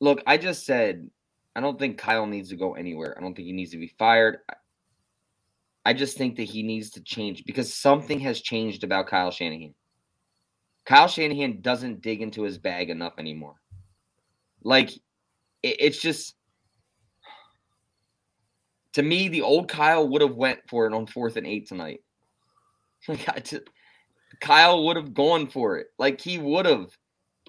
[0.00, 1.10] Look, I just said
[1.56, 3.16] I don't think Kyle needs to go anywhere.
[3.16, 4.38] I don't think he needs to be fired.
[4.48, 9.74] I- just think that he needs to change because something has changed about Kyle Shanahan.
[10.84, 13.60] Kyle Shanahan doesn't dig into his bag enough anymore.
[14.62, 14.90] Like
[15.62, 16.34] it- it's just
[18.94, 22.00] to me, the old Kyle would have went for it on fourth and eight tonight.
[23.08, 23.28] Like
[24.40, 25.88] Kyle would have gone for it.
[25.98, 26.86] Like he would have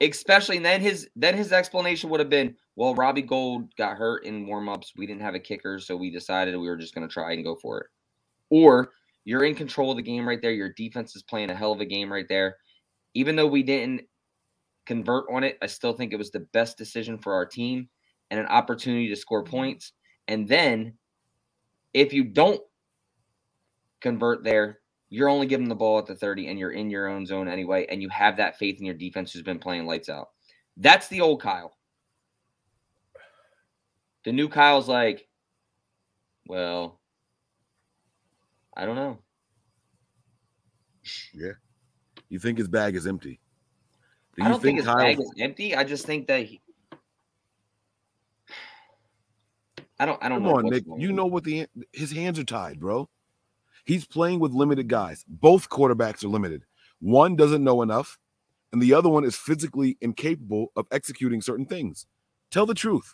[0.01, 4.25] especially and then his then his explanation would have been well Robbie Gould got hurt
[4.25, 4.93] in warm-ups.
[4.95, 7.43] We didn't have a kicker so we decided we were just going to try and
[7.43, 7.87] go for it.
[8.49, 8.91] Or
[9.23, 10.51] you're in control of the game right there.
[10.51, 12.57] Your defense is playing a hell of a game right there.
[13.13, 14.01] Even though we didn't
[14.85, 17.89] convert on it i still think it was the best decision for our team
[18.29, 19.93] and an opportunity to score points.
[20.27, 20.93] And then
[21.93, 22.61] if you don't
[24.01, 24.79] convert there
[25.09, 27.85] you're only giving the ball at the 30 and you're in your own zone anyway
[27.89, 30.29] and you have that faith in your defense who's been playing lights out.
[30.77, 31.77] That's the old kyle
[34.25, 35.27] the new kyle's like
[36.47, 36.99] well
[38.75, 39.17] i don't know
[41.33, 41.51] Yeah.
[42.29, 43.39] You think his bag is empty?
[44.35, 46.61] Do i you don't think, his Kyle- bag is empty i just think that he
[49.99, 50.85] i don't i don't Come know on, what's Nick.
[50.87, 51.15] going You on.
[51.15, 53.09] know what the his hands are tied, bro.
[53.85, 55.23] He's playing with limited guys.
[55.27, 56.63] Both quarterbacks are limited.
[57.01, 58.17] One doesn't know enough,
[58.73, 62.07] and the other one is physically incapable of executing certain things.
[62.49, 63.13] Tell the truth.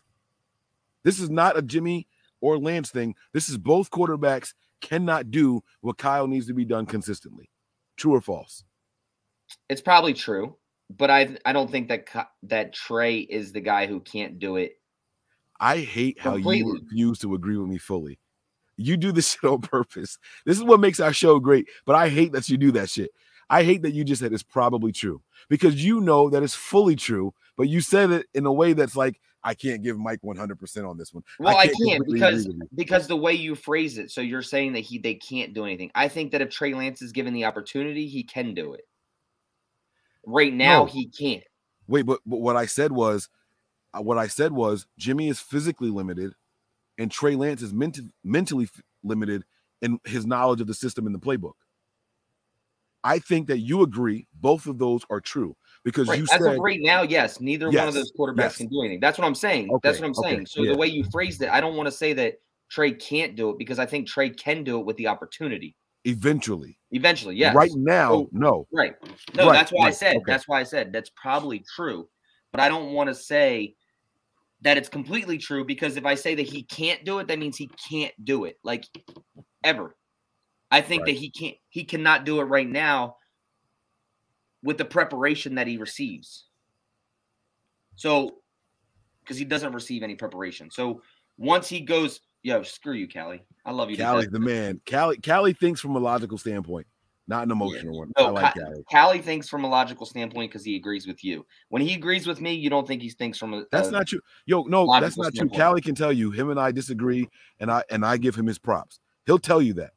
[1.03, 2.07] This is not a Jimmy
[2.41, 3.15] or Lance thing.
[3.33, 7.49] This is both quarterbacks cannot do what Kyle needs to be done consistently.
[7.97, 8.63] True or false?
[9.67, 10.55] it's probably true
[10.97, 12.07] but i i don't think that
[12.41, 14.77] that trey is the guy who can't do it
[15.61, 16.79] I hate how you Completely.
[16.81, 18.17] refuse to agree with me fully.
[18.77, 20.17] You do this shit on purpose.
[20.45, 23.11] This is what makes our show great, but I hate that you do that shit.
[23.49, 26.95] I hate that you just said it's probably true because you know that it's fully
[26.95, 30.87] true, but you said it in a way that's like, I can't give Mike 100%
[30.87, 31.23] on this one.
[31.39, 32.75] Well, I can't, because agree with you.
[32.75, 35.89] because the way you phrase it, so you're saying that he they can't do anything.
[35.95, 38.87] I think that if Trey Lance is given the opportunity, he can do it.
[40.25, 40.85] Right now, No.
[40.85, 41.43] he can't.
[41.87, 43.29] Wait, but, but what I said was,
[43.93, 46.33] uh, what I said was Jimmy is physically limited
[46.99, 49.43] and Trey Lance is ment- mentally f- limited
[49.81, 51.53] in his knowledge of the system in the playbook.
[53.03, 56.17] I think that you agree both of those are true because Right.
[56.19, 58.57] you As said of right now, yes, neither one of those quarterbacks yes.
[58.57, 58.99] can do anything.
[58.99, 59.69] That's what I'm saying.
[59.83, 60.45] That's what I'm okay, saying.
[60.47, 60.73] So yeah.
[60.73, 62.35] the way you phrased it, I don't want to say that
[62.69, 66.77] Trey can't do it because I think Trey can do it with the opportunity eventually.
[66.91, 67.35] eventually.
[67.35, 67.55] Yes.
[67.55, 68.67] Right now, So- no.
[68.71, 68.93] Right.
[69.35, 70.15] No, Right, that's why I said.
[70.17, 70.23] okay.
[70.27, 72.07] That's why I said that's probably true.
[72.51, 73.75] But I don't want to say
[74.61, 77.57] that it's completely true because if I say that he can't do it, that means
[77.57, 78.57] he can't do it.
[78.63, 78.85] Like
[79.63, 79.95] ever.
[80.69, 81.13] I think Right.
[81.13, 83.15] that he can't he cannot do it right now
[84.63, 86.45] with the preparation that he receives.
[87.95, 88.37] So
[89.23, 90.71] because he doesn't receive any preparation.
[90.71, 91.01] So
[91.37, 93.43] once he goes, yo, screw you, Callie.
[93.65, 93.97] I love you.
[93.97, 94.81] Callie's the man.
[94.89, 96.87] Callie, Callie thinks from a logical standpoint,
[97.27, 98.11] not an emotional one.
[98.17, 98.83] No, I like Ca- Callie.
[98.91, 101.45] Callie thinks from a logical standpoint because he agrees with you.
[101.69, 103.65] When he agrees with me, you don't think he thinks from a.
[103.71, 104.21] That's a- not true.
[104.47, 105.49] Yo, no, that's not true.
[105.49, 108.57] Callie can tell you him and I disagree, and I and I give him his
[108.57, 108.99] props.
[109.27, 109.91] He'll tell you that.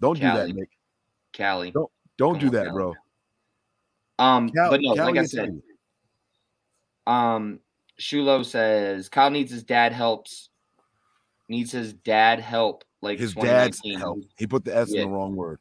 [0.00, 0.70] Don't do that, Nick.
[1.36, 1.70] Callie.
[1.70, 2.72] Don't don't Come do on, that, Callie.
[2.72, 2.94] bro.
[4.22, 5.60] Um, Cal- but no, Callie like I said,
[7.06, 7.12] you.
[7.12, 7.60] um,
[8.00, 10.48] Shulo says Kyle needs his dad helps.
[11.48, 14.20] Needs his dad help, like his dad's help.
[14.38, 15.02] He put the S Yeah.
[15.02, 15.58] in the wrong word.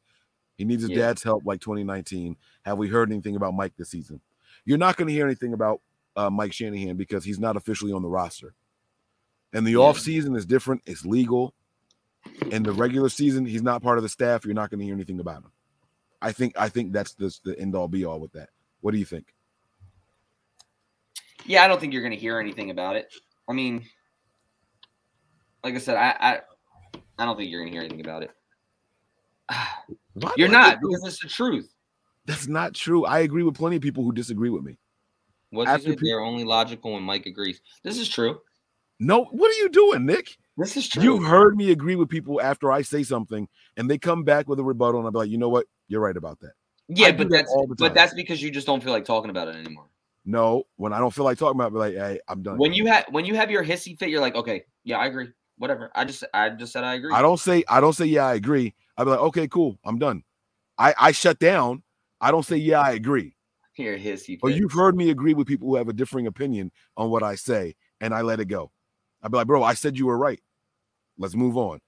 [0.57, 0.97] He needs his Yeah.
[1.07, 2.37] dad's help like 2019.
[2.63, 4.21] Have we heard anything about Mike this season?
[4.63, 5.81] You're not going to hear anything about
[6.15, 8.53] uh, Mike Shanahan because he's not officially on the roster.
[9.53, 9.77] And the Yeah.
[9.77, 10.81] off season is different.
[10.85, 11.53] It's legal.
[12.51, 14.45] And the regular season, he's not part of the staff.
[14.45, 15.51] You're not going to hear anything about him.
[16.21, 18.49] I think I think that's the, the end all be all with that.
[18.81, 19.33] What do you think?
[21.45, 23.11] Yeah, I don't think you're going to hear anything about it.
[23.49, 23.83] I mean,
[25.63, 26.39] like I said, I I,
[27.17, 28.31] I don't think you're going to hear anything about it.
[30.13, 31.73] Why You're not because it's the truth.
[32.25, 33.05] That's not true.
[33.05, 34.77] I agree with plenty of people who disagree with me.
[35.49, 37.59] What After they're only logical when Mike agrees.
[37.83, 38.39] This is true.
[38.99, 40.37] No, what are you doing, Nick?
[40.57, 41.03] This is true.
[41.03, 44.59] You've heard me agree with people after I say something and they come back with
[44.59, 45.65] a rebuttal, and I'm like, you know what?
[45.91, 46.53] You're right about that.
[46.87, 49.49] Yeah, but that's all the but that's because you just don't feel like talking about
[49.49, 49.89] it anymore.
[50.23, 52.57] No, when I don't feel like talking about, it, like, hey, I'm done.
[52.57, 55.29] When you have when you have your hissy fit, you're like, okay, yeah, I agree.
[55.57, 55.91] Whatever.
[55.93, 57.11] I just I just said I agree.
[57.13, 58.73] I don't say I don't say yeah, I agree.
[58.97, 60.23] I'd be like, okay, cool, I'm done.
[60.77, 61.83] I I shut down.
[62.21, 63.35] I don't say yeah, I agree.
[63.75, 67.09] Your hissy But you've heard me agree with people who have a differing opinion on
[67.09, 68.71] what I say, and I let it go.
[69.23, 70.39] I'd be like, bro, I said you were right.
[71.17, 71.81] Let's move on.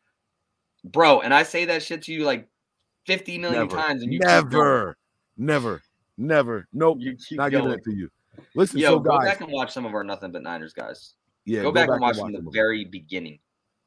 [0.84, 2.48] bro, and I say that shit to you like
[3.06, 4.98] 50 million Never, times, and you never,
[5.38, 5.82] never,
[6.18, 6.68] never.
[6.74, 7.64] Nope, You not going.
[7.64, 8.10] giving it to you.
[8.56, 11.14] Listen, Yo, so go guys, back and watch some of our nothing but Niners guys.
[11.46, 13.40] yeah, go, back, and watch watch from the very beginning.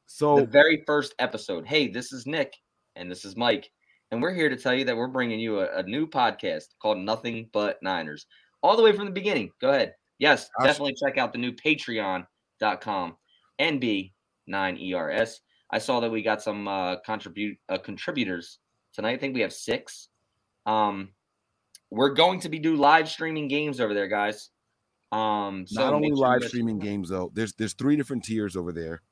[0.07, 1.67] So the very first episode.
[1.67, 2.55] Hey, this is Nick
[2.95, 3.71] and this is Mike,
[4.11, 6.99] and we're here to tell you that we're bringing you a, a new podcast called
[6.99, 8.27] Nothing But Niners,
[8.63, 9.51] all the way from the beginning.
[9.61, 9.95] Go ahead.
[10.19, 13.17] Yes, I definitely check out the new Patreon.com
[13.61, 15.41] NB9ERS.
[15.71, 18.59] I saw that we got some uh, contribute uh, contributors
[18.97, 19.13] tonight.
[19.13, 20.09] I think we have six.
[20.65, 21.11] Um,
[21.91, 24.51] we're going to be do live streaming games over there, guys.
[25.13, 28.73] Um, so not only sure live streaming games though, there's there's three different tiers over
[28.73, 29.03] there.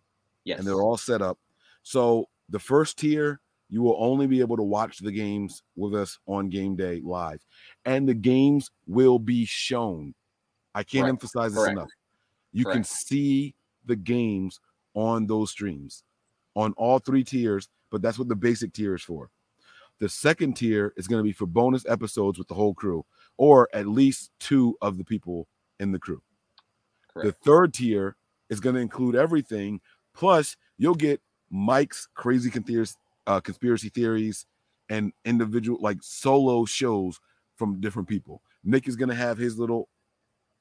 [0.42, 1.38] Yes, and they're all set up.
[1.84, 3.40] So the first tier,
[3.70, 7.44] you will only be able to watch the games with us on game day live,
[7.84, 10.14] and the games will be shown.
[10.74, 11.08] I can't Correct.
[11.10, 11.78] emphasize this Correct.
[11.78, 11.90] enough.
[12.52, 13.54] You can see
[13.84, 14.60] the games
[14.94, 16.02] on those streams
[16.56, 19.30] on all three tiers, but that's what the basic tier is for.
[20.00, 23.04] The second tier is going to be for bonus episodes with the whole crew,
[23.36, 25.48] or at least two of the people
[25.80, 26.22] in the crew.
[27.12, 27.26] Correct.
[27.26, 28.16] The third tier
[28.50, 29.80] is going to include everything.
[30.14, 34.46] Plus, you'll get Mike's crazy conspiracy, uh, conspiracy theories
[34.88, 37.20] and individual, like solo shows
[37.56, 38.42] from different people.
[38.64, 39.88] Nick is going to have his little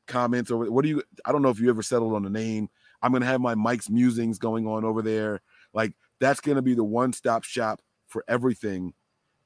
[0.07, 0.69] comments over.
[0.71, 1.03] What do you?
[1.25, 2.69] I don't know if you ever settled on a name.
[3.01, 5.41] I'm going to have my Mike's musings going on over there.
[5.73, 8.93] Like that's going to be the one-stop shop for everything.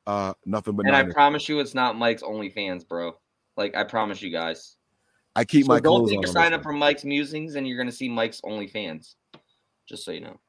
[0.07, 3.13] Uh, nothing but and I promise you, it's not Mike's OnlyFans, bro.
[3.57, 4.77] Like I promise you guys.
[5.35, 7.77] I keep So my don't clothes think you sign up for Mike's Musings and you're
[7.77, 9.15] gonna see Mike's OnlyFans.
[9.85, 10.39] Just so you know.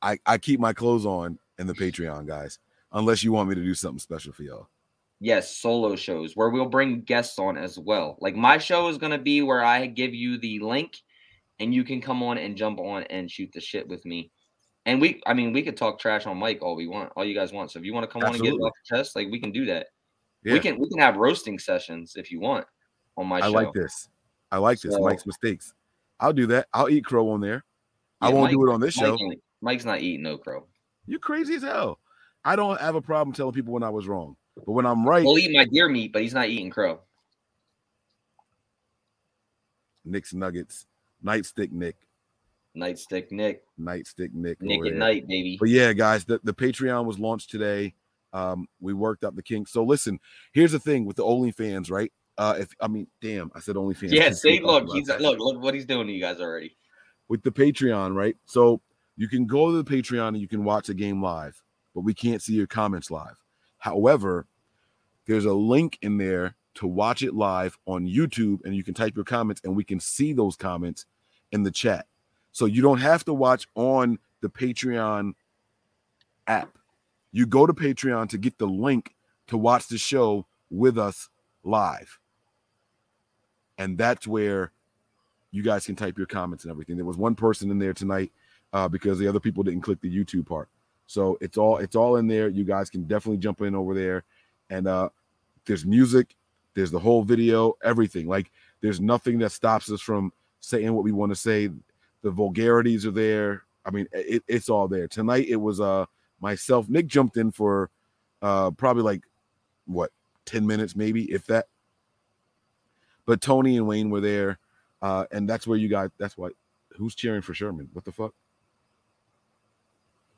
[0.00, 2.60] I, I keep my clothes on in the Patreon, guys.
[2.92, 4.68] Unless you want me to do something special for y'all.
[5.18, 8.16] Yes, solo shows where we'll bring guests on as well.
[8.20, 10.96] Like my show is gonna be where I give you the link
[11.58, 14.30] and you can come on and jump on and shoot the shit with me.
[14.84, 17.34] And we I mean we could talk trash on Mike all we want, all you
[17.34, 17.70] guys want.
[17.70, 18.66] So if you want to come on and get it Absolutely.
[18.68, 19.86] off your chest, like we can do that.
[20.44, 22.66] Yeah, We can we can have roasting sessions if you want
[23.16, 23.46] on my I show.
[23.46, 24.08] I like this.
[24.50, 24.98] I like this.
[24.98, 25.72] Mike's mistakes.
[26.18, 26.66] I'll do that.
[26.74, 27.64] I'll eat crow on there.
[28.20, 29.18] I won't Mike- do it on this Mike show.
[29.60, 30.66] Mike's not eating no crow.
[31.06, 31.98] You're crazy as hell.
[32.44, 34.36] I don't have a problem telling people when I was wrong.
[34.56, 37.00] But when I'm right, He'll eat my deer meat, but he's not eating crow.
[40.04, 40.86] Nick's Nuggets,
[41.24, 41.96] Nightstick Nick,
[42.76, 44.60] Nightstick Nick, Nightstick Nick.
[44.62, 44.94] Nick at there.
[44.94, 45.56] night, baby.
[45.60, 47.94] But yeah, guys, the, the Patreon was launched today.
[48.32, 49.72] Um, we worked out the kinks.
[49.72, 50.18] So listen,
[50.52, 52.10] here's the thing with the OnlyFans, right?
[52.38, 54.10] Uh, if I mean, damn, I said OnlyFans.
[54.10, 55.20] Yeah, see, look, he's that.
[55.20, 56.76] look, look what he's doing to you guys already.
[57.28, 58.36] with the Patreon, right?
[58.46, 58.80] So
[59.16, 61.62] you can go to the Patreon and you can watch the game live,
[61.94, 63.36] but we can't see your comments live.
[63.78, 64.46] However,
[65.26, 69.14] there's a link in there to watch it live on YouTube, and you can type
[69.14, 71.04] your comments, and we can see those comments
[71.52, 72.06] in the chat.
[72.52, 75.32] So you don't have to watch on the Patreon
[76.46, 76.76] app.
[77.32, 79.14] You go to Patreon to get the link
[79.48, 81.28] to watch the show with us
[81.64, 82.18] live.
[83.78, 84.72] And that's where
[85.50, 86.96] you guys can type your comments and everything.
[86.96, 88.32] There was one person in there tonight
[88.72, 90.68] uh, because the other people didn't click the YouTube part.
[91.06, 92.48] So it's all it's all in there.
[92.48, 94.24] You guys can definitely jump in over there,
[94.70, 95.10] and uh,
[95.66, 96.36] there's music,
[96.74, 98.26] there's the whole video, everything.
[98.26, 98.50] Like
[98.80, 101.68] there's nothing that stops us from saying what we want to say.
[102.22, 103.62] The vulgarities are there.
[103.84, 105.08] I mean, it, it's all there.
[105.08, 106.06] Tonight it was uh
[106.40, 106.88] myself.
[106.88, 107.90] Nick jumped in for
[108.40, 109.22] uh probably like
[109.86, 110.10] what
[110.46, 111.66] 10 minutes, maybe if that.
[113.26, 114.58] But Tony and Wayne were there.
[115.00, 116.50] Uh, and that's where you guys that's why
[116.96, 117.88] who's cheering for Sherman?
[117.92, 118.34] What the fuck?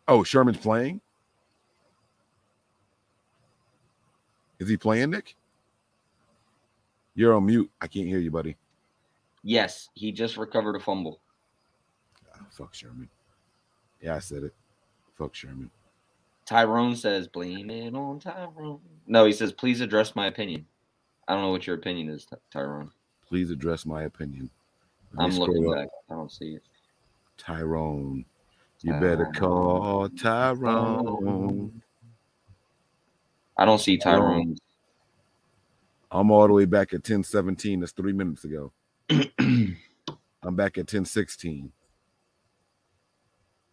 [0.09, 1.01] Oh, Sherman's playing?
[4.59, 5.35] Is he playing, Nick?
[7.15, 7.71] You're on mute.
[7.81, 8.57] I can't hear you, buddy.
[9.43, 11.21] Yes, he just recovered a fumble.
[12.35, 13.09] Ah, fuck Sherman.
[14.01, 14.55] Yeah, I said it.
[15.17, 15.71] Fuck Sherman.
[16.47, 18.81] Tyrone says, blame it on Tyrone.
[19.07, 20.67] No, he says, please address my opinion.
[21.27, 22.91] I don't know what your opinion is, Ty- Tyrone.
[23.27, 24.51] Please address my opinion.
[25.17, 25.89] I'm looking back.
[26.11, 26.63] I don't see it.
[27.39, 28.25] Tyrone.
[28.83, 31.81] You better call Tyrone.
[33.57, 34.57] I don't see Tyrone.
[36.11, 37.81] I'm all the way back at 1017.
[37.81, 38.73] That's three minutes ago.
[39.11, 39.77] I'm
[40.55, 41.73] back at 1016.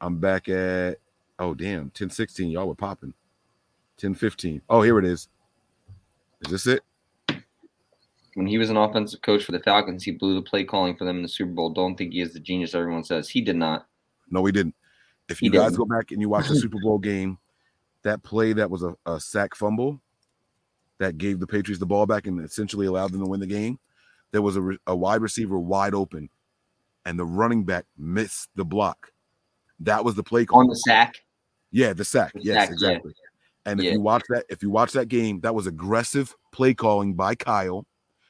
[0.01, 0.97] I'm back at
[1.39, 2.49] oh damn 1016.
[2.49, 3.13] Y'all were popping.
[3.99, 4.61] 1015.
[4.69, 5.29] Oh, here it is.
[6.41, 6.81] Is this it?
[8.33, 11.05] When he was an offensive coach for the Falcons, he blew the play calling for
[11.05, 11.69] them in the Super Bowl.
[11.69, 13.29] Don't think he is the genius everyone says.
[13.29, 13.85] He did not.
[14.29, 14.73] No, he didn't.
[15.29, 15.87] If He you guys didn't.
[15.89, 17.37] go back and you watch the Super Bowl game,
[18.03, 20.01] that play that was a, a sack fumble
[20.97, 23.77] that gave the Patriots the ball back and essentially allowed them to win the game,
[24.31, 26.29] there was a, re- a wide receiver wide open,
[27.05, 29.11] and the running back missed the block.
[29.81, 30.59] That was the play call.
[30.61, 31.15] On the sack.
[31.71, 32.33] Yeah, the sack.
[32.33, 32.73] The yes, sack, yeah.
[32.89, 33.13] exactly.
[33.65, 33.91] And if Yeah.
[33.93, 37.85] you watch that, if you watch that game, that was aggressive play calling by Kyle.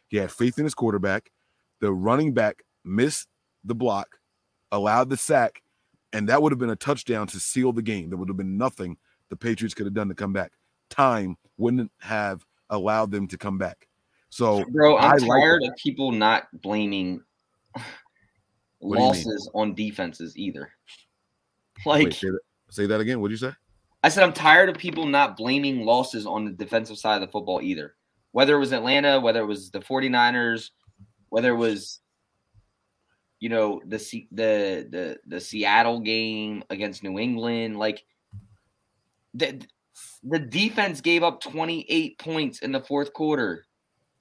[0.09, 1.31] He had faith in his quarterback.
[1.79, 3.27] The running back missed
[3.63, 4.07] the block,
[4.71, 5.61] allowed the sack,
[6.13, 8.09] and that would have been a touchdown to seal the game.
[8.09, 8.97] There would have been nothing
[9.29, 10.51] the Patriots could have done to come back.
[10.89, 13.87] Time wouldn't have allowed them to come back.
[14.29, 15.69] So, Bro, I'm I like tired that.
[15.69, 17.21] of people not blaming
[17.73, 17.83] What do
[18.83, 18.99] you mean?
[18.99, 20.69] losses on defenses either.
[21.85, 23.21] Wait, Like say, that, say that again.
[23.21, 23.55] What did you say?
[24.03, 27.31] I said, I'm tired of people not blaming losses on the defensive side of the
[27.31, 27.95] football either.
[28.31, 30.71] Whether it was Atlanta, whether it was the 49ers,
[31.29, 31.99] whether it was,
[33.39, 33.97] you know, the
[34.31, 38.03] the the the Seattle game against New England, like
[39.33, 39.61] the
[40.23, 43.65] the defense gave up 28 points in the fourth quarter.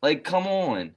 [0.02, 0.94] Like, come on.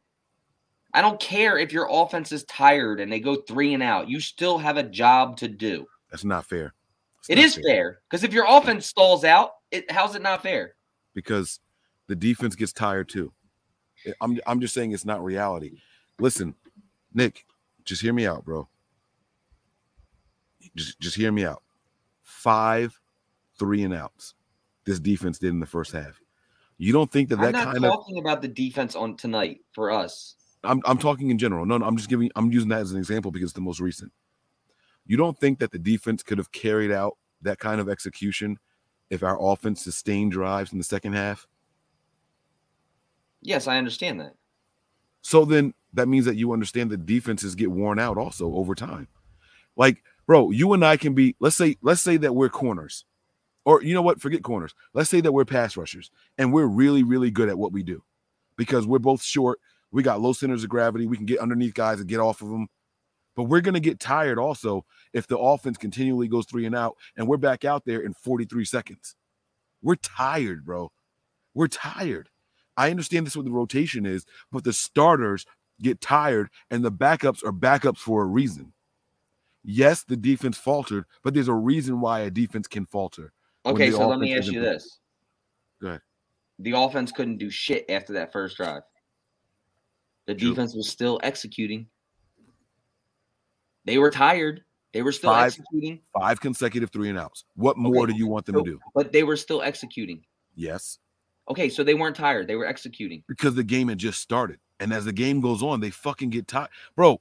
[0.94, 4.10] I don't care if your offense is tired and they go three and out.
[4.10, 5.88] You still have a job to do.
[6.14, 6.76] That's not fair.
[7.22, 10.44] It's It not is fair because if your offense stalls out, it how's it not
[10.44, 10.76] fair?
[11.16, 11.60] because
[12.06, 13.34] the defense gets tired too.
[14.22, 15.80] I'm I'm just saying it's not reality.
[16.20, 16.54] Listen,
[17.16, 17.48] Nick,
[17.84, 18.68] just hear me out, bro.
[20.76, 21.64] Just just hear me out.
[22.22, 23.00] Five
[23.58, 24.36] three and outs.
[24.86, 26.22] This defense did in the first half.
[26.78, 29.90] You don't think that that not kind of talking about the defense on tonight for
[29.90, 30.36] us.
[30.64, 31.66] I'm I'm talking in general.
[31.66, 33.80] No, no, I'm just giving I'm using that as an example because it's the most
[33.80, 34.12] recent.
[35.06, 38.58] You don't think that the defense could have carried out that kind of execution
[39.10, 41.48] if our offense sustained drives in the second half?
[43.42, 44.36] Yes, I understand that.
[45.22, 49.08] So then that means that you understand that defenses get worn out also over time.
[49.76, 53.06] Like, bro, you and I can be, let's say, let's say that we're corners.
[53.66, 54.20] Or you know what?
[54.20, 54.74] Forget corners.
[54.94, 58.04] Let's say that we're pass rushers and we're really, really good at what we do
[58.58, 59.60] because we're both short.
[59.92, 61.06] We got low centers of gravity.
[61.06, 62.68] We can get underneath guys and get off of them.
[63.36, 66.96] But we're going to get tired also if the offense continually goes three and out
[67.18, 69.16] and we're back out there in 43 seconds.
[69.82, 70.92] We're tired, bro.
[71.54, 72.30] We're tired.
[72.78, 75.46] I understand this what the rotation is, but the starters
[75.82, 78.74] get tired and the backups are backups for a reason.
[79.64, 83.32] Yes, the defense faltered, but there's a reason why a defense can falter.
[83.66, 85.00] Okay, so let me ask you this.
[85.82, 86.02] Go ahead.
[86.60, 88.84] The offense couldn't do shit after that first drive.
[90.26, 90.50] The True.
[90.50, 91.88] defense was still executing.
[93.86, 94.64] They were tired.
[94.94, 97.46] They were still Five- executing, Five consecutive three and outs.
[97.56, 98.80] What more Okay, do you want them so- to do?
[98.94, 100.24] but they were still executing.
[100.56, 101.00] Yes,
[101.50, 102.48] Okay, so they weren't tired.
[102.48, 103.22] They were executing.
[103.28, 104.60] because the game had just started.
[104.80, 106.70] And as the game goes on, they fucking get tired.
[106.96, 107.20] Bro,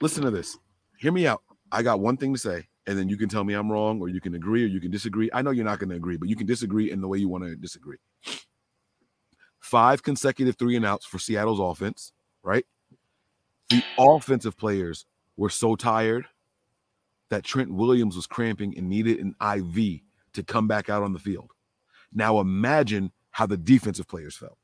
[0.00, 0.58] listen to this.
[0.98, 1.42] Hear me out.
[1.72, 4.08] I got one thing to say, and then you can tell me I'm wrong, or
[4.08, 5.30] you can agree, or you can disagree.
[5.32, 7.28] I know you're not going to agree, but you can disagree in the way you
[7.28, 7.96] want to disagree.
[9.60, 12.12] Five consecutive three and outs for Seattle's offense,
[12.42, 12.66] right?
[13.70, 16.26] The offensive players were so tired
[17.30, 20.00] that Trent Williams was cramping and needed an IV
[20.34, 21.52] to come back out on the field.
[22.12, 24.58] Now imagine how the defensive players felt.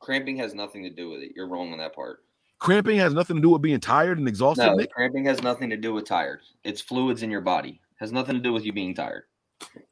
[0.00, 1.32] Cramping has nothing to do with it.
[1.36, 2.24] You're wrong on that part.
[2.58, 4.64] Cramping has nothing to do with being tired and exhausted.
[4.64, 4.90] No, Nick.
[4.90, 6.40] cramping has nothing to do with tired.
[6.62, 7.80] It's fluids in your body.
[7.96, 9.24] Has nothing to do with you being tired.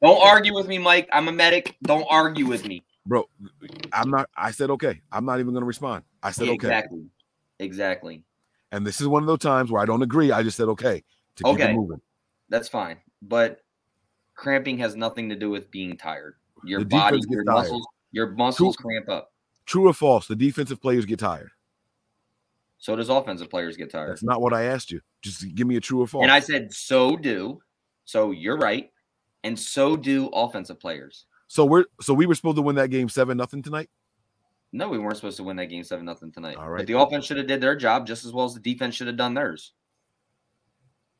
[0.01, 1.07] Don't argue with me, Mike.
[1.13, 1.75] I'm a medic.
[1.83, 2.83] Don't argue with me.
[3.05, 3.25] Bro,
[3.91, 4.29] I'm not.
[4.37, 5.01] I said okay.
[5.11, 6.03] I'm not even going to respond.
[6.21, 6.53] I said okay.
[6.55, 7.05] Exactly.
[7.59, 8.23] Exactly.
[8.71, 10.31] And this is one of those times where I don't agree.
[10.31, 11.03] I just said okay
[11.35, 11.71] to keep Okay.
[11.71, 12.01] it moving.
[12.49, 12.97] That's fine.
[13.21, 13.59] But
[14.35, 16.35] cramping has nothing to do with being tired.
[16.63, 17.55] Your body, your tired.
[17.55, 19.31] muscles, your muscles cramp up.
[19.65, 20.27] True or false?
[20.27, 21.51] The defensive players get tired.
[22.77, 24.11] So does offensive players get tired.
[24.11, 25.01] That's not what I asked you.
[25.21, 26.23] Just give me a true or false.
[26.23, 27.61] And I said, so do.
[28.05, 28.91] So you're right.
[29.43, 31.25] And so do offensive players.
[31.53, 33.87] So we're so we were supposed to win that game seven nothing tonight.
[34.71, 36.57] No, we weren't supposed to win that game seven nothing tonight.
[36.57, 36.79] All right.
[36.79, 39.05] But the offense should have did their job just as well as the defense should
[39.05, 39.73] have done theirs.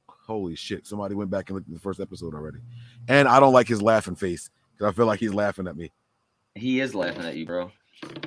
[0.07, 0.87] Holy shit!
[0.87, 2.57] Somebody went back and looked at the first episode already,
[3.07, 5.91] and I don't like his laughing face because I feel like he's laughing at me.
[6.55, 7.71] He is laughing at you, bro.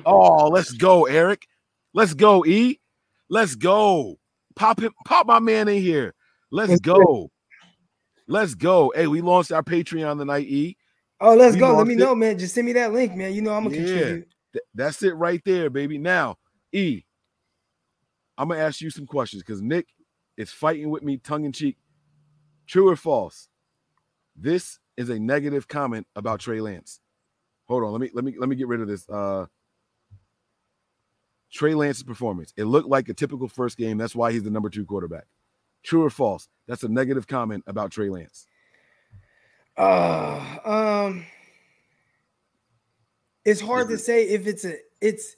[0.05, 1.45] Oh, let's go, Eric.
[1.93, 2.79] Let's go, E.
[3.27, 4.17] Let's go.
[4.55, 6.13] Pop him, pop my man in here.
[6.51, 7.31] Let's go.
[8.27, 8.93] Let's go.
[8.95, 10.77] Hey, we launched our Patreon tonight, E.
[11.19, 11.75] Oh, let's We go.
[11.75, 11.97] Let me it.
[11.97, 12.37] know, man.
[12.39, 13.33] Just send me that link, man.
[13.33, 13.85] You know I'm gonna Yeah.
[13.87, 14.27] contribute.
[14.53, 15.97] Th- that's it right there, baby.
[15.97, 16.37] Now,
[16.73, 17.03] E,
[18.37, 19.87] I'm gonna ask you some questions because Nick
[20.37, 21.77] is fighting with me tongue in cheek.
[22.67, 23.49] True or false?
[24.35, 26.99] This is a negative comment about Trey Lance.
[27.67, 29.07] Hold on, let me let me let me get rid of this.
[29.09, 29.47] Uh
[31.51, 32.53] Trey Lance's performance.
[32.57, 33.97] It looked like a typical first game.
[33.97, 35.25] That's why he's the number two quarterback.
[35.83, 36.49] True or false?
[36.67, 38.45] That's a negative comment about Trey Lance.
[39.77, 41.25] Uh, um,
[43.45, 45.35] it's hard to say if it's a it's.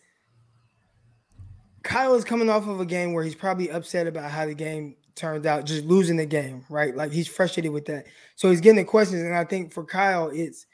[1.83, 4.95] Kyle is coming off of a game where he's probably upset about how the game
[5.15, 6.95] turned out, just losing the game, right?
[6.95, 8.05] Like he's frustrated with that.
[8.35, 10.65] So he's getting the questions, and I think for Kyle, it's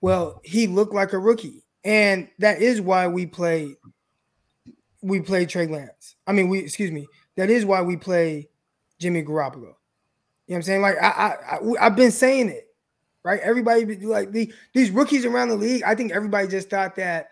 [0.00, 3.76] well, he looked like a rookie, and that is why we play.
[5.02, 6.16] We play Trey Lance.
[6.26, 7.06] I mean, we excuse me.
[7.36, 8.48] That is why we play
[8.98, 9.54] Jimmy Garoppolo.
[9.54, 9.74] You know
[10.46, 10.82] what I'm saying?
[10.82, 12.63] Like I, I, I I've been saying it,
[13.24, 13.40] right?
[13.40, 15.82] Everybody like the these rookies around the league.
[15.84, 17.28] I think everybody just thought that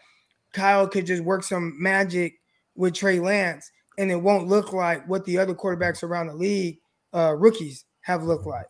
[0.53, 2.41] Kyle could just work some magic
[2.75, 6.79] with Trey Lance, and it won't look like what the other quarterbacks around the league,
[7.15, 8.67] uh, rookies, have looked like.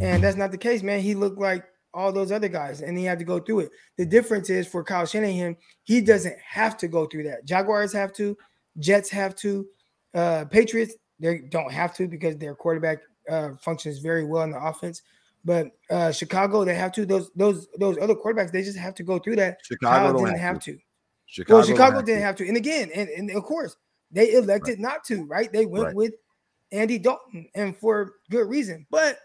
[0.00, 1.00] And that's not the case, man.
[1.00, 1.64] He looked like
[1.94, 3.70] all those other guys, and he had to go through it.
[3.96, 7.44] The difference is for Kyle Shanahan, he doesn't have to go through that.
[7.44, 8.36] Jaguars have to,
[8.80, 9.66] Jets have to,
[10.14, 12.98] uh, Patriots they don't have to because their quarterback
[13.30, 15.02] uh, functions very well in the offense.
[15.44, 17.04] But uh, Chicago, they have to.
[17.04, 19.58] Those those those other quarterbacks, they just have to go through that.
[19.62, 20.72] Chicago Kyle didn't have have to.
[20.74, 20.78] to.
[21.26, 22.26] Chicago, well, Chicago have didn't to.
[22.26, 22.48] have to.
[22.48, 23.76] And again, and, and of course,
[24.10, 25.52] they elected not to, right?
[25.52, 25.94] They went Right.
[25.94, 26.14] with
[26.72, 28.86] Andy Dalton, and for good reason.
[28.90, 29.18] But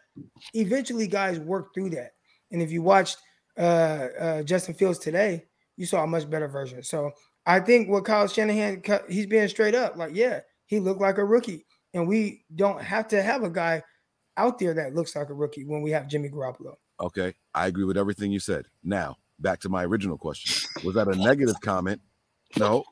[0.53, 2.11] eventually, guys worked through that.
[2.51, 3.17] And if you watched
[3.57, 3.61] uh,
[4.19, 5.45] uh, Justin Fields today,
[5.77, 6.83] you saw a much better version.
[6.83, 7.11] So
[7.45, 9.95] I think what Kyle Shanahan, he's being straight up.
[9.95, 13.81] Like, yeah, he looked like a rookie, and we don't have to have a guy
[14.39, 16.75] out there that looks like a rookie when we have Jimmy Garoppolo.
[16.99, 18.65] Okay, I agree with everything you said.
[18.83, 20.69] Now, back to my original question.
[20.83, 22.01] Was that a negative comment?
[22.57, 22.83] No.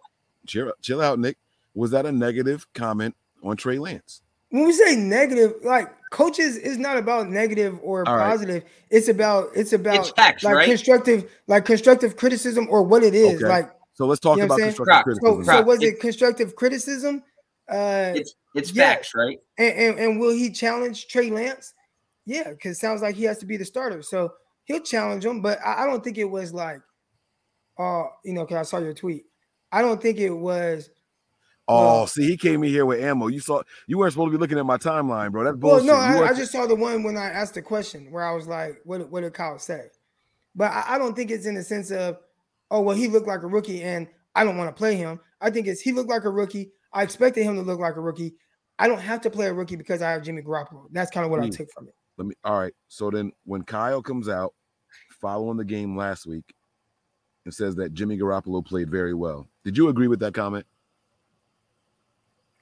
[0.45, 1.37] Chill, chill out, Nick.
[1.73, 4.21] Was that a negative comment on Trey Lance?
[4.49, 8.29] when we say negative, like coaches is not about negative or All right.
[8.31, 8.63] positive.
[8.89, 10.65] It's about it's about It's facts, like right?
[10.69, 13.43] constructive, like constructive criticism or what it is.
[13.43, 13.45] Okay.
[13.49, 15.05] Like So let's talk You know about constructive Crap.
[15.05, 15.43] so, criticism.
[15.43, 15.65] so Crap.
[15.65, 17.23] was it It's- constructive criticism?
[17.69, 18.93] Uh It's it's Yeah.
[18.93, 19.37] facts, right?
[19.57, 21.73] and, and, and will he challenge Trey Lance?
[22.25, 24.01] Yeah, because sounds like he has to be the starter.
[24.01, 24.33] So
[24.65, 26.81] he'll challenge him, but I, I don't think it was like
[27.79, 29.25] uh, you know, because I saw your tweet.
[29.71, 30.89] I don't think it was
[31.69, 33.27] Oh, Well- see, he came in here with ammo.
[33.27, 35.43] You saw you weren't supposed to be looking at my timeline, bro.
[35.43, 38.09] That's Well, no, You I, I just saw the one when I asked the question
[38.11, 39.09] where I was like, "What?
[39.11, 39.87] What did Kyle say?"
[40.55, 42.19] But I, I don't think it's in the sense of,
[42.71, 45.49] "Oh, well, he looked like a rookie, and I don't want to play him." I
[45.51, 46.71] think it's he looked like a rookie.
[46.97, 48.33] I expected him to look like a rookie.
[48.79, 50.87] I don't have to play a rookie because I have Jimmy Garoppolo.
[50.91, 51.51] That's kind of what I Hmm.
[51.51, 51.95] took from it.
[52.17, 52.33] Let me.
[52.43, 52.73] All right.
[52.87, 54.53] So then, when Kyle comes out
[55.21, 56.55] following the game last week
[57.45, 60.65] and says that Jimmy Garoppolo played very well, did you agree with that comment?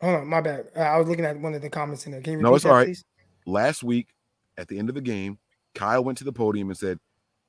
[0.02, 0.68] Hold on, my bad.
[0.76, 2.22] Uh, I was looking at one of the comments in there.
[2.22, 2.88] Can you No, it's that, all right.
[2.88, 3.06] please?
[3.46, 4.10] Last week,
[4.58, 5.40] at the end of the game,
[5.74, 7.00] Kyle went to the podium and said,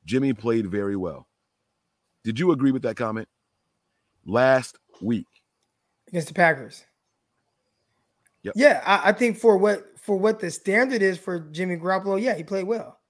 [0.04, 1.26] "Jimmy played very well."
[2.22, 3.28] Did you agree with that comment?
[4.24, 5.26] Last week.
[6.08, 6.84] Against the Packers.
[8.42, 8.54] Yep.
[8.56, 12.34] Yeah, I, I think for what for what the standard is for Jimmy Garoppolo, yeah,
[12.36, 13.00] he played well.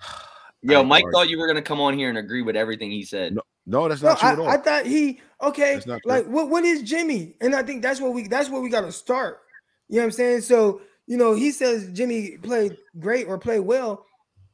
[0.62, 3.34] Yo, Mike thought you were gonna come on here and agree with everything he said.
[3.34, 4.48] No, no, that's No, not true I, at all.
[4.48, 5.74] I thought he okay.
[5.74, 6.12] That's not true.
[6.12, 7.36] Like what what is Jimmy?
[7.42, 9.40] And I think that's what we that's where we got to start.
[9.88, 10.40] You know what I'm saying?
[10.40, 14.06] So you know he says Jimmy played great or played well.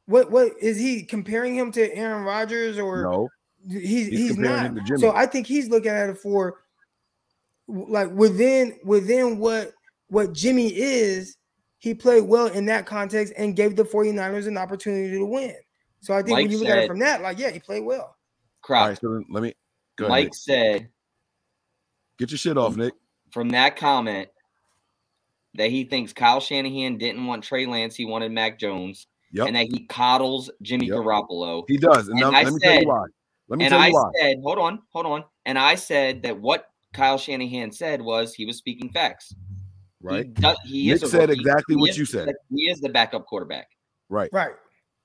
[0.07, 3.29] What what is he comparing him to Aaron Rodgers or no,
[3.69, 4.65] he's he's he's, not.
[4.65, 4.99] him to Jimmy.
[5.01, 6.61] So I think he's looking at it for
[7.67, 9.73] like within within what
[10.07, 11.37] what Jimmy is.
[11.79, 15.55] He played well in that context and gave the 49ers an opportunity to win.
[16.01, 17.83] So I think Mike when you look at it from that, like yeah, he played
[17.83, 18.01] well.
[18.01, 18.17] all
[18.61, 18.87] Crap.
[18.89, 18.99] right.
[19.01, 19.53] So let me
[19.97, 20.07] go.
[20.07, 20.35] Mike Nick.
[20.35, 20.89] said
[22.19, 22.93] Get your shit off, Nick.
[23.31, 24.29] from that comment
[25.55, 29.55] that he thinks Kyle Shanahan didn't want Trey Lance, he wanted Mac Jones, Yep, and
[29.55, 30.97] that he coddles Jimmy Yep.
[30.97, 31.63] Garoppolo.
[31.67, 32.09] he does.
[32.09, 33.05] And, And now, I let me tell said- you why.
[33.51, 34.09] Let me And tell I why.
[34.17, 35.25] said, hold on, hold on.
[35.45, 39.35] And I said that what Kyle Shanahan said was he was speaking facts.
[40.01, 41.41] Right, He, does, he Nick is said rookie.
[41.41, 42.35] exactly He what is you the- said.
[42.49, 43.67] He is the backup quarterback.
[44.07, 44.29] right.
[44.31, 44.51] Right.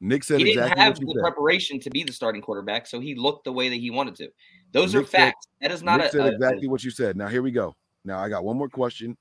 [0.00, 1.20] Nick said he didn't exactly have what you the said.
[1.22, 4.28] preparation to be the starting quarterback, so he looked the way that he wanted to.
[4.72, 5.48] Those are Nick said- facts.
[5.60, 7.16] that is not Nick a, said a- a- exactly what you said.
[7.16, 7.74] Now here we go.
[8.04, 9.16] Now I got one more question,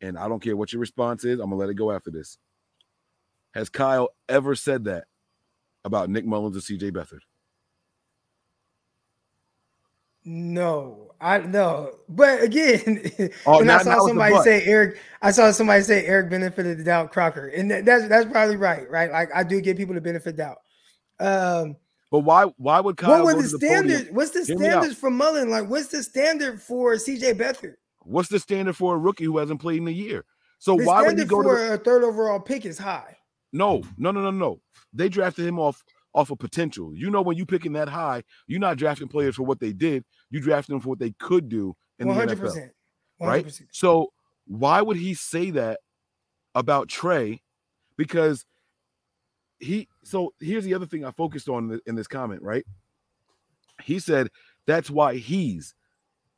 [0.00, 1.38] and I don't care what your response is.
[1.38, 2.38] I'm gonna let it go after this.
[3.54, 5.04] Has Kyle ever said that
[5.84, 7.20] about Nick Mullens or CJ Beathard?
[10.24, 11.92] No, I no.
[12.08, 13.02] But again,
[13.46, 14.98] Oh, now- I saw somebody say Eric.
[15.22, 18.88] I saw somebody say Eric benefited the doubt Crocker, and that, that's that's probably right.
[18.90, 20.58] Right, like I do give people the benefit doubt.
[21.20, 21.76] Um,
[22.10, 22.44] But why?
[22.56, 24.08] Why would Kyle what were to the the standards?
[24.12, 25.50] What's the Hear standards for Mullen?
[25.50, 27.74] Like, what's the standard for CJ Beathard?
[28.00, 30.24] What's the standard for a rookie who hasn't played in a year?
[30.58, 31.48] So The why would you go to?
[31.48, 33.16] for the- a third overall pick is high.
[33.52, 34.60] No, no, no, no, no.
[34.92, 35.82] They drafted him off
[36.14, 36.94] off of potential.
[36.94, 40.04] You know, when you picking that high, you're not drafting players for what they did.
[40.30, 42.72] You drafting them for what they could do in the hundred NFL, percent.
[43.18, 43.34] One right?
[43.36, 43.68] hundred percent.
[43.72, 44.12] So
[44.46, 45.80] why would he say that
[46.54, 47.42] about Trey?
[47.96, 48.46] Because
[49.58, 49.88] he.
[50.04, 52.64] So here's the other thing I focused on in, in this comment, right?
[53.82, 54.28] He said
[54.66, 55.74] that's why he's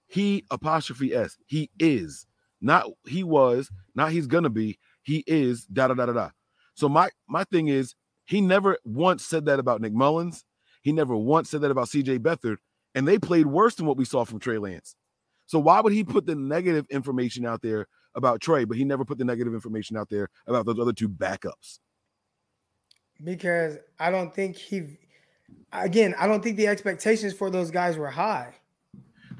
[0.08, 2.26] he apostrophe s he is
[2.60, 6.30] not he was not he's gonna be he is da da da da da.
[6.74, 7.94] So my my thing is
[8.26, 10.44] he never once said that about Nick Mullens.
[10.82, 12.56] He never once said that about CJ Beathard,
[12.94, 14.94] and they played worse than what we saw from Trey Lance.
[15.46, 19.04] So why would he put the negative information out there about Trey, but he never
[19.04, 21.78] put the negative information out there about those other two backups?
[23.22, 24.98] Because I don't think he.
[25.72, 28.54] Again, I don't think the expectations for those guys were high.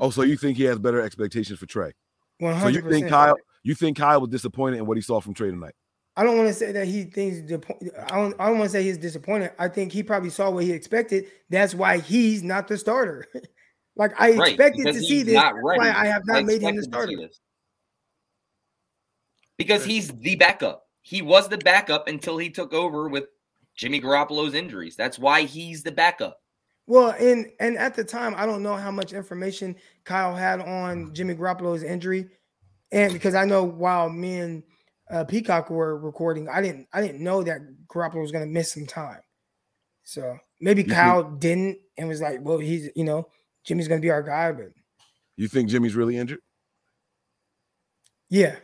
[0.00, 1.92] Oh, so you think he has better expectations for Trey?
[2.38, 3.08] One So you think.
[3.08, 3.36] Kyle?
[3.62, 5.74] You think Kyle was disappointed in what he saw from Trey tonight?
[6.16, 7.52] I don't want to say that he thinks.
[7.52, 8.34] I don't.
[8.40, 9.52] I don't want to say he's disappointed.
[9.58, 11.26] I think he probably saw what he expected.
[11.50, 13.26] That's why he's not the starter.
[13.96, 15.34] like I Right, expected to see this.
[15.34, 17.28] That's why I have not I made him the expected to see starter.
[19.58, 20.84] Because he's the backup.
[21.02, 23.26] He was the backup until he took over with
[23.74, 24.96] Jimmy Garoppolo's injuries.
[24.96, 26.40] That's why he's the backup.
[26.86, 31.12] Well, and and at the time, I don't know how much information Kyle had on
[31.14, 32.28] Jimmy Garoppolo's injury,
[32.90, 34.62] and because I know while me and
[35.10, 38.72] uh, Peacock were recording, I didn't I didn't know that Garoppolo was going to miss
[38.72, 39.20] some time.
[40.04, 43.28] So maybe You think- Kyle didn't and was like, "Well, he's you know
[43.64, 44.68] Jimmy's going to be our guy," but
[45.36, 46.40] You think Jimmy's really injured?
[48.28, 48.56] yeah,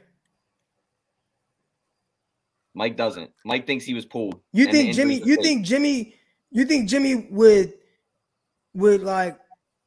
[2.75, 3.31] Mike doesn't.
[3.45, 4.41] Mike thinks he was pulled.
[4.53, 5.23] you think Jimmy?
[5.25, 6.15] You are think Jimmy?
[6.51, 7.73] You think Jimmy would
[8.75, 9.39] would like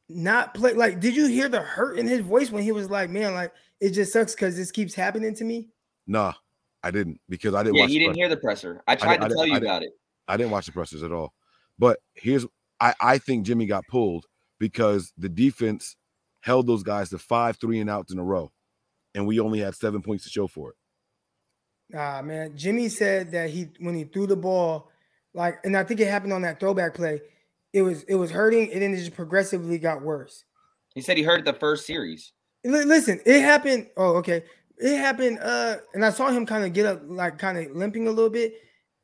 [0.08, 0.72] not play?
[0.74, 3.52] Like, did you hear the hurt in his voice when he was like, "Man, like
[3.80, 5.68] it just sucks because this keeps happening to me."
[6.06, 6.34] Nah,
[6.86, 7.90] I didn't because I didn't Yeah, watch.
[7.90, 8.82] he didn't press- hear the presser.
[8.86, 9.92] I I tried didn't- I to tell didn't- you I about it.
[10.28, 11.34] I didn't watch the pressers at all.
[11.78, 12.46] But here's
[12.80, 14.26] I I think Jimmy got pulled
[14.60, 15.96] because the defense
[16.42, 18.52] held those guys to five three and outs in a row,
[19.14, 20.76] and we only had seven points to show for it.
[21.90, 22.56] Nah, man.
[22.56, 24.90] Jimmy said that he when he threw the ball,
[25.34, 27.20] like, and I think it happened on that throwback play.
[27.72, 30.44] It was it was hurting, and then it just progressively got worse.
[30.94, 32.32] He said he heard it the first series.
[32.64, 33.88] Li- Listen, it happened.
[33.96, 34.44] Oh, okay.
[34.78, 35.38] It happened.
[35.40, 38.30] Uh, and I saw him kind of get up, like kind of limping a little
[38.30, 38.54] bit,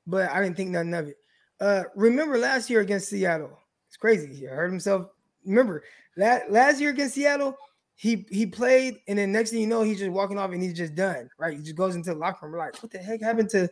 [0.06, 1.16] but I didn't think nothing of it.
[1.60, 3.58] Uh, remember last year against Seattle?
[3.88, 4.34] It's crazy.
[4.34, 5.08] He hurt himself.
[5.44, 5.82] Remember
[6.16, 7.56] last last year against Seattle,
[7.94, 10.74] he he played, and then next thing you know, he's just walking off and he's
[10.74, 11.28] just done.
[11.38, 11.56] Right?
[11.56, 12.52] He just goes into the locker room.
[12.52, 13.68] We're like, what the heck happened to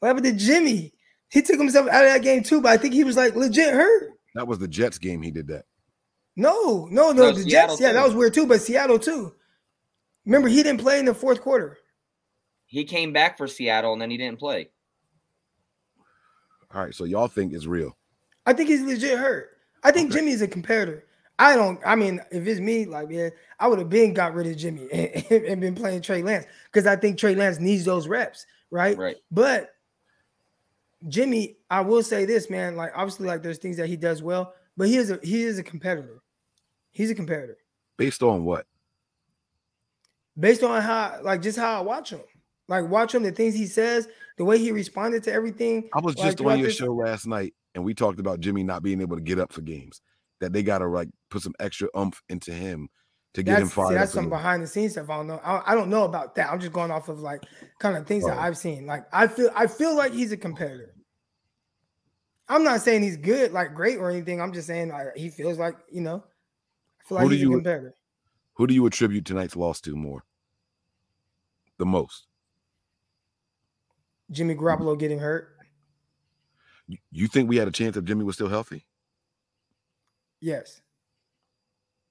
[0.00, 0.92] what happened to Jimmy?
[1.28, 3.74] He took himself out of that game too, but I think he was like legit
[3.74, 4.12] hurt.
[4.34, 5.22] That was the Jets game.
[5.22, 5.64] He did that.
[6.36, 7.24] No, no, no.
[7.24, 8.46] No, the Seattle Jets, yeah, that was weird too.
[8.46, 9.34] But Seattle too.
[10.26, 11.78] Remember, he didn't play in the fourth quarter.
[12.66, 14.70] He came back for Seattle and then he didn't play.
[16.74, 17.96] All right, so y'all think it's real?
[18.44, 19.50] I think he's legit hurt.
[19.82, 20.18] I think Okay.
[20.18, 21.04] Jimmy's a competitor.
[21.38, 21.78] I don't.
[21.86, 23.28] I mean, if it's me, like yeah,
[23.60, 26.86] I would have been got rid of Jimmy and, and been playing Trey Lance because
[26.86, 28.96] I think Trey Lance needs those reps, right?
[28.96, 29.16] Right.
[29.30, 29.74] But
[31.08, 32.74] Jimmy, I will say this, man.
[32.74, 35.58] Like obviously, like there's things that he does well, but he is a he is
[35.58, 36.22] a competitor.
[36.90, 37.58] He's a competitor
[37.98, 38.66] Based on what?
[40.38, 42.20] Based on how, like, just how I watch him.
[42.68, 44.08] Like watch him, the things he says,
[44.38, 45.88] the way he responded to everything.
[45.94, 48.64] I was just throughout on your this- show last night, and we talked about Jimmy
[48.64, 50.00] not being able to get up for games.
[50.40, 52.88] That they got to like put some extra umph into him
[53.34, 53.94] to get him That's, see, fired.
[53.96, 55.08] that's some behind the scenes stuff.
[55.08, 55.40] I don't know.
[55.42, 56.50] I, I don't know about that.
[56.50, 57.42] I'm just going off of like
[57.78, 58.40] kind of things that Oh.
[58.40, 58.84] I've seen.
[58.84, 60.92] Like I feel I feel like he's a competitor.
[62.48, 64.40] I'm not saying he's good, like great or anything.
[64.40, 66.22] I'm just saying like, he feels like you know.
[67.00, 67.94] I feel Who like do he's a competitor.
[68.56, 70.24] Who do you attribute tonight's loss to more?
[71.78, 72.26] The most.
[74.30, 75.56] Jimmy Garoppolo getting hurt.
[76.88, 78.86] You- You think we had a chance if Jimmy was still healthy?
[80.40, 80.82] Yes,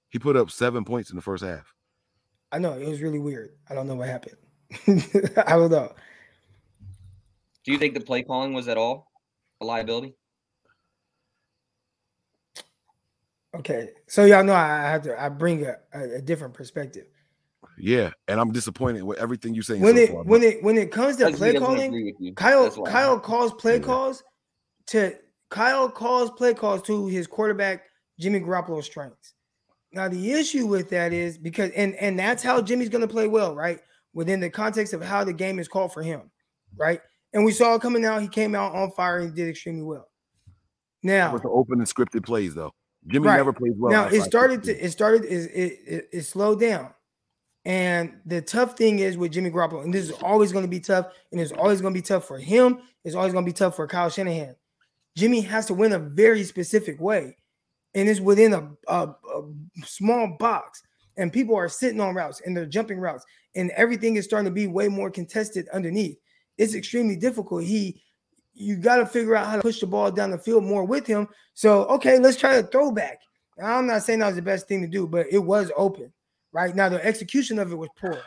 [0.09, 1.73] He put up seven points in the first half.
[2.51, 3.49] I know it was really weird.
[3.69, 4.37] I don't know what happened.
[5.45, 5.93] I don't know.
[7.63, 9.11] Do you think the play calling was at all
[9.61, 10.15] a liability?
[13.59, 17.05] Okay, so y'all know I I have to I bring a, a, a different perspective.
[17.77, 19.81] Yeah, and I'm disappointed with everything you're saying.
[19.81, 22.05] When so it far, when but it when it comes to Because play calling, agree
[22.05, 22.33] with you.
[22.33, 23.83] Kyle Kyle calls play Yeah.
[23.83, 24.23] calls
[24.87, 25.15] to
[25.49, 27.83] Kyle calls play calls to his quarterback
[28.19, 29.33] Jimmy Garoppolo's strengths.
[29.91, 33.27] Now the issue with that is because and and that's how Jimmy's going to play
[33.27, 33.79] well, right?
[34.13, 36.31] Within the context of how the game is called for him,
[36.77, 37.01] right?
[37.33, 38.21] And we saw it coming out.
[38.21, 40.07] He came out on fire and did extremely well.
[41.03, 42.73] Now, with the open and scripted plays though.
[43.07, 43.37] Jimmy Right.
[43.37, 43.91] never plays well.
[43.91, 46.91] now it started to it started is it, it it slowed down.
[47.65, 50.79] And the tough thing is with Jimmy Garoppolo, and this is always going to be
[50.79, 52.79] tough, and it's always going to be tough for him.
[53.03, 54.55] It's always going to be tough for Kyle Shanahan.
[55.15, 57.35] Jimmy has to win a very specific way,
[57.95, 59.43] and it's within a, a, a
[59.83, 60.83] small box.
[61.17, 63.25] And people are sitting on routes and they're jumping routes,
[63.55, 66.17] and everything is starting to be way more contested underneath.
[66.57, 67.63] It's extremely difficult.
[67.63, 68.03] He,
[68.55, 71.05] you got to figure out how to push the ball down the field more with
[71.05, 71.27] him.
[71.53, 73.19] So, okay, let's try a throwback.
[73.61, 76.11] I'm not saying that was the best thing to do, but it was open.
[76.51, 78.19] Right now, the execution of it was poor.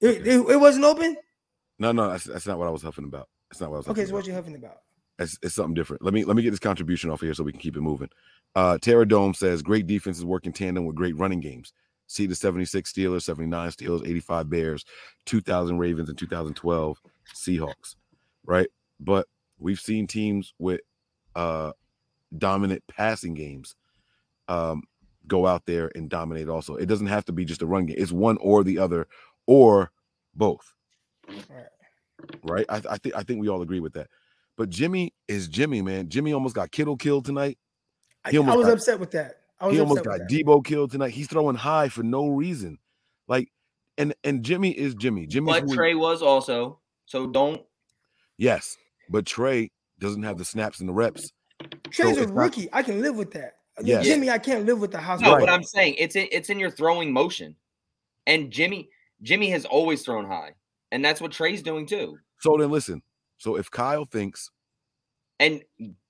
[0.00, 1.16] It, it, it wasn't open.
[1.78, 3.28] No, no, that's, that's not what I was huffing about.
[3.50, 3.88] That's not what I was.
[3.88, 4.14] Okay, so about.
[4.14, 4.78] what you huffing about?
[5.18, 6.02] It's, it's something different.
[6.02, 7.80] Let me let me get this contribution off of here so we can keep it
[7.80, 8.08] moving.
[8.54, 11.72] Uh Terra Dome says great defenses work in tandem with great running games.
[12.06, 14.84] See the 76 Steelers, 79 Steelers, 85 Bears,
[15.26, 16.98] 2000 Ravens, and 2012
[17.34, 17.96] Seahawks,
[18.46, 18.68] right?
[19.00, 19.26] But
[19.58, 20.80] we've seen teams with
[21.34, 21.72] uh
[22.36, 23.74] dominant passing games
[24.48, 24.82] um
[25.26, 26.74] go out there and dominate also.
[26.76, 27.96] It doesn't have to be just a run game.
[27.98, 29.06] It's one or the other
[29.46, 29.90] or
[30.34, 30.72] both.
[32.42, 32.66] Right?
[32.68, 34.08] I, I think I think we all agree with that.
[34.56, 36.08] But Jimmy is Jimmy, man.
[36.08, 37.58] Jimmy almost got Kittle killed tonight.
[38.24, 39.36] I, I was got- upset with that.
[39.60, 40.20] I was he almost got.
[40.30, 41.10] Deebo killed tonight.
[41.10, 42.78] He's throwing high for no reason.
[43.26, 43.50] Like,
[43.96, 45.26] and and Jimmy is Jimmy.
[45.26, 46.78] Jimmy, But Trey was also.
[47.06, 47.62] So don't.
[48.36, 48.76] yes,
[49.08, 51.32] but Trey doesn't have the snaps and the reps.
[51.90, 52.68] Trey's So a it's not- rookie.
[52.72, 53.54] I can live with that.
[53.82, 54.04] Yes.
[54.06, 55.20] Jimmy, I can't live with the house.
[55.20, 55.40] No, Right.
[55.40, 57.54] but I'm saying it's in, it's in your throwing motion,
[58.26, 58.88] and Jimmy
[59.22, 60.54] Jimmy has always thrown high,
[60.92, 62.18] and that's what Trey's doing too.
[62.40, 63.02] So then listen.
[63.38, 64.50] So if Kyle thinks,
[65.40, 65.62] And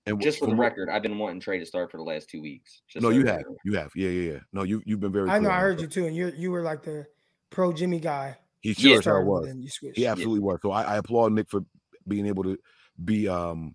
[0.06, 2.40] and just for the record, I've been wanting Trey to start for the last two
[2.40, 2.80] weeks.
[2.88, 3.56] Just no, so you have, knows.
[3.64, 4.38] you have, yeah, yeah, yeah.
[4.54, 5.28] No, you you've been very.
[5.28, 5.50] I know.
[5.50, 7.06] I heard you too, and you you were like the
[7.50, 8.38] pro Jimmy guy.
[8.60, 8.98] He sure Yeah.
[8.98, 9.46] as hell was.
[9.46, 9.98] then you switched.
[9.98, 10.58] He absolutely was.
[10.62, 11.60] So I, I applaud Nick for
[12.06, 12.58] being able to
[13.04, 13.74] be um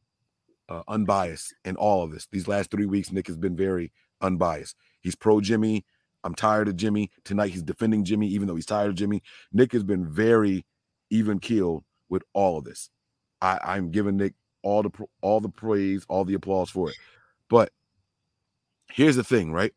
[0.70, 2.28] uh, unbiased in all of this.
[2.32, 4.76] These last three weeks, Nick has been very unbiased.
[5.02, 5.86] He's pro Jimmy.
[6.24, 7.12] I'm tired of Jimmy.
[7.26, 9.22] Tonight he's defending Jimmy, even though he's tired of Jimmy.
[9.52, 10.66] Nick has been very
[11.10, 12.90] even keeled with all of this.
[13.42, 16.96] I, I'm giving Nick all the all the praise, all the applause for it.
[17.50, 17.72] But
[18.90, 19.74] here's the thing, right?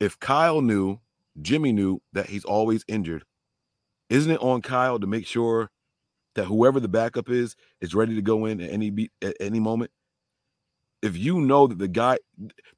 [0.00, 0.98] If Kyle knew,
[1.40, 3.24] Jimmy knew that he's always injured,
[4.08, 5.70] isn't it on Kyle to make sure
[6.34, 9.60] that whoever the backup is is ready to go in at any beat at any
[9.60, 9.90] moment?
[11.02, 12.18] If you know that the guy,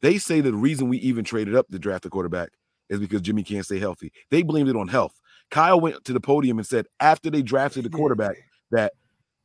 [0.03, 2.51] they say that the reason we even traded up to draft a quarterback
[2.89, 4.13] is because Jimmy can't stay healthy.
[4.31, 5.15] They blamed it on health.
[5.51, 8.37] Kyle went to the podium and said after they drafted the quarterback
[8.73, 8.93] that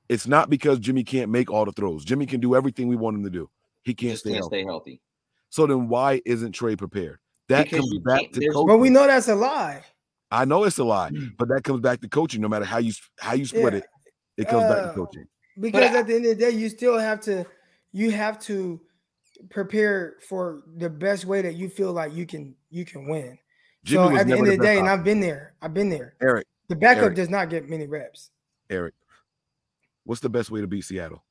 [0.09, 2.03] it's not because Jimmy can't make all the throws.
[2.03, 3.49] Jimmy can do everything we want him to do.
[3.83, 4.56] He can't stay can't healthy.
[4.57, 5.01] stay healthy.
[5.49, 7.19] So then why isn't Trey prepared?
[7.49, 8.67] That Because comes you back to there's- coaching.
[8.67, 9.83] But we know that's a lie.
[10.31, 11.35] I know it's a lie, mm.
[11.38, 12.41] but that comes back to coaching.
[12.41, 13.80] No matter how you how you split Yeah.
[13.80, 13.85] it,
[14.41, 15.27] it comes back Uh, to coaching.
[15.59, 17.45] Because I- at the end of the day, you still have to
[17.91, 18.79] you have to
[19.49, 23.37] prepare for the best way that you feel like you can you can win.
[23.83, 24.87] Jimmy so at the end the of the best day, and.
[24.89, 25.55] I've been there.
[25.61, 26.15] I've been there.
[26.21, 27.15] Eric, The backup Eric.
[27.15, 28.29] does not get many reps.
[28.69, 28.93] Eric,
[30.03, 31.23] what's the best way to beat Seattle?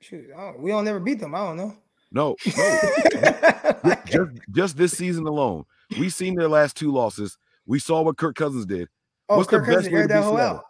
[0.00, 1.34] Shoot, don't- we don't never beat them.
[1.34, 1.76] I don't know.
[2.10, 3.94] No, no.
[4.06, 5.64] just just this season alone,
[5.98, 7.36] we seen their last two losses.
[7.66, 8.88] We saw what Kirk Cousins did.
[9.28, 10.64] Oh, What's Kirk the best Cousins way to aired that whole out.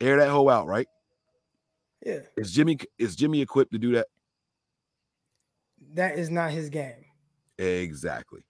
[0.00, 0.88] Air that hoe out, right?
[2.04, 4.06] Yeah, Is Jimmy is Jimmy equipped to do that?
[5.94, 7.04] that is not his game.
[7.58, 8.44] Exactly.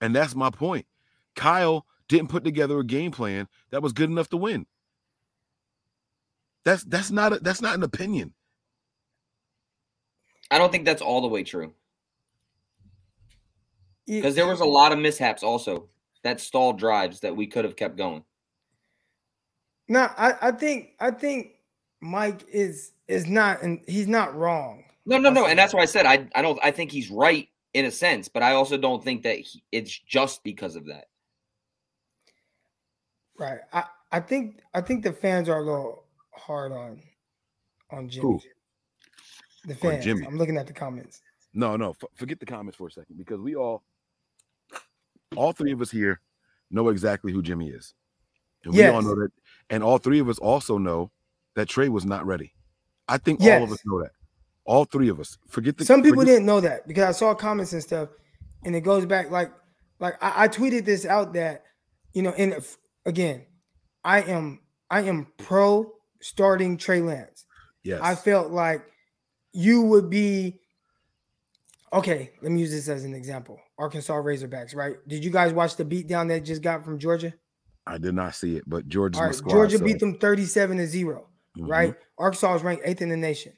[0.00, 0.86] And that's my point.
[1.36, 4.66] Kyle didn't put together a game plan that was good enough to win.
[6.64, 8.34] That's that's not a, that's not an opinion.
[10.50, 11.72] I don't think that's all the way true
[14.06, 15.88] because there was a lot of mishaps also
[16.24, 18.24] that stalled drives that we could have kept going.
[19.90, 21.56] No, I, I think I think
[22.00, 24.84] Mike is is not and he's not wrong.
[25.04, 27.48] No, no, no, and that's why I said I I don't I think he's right
[27.74, 31.06] in a sense, but I also don't think that he, it's just because of that.
[33.36, 33.58] Right.
[33.72, 36.04] I, I think I think the fans are a little
[36.36, 37.02] hard on
[37.90, 38.22] on Jimmy.
[38.22, 38.40] Who?
[39.66, 40.04] The fans.
[40.04, 40.24] Jimmy.
[40.24, 41.20] I'm looking at the comments.
[41.52, 43.82] No, no, f- forget the comments for a second because we all,
[45.34, 46.20] all three of us here,
[46.70, 47.92] know exactly who Jimmy is,
[48.64, 49.32] and we all know that,
[49.70, 51.10] and all three of us also know
[51.54, 52.52] that Trey was not ready.
[53.08, 54.10] I think all of us know that.
[54.64, 55.36] All three of us.
[55.48, 58.10] Forget the Some people forget- didn't know that because I saw comments and stuff,
[58.64, 59.50] and it goes back like
[59.98, 61.64] like I, I tweeted this out that
[62.12, 62.76] you know, and if,
[63.06, 63.46] again,
[64.04, 67.46] I am I am pro starting Trey Lance.
[67.82, 68.00] Yes.
[68.02, 68.84] I felt like
[69.52, 70.60] you would be
[71.92, 72.30] okay.
[72.42, 73.58] Let me use this as an example.
[73.78, 74.96] Arkansas Razorbacks, right?
[75.08, 77.32] Did you guys watch the beatdown that just got from Georgia?
[77.86, 79.52] I did not see it, but Georgia's right, squad.
[79.52, 81.26] Georgia so- beat them 37 to 0,
[81.58, 81.68] Mhm.
[81.68, 81.94] right?
[82.18, 83.52] Arkansas was ranked eighth in the nation.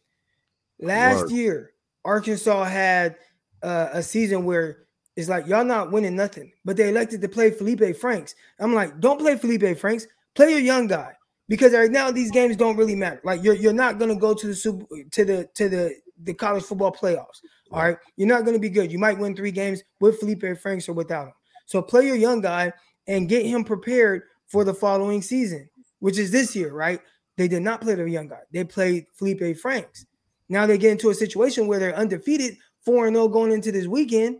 [0.80, 1.30] Last Word.
[1.32, 1.72] year,
[2.04, 3.16] Arkansas had
[3.62, 4.78] uh, a season where
[5.14, 8.34] it's like y'all not winning nothing, but they elected to play Felipe Franks.
[8.58, 11.12] I'm like, don't play Felipe Franks, play your young guy
[11.48, 13.20] because right now these games don't really matter.
[13.22, 15.94] Like you're you're not gonna go to the super to the to the
[16.24, 17.40] the college football playoffs.
[17.70, 18.90] All right, you're not gonna be good.
[18.90, 21.34] You might win three games with Felipe Franks or without him.
[21.66, 22.72] So play your young guy
[23.06, 25.68] and get him prepared for the following season,
[26.00, 27.00] which is this year, right?
[27.36, 28.40] They did not play the young guy.
[28.52, 30.06] They played Felipe Franks.
[30.48, 34.38] Now they get into a situation where they're undefeated, 4 0 going into this weekend,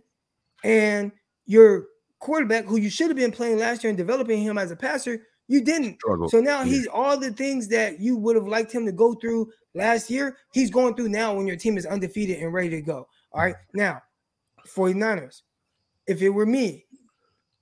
[0.62, 1.12] and
[1.47, 1.86] your
[2.18, 5.23] quarterback, who you should have been playing last year and developing him as a passer,
[5.49, 5.94] you didn't.
[5.94, 6.28] Struggle.
[6.28, 9.50] So now he's all the things that you would have liked him to go through
[9.74, 13.08] last year, he's going through now when your team is undefeated and ready to go.
[13.32, 13.55] All right.
[13.74, 14.02] Now,
[14.66, 15.42] 49ers,
[16.07, 16.86] if it were me,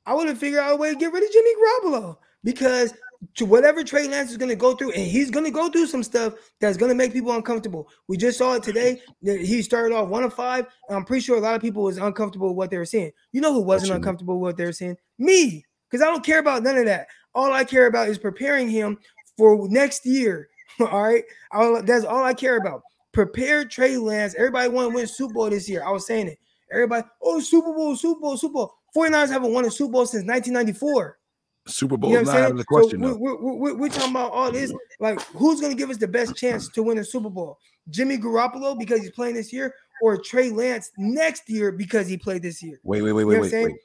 [0.07, 2.93] I would have figured out a way to get rid of Jimmy Garoppolo because
[3.35, 5.87] to whatever Trey Lance is going to go through, and he's going to go through
[5.87, 7.89] some stuff that's going to make people uncomfortable.
[8.09, 9.01] We just saw it today.
[9.23, 10.67] that He started off one of five.
[10.89, 13.11] And I'm pretty sure a lot of people was uncomfortable with what they were seeing.
[13.33, 14.97] You know who wasn't uncomfortable with what they were seeing?
[15.19, 17.09] Me, because I don't care about none of that.
[17.35, 18.99] All I care about is preparing him
[19.37, 20.49] for next year.
[20.81, 22.83] All right, all, that's all I care about.
[23.12, 24.35] Prepare Trey Lance.
[24.37, 25.85] Everybody want to win Super Bowl this year.
[25.85, 26.39] I was saying it.
[26.73, 28.75] Everybody, oh Super Bowl, Super Bowl, Super Bowl.
[28.97, 31.19] 49ers haven't won a Super Bowl since 1994.
[31.67, 33.02] Super Bowl You know is what not I'm having a question.
[33.02, 34.73] so we're, we're, we're, we're talking about all this.
[34.99, 37.59] Like, who's going to give us the best chance to win a Super Bowl?
[37.89, 42.43] Jimmy Garoppolo because he's playing this year, or Trey Lance next year because he played
[42.43, 42.81] this year?
[42.83, 43.77] Wait, wait, wait, You know wait, wait, wait.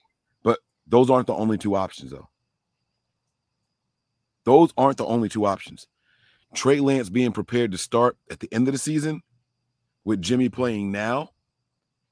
[0.44, 2.30] But those aren't the only two options, though.
[4.46, 5.88] Those aren't the only two options.
[6.54, 9.22] Trey Lance being prepared to start at the end of the season
[10.06, 11.32] with Jimmy playing now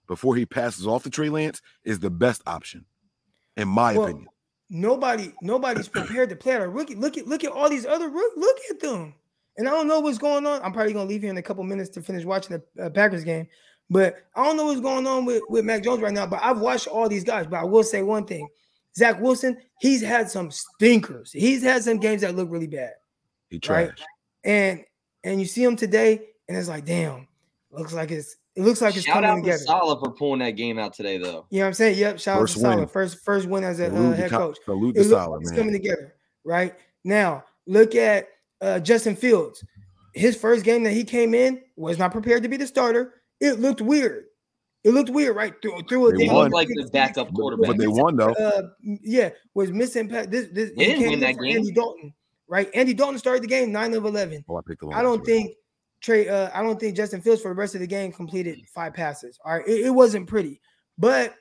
[0.08, 2.86] before he passes off to Trey Lance is the best option,
[3.58, 4.28] in my Well, opinion.
[4.70, 6.96] Nobody, nobody's prepared to play at a rookie.
[6.96, 8.32] Look at look at all these other rook.
[8.36, 9.14] Look at them.
[9.58, 10.62] And I don't know what's going on.
[10.64, 13.24] I'm probably gonna leave here in a couple minutes to finish watching the uh, Packers
[13.24, 13.48] game.
[13.90, 16.26] But I don't know what's going on with, with Mac Jones right now.
[16.26, 17.46] But I've watched all these guys.
[17.46, 18.48] But I will say one thing:
[18.98, 21.32] Zach Wilson, he's had some stinkers.
[21.32, 22.94] He's had some games that look really bad.
[23.50, 23.90] He trash.
[23.90, 24.00] right?
[24.44, 24.84] And
[25.24, 27.28] and you see him today, and it's like, damn,
[27.72, 29.64] looks like it's it looks like it's Shout coming out to together.
[29.64, 31.46] Saleh for pulling that game out today, though.
[31.50, 31.98] You know what I'm saying?
[31.98, 32.20] Yep.
[32.20, 32.76] Shout First out to Saleh.
[32.80, 32.88] win.
[32.88, 34.58] First first win as a uh, head coach.
[34.66, 36.76] salute It to looks Saleh, like it's coming together, right?
[37.04, 38.28] Now look at
[38.62, 39.64] uh, Justin Fields.
[40.14, 43.16] His first game that he came in was not prepared to be the starter.
[43.40, 44.26] It looked weird.
[44.84, 45.54] It looked weird, right?
[45.62, 46.52] Through through a They won.
[46.52, 47.68] like the backup quarterback.
[47.70, 48.34] But they won though.
[48.34, 50.08] Uh, yeah, was missing.
[50.10, 51.56] pa- This this They he didn't came win in that game.
[51.58, 52.14] Andy Dalton,
[52.48, 52.70] right?
[52.76, 54.44] Andy Dalton started the game nine of eleven.
[54.48, 55.56] Oh, I picked the I don't think
[56.04, 56.28] Trey.
[56.28, 59.40] Uh, I don't think Justin Fields for the rest of the game completed five passes.
[59.44, 60.62] All right, it, it wasn't pretty,
[60.98, 61.34] but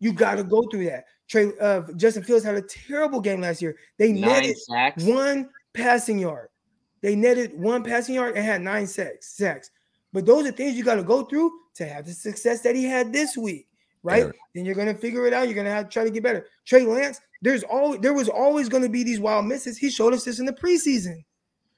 [0.00, 1.04] you got to go through that.
[1.28, 1.52] Trey.
[1.60, 3.76] Uh, Justin Fields had a terrible game last year.
[3.96, 5.04] They Nine netted sacks.
[5.04, 6.48] one passing yard.
[7.00, 9.36] They netted one passing yard and had nine sacks.
[9.36, 9.70] Sacks.
[10.12, 12.84] But those are things you got to go through to have the success that he
[12.84, 13.68] had this week,
[14.02, 14.24] right?
[14.24, 14.36] Eric.
[14.54, 15.46] Then you're gonna figure it out.
[15.46, 16.46] You're gonna have to try to get better.
[16.64, 19.78] Trey Lance, there's always there was always gonna be these wild misses.
[19.78, 21.22] He showed us this in the preseason.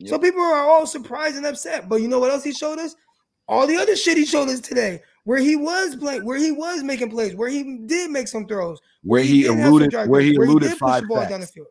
[0.07, 1.89] So people are all surprised and upset.
[1.89, 2.97] But you know what else he showed us?
[3.49, 6.83] All the other shit he showed us today, where he was playing, where he was
[6.85, 10.39] making plays, where he did make some throws, where he did eluded drive where he
[10.39, 11.67] where eluded five the ball down the sacks.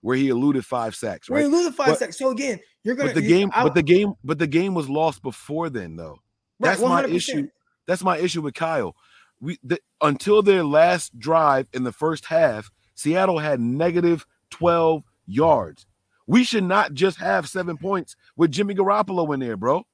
[0.00, 2.18] Where he eluded five sacks, where he loses five But- sacks.
[2.18, 4.74] So again, you're gonna But the you- game, I- but the game, but the game
[4.74, 6.20] was lost before then, though.
[6.58, 7.48] right, That's my issue.
[7.86, 8.96] That's my issue with Kyle.
[9.40, 15.86] We the, until their last drive in the first half, Seattle had negative 12 yards.
[16.26, 19.84] We should not just have seven points with Jimmy Garoppolo in there, bro.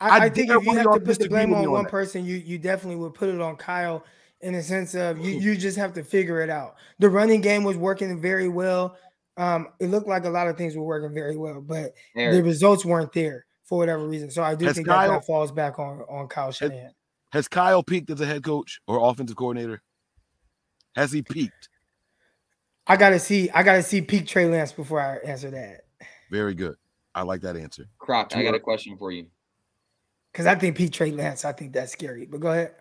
[0.00, 1.90] I I, I think if you have to put the blame on on one that.
[1.90, 4.04] person, you you definitely would put it on Kyle
[4.40, 6.76] in the sense of you you just have to figure it out.
[7.00, 8.96] The running game was working very well.
[9.36, 12.84] Um, it looked like a lot of things were working very well, but the results
[12.84, 14.30] weren't there for whatever reason.
[14.30, 16.92] So I do Has think Kyle- that, that falls back on on Kyle Shanahan.
[17.32, 19.82] Has Kyle peaked as a head coach or offensive coordinator?
[20.96, 21.68] Has he peaked?
[22.88, 25.82] I gotta see I gotta see peak Trey Lance before I answer that
[26.30, 26.76] Very good.
[27.14, 27.86] I like that answer.
[27.98, 29.26] Croc, I got a question for you.
[30.32, 31.44] because I think peak Trey Lance.
[31.44, 32.26] I think that's scary.
[32.26, 32.74] But go ahead.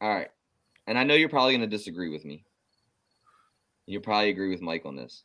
[0.00, 0.28] All right.
[0.86, 2.44] And I know you're probably going to disagree with me.
[3.86, 5.22] You'll probably agree with Mike on this.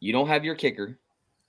[0.00, 0.98] You don't have your kicker.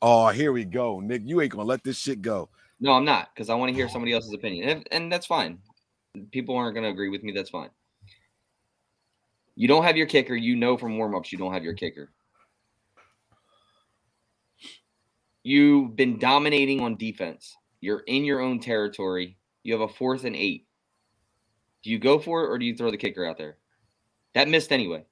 [0.02, 1.22] Oh, here we go, Nick.
[1.26, 2.50] You ain't gonna let this shit go.
[2.80, 3.90] No, I'm not, because I want to hear oh.
[3.90, 4.70] somebody else's opinion.
[4.70, 5.60] And, and that's fine.
[6.32, 7.32] People aren't going to agree with me.
[7.32, 7.70] That's fine.
[9.60, 10.38] You don't have your kicker.
[10.38, 12.10] You know from warmups you don't have your kicker.
[15.44, 17.58] You've been dominating on defense.
[17.82, 19.38] You're in your own territory.
[19.64, 20.66] You have a fourth and eight.
[21.84, 23.58] Do you go for it or do you throw the kicker out there?
[24.34, 25.04] That missed anyway.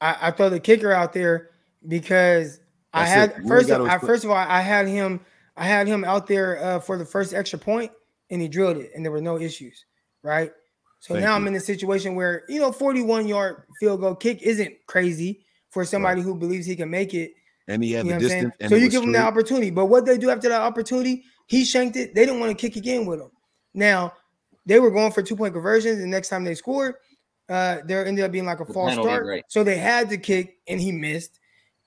[0.00, 1.50] I, I throw the kicker out there
[1.86, 2.60] because
[2.94, 3.36] I had it.
[3.36, 5.20] You ain't first of, I, first of all I had him
[5.58, 7.92] I had him out there uh, for the first extra point
[8.30, 9.84] and he drilled it and there were no issues,
[10.22, 10.50] right?
[11.00, 11.36] So Thank now you.
[11.36, 15.84] I'm in a situation where you know 41 yard field goal kick isn't crazy, for
[15.84, 17.32] somebody who believes he can make it.
[17.68, 18.42] And he had You know the what I'm saying?
[18.44, 18.56] distance.
[18.60, 19.70] And So you give him the opportunity.
[19.70, 22.14] But what they do after that opportunity, he shanked it.
[22.14, 23.30] They didn't want to kick again with him.
[23.74, 24.12] Now
[24.66, 25.98] they were going for two point conversions.
[25.98, 26.96] The next time they scored,
[27.48, 29.26] uh, there ended up being like a The false start.
[29.26, 29.44] right.
[29.48, 31.38] So they had to kick, and he missed.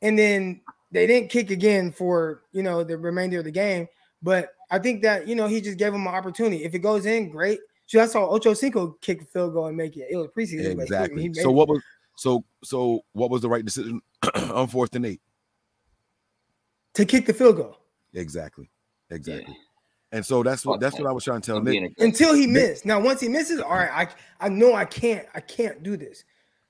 [0.02, 0.62] And then
[0.92, 3.88] they didn't kick again for you know the remainder of the game.
[4.22, 6.64] But I think that you know he just gave him an opportunity.
[6.64, 7.60] If it goes in, great.
[7.86, 10.08] So I saw Ocho Cinco kick a field goal and make it.
[10.10, 11.28] It was preseason, but he- he Exactly.
[11.30, 11.54] made So it.
[11.54, 11.82] what was
[12.18, 14.02] so so what was the right decision
[14.36, 15.22] on fourth and eight?
[16.94, 17.78] to kick the field goal
[18.14, 18.70] Exactly.
[19.10, 19.58] Exactly.
[20.12, 21.94] And so that's what that's what I was trying to tell I'm Nick.
[21.98, 22.86] until he missed.
[22.86, 23.90] Now once he misses, all right,
[24.40, 26.24] I I know I can't I can't do this.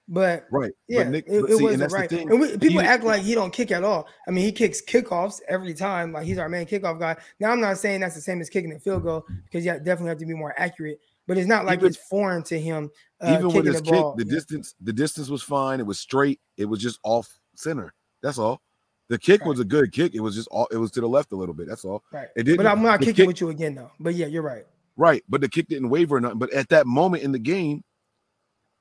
[0.07, 0.73] But Right.
[0.89, 2.09] yeah, but Nick, it, it see, wasn't right.
[2.09, 2.29] the thing.
[2.29, 4.07] And we, people He- act like he don't kick at all.
[4.27, 6.11] I mean, he kicks kickoffs every time.
[6.11, 7.15] Like he's our main kickoff guy.
[7.39, 10.09] Now I'm not saying that's the same as kicking a field goal because you definitely
[10.09, 10.99] have to be more accurate.
[11.25, 12.91] But it's not like Even- it's foreign to him.
[13.21, 14.15] Uh, even with his the kick, ball.
[14.15, 15.79] the distance, the distance was fine.
[15.79, 16.41] It was straight.
[16.57, 17.93] It was just off center.
[18.21, 18.61] That's all.
[19.07, 19.49] The kick Right.
[19.49, 20.15] was a good kick.
[20.15, 20.67] It was just all.
[20.69, 21.67] It was to the left a little bit.
[21.69, 22.03] That's all.
[22.11, 22.27] right.
[22.35, 22.57] It didn't.
[22.57, 23.91] But I'm not kicking kick- with you again though.
[24.01, 24.65] But yeah, you're right.
[24.97, 26.37] Right, but the kick didn't waver or nothing.
[26.39, 27.83] But at that moment in the game,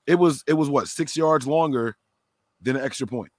[0.06, 1.97] it was it was what six yards longer
[2.60, 3.31] than an extra point.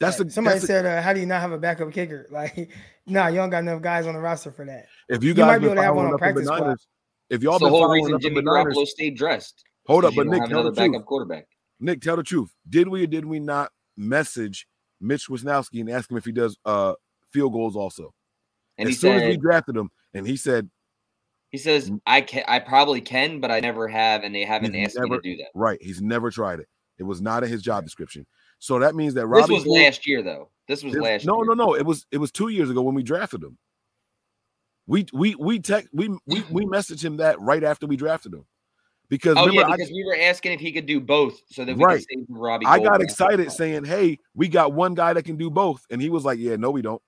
[0.00, 0.26] That's Right.
[0.28, 2.70] the somebody that's the- said, uh, "How do you not have a backup kicker?" Like,
[3.06, 4.86] nah, you don't got enough guys on the roster for that.
[5.08, 6.32] if you you guys might be able to have one following on up on the
[6.40, 6.60] practice squad.
[6.60, 6.86] Niners,
[7.28, 9.64] if y'all That's the been whole reason Jimmy the Niners, Garoppolo stayed dressed.
[9.86, 10.92] hold up, but Nick, have tell another the truth.
[10.92, 11.46] backup quarterback.
[11.80, 12.50] Nick, tell the truth.
[12.68, 14.66] Did we or did we not message
[15.00, 16.94] Mitch Wishnowsky and ask him if he does uh
[17.32, 18.14] field goals also?
[18.78, 20.70] And as he soon as we drafted him, and he said,
[21.50, 24.88] he says, I can, I probably can, but I never have, and they haven't He's
[24.96, 25.48] asked me to do that.
[25.54, 26.68] right, he's never tried it.
[26.98, 28.26] It was not in his job description.
[28.58, 30.50] So that means that This was Gould- last year, though.
[30.68, 31.54] This was This- last no, year.
[31.54, 31.74] no, no.
[31.74, 33.56] It was it was two years ago when we drafted him.
[34.86, 38.44] We we we tech we we we messaged him that right after we drafted him
[39.08, 41.76] because Oh remember yeah, because we were asking if he could do both, so that
[41.76, 41.98] we Right.
[41.98, 42.66] could save Robbie.
[42.66, 46.00] I, I got excited saying, "Hey, we got one guy that can do both," and
[46.02, 47.00] he was like, "Yeah, no, we don't."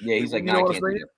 [0.00, 0.98] Yeah, he's like, no, I can't do saying?
[0.98, 1.08] that.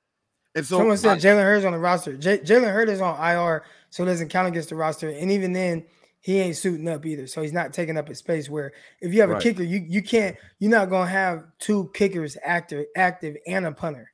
[0.59, 2.17] And so Someone said I- Jalen Hurts on the roster.
[2.17, 5.09] J- Jalen Hurts is on IR, so it doesn't count against the roster.
[5.09, 5.85] And even then,
[6.21, 7.27] he ain't suiting up either.
[7.29, 8.51] So he's not taking up his space.
[8.51, 9.43] Where if you have a Right.
[9.43, 10.37] kicker, you you can't.
[10.59, 14.11] You're not gonna have two kickers active, active, and a punter.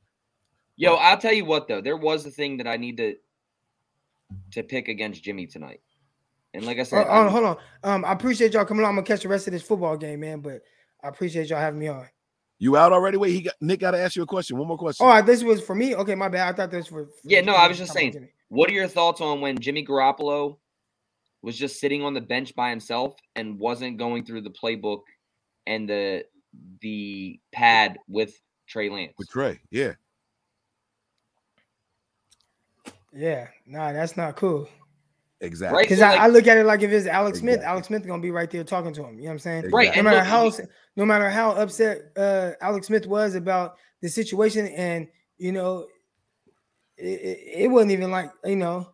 [0.77, 3.17] Yo, I'll tell you what though, there was the thing that I need to
[4.53, 5.81] to pick against Jimmy tonight,
[6.53, 7.57] and like I said, oh, I'm- hold on.
[7.85, 8.91] Um, I appreciate y'all coming on.
[8.91, 10.41] I'm gonna catch the rest of this football game, man.
[10.41, 10.63] But
[11.03, 12.07] I appreciate y'all having me on.
[12.65, 13.19] You out already?
[13.19, 13.81] Wait, he got Nick.
[13.81, 14.57] Got to ask you a question.
[14.57, 15.07] One more question.
[15.07, 15.95] Oh, this was for me.
[15.95, 16.49] Okay, my bad.
[16.49, 17.07] I thought this was.
[17.07, 18.13] For, Yeah, no, I was just saying.
[18.13, 18.29] Jimmy.
[18.49, 20.57] What are your thoughts on when Jimmy Garoppolo
[21.43, 25.03] was just sitting on the bench by himself and wasn't going through the playbook
[25.67, 26.25] and the
[26.81, 29.13] the pad with Trey Lance?
[29.19, 29.93] with Trey, yeah,
[33.13, 34.69] Yeah, nah, that's not cool.
[35.41, 35.77] exactly.
[35.77, 35.85] Right.
[35.85, 38.07] Because So, I, like- I look at it like if it's Alex Smith, Alex Smith
[38.07, 39.17] gonna be right there talking to him.
[39.17, 39.71] You know what I'm saying?
[39.71, 44.09] Right, No matter how you- no matter how upset uh, Alex Smith was about the
[44.09, 45.09] situation, and
[45.39, 45.87] you know,
[46.97, 48.89] it, it, it wasn't even like you know,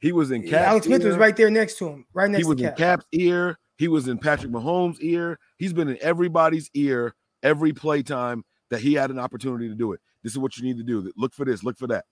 [0.00, 2.44] He was in Cap's Alex Smith was right there next to him, right next.
[2.44, 3.58] He was to in Cap's ear.
[3.76, 5.38] He was in Patrick Mahomes' ear.
[5.58, 9.92] He's been in everybody's ear every play time that he had an opportunity to do
[9.92, 10.00] it.
[10.22, 11.12] This is what you need to do.
[11.16, 11.62] Look for this.
[11.62, 12.04] Look for that.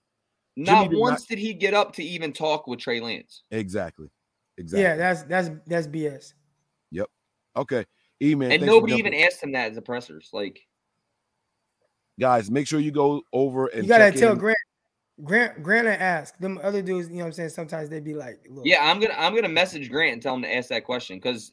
[0.55, 3.43] Not did once did he get up to even talk with Trey Lance.
[3.51, 4.09] Exactly.
[4.57, 4.83] Exactly.
[4.83, 6.33] Yeah, that's that's that's BS.
[6.91, 7.07] Yep.
[7.55, 7.85] Okay.
[8.21, 10.29] E man, and nobody even asked him that as the pressers.
[10.33, 10.61] Like,
[12.19, 14.37] guys, make sure you go over and You gotta check tell in.
[14.37, 14.57] Grant.
[15.23, 17.07] Grant, Grant, and ask them other dudes.
[17.07, 17.49] You know what I'm saying?
[17.49, 20.41] Sometimes they'd be like, look, yeah, I'm gonna I'm gonna message Grant and tell him
[20.41, 21.51] to ask that question because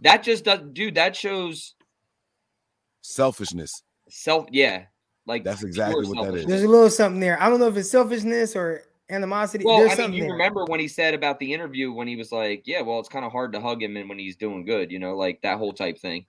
[0.00, 0.96] that just does, dude.
[0.96, 1.74] That shows
[3.02, 3.82] selfishness.
[4.08, 4.46] self.
[4.50, 4.86] Yeah,
[5.26, 6.46] like That's exactly pure what that is.
[6.46, 7.40] there's a little something there.
[7.40, 9.64] I don't know if it's selfishness or animosity.
[9.64, 10.32] Well, there's I mean, something you there.
[10.32, 13.24] remember when he said about the interview when he was like, "Yeah, well, it's kind
[13.24, 15.72] of hard to hug him and when he's doing good, you know, like that whole
[15.72, 16.26] type thing."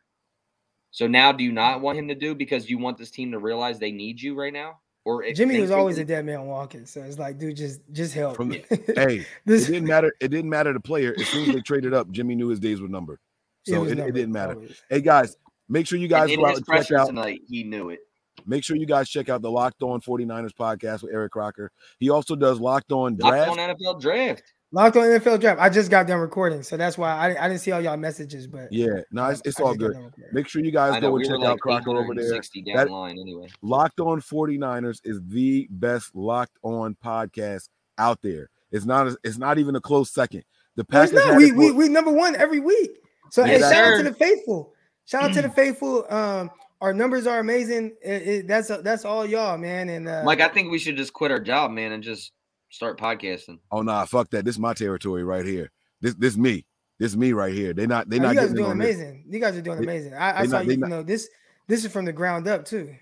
[0.92, 3.40] So now, do you not want him to do because you want this team to
[3.40, 4.80] realize they need you right now?
[5.06, 6.04] Or if Jimmy was always do?
[6.04, 8.36] a dead man walking, so it's like, dude, just just help.
[8.36, 8.64] From the-
[8.96, 10.14] Hey, it didn't matter.
[10.20, 11.16] It didn't matter the player.
[11.20, 13.20] As soon as they traded up, Jimmy knew his days were numbered.
[13.64, 14.54] So it, it numbered, didn't matter.
[14.56, 14.82] always.
[14.90, 15.38] Hey guys,
[15.70, 17.08] make sure you guys and go out his and check out.
[17.08, 18.00] tonight, he knew it.
[18.46, 21.72] Make sure you guys check out the Locked On 49ers podcast with Eric Crocker.
[22.00, 23.50] He also does Locked On Draft.
[23.50, 24.54] Locked on NFL draft.
[24.74, 25.60] Locked on NFL draft.
[25.60, 28.48] I just got done recording, so that's why I, I didn't see all y'all messages.
[28.48, 29.96] But Yeah, no, it's, it's all good.
[30.32, 32.24] Make sure you guys know go and were check like out Crocker over there.
[32.24, 33.48] 860 down That- line anyway.
[33.62, 38.50] Locked On 49ers is the best Locked On podcast out there.
[38.72, 40.44] It's not a, it's not even a close second.
[40.78, 41.38] The No, it's Packers not.
[41.38, 42.92] We, we we number one every week.
[43.30, 44.74] So hey, shout out to the faithful.
[45.06, 46.06] Shout out to the faithful.
[46.10, 46.50] Um,
[46.82, 47.96] our numbers are amazing.
[48.02, 49.90] It- it- that's that's all y'all, man.
[49.90, 52.32] And uh, Mike, I think we should just quit our job, man, and just
[52.70, 53.60] start podcasting.
[53.72, 54.46] Oh nah, fuck that.
[54.46, 55.72] This is my territory right here.
[56.02, 56.66] This this me.
[57.00, 57.74] This is me right here.
[57.74, 58.96] They not they Oh, not you guys are getting in doing on this.
[58.96, 59.26] amazing.
[59.30, 60.14] You guys are doing They- amazing.
[60.16, 60.68] I, I saw not- you.
[60.68, 61.30] they You not- know this.
[61.68, 62.94] This is from the ground up too.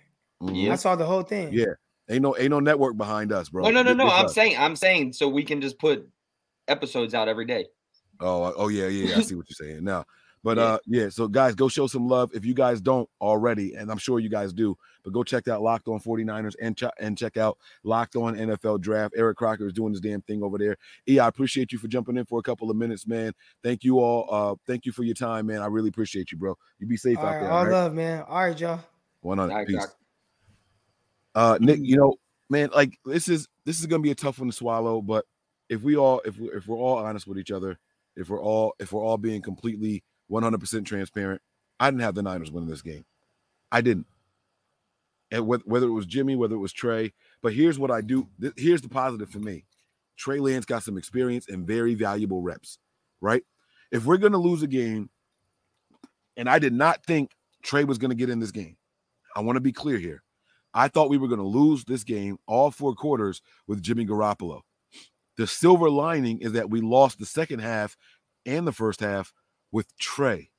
[0.44, 0.72] Mhm.
[0.72, 1.52] I saw the whole thing.
[1.54, 1.66] Yeah,
[2.10, 3.66] ain't no ain't no network behind us, bro.
[3.66, 4.06] Oh no, no, no.
[4.06, 4.34] this I'm us.
[4.36, 6.08] saying, I'm saying, so we can just put
[6.68, 7.66] episodes out every day.
[8.22, 9.18] Oh, oh yeah, yeah, yeah.
[9.18, 10.06] I see what you're saying now.
[10.44, 10.64] But Yeah.
[10.64, 13.98] uh yeah, so guys, go show some love if you guys don't already, and I'm
[13.98, 14.78] sure you guys do.
[15.04, 18.80] But go check out Locked On 49ers and ch- and check out Locked On NFL
[18.80, 19.14] Draft.
[19.18, 20.78] Eric Crocker is doing his damn thing over there.
[21.08, 23.34] E, I appreciate you for jumping in for a couple of minutes, man.
[23.64, 24.28] Thank you all.
[24.30, 25.62] Uh, thank you for your time, man.
[25.62, 26.58] I really appreciate you, bro.
[26.80, 27.52] You be safe All out right, there.
[27.52, 27.72] all all right?
[27.72, 28.24] love, man.
[28.28, 28.80] All right, y'all.
[29.22, 29.78] 100 All right, peace.
[29.78, 29.96] Croc.
[31.36, 32.16] Uh, Nick, you know,
[32.50, 35.26] man, like this is this is gonna be a tough one to swallow, but
[35.70, 37.78] if we all if we if we're all honest with each other,
[38.16, 41.42] if we're all if we're all being completely 100% transparent,
[41.80, 43.06] I didn't have the Niners winning this game.
[43.72, 44.08] I didn't.
[45.32, 48.28] And whether, it was Jimmy, whether it was Trey, but here's what I do.
[48.58, 49.66] here's the positive for me.
[50.18, 52.80] Trey Lance got some experience and very valuable reps,
[53.22, 53.44] right?
[53.92, 55.10] If we're going to lose a game,
[56.36, 57.32] and I did not think
[57.64, 58.76] Trey was going to get in this game.
[59.36, 60.24] I want to be clear here.
[60.74, 64.62] I thought we were going to lose this game all four quarters with Jimmy Garoppolo.
[65.38, 67.96] The silver lining is that we lost the second half
[68.46, 69.34] and the first half
[69.72, 70.50] with Trey.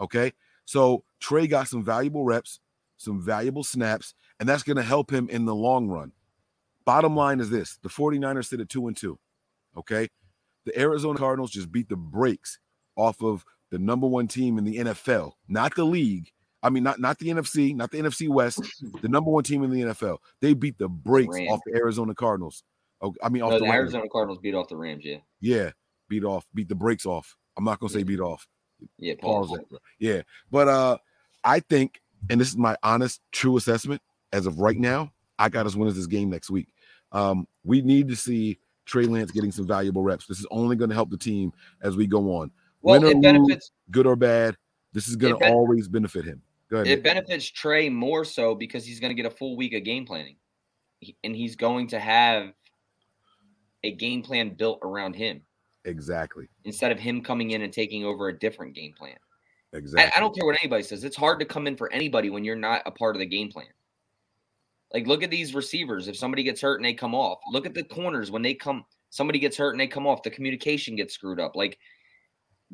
[0.00, 0.32] Okay.
[0.64, 2.60] So Trey got some valuable reps,
[2.96, 6.12] some valuable snaps, and that's going to help him in the long run.
[6.84, 9.18] Bottom line is this the 49ers sit at two and two.
[9.76, 10.08] Okay.
[10.64, 12.58] The Arizona Cardinals just beat the brakes
[12.96, 16.30] off of the number one team in the NFL, not the league.
[16.62, 18.60] I mean, not, not the NFC, not the NFC West,
[19.02, 20.18] the number one team in the NFL.
[20.40, 21.50] They beat the brakes Rams.
[21.52, 22.64] off the Arizona Cardinals.
[23.22, 23.70] I mean, off No, the the.
[23.70, 25.04] Arizona Cardinals beat off the Rams.
[25.04, 25.70] Yeah, Yeah,
[26.08, 27.36] beat off, beat the brakes off.
[27.56, 28.48] I'm not gonna say beat off.
[28.98, 29.14] Yeah.
[29.20, 29.78] Pause that.
[29.98, 30.98] Yeah, but uh,
[31.44, 35.12] I think, and this is my honest, true assessment as of right now.
[35.38, 36.68] I got us winning this game next week.
[37.12, 40.26] Um, we need to see Trey Lance getting some valuable reps.
[40.26, 42.50] This is only going to help the team as we go on.
[42.82, 44.56] Well, Win or it lose, benefits good or bad.
[44.92, 46.40] This is going to ben- always benefit him.
[46.70, 46.86] Go ahead.
[46.86, 47.04] it Nick.
[47.04, 50.36] benefits Trey more so because he's going to get a full week of game planning,
[51.00, 52.52] He- and he's going to have
[53.84, 55.42] a game plan built around him
[55.86, 56.46] exactly.
[56.64, 59.16] instead of him coming in and taking over a different game plan.
[59.72, 60.12] Exactly.
[60.14, 61.04] I don't care what anybody says.
[61.04, 63.50] It's hard to come in for anybody when you're not a part of the game
[63.50, 63.66] plan.
[64.92, 66.08] Like, look at these receivers.
[66.08, 68.84] If somebody gets hurt and they come off, look at the corners when they come.
[69.10, 70.22] Somebody gets hurt and they come off.
[70.22, 71.56] The communication gets screwed up.
[71.56, 71.78] Like,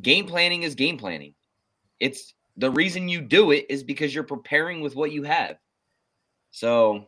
[0.01, 1.35] game planning is game planning.
[2.01, 5.57] It's the reason you do it is because you're preparing with what you have.
[6.51, 7.07] So,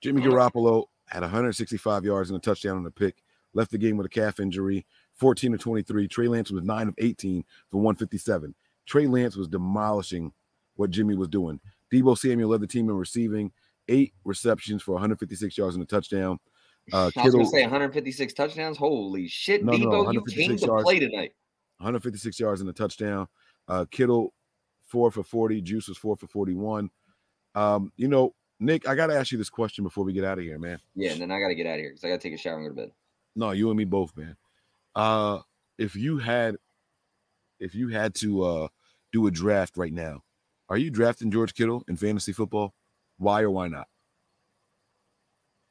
[0.00, 3.22] Jimmy Garoppolo had 165 yards and a touchdown on a pick.
[3.54, 4.84] Left the game with a calf injury.
[5.16, 6.08] 14 to 23.
[6.08, 8.54] Trey Lance was 9 of 18 for 157.
[8.86, 10.32] Trey Lance was demolishing
[10.76, 11.60] what Jimmy was doing.
[11.92, 13.52] Deebo Samuel led the team in receiving,
[13.88, 16.38] eight receptions for 156 yards and a touchdown.
[16.92, 18.76] Uh, I was Kittle, to say 156 touchdowns.
[18.76, 20.84] Holy shit, No, no, Deebo, you came to yards.
[20.84, 21.32] play tonight.
[21.78, 23.26] 156 yards and a touchdown.
[23.68, 24.34] Uh, Kittle,
[24.86, 25.62] four for 40.
[25.62, 26.90] Juice was four for 41.
[27.54, 30.38] Um, you know, Nick, I got to ask you this question before we get out
[30.38, 30.78] of here, man.
[30.94, 32.34] Yeah, and then I got to get out of here because I got to take
[32.34, 32.92] a shower and go to bed.
[33.36, 34.36] No, you and me both, man.
[34.94, 35.40] Uh
[35.78, 36.56] if you had
[37.60, 38.68] if you had to uh
[39.12, 40.22] do a draft right now,
[40.68, 42.74] are you drafting George Kittle in fantasy football?
[43.18, 43.86] Why or why not?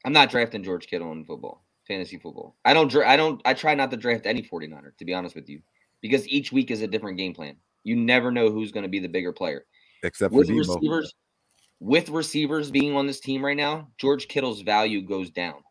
[0.04, 2.56] I'm not drafting George Kittle in football, fantasy football.
[2.64, 2.88] I don't.
[2.88, 3.40] dra- I don't.
[3.44, 5.62] I try not to draft any 49er, to be honest with you,
[6.02, 7.56] because each week is a different game plan.
[7.84, 9.64] You never know who's going to be the bigger player.
[10.02, 11.14] Except for With receivers,
[11.80, 15.62] with receivers being on this team right now, George Kittle's value goes down.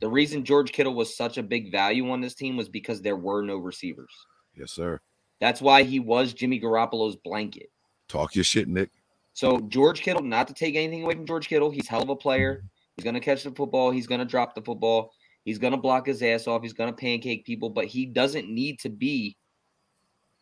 [0.00, 3.16] The reason George Kittle was such a big value on this team was because there
[3.16, 4.12] were no receivers.
[4.54, 5.00] Yes, sir.
[5.40, 7.70] That's why he was Jimmy Garoppolo's blanket.
[8.08, 8.90] Talk your shit, Nick.
[9.32, 12.16] So George Kittle, not to take anything away from George Kittle, he's hell of a
[12.16, 12.64] player.
[12.96, 13.90] He's gonna catch the football.
[13.90, 15.12] He's gonna drop the football.
[15.44, 16.62] He's gonna block his ass off.
[16.62, 19.36] He's gonna pancake people, but he doesn't need to be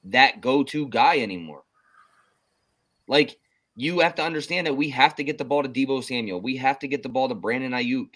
[0.04, 1.62] that go-to guy anymore.
[3.08, 3.38] Like
[3.76, 6.40] you have to understand that we have to get the ball to Deebo Samuel.
[6.40, 8.10] We have to get the ball to Brandon Aiyuk,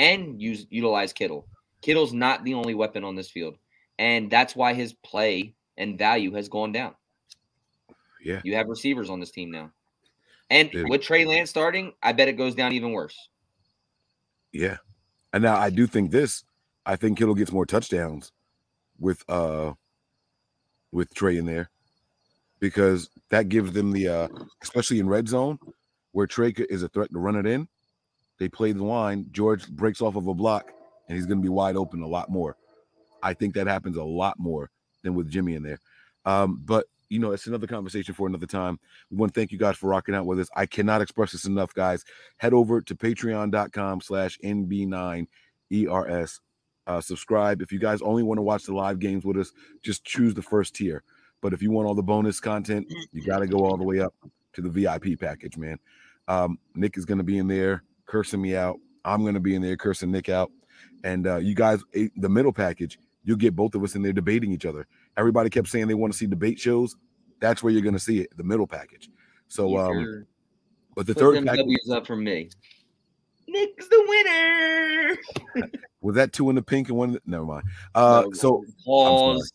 [0.00, 1.46] and use utilize Kittle.
[1.82, 3.56] Kittle's not the only weapon on this field,
[3.98, 6.94] and that's why his play and value has gone down.
[8.22, 8.40] Yeah.
[8.42, 9.70] You have receivers on this team now.
[10.48, 10.88] And Dude.
[10.88, 13.16] with Trey Lance starting, I bet it goes down even worse.
[14.52, 14.78] Yeah.
[15.32, 16.44] And now I do think this.
[16.84, 18.32] I think Kittle gets more touchdowns
[18.98, 19.72] with uh
[20.92, 21.70] with Trey in there
[22.58, 24.28] because that gives them the uh
[24.62, 25.58] especially in red zone
[26.12, 27.68] where Trey is a threat to run it in.
[28.40, 29.26] They play the line.
[29.30, 30.72] George breaks off of a block
[31.08, 32.56] and he's going to be wide open a lot more.
[33.22, 34.70] I think that happens a lot more
[35.04, 35.78] than with Jimmy in there.
[36.24, 38.80] Um, but you know, it's another conversation for another time.
[39.10, 40.48] We want to thank you guys for rocking out with us.
[40.56, 42.04] I cannot express this enough, guys.
[42.38, 46.40] Head over to patreon.com slash NB9ERS
[46.90, 47.62] uh, subscribe.
[47.62, 49.52] If you guys only want to watch the live games with us,
[49.82, 51.02] just choose the first tier.
[51.40, 54.00] But if you want all the bonus content, you got to go all the way
[54.00, 54.14] up
[54.54, 55.78] to the VIP package, man.
[56.26, 58.78] Um, Nick is going to be in there cursing me out.
[59.04, 60.50] I'm going to be in there cursing Nick out.
[61.04, 64.12] And uh, you guys, eh, the middle package, you'll get both of us in there
[64.12, 64.86] debating each other.
[65.16, 66.96] Everybody kept saying they want to see debate shows.
[67.40, 69.08] That's where you're going to see it, the middle package.
[69.48, 70.26] So, Yes, um,
[70.94, 72.50] but the Put third them package W's up from me.
[73.48, 75.68] Nick's the winner.
[76.00, 77.12] was that two in the pink and one.
[77.12, 77.64] The, never mind.
[77.94, 79.52] Uh, No, so pause.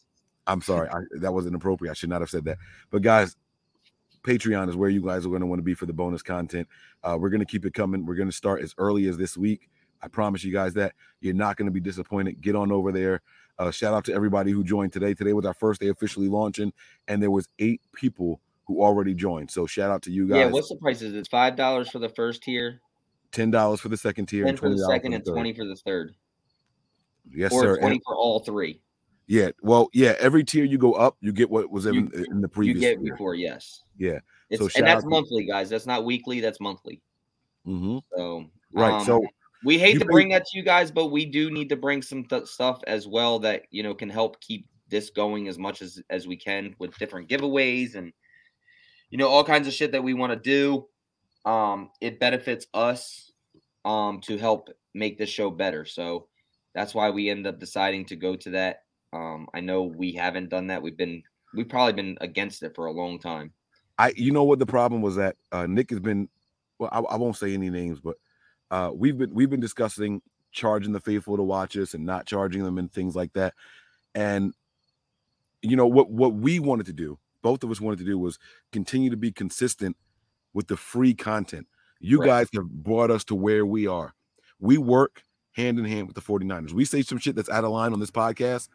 [0.48, 0.90] I'm sorry.
[0.90, 1.06] I'm sorry.
[1.14, 1.92] I, that wasn't appropriate.
[1.92, 2.58] I should not have said that.
[2.92, 3.35] But guys,
[4.26, 6.68] Patreon is where you guys are going to want to be for the bonus content.
[7.04, 8.06] Uh, we're going to keep it coming.
[8.06, 9.70] We're going to start as early as this week.
[10.02, 12.42] I promise you guys that you're not going to be disappointed.
[12.42, 13.22] Get on over there.
[13.58, 15.14] Uh, shout out to everybody who joined today.
[15.14, 16.74] Today was our first day officially launching,
[17.08, 19.50] and there was eight people who already joined.
[19.50, 20.38] So shout out to you guys.
[20.38, 21.14] Yeah, what's the prices?
[21.14, 22.82] It's five dollars for the first tier,
[23.32, 25.30] ten dollars for the second tier, ten and for the $20 second, for and the
[25.30, 25.34] third.
[25.34, 26.16] twenty for the third.
[27.34, 27.78] Yes, or sir.
[27.78, 28.82] twenty And- for all three.
[29.28, 29.50] Yeah.
[29.62, 30.16] Well, yeah.
[30.20, 32.80] Every tier you go up, you get what was in, You- in the You previous.
[32.80, 33.12] get tier.
[33.14, 33.84] before, yes.
[33.98, 34.20] Yeah.
[34.50, 35.70] It's, So and that's monthly, guys.
[35.70, 36.40] That's not weekly.
[36.40, 37.02] That's monthly.
[37.68, 38.02] Mhm.
[38.16, 38.94] So Right.
[38.94, 39.26] um, so
[39.64, 42.02] we hate you to bring that to you guys, but we do need to bring
[42.04, 45.82] some th- stuff as well that you know can help keep this going as much
[45.82, 48.14] as as we can with different giveaways and
[49.10, 50.88] you know all kinds of shit that we want to do.
[51.50, 53.32] Um, it benefits us
[53.84, 55.86] um to help make this show better.
[55.86, 56.28] So
[56.76, 58.84] that's why we end up deciding to go to that.
[59.14, 60.82] Um, I know we haven't done that.
[60.82, 63.53] We've been we've probably been against it for a long time.
[63.98, 66.27] I you know what the problem was that uh Nick has been
[66.80, 68.17] well I, I won't say any names but
[68.72, 72.64] uh we've been we've been discussing charging the faithful to watch us and not charging
[72.64, 73.53] them and things like that
[74.14, 74.53] and
[75.61, 78.38] you know what what we wanted to do both of us wanted to do was
[78.72, 79.95] continue to be consistent
[80.53, 81.67] with the free content
[82.00, 82.27] you Right.
[82.27, 84.14] guys have brought us to where we are
[84.59, 87.72] we work hand in hand with the 49ers we say some shit that's out of
[87.72, 88.67] line on this podcast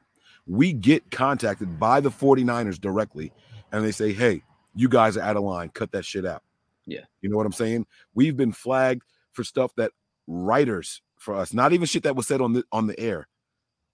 [0.51, 3.33] we get contacted by the 49ers directly
[3.71, 4.43] and they say hey
[4.75, 6.43] you guys are out of line cut that shit out
[6.87, 7.05] Yeah.
[7.21, 9.93] you know what i'm saying we've been flagged for stuff that
[10.27, 13.29] writers for us not even shit that was said on the on the air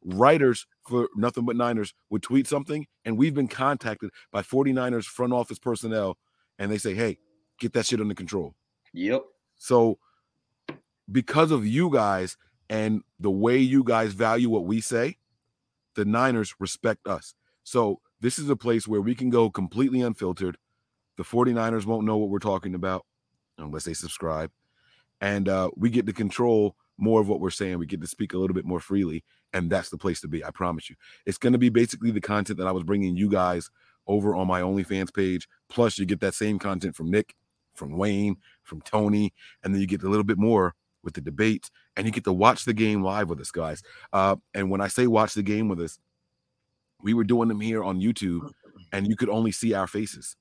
[0.05, 5.33] writers for nothing but niners would tweet something and we've been contacted by 49ers front
[5.35, 6.17] office personnel
[6.59, 7.18] and they say hey
[7.59, 8.55] get that shit under control
[8.94, 9.25] Yep.
[9.57, 9.99] so
[11.10, 12.36] because of you guys
[12.70, 15.17] and the way you guys value what we say,
[15.97, 17.34] the Niners respect us.
[17.65, 20.57] So this is a place where we can go completely unfiltered.
[21.16, 23.05] The 49ers won't know what we're talking about
[23.58, 24.50] unless they subscribe.
[25.20, 27.78] And uh, we get to control more of what we're saying.
[27.78, 29.25] We get to speak a little bit more freely.
[29.52, 30.44] And that's the place to be.
[30.44, 30.97] I promise you.
[31.25, 33.70] It's going to be basically the content that I was bringing you guys
[34.07, 35.49] over on my OnlyFans page.
[35.68, 37.34] Plus, you get that same content from Nick,
[37.75, 39.33] from Wayne, from Tony,
[39.65, 40.75] and then you get a little bit more
[41.07, 43.83] with the debates, and you get to watch the game live with us, guys.
[44.12, 45.99] Uh, and when I say watch the game with us,
[47.02, 48.51] we were doing them here on YouTube,
[48.93, 50.36] and you could only see our faces.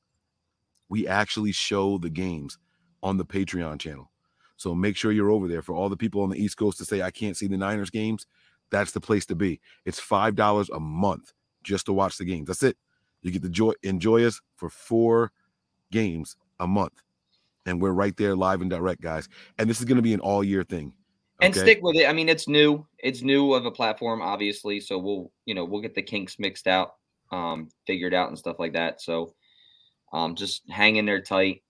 [0.89, 2.57] We actually show the games
[3.01, 4.11] on the Patreon channel.
[4.57, 6.85] So make sure you're over there for all the people on the East Coast to
[6.85, 8.25] say I can't see the Niners games.
[8.71, 9.61] That's the place to be.
[9.85, 12.47] It's five dollars a month just to watch the games.
[12.47, 12.77] That's it.
[13.21, 15.31] You get to joy, enjoy us for four
[15.91, 17.01] games a month,
[17.65, 19.27] and we're right there live and direct, guys.
[19.57, 20.93] And this is going to be an all year thing.
[21.41, 22.07] and stick with it.
[22.07, 22.85] I mean, it's new.
[22.99, 24.79] It's new of a platform, obviously.
[24.79, 26.95] So we'll, you know, we'll get the kinks mixed out,
[27.31, 29.01] um, figured out, and stuff like that.
[29.01, 29.33] So,
[30.13, 31.61] um, just hang in there tight.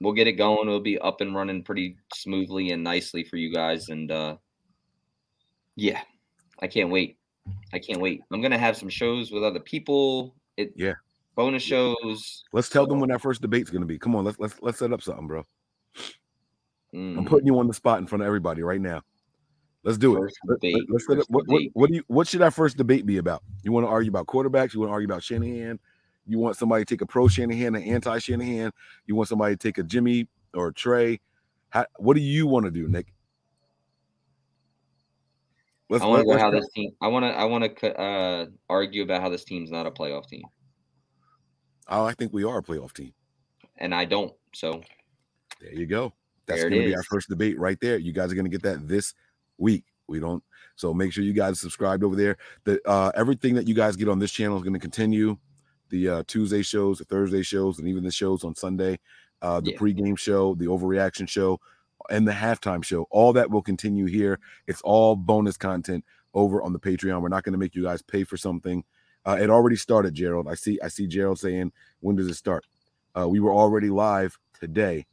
[0.00, 0.66] We'll get it going.
[0.66, 3.88] It'll be up and running pretty smoothly and nicely for you guys.
[3.88, 4.36] And uh,
[5.76, 6.00] yeah,
[6.60, 7.18] I can't wait.
[7.72, 8.22] I can't wait.
[8.32, 10.34] I'm gonna have some shows with other people.
[10.56, 10.94] It Yeah.
[11.34, 12.44] Bonus shows.
[12.52, 13.98] Let's tell them when that first debate's going to be.
[13.98, 15.44] Come on, let's let's let's set up something, bro.
[16.94, 19.00] I'm Mm, putting you on the spot in front of everybody right now.
[19.82, 20.20] Let's do it.
[20.20, 21.24] First Let, debate, us set up.
[21.28, 22.02] What, what, what do you?
[22.06, 23.42] What should our first debate be about?
[23.62, 24.74] You want to argue about quarterbacks?
[24.74, 25.80] You want to argue about Shanahan?
[26.26, 28.72] You want somebody to take a pro Shanahan and anti Shanahan?
[29.06, 31.20] You want somebody to take a Jimmy or a Trey?
[31.70, 33.12] How, what do you want to do, Nick?
[35.88, 36.92] Let's, I want to go how this team.
[37.00, 37.30] I want to.
[37.30, 40.42] I want to uh, argue about how this team's not a playoff team,
[41.88, 43.12] I think we are a playoff team.
[43.78, 44.32] and I don't.
[44.54, 44.82] So
[45.60, 46.12] There you go.
[46.46, 47.96] That's going to be our first debate right there.
[47.98, 49.14] You guys are going to get that this
[49.58, 49.84] week.
[50.08, 50.42] We don't.
[50.76, 52.36] So make sure you guys subscribed over there.
[52.64, 55.38] The uh, everything that you guys get on this channel is going to continue.
[55.90, 58.98] The uh, Tuesday shows, the Thursday shows, and even the shows on Sunday.
[59.40, 59.78] Uh, the Yeah.
[59.78, 61.60] pregame show, the overreaction show,
[62.10, 63.06] and the halftime show.
[63.10, 64.38] All that will continue here.
[64.66, 66.04] It's all bonus content
[66.34, 67.20] over on the Patreon.
[67.22, 68.84] We're not going to make you guys pay for something.
[69.24, 70.48] Uh, it already started, Gerald.
[70.48, 70.78] I see.
[70.82, 72.66] I see Gerald saying, "When does it start?"
[73.16, 75.06] Uh, we were already live today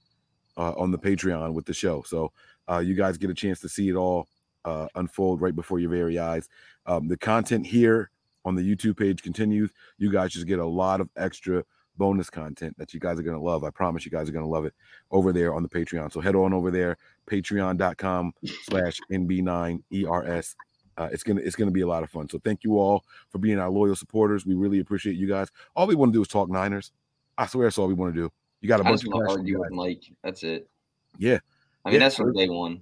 [0.57, 2.03] uh, on the Patreon with the show.
[2.05, 2.31] So
[2.69, 4.27] uh, you guys get a chance to see it all
[4.65, 6.47] uh, unfold right before your very eyes.
[6.85, 8.11] Um, the content here
[8.45, 9.71] on the YouTube page continues.
[9.97, 11.63] You guys just get a lot of extra
[11.97, 13.63] bonus content that you guys are going to love.
[13.63, 14.73] I promise you guys are going to love it
[15.11, 16.11] over there on the Patreon.
[16.11, 16.97] So head on over there,
[17.29, 20.55] patreon.com slash NB9ERS.
[20.99, 22.27] Uh, it's gonna it's gonna be a lot of fun.
[22.29, 24.45] So thank you all for being our loyal supporters.
[24.45, 25.47] We really appreciate you guys.
[25.75, 26.91] All we want to do is talk Niners.
[27.37, 28.29] I swear that's all we want to do.
[28.59, 29.71] You got a I bunch of want to passionate argue with.
[29.71, 30.03] Mike.
[30.23, 30.69] That's it.
[31.17, 31.39] Yeah,
[31.85, 32.81] I mean, Yeah, that's from day one.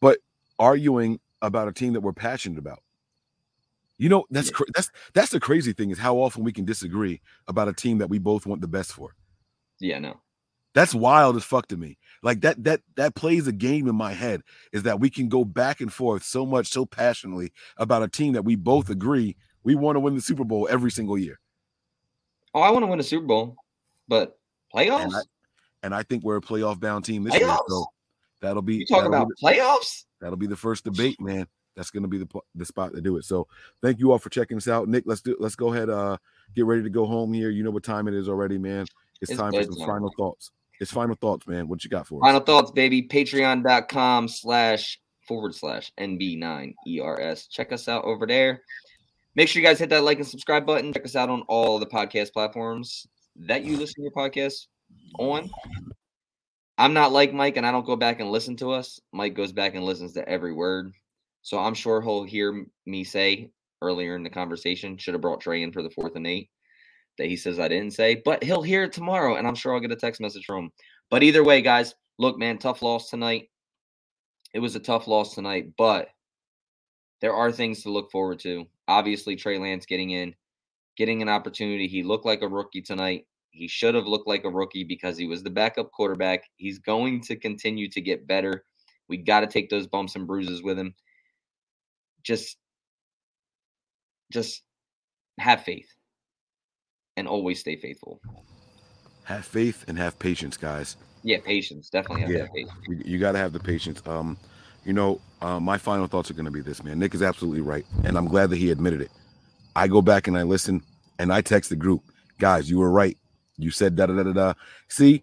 [0.00, 0.18] but
[0.58, 2.80] arguing about a team that we're passionate about.
[3.96, 7.20] You know, that's cra- that's that's the crazy thing is how often we can disagree
[7.48, 9.14] about a team that we both want the best for.
[9.80, 10.20] Yeah, no.
[10.74, 11.98] That's wild as fuck to me.
[12.22, 15.44] Like that that that plays a game in my head is that we can go
[15.44, 19.74] back and forth so much so passionately about a team that we both agree we
[19.74, 21.38] want to win the Super Bowl every single year.
[22.54, 23.56] Oh, I want to win a Super Bowl,
[24.08, 24.38] but
[24.74, 25.04] playoffs?
[25.04, 25.20] And I,
[25.82, 27.56] and I think we're a playoff bound team this year.
[27.68, 27.86] So
[28.40, 30.04] that'll be you talking about the- playoffs?
[30.20, 31.46] That'll be the first debate, man.
[31.76, 33.24] That's gonna be the the spot to do it.
[33.24, 33.48] So
[33.82, 34.88] thank you all for checking us out.
[34.88, 35.90] Nick, let's do let's go ahead.
[35.90, 36.16] Uh
[36.54, 37.50] get ready to go home here.
[37.50, 38.86] You know what time it is already, man.
[39.20, 39.86] It's, It's time for some bedtime.
[39.88, 40.52] final thoughts.
[40.80, 41.68] It's final thoughts, man.
[41.68, 42.26] What you got for us?
[42.26, 43.02] Final thoughts, baby.
[43.02, 47.48] Patreon.com slash forward slash NB9ERS.
[47.48, 48.62] Check us out over there.
[49.36, 50.92] Make sure you guys hit that like and subscribe button.
[50.92, 54.66] Check us out on all the podcast platforms that you listen to your podcast
[55.18, 55.50] on.
[56.76, 59.00] I'm not like Mike, and I don't go back and listen to us.
[59.12, 60.92] Mike goes back and listens to every word.
[61.42, 65.62] So I'm sure he'll hear me say earlier in the conversation, should have brought Trey
[65.62, 66.48] in for the fourth and eight
[67.18, 69.80] that he says I didn't say, but he'll hear it tomorrow, and I'm sure I'll
[69.80, 70.70] get a text message from him.
[71.10, 73.50] But either way, guys, look, man, tough loss tonight.
[74.52, 76.08] It was a tough loss tonight, but
[77.20, 78.66] there are things to look forward to.
[78.88, 80.34] Obviously, Trey Lance getting in,
[80.96, 81.88] getting an opportunity.
[81.88, 83.26] He looked like a rookie tonight.
[83.50, 86.44] He should have looked like a rookie because he was the backup quarterback.
[86.56, 88.64] He's going to continue to get better.
[89.08, 90.94] We got to take those bumps and bruises with him.
[92.22, 92.56] Just,
[94.32, 94.62] just
[95.38, 95.88] have faith
[97.16, 98.20] and always stay faithful.
[99.24, 100.96] Have faith and have patience, guys.
[101.22, 101.88] Yeah, patience.
[101.88, 102.46] Definitely have Yeah.
[102.54, 102.72] patience.
[102.88, 104.02] You, you got to have the patience.
[104.06, 104.36] Um,
[104.84, 106.98] you know, uh, my final thoughts are going to be this, man.
[106.98, 109.10] Nick is absolutely right, and I'm glad that he admitted it.
[109.74, 110.82] I go back and I listen,
[111.18, 112.02] and I text the group,
[112.38, 112.68] guys.
[112.68, 113.16] You were right.
[113.56, 114.54] You said da da da da da.
[114.88, 115.22] See,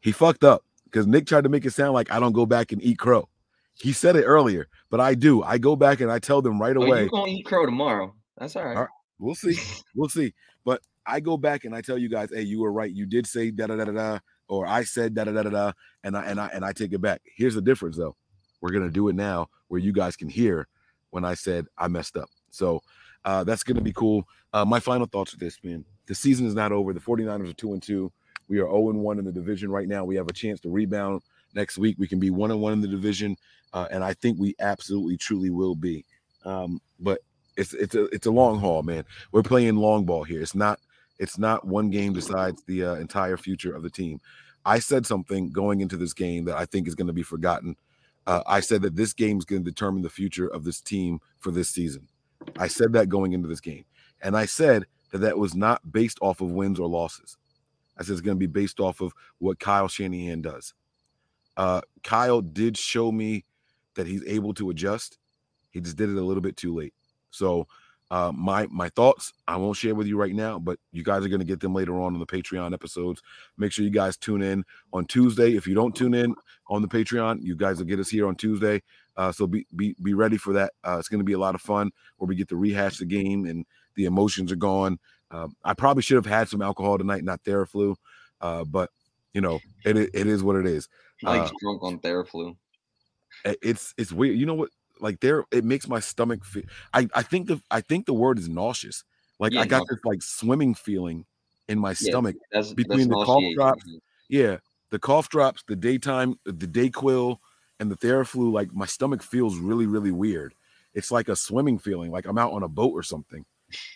[0.00, 2.72] he fucked up because Nick tried to make it sound like I don't go back
[2.72, 3.28] and eat crow.
[3.74, 5.42] He said it earlier, but I do.
[5.42, 7.00] I go back and I tell them right Oh, away.
[7.02, 8.14] you're gonna eat crow tomorrow.
[8.38, 8.76] That's all right.
[8.76, 8.90] All right.
[9.18, 9.58] We'll see.
[9.94, 10.34] We'll see.
[10.64, 12.90] But I go back and I tell you guys, hey, you were right.
[12.90, 15.50] You did say da da da da da, or I said da da da da
[15.50, 15.72] da,
[16.04, 17.22] and I and I and I take it back.
[17.36, 18.16] Here's the difference, though.
[18.60, 20.68] We're gonna do it now, where you guys can hear
[21.10, 22.28] when I said I messed up.
[22.50, 22.80] So
[23.24, 24.24] uh, that's gonna be cool.
[24.52, 25.84] Uh, my final thoughts are this, man.
[26.06, 26.92] The season is not over.
[26.92, 28.12] The 49ers are two and two.
[28.48, 30.04] We are 0 and 1 in the division right now.
[30.04, 31.22] We have a chance to rebound
[31.54, 31.96] next week.
[32.00, 33.36] We can be one and one in the division,
[33.72, 36.04] uh, and I think we absolutely, truly will be.
[36.44, 37.20] Um, but
[37.56, 39.04] it's it's a it's a long haul, man.
[39.32, 40.42] We're playing long ball here.
[40.42, 40.80] It's not
[41.20, 44.20] it's not one game decides the uh, entire future of the team.
[44.64, 47.76] I said something going into this game that I think is going to be forgotten.
[48.26, 51.20] Uh, I said that this game is going to determine the future of this team
[51.38, 52.08] for this season.
[52.58, 53.84] I said that going into this game,
[54.22, 57.36] and I said that that was not based off of wins or losses.
[57.98, 60.72] I said it's going to be based off of what Kyle Shanahan does.
[61.56, 63.44] Uh, Kyle did show me
[63.94, 65.18] that he's able to adjust.
[65.70, 66.94] He just did it a little bit too late.
[67.30, 67.66] So
[68.10, 71.28] uh, my my thoughts I won't share with you right now, but you guys are
[71.28, 73.22] going to get them later on in the Patreon episodes.
[73.56, 75.54] Make sure you guys tune in on Tuesday.
[75.56, 76.34] If you don't tune in
[76.68, 78.82] on the Patreon, you guys will get us here on Tuesday.
[79.16, 80.72] Uh, so be be be ready for that.
[80.84, 83.04] Uh, it's going to be a lot of fun where we get to rehash the
[83.04, 83.64] game and
[83.94, 84.98] the emotions are gone.
[85.30, 87.94] Um, I probably should have had some alcohol tonight, not Theraflu,
[88.40, 88.90] uh, but
[89.34, 90.88] you know it it is what it is.
[91.22, 92.56] Mike's Uh, drunk on Theraflu.
[93.44, 94.36] it's it's weird.
[94.36, 94.70] You know what?
[95.00, 96.64] Like there, it makes my stomach feel.
[96.94, 99.04] I I think the I think the word is nauseous.
[99.38, 99.96] Like Yeah, I got nauseous.
[99.96, 101.24] this like swimming feeling
[101.68, 103.84] in my Yeah, stomach that's- between that's the cough drops.
[103.84, 103.96] Mm-hmm.
[104.28, 104.56] Yeah,
[104.90, 107.38] the cough drops, the daytime, the Dayquil,
[107.80, 108.52] and the Theraflu.
[108.52, 110.54] Like my stomach feels really really weird.
[110.94, 113.44] It's like a swimming feeling, like I'm out on a boat or something.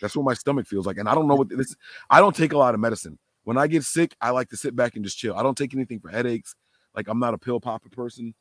[0.01, 1.75] That's what my stomach feels like, and I don't know what this.
[2.09, 3.19] I don't take a lot of medicine.
[3.43, 5.35] When I get sick, I like to sit back and just chill.
[5.35, 6.55] I don't take anything for headaches.
[6.95, 8.33] Like I'm not a pill popper person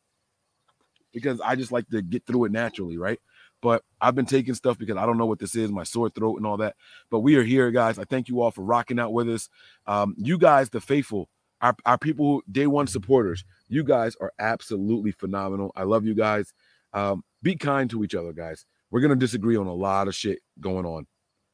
[1.14, 3.18] because I just like to get through it naturally, right?
[3.62, 6.36] But I've been taking stuff because I don't know what this is, my sore throat
[6.36, 6.76] and all that.
[7.08, 7.98] But we are here, guys.
[7.98, 9.48] I thank you all for rocking out with us.
[9.86, 11.30] Um, you guys, the faithful,
[11.62, 15.72] our, our people, who, day one supporters, you guys are absolutely phenomenal.
[15.76, 16.52] I love you guys.
[16.92, 18.66] Um, be kind to each other, guys.
[18.90, 21.06] We're gonna disagree on a lot of shit going on,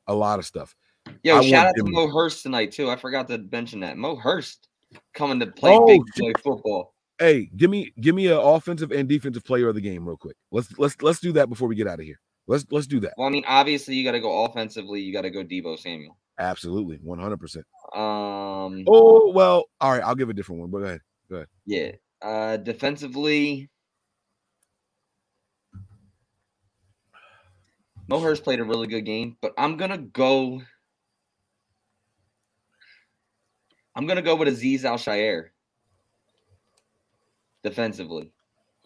[0.06, 0.74] a lot of stuff.
[1.22, 2.90] Yo, I shout out to Mo Hurst tonight too.
[2.90, 4.68] I forgot to mention that Mo Hurst
[5.14, 6.94] coming to play Oh, big boy football.
[7.20, 10.36] Hey, give me give me an offensive and defensive player of the game real quick.
[10.50, 12.18] Let's let's let's do that before we get out of here.
[12.46, 13.12] Let's let's do that.
[13.18, 15.02] Well, I mean, obviously, you got to go offensively.
[15.02, 16.16] You got to go Deebo Samuel.
[16.38, 17.66] Absolutely, one hundred percent.
[17.94, 18.84] Um.
[18.88, 20.02] Oh well, all right.
[20.02, 20.70] I'll give a different one.
[20.70, 21.00] But go ahead.
[21.28, 21.48] Go ahead.
[21.66, 21.92] Yeah.
[22.22, 23.68] Uh, defensively,
[28.08, 30.62] Mo Hurst played a really good game, but I'm gonna go.
[33.94, 35.48] I'm gonna go with Azeez Al-Shaair.
[37.62, 38.32] Defensively,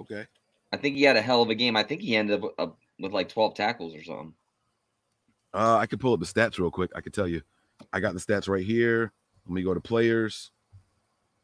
[0.01, 0.27] Okay.
[0.73, 1.77] I think he had a hell of a game.
[1.77, 2.67] I think he ended up with, uh,
[2.99, 4.35] with like 12 tackles or something.
[5.53, 6.91] Uh, I can pull up the stats real quick.
[6.97, 7.43] I can tell you.
[7.93, 9.13] I got the stats right here.
[9.47, 10.51] Let me go to players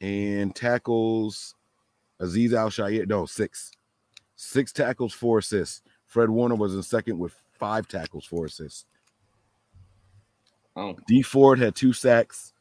[0.00, 1.54] and tackles.
[2.20, 3.70] Azeez Al-Shaair, no, six.
[4.34, 5.82] Six tackles, four assists.
[6.06, 8.86] Fred Warner was in second with five tackles, four assists.
[10.74, 12.52] Oh, Dee Ford had two sacks.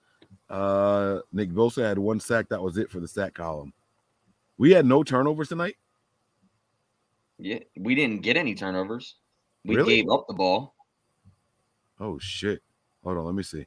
[0.49, 2.49] Uh, Nick Bosa had one sack.
[2.49, 3.73] That was it for the sack column.
[4.59, 5.77] We had no turnovers tonight.
[7.39, 7.59] yeah.
[7.77, 9.15] We didn't get any turnovers.
[9.65, 9.95] We Really?
[9.95, 10.75] gave up the ball.
[11.99, 12.61] Oh shit!
[13.03, 13.65] Hold on, let me see.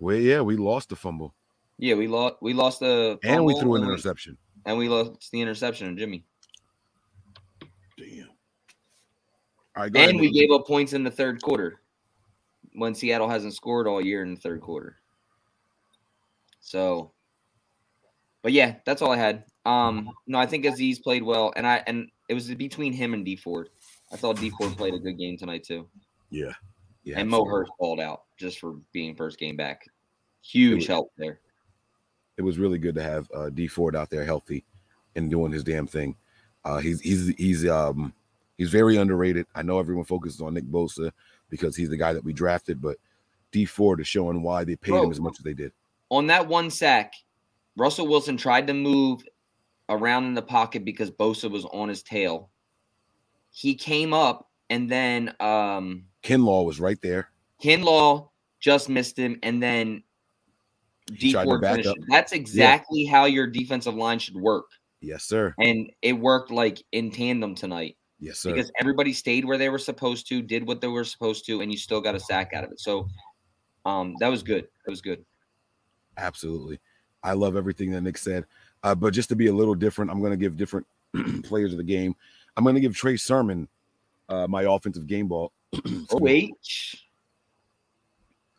[0.00, 1.34] Well, yeah, we lost the fumble
[1.78, 2.36] Yeah, we lost.
[2.40, 4.36] We lost the and we threw an and we- interception.
[4.66, 6.24] and we lost the interception of Jimmy.
[7.96, 8.28] Damn.
[9.76, 11.80] All right, go ahead, And we gave up points in the third quarter
[12.74, 14.96] when Seattle hasn't scored all year in the third quarter.
[16.60, 17.12] So,
[18.42, 19.44] but yeah, that's all I had.
[19.66, 23.24] Um, no, I think Azeez played well, and I and it was between him and
[23.24, 23.68] Dee Ford.
[24.12, 25.86] I thought Dee Ford played a good game tonight too,
[26.30, 26.52] Yeah,
[27.04, 27.18] yeah.
[27.20, 27.58] and Mo absolutely.
[27.60, 29.84] Hurst balled out just for being first game back.
[30.42, 31.40] Huge was- help there.
[32.38, 34.64] it was really good to have uh, Dee Ford out there healthy
[35.16, 36.16] and doing his damn thing.
[36.64, 38.12] Uh, he's he's he's um
[38.56, 39.46] he's very underrated.
[39.54, 41.12] I know everyone focuses on Nick Bosa
[41.50, 42.96] because he's the guy that we drafted, but
[43.52, 45.72] Dee Ford is showing why they paid him as much as they did.
[46.10, 47.12] on that one sack,
[47.78, 49.22] Russell Wilson tried to move
[49.88, 52.50] around in the pocket because Bosa was on his tail.
[53.50, 57.30] He came up and then um Kinlaw was right there.
[57.62, 58.28] Kinlaw
[58.60, 60.02] just missed him and then
[61.10, 61.96] He D tried Ford finished up.
[62.08, 64.66] That's exactly how your defensive line should work.
[65.00, 65.54] Yes, sir.
[65.58, 68.52] And it worked like in tandem tonight Yes, sir.
[68.52, 71.70] because everybody stayed where they were supposed to, did what they were supposed to, and
[71.70, 72.80] you still got a sack out of it.
[72.80, 73.08] So
[73.86, 74.66] um that was good.
[74.84, 75.24] That was good.
[76.16, 76.80] Absolutely.
[77.22, 78.46] I love everything that Nick said.
[78.82, 80.86] Uh, but just to be a little different, I'm going to give different
[81.42, 82.14] players of the game.
[82.56, 83.68] I'm going to give Trey Sermon
[84.28, 85.52] uh, my offensive game ball.
[86.10, 86.54] Oh wait.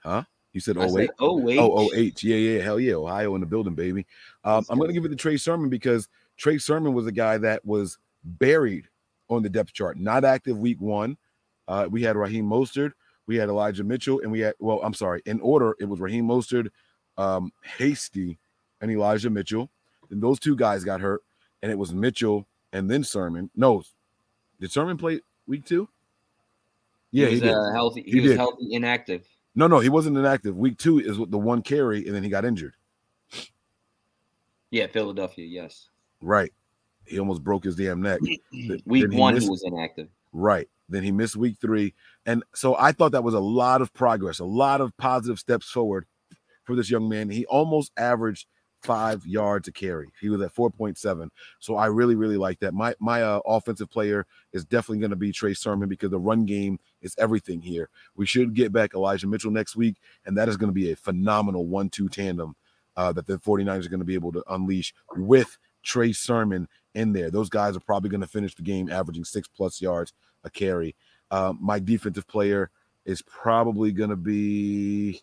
[0.03, 0.23] Huh?
[0.53, 1.09] You said, oh, wait.
[1.19, 1.59] oh wait.
[1.59, 2.61] Oh, oh, Yeah, yeah.
[2.61, 2.93] Hell yeah.
[2.93, 4.05] Ohio in the building, baby.
[4.43, 6.07] Um, I'm going to give it to Trey Sermon because
[6.38, 8.88] Trey Sermon was a guy that was buried
[9.29, 11.17] on the depth chart, not active week one.
[11.67, 12.93] Uh, we had Raheem Mostert,
[13.27, 16.27] we had Elijah Mitchell, and we had, well, I'm sorry, in order, it was Raheem
[16.27, 16.69] Mostert,
[17.17, 18.39] um, Hasty,
[18.82, 19.69] and Elijah Mitchell.
[20.09, 21.22] Then those two guys got hurt,
[21.61, 23.49] and it was Mitchell and then Sermon.
[23.56, 23.83] No,
[24.59, 25.88] did Sermon play week two?
[27.11, 27.53] Yeah, he he, was did.
[27.56, 28.01] uh, healthy.
[28.03, 28.38] He, He was did.
[28.38, 29.25] healthy, inactive.
[29.56, 30.56] No, no, he wasn't inactive.
[30.58, 32.74] Week two is with the one carry, and then he got injured.
[34.72, 35.45] Yeah, Philadelphia.
[35.45, 35.90] Yes.
[36.22, 36.53] Right.
[37.06, 38.19] He almost broke his damn neck.
[38.85, 40.09] Week then he one, missed- he was inactive.
[40.32, 40.69] Right.
[40.90, 41.93] Then he missed week three.
[42.25, 45.69] And so I thought that was a lot of progress, a lot of positive steps
[45.69, 46.06] forward
[46.64, 47.30] for this young man.
[47.30, 48.48] He almost averaged
[48.82, 50.09] five yards a carry.
[50.19, 51.30] He was at 4.7.
[51.59, 52.74] So I really, really like that.
[52.74, 56.45] My my uh, offensive player is definitely going to be Trey Sermon because the run
[56.45, 57.90] game is everything here.
[58.16, 60.95] We should get back Elijah Mitchell next week, and that is going to be a
[60.95, 62.56] phenomenal one-two tandem
[62.95, 67.14] uh, that the 49ers are going to be able to unleash with Trey Sermon in
[67.14, 67.32] there.
[67.32, 70.95] Those guys are probably going to finish the game averaging six plus yards a carry.
[71.32, 72.72] Uh, my defensive player
[73.06, 75.22] is probably going to be.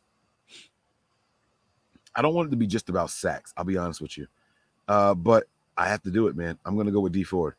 [2.16, 3.52] I don't want it to be just about sacks.
[3.56, 4.26] I'll be honest with you,
[4.88, 5.44] uh, but
[5.76, 6.58] I have to do it, man.
[6.64, 7.54] I'm going to go with Dee Ford.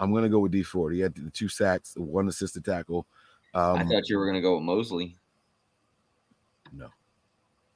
[0.00, 0.94] I'm going to go with Dee Ford.
[0.94, 3.06] He had the two sacks, one assisted tackle.
[3.54, 5.16] Um, I thought you were gonna go with Moseley.
[6.72, 6.88] No.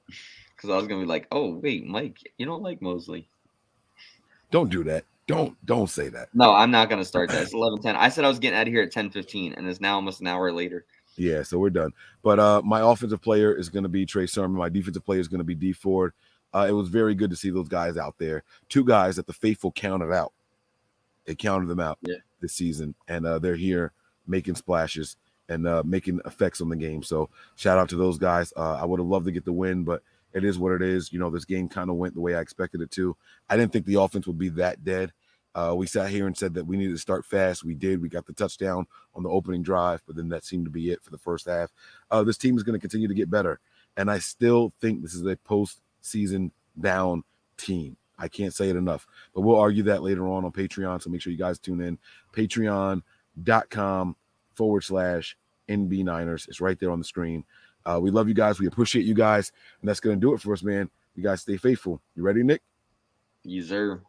[0.57, 3.29] Because I was gonna be like, oh wait, Mike, you don't like Moseley.
[4.51, 5.05] don't do that.
[5.27, 6.29] Don't don't say that.
[6.33, 7.43] No, I'm not gonna start that.
[7.43, 7.97] It's 11:10.
[7.97, 10.27] I said I was getting out of here at 10:15, and it's now almost an
[10.29, 10.87] hour later.
[11.17, 11.93] Yeah, so we're done.
[12.23, 14.57] But uh my offensive player is going to be Trey Sermon.
[14.59, 16.13] My defensive player is going to be Dee Ford.
[16.53, 18.45] Uh, it was very good to see those guys out there.
[18.69, 20.33] Two guys that the faithful counted out.
[21.25, 22.17] They counted them out Yeah.
[22.41, 23.93] this season, and uh, they're here
[24.27, 25.17] making splashes
[25.49, 27.03] and uh, making effects on the game.
[27.03, 28.53] So shout out to those guys.
[28.57, 30.03] Uh, I would have loved to get the win, but
[30.33, 31.13] it is what it is.
[31.13, 33.17] You know, this game kind of went the way I expected it to.
[33.49, 35.13] I didn't think the offense would be that dead.
[35.55, 37.65] Uh, we sat here and said that we needed to start fast.
[37.65, 38.03] We did.
[38.03, 41.03] We got the touchdown on the opening drive, but then that seemed to be it
[41.03, 41.73] for the first half.
[42.11, 43.61] Uh, this team is going to continue to get better,
[43.97, 46.51] and I still think this is a postseason
[46.81, 47.23] down
[47.57, 47.97] team.
[48.19, 49.07] I can't say it enough.
[49.35, 51.03] But we'll argue that later on on Patreon.
[51.03, 51.99] So make sure you guys tune in.
[52.33, 54.17] Patreon.com
[54.55, 55.37] forward slash
[55.69, 56.47] NB Niners.
[56.49, 57.45] It's right there on the screen.
[57.85, 58.59] Uh, we love you guys.
[58.59, 59.53] We appreciate you guys.
[59.81, 60.89] And that's going to do it for us, man.
[61.15, 62.01] You guys stay faithful.
[62.15, 62.63] You ready, Nick?
[63.43, 64.01] Yes, sir.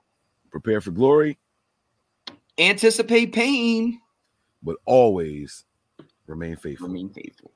[0.55, 1.37] Prepare for glory,
[2.57, 3.99] Anticipate pain.
[4.63, 5.65] but always
[6.27, 6.87] remain faithful.
[6.87, 7.51] Remain faithful.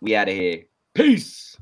[0.00, 0.62] We out of here.
[0.94, 1.54] Peace.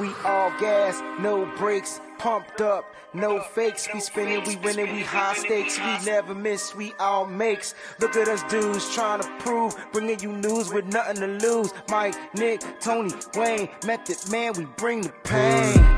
[0.00, 3.86] We all gas, no brakes, pumped up, no fakes.
[3.92, 5.78] We spinning, we winning, we high stakes.
[5.78, 7.74] We never miss, we all makes.
[8.00, 11.70] Look at us dudes trying to prove, bringing you news with nothing to lose.
[11.90, 15.93] Mike, Nick, Tony, Wayne, Method Man, we bring the pain.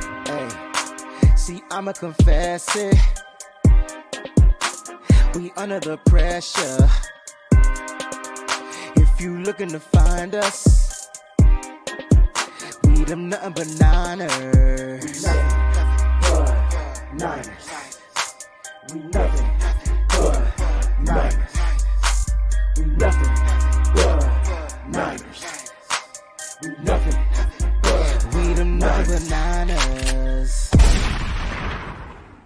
[1.47, 2.99] See, I'ma confess it.
[5.37, 6.91] We under the pressure.
[8.97, 11.09] If you looking to find us.
[12.83, 15.25] We them nothing but niners.
[17.15, 17.69] Niners.
[18.93, 19.51] We nothing
[20.09, 20.43] but
[21.01, 21.55] niners.
[22.77, 23.35] We nothing
[23.95, 24.21] but
[24.89, 25.73] niners.
[26.61, 27.19] We nothing
[27.83, 30.06] but we them nothing but niners.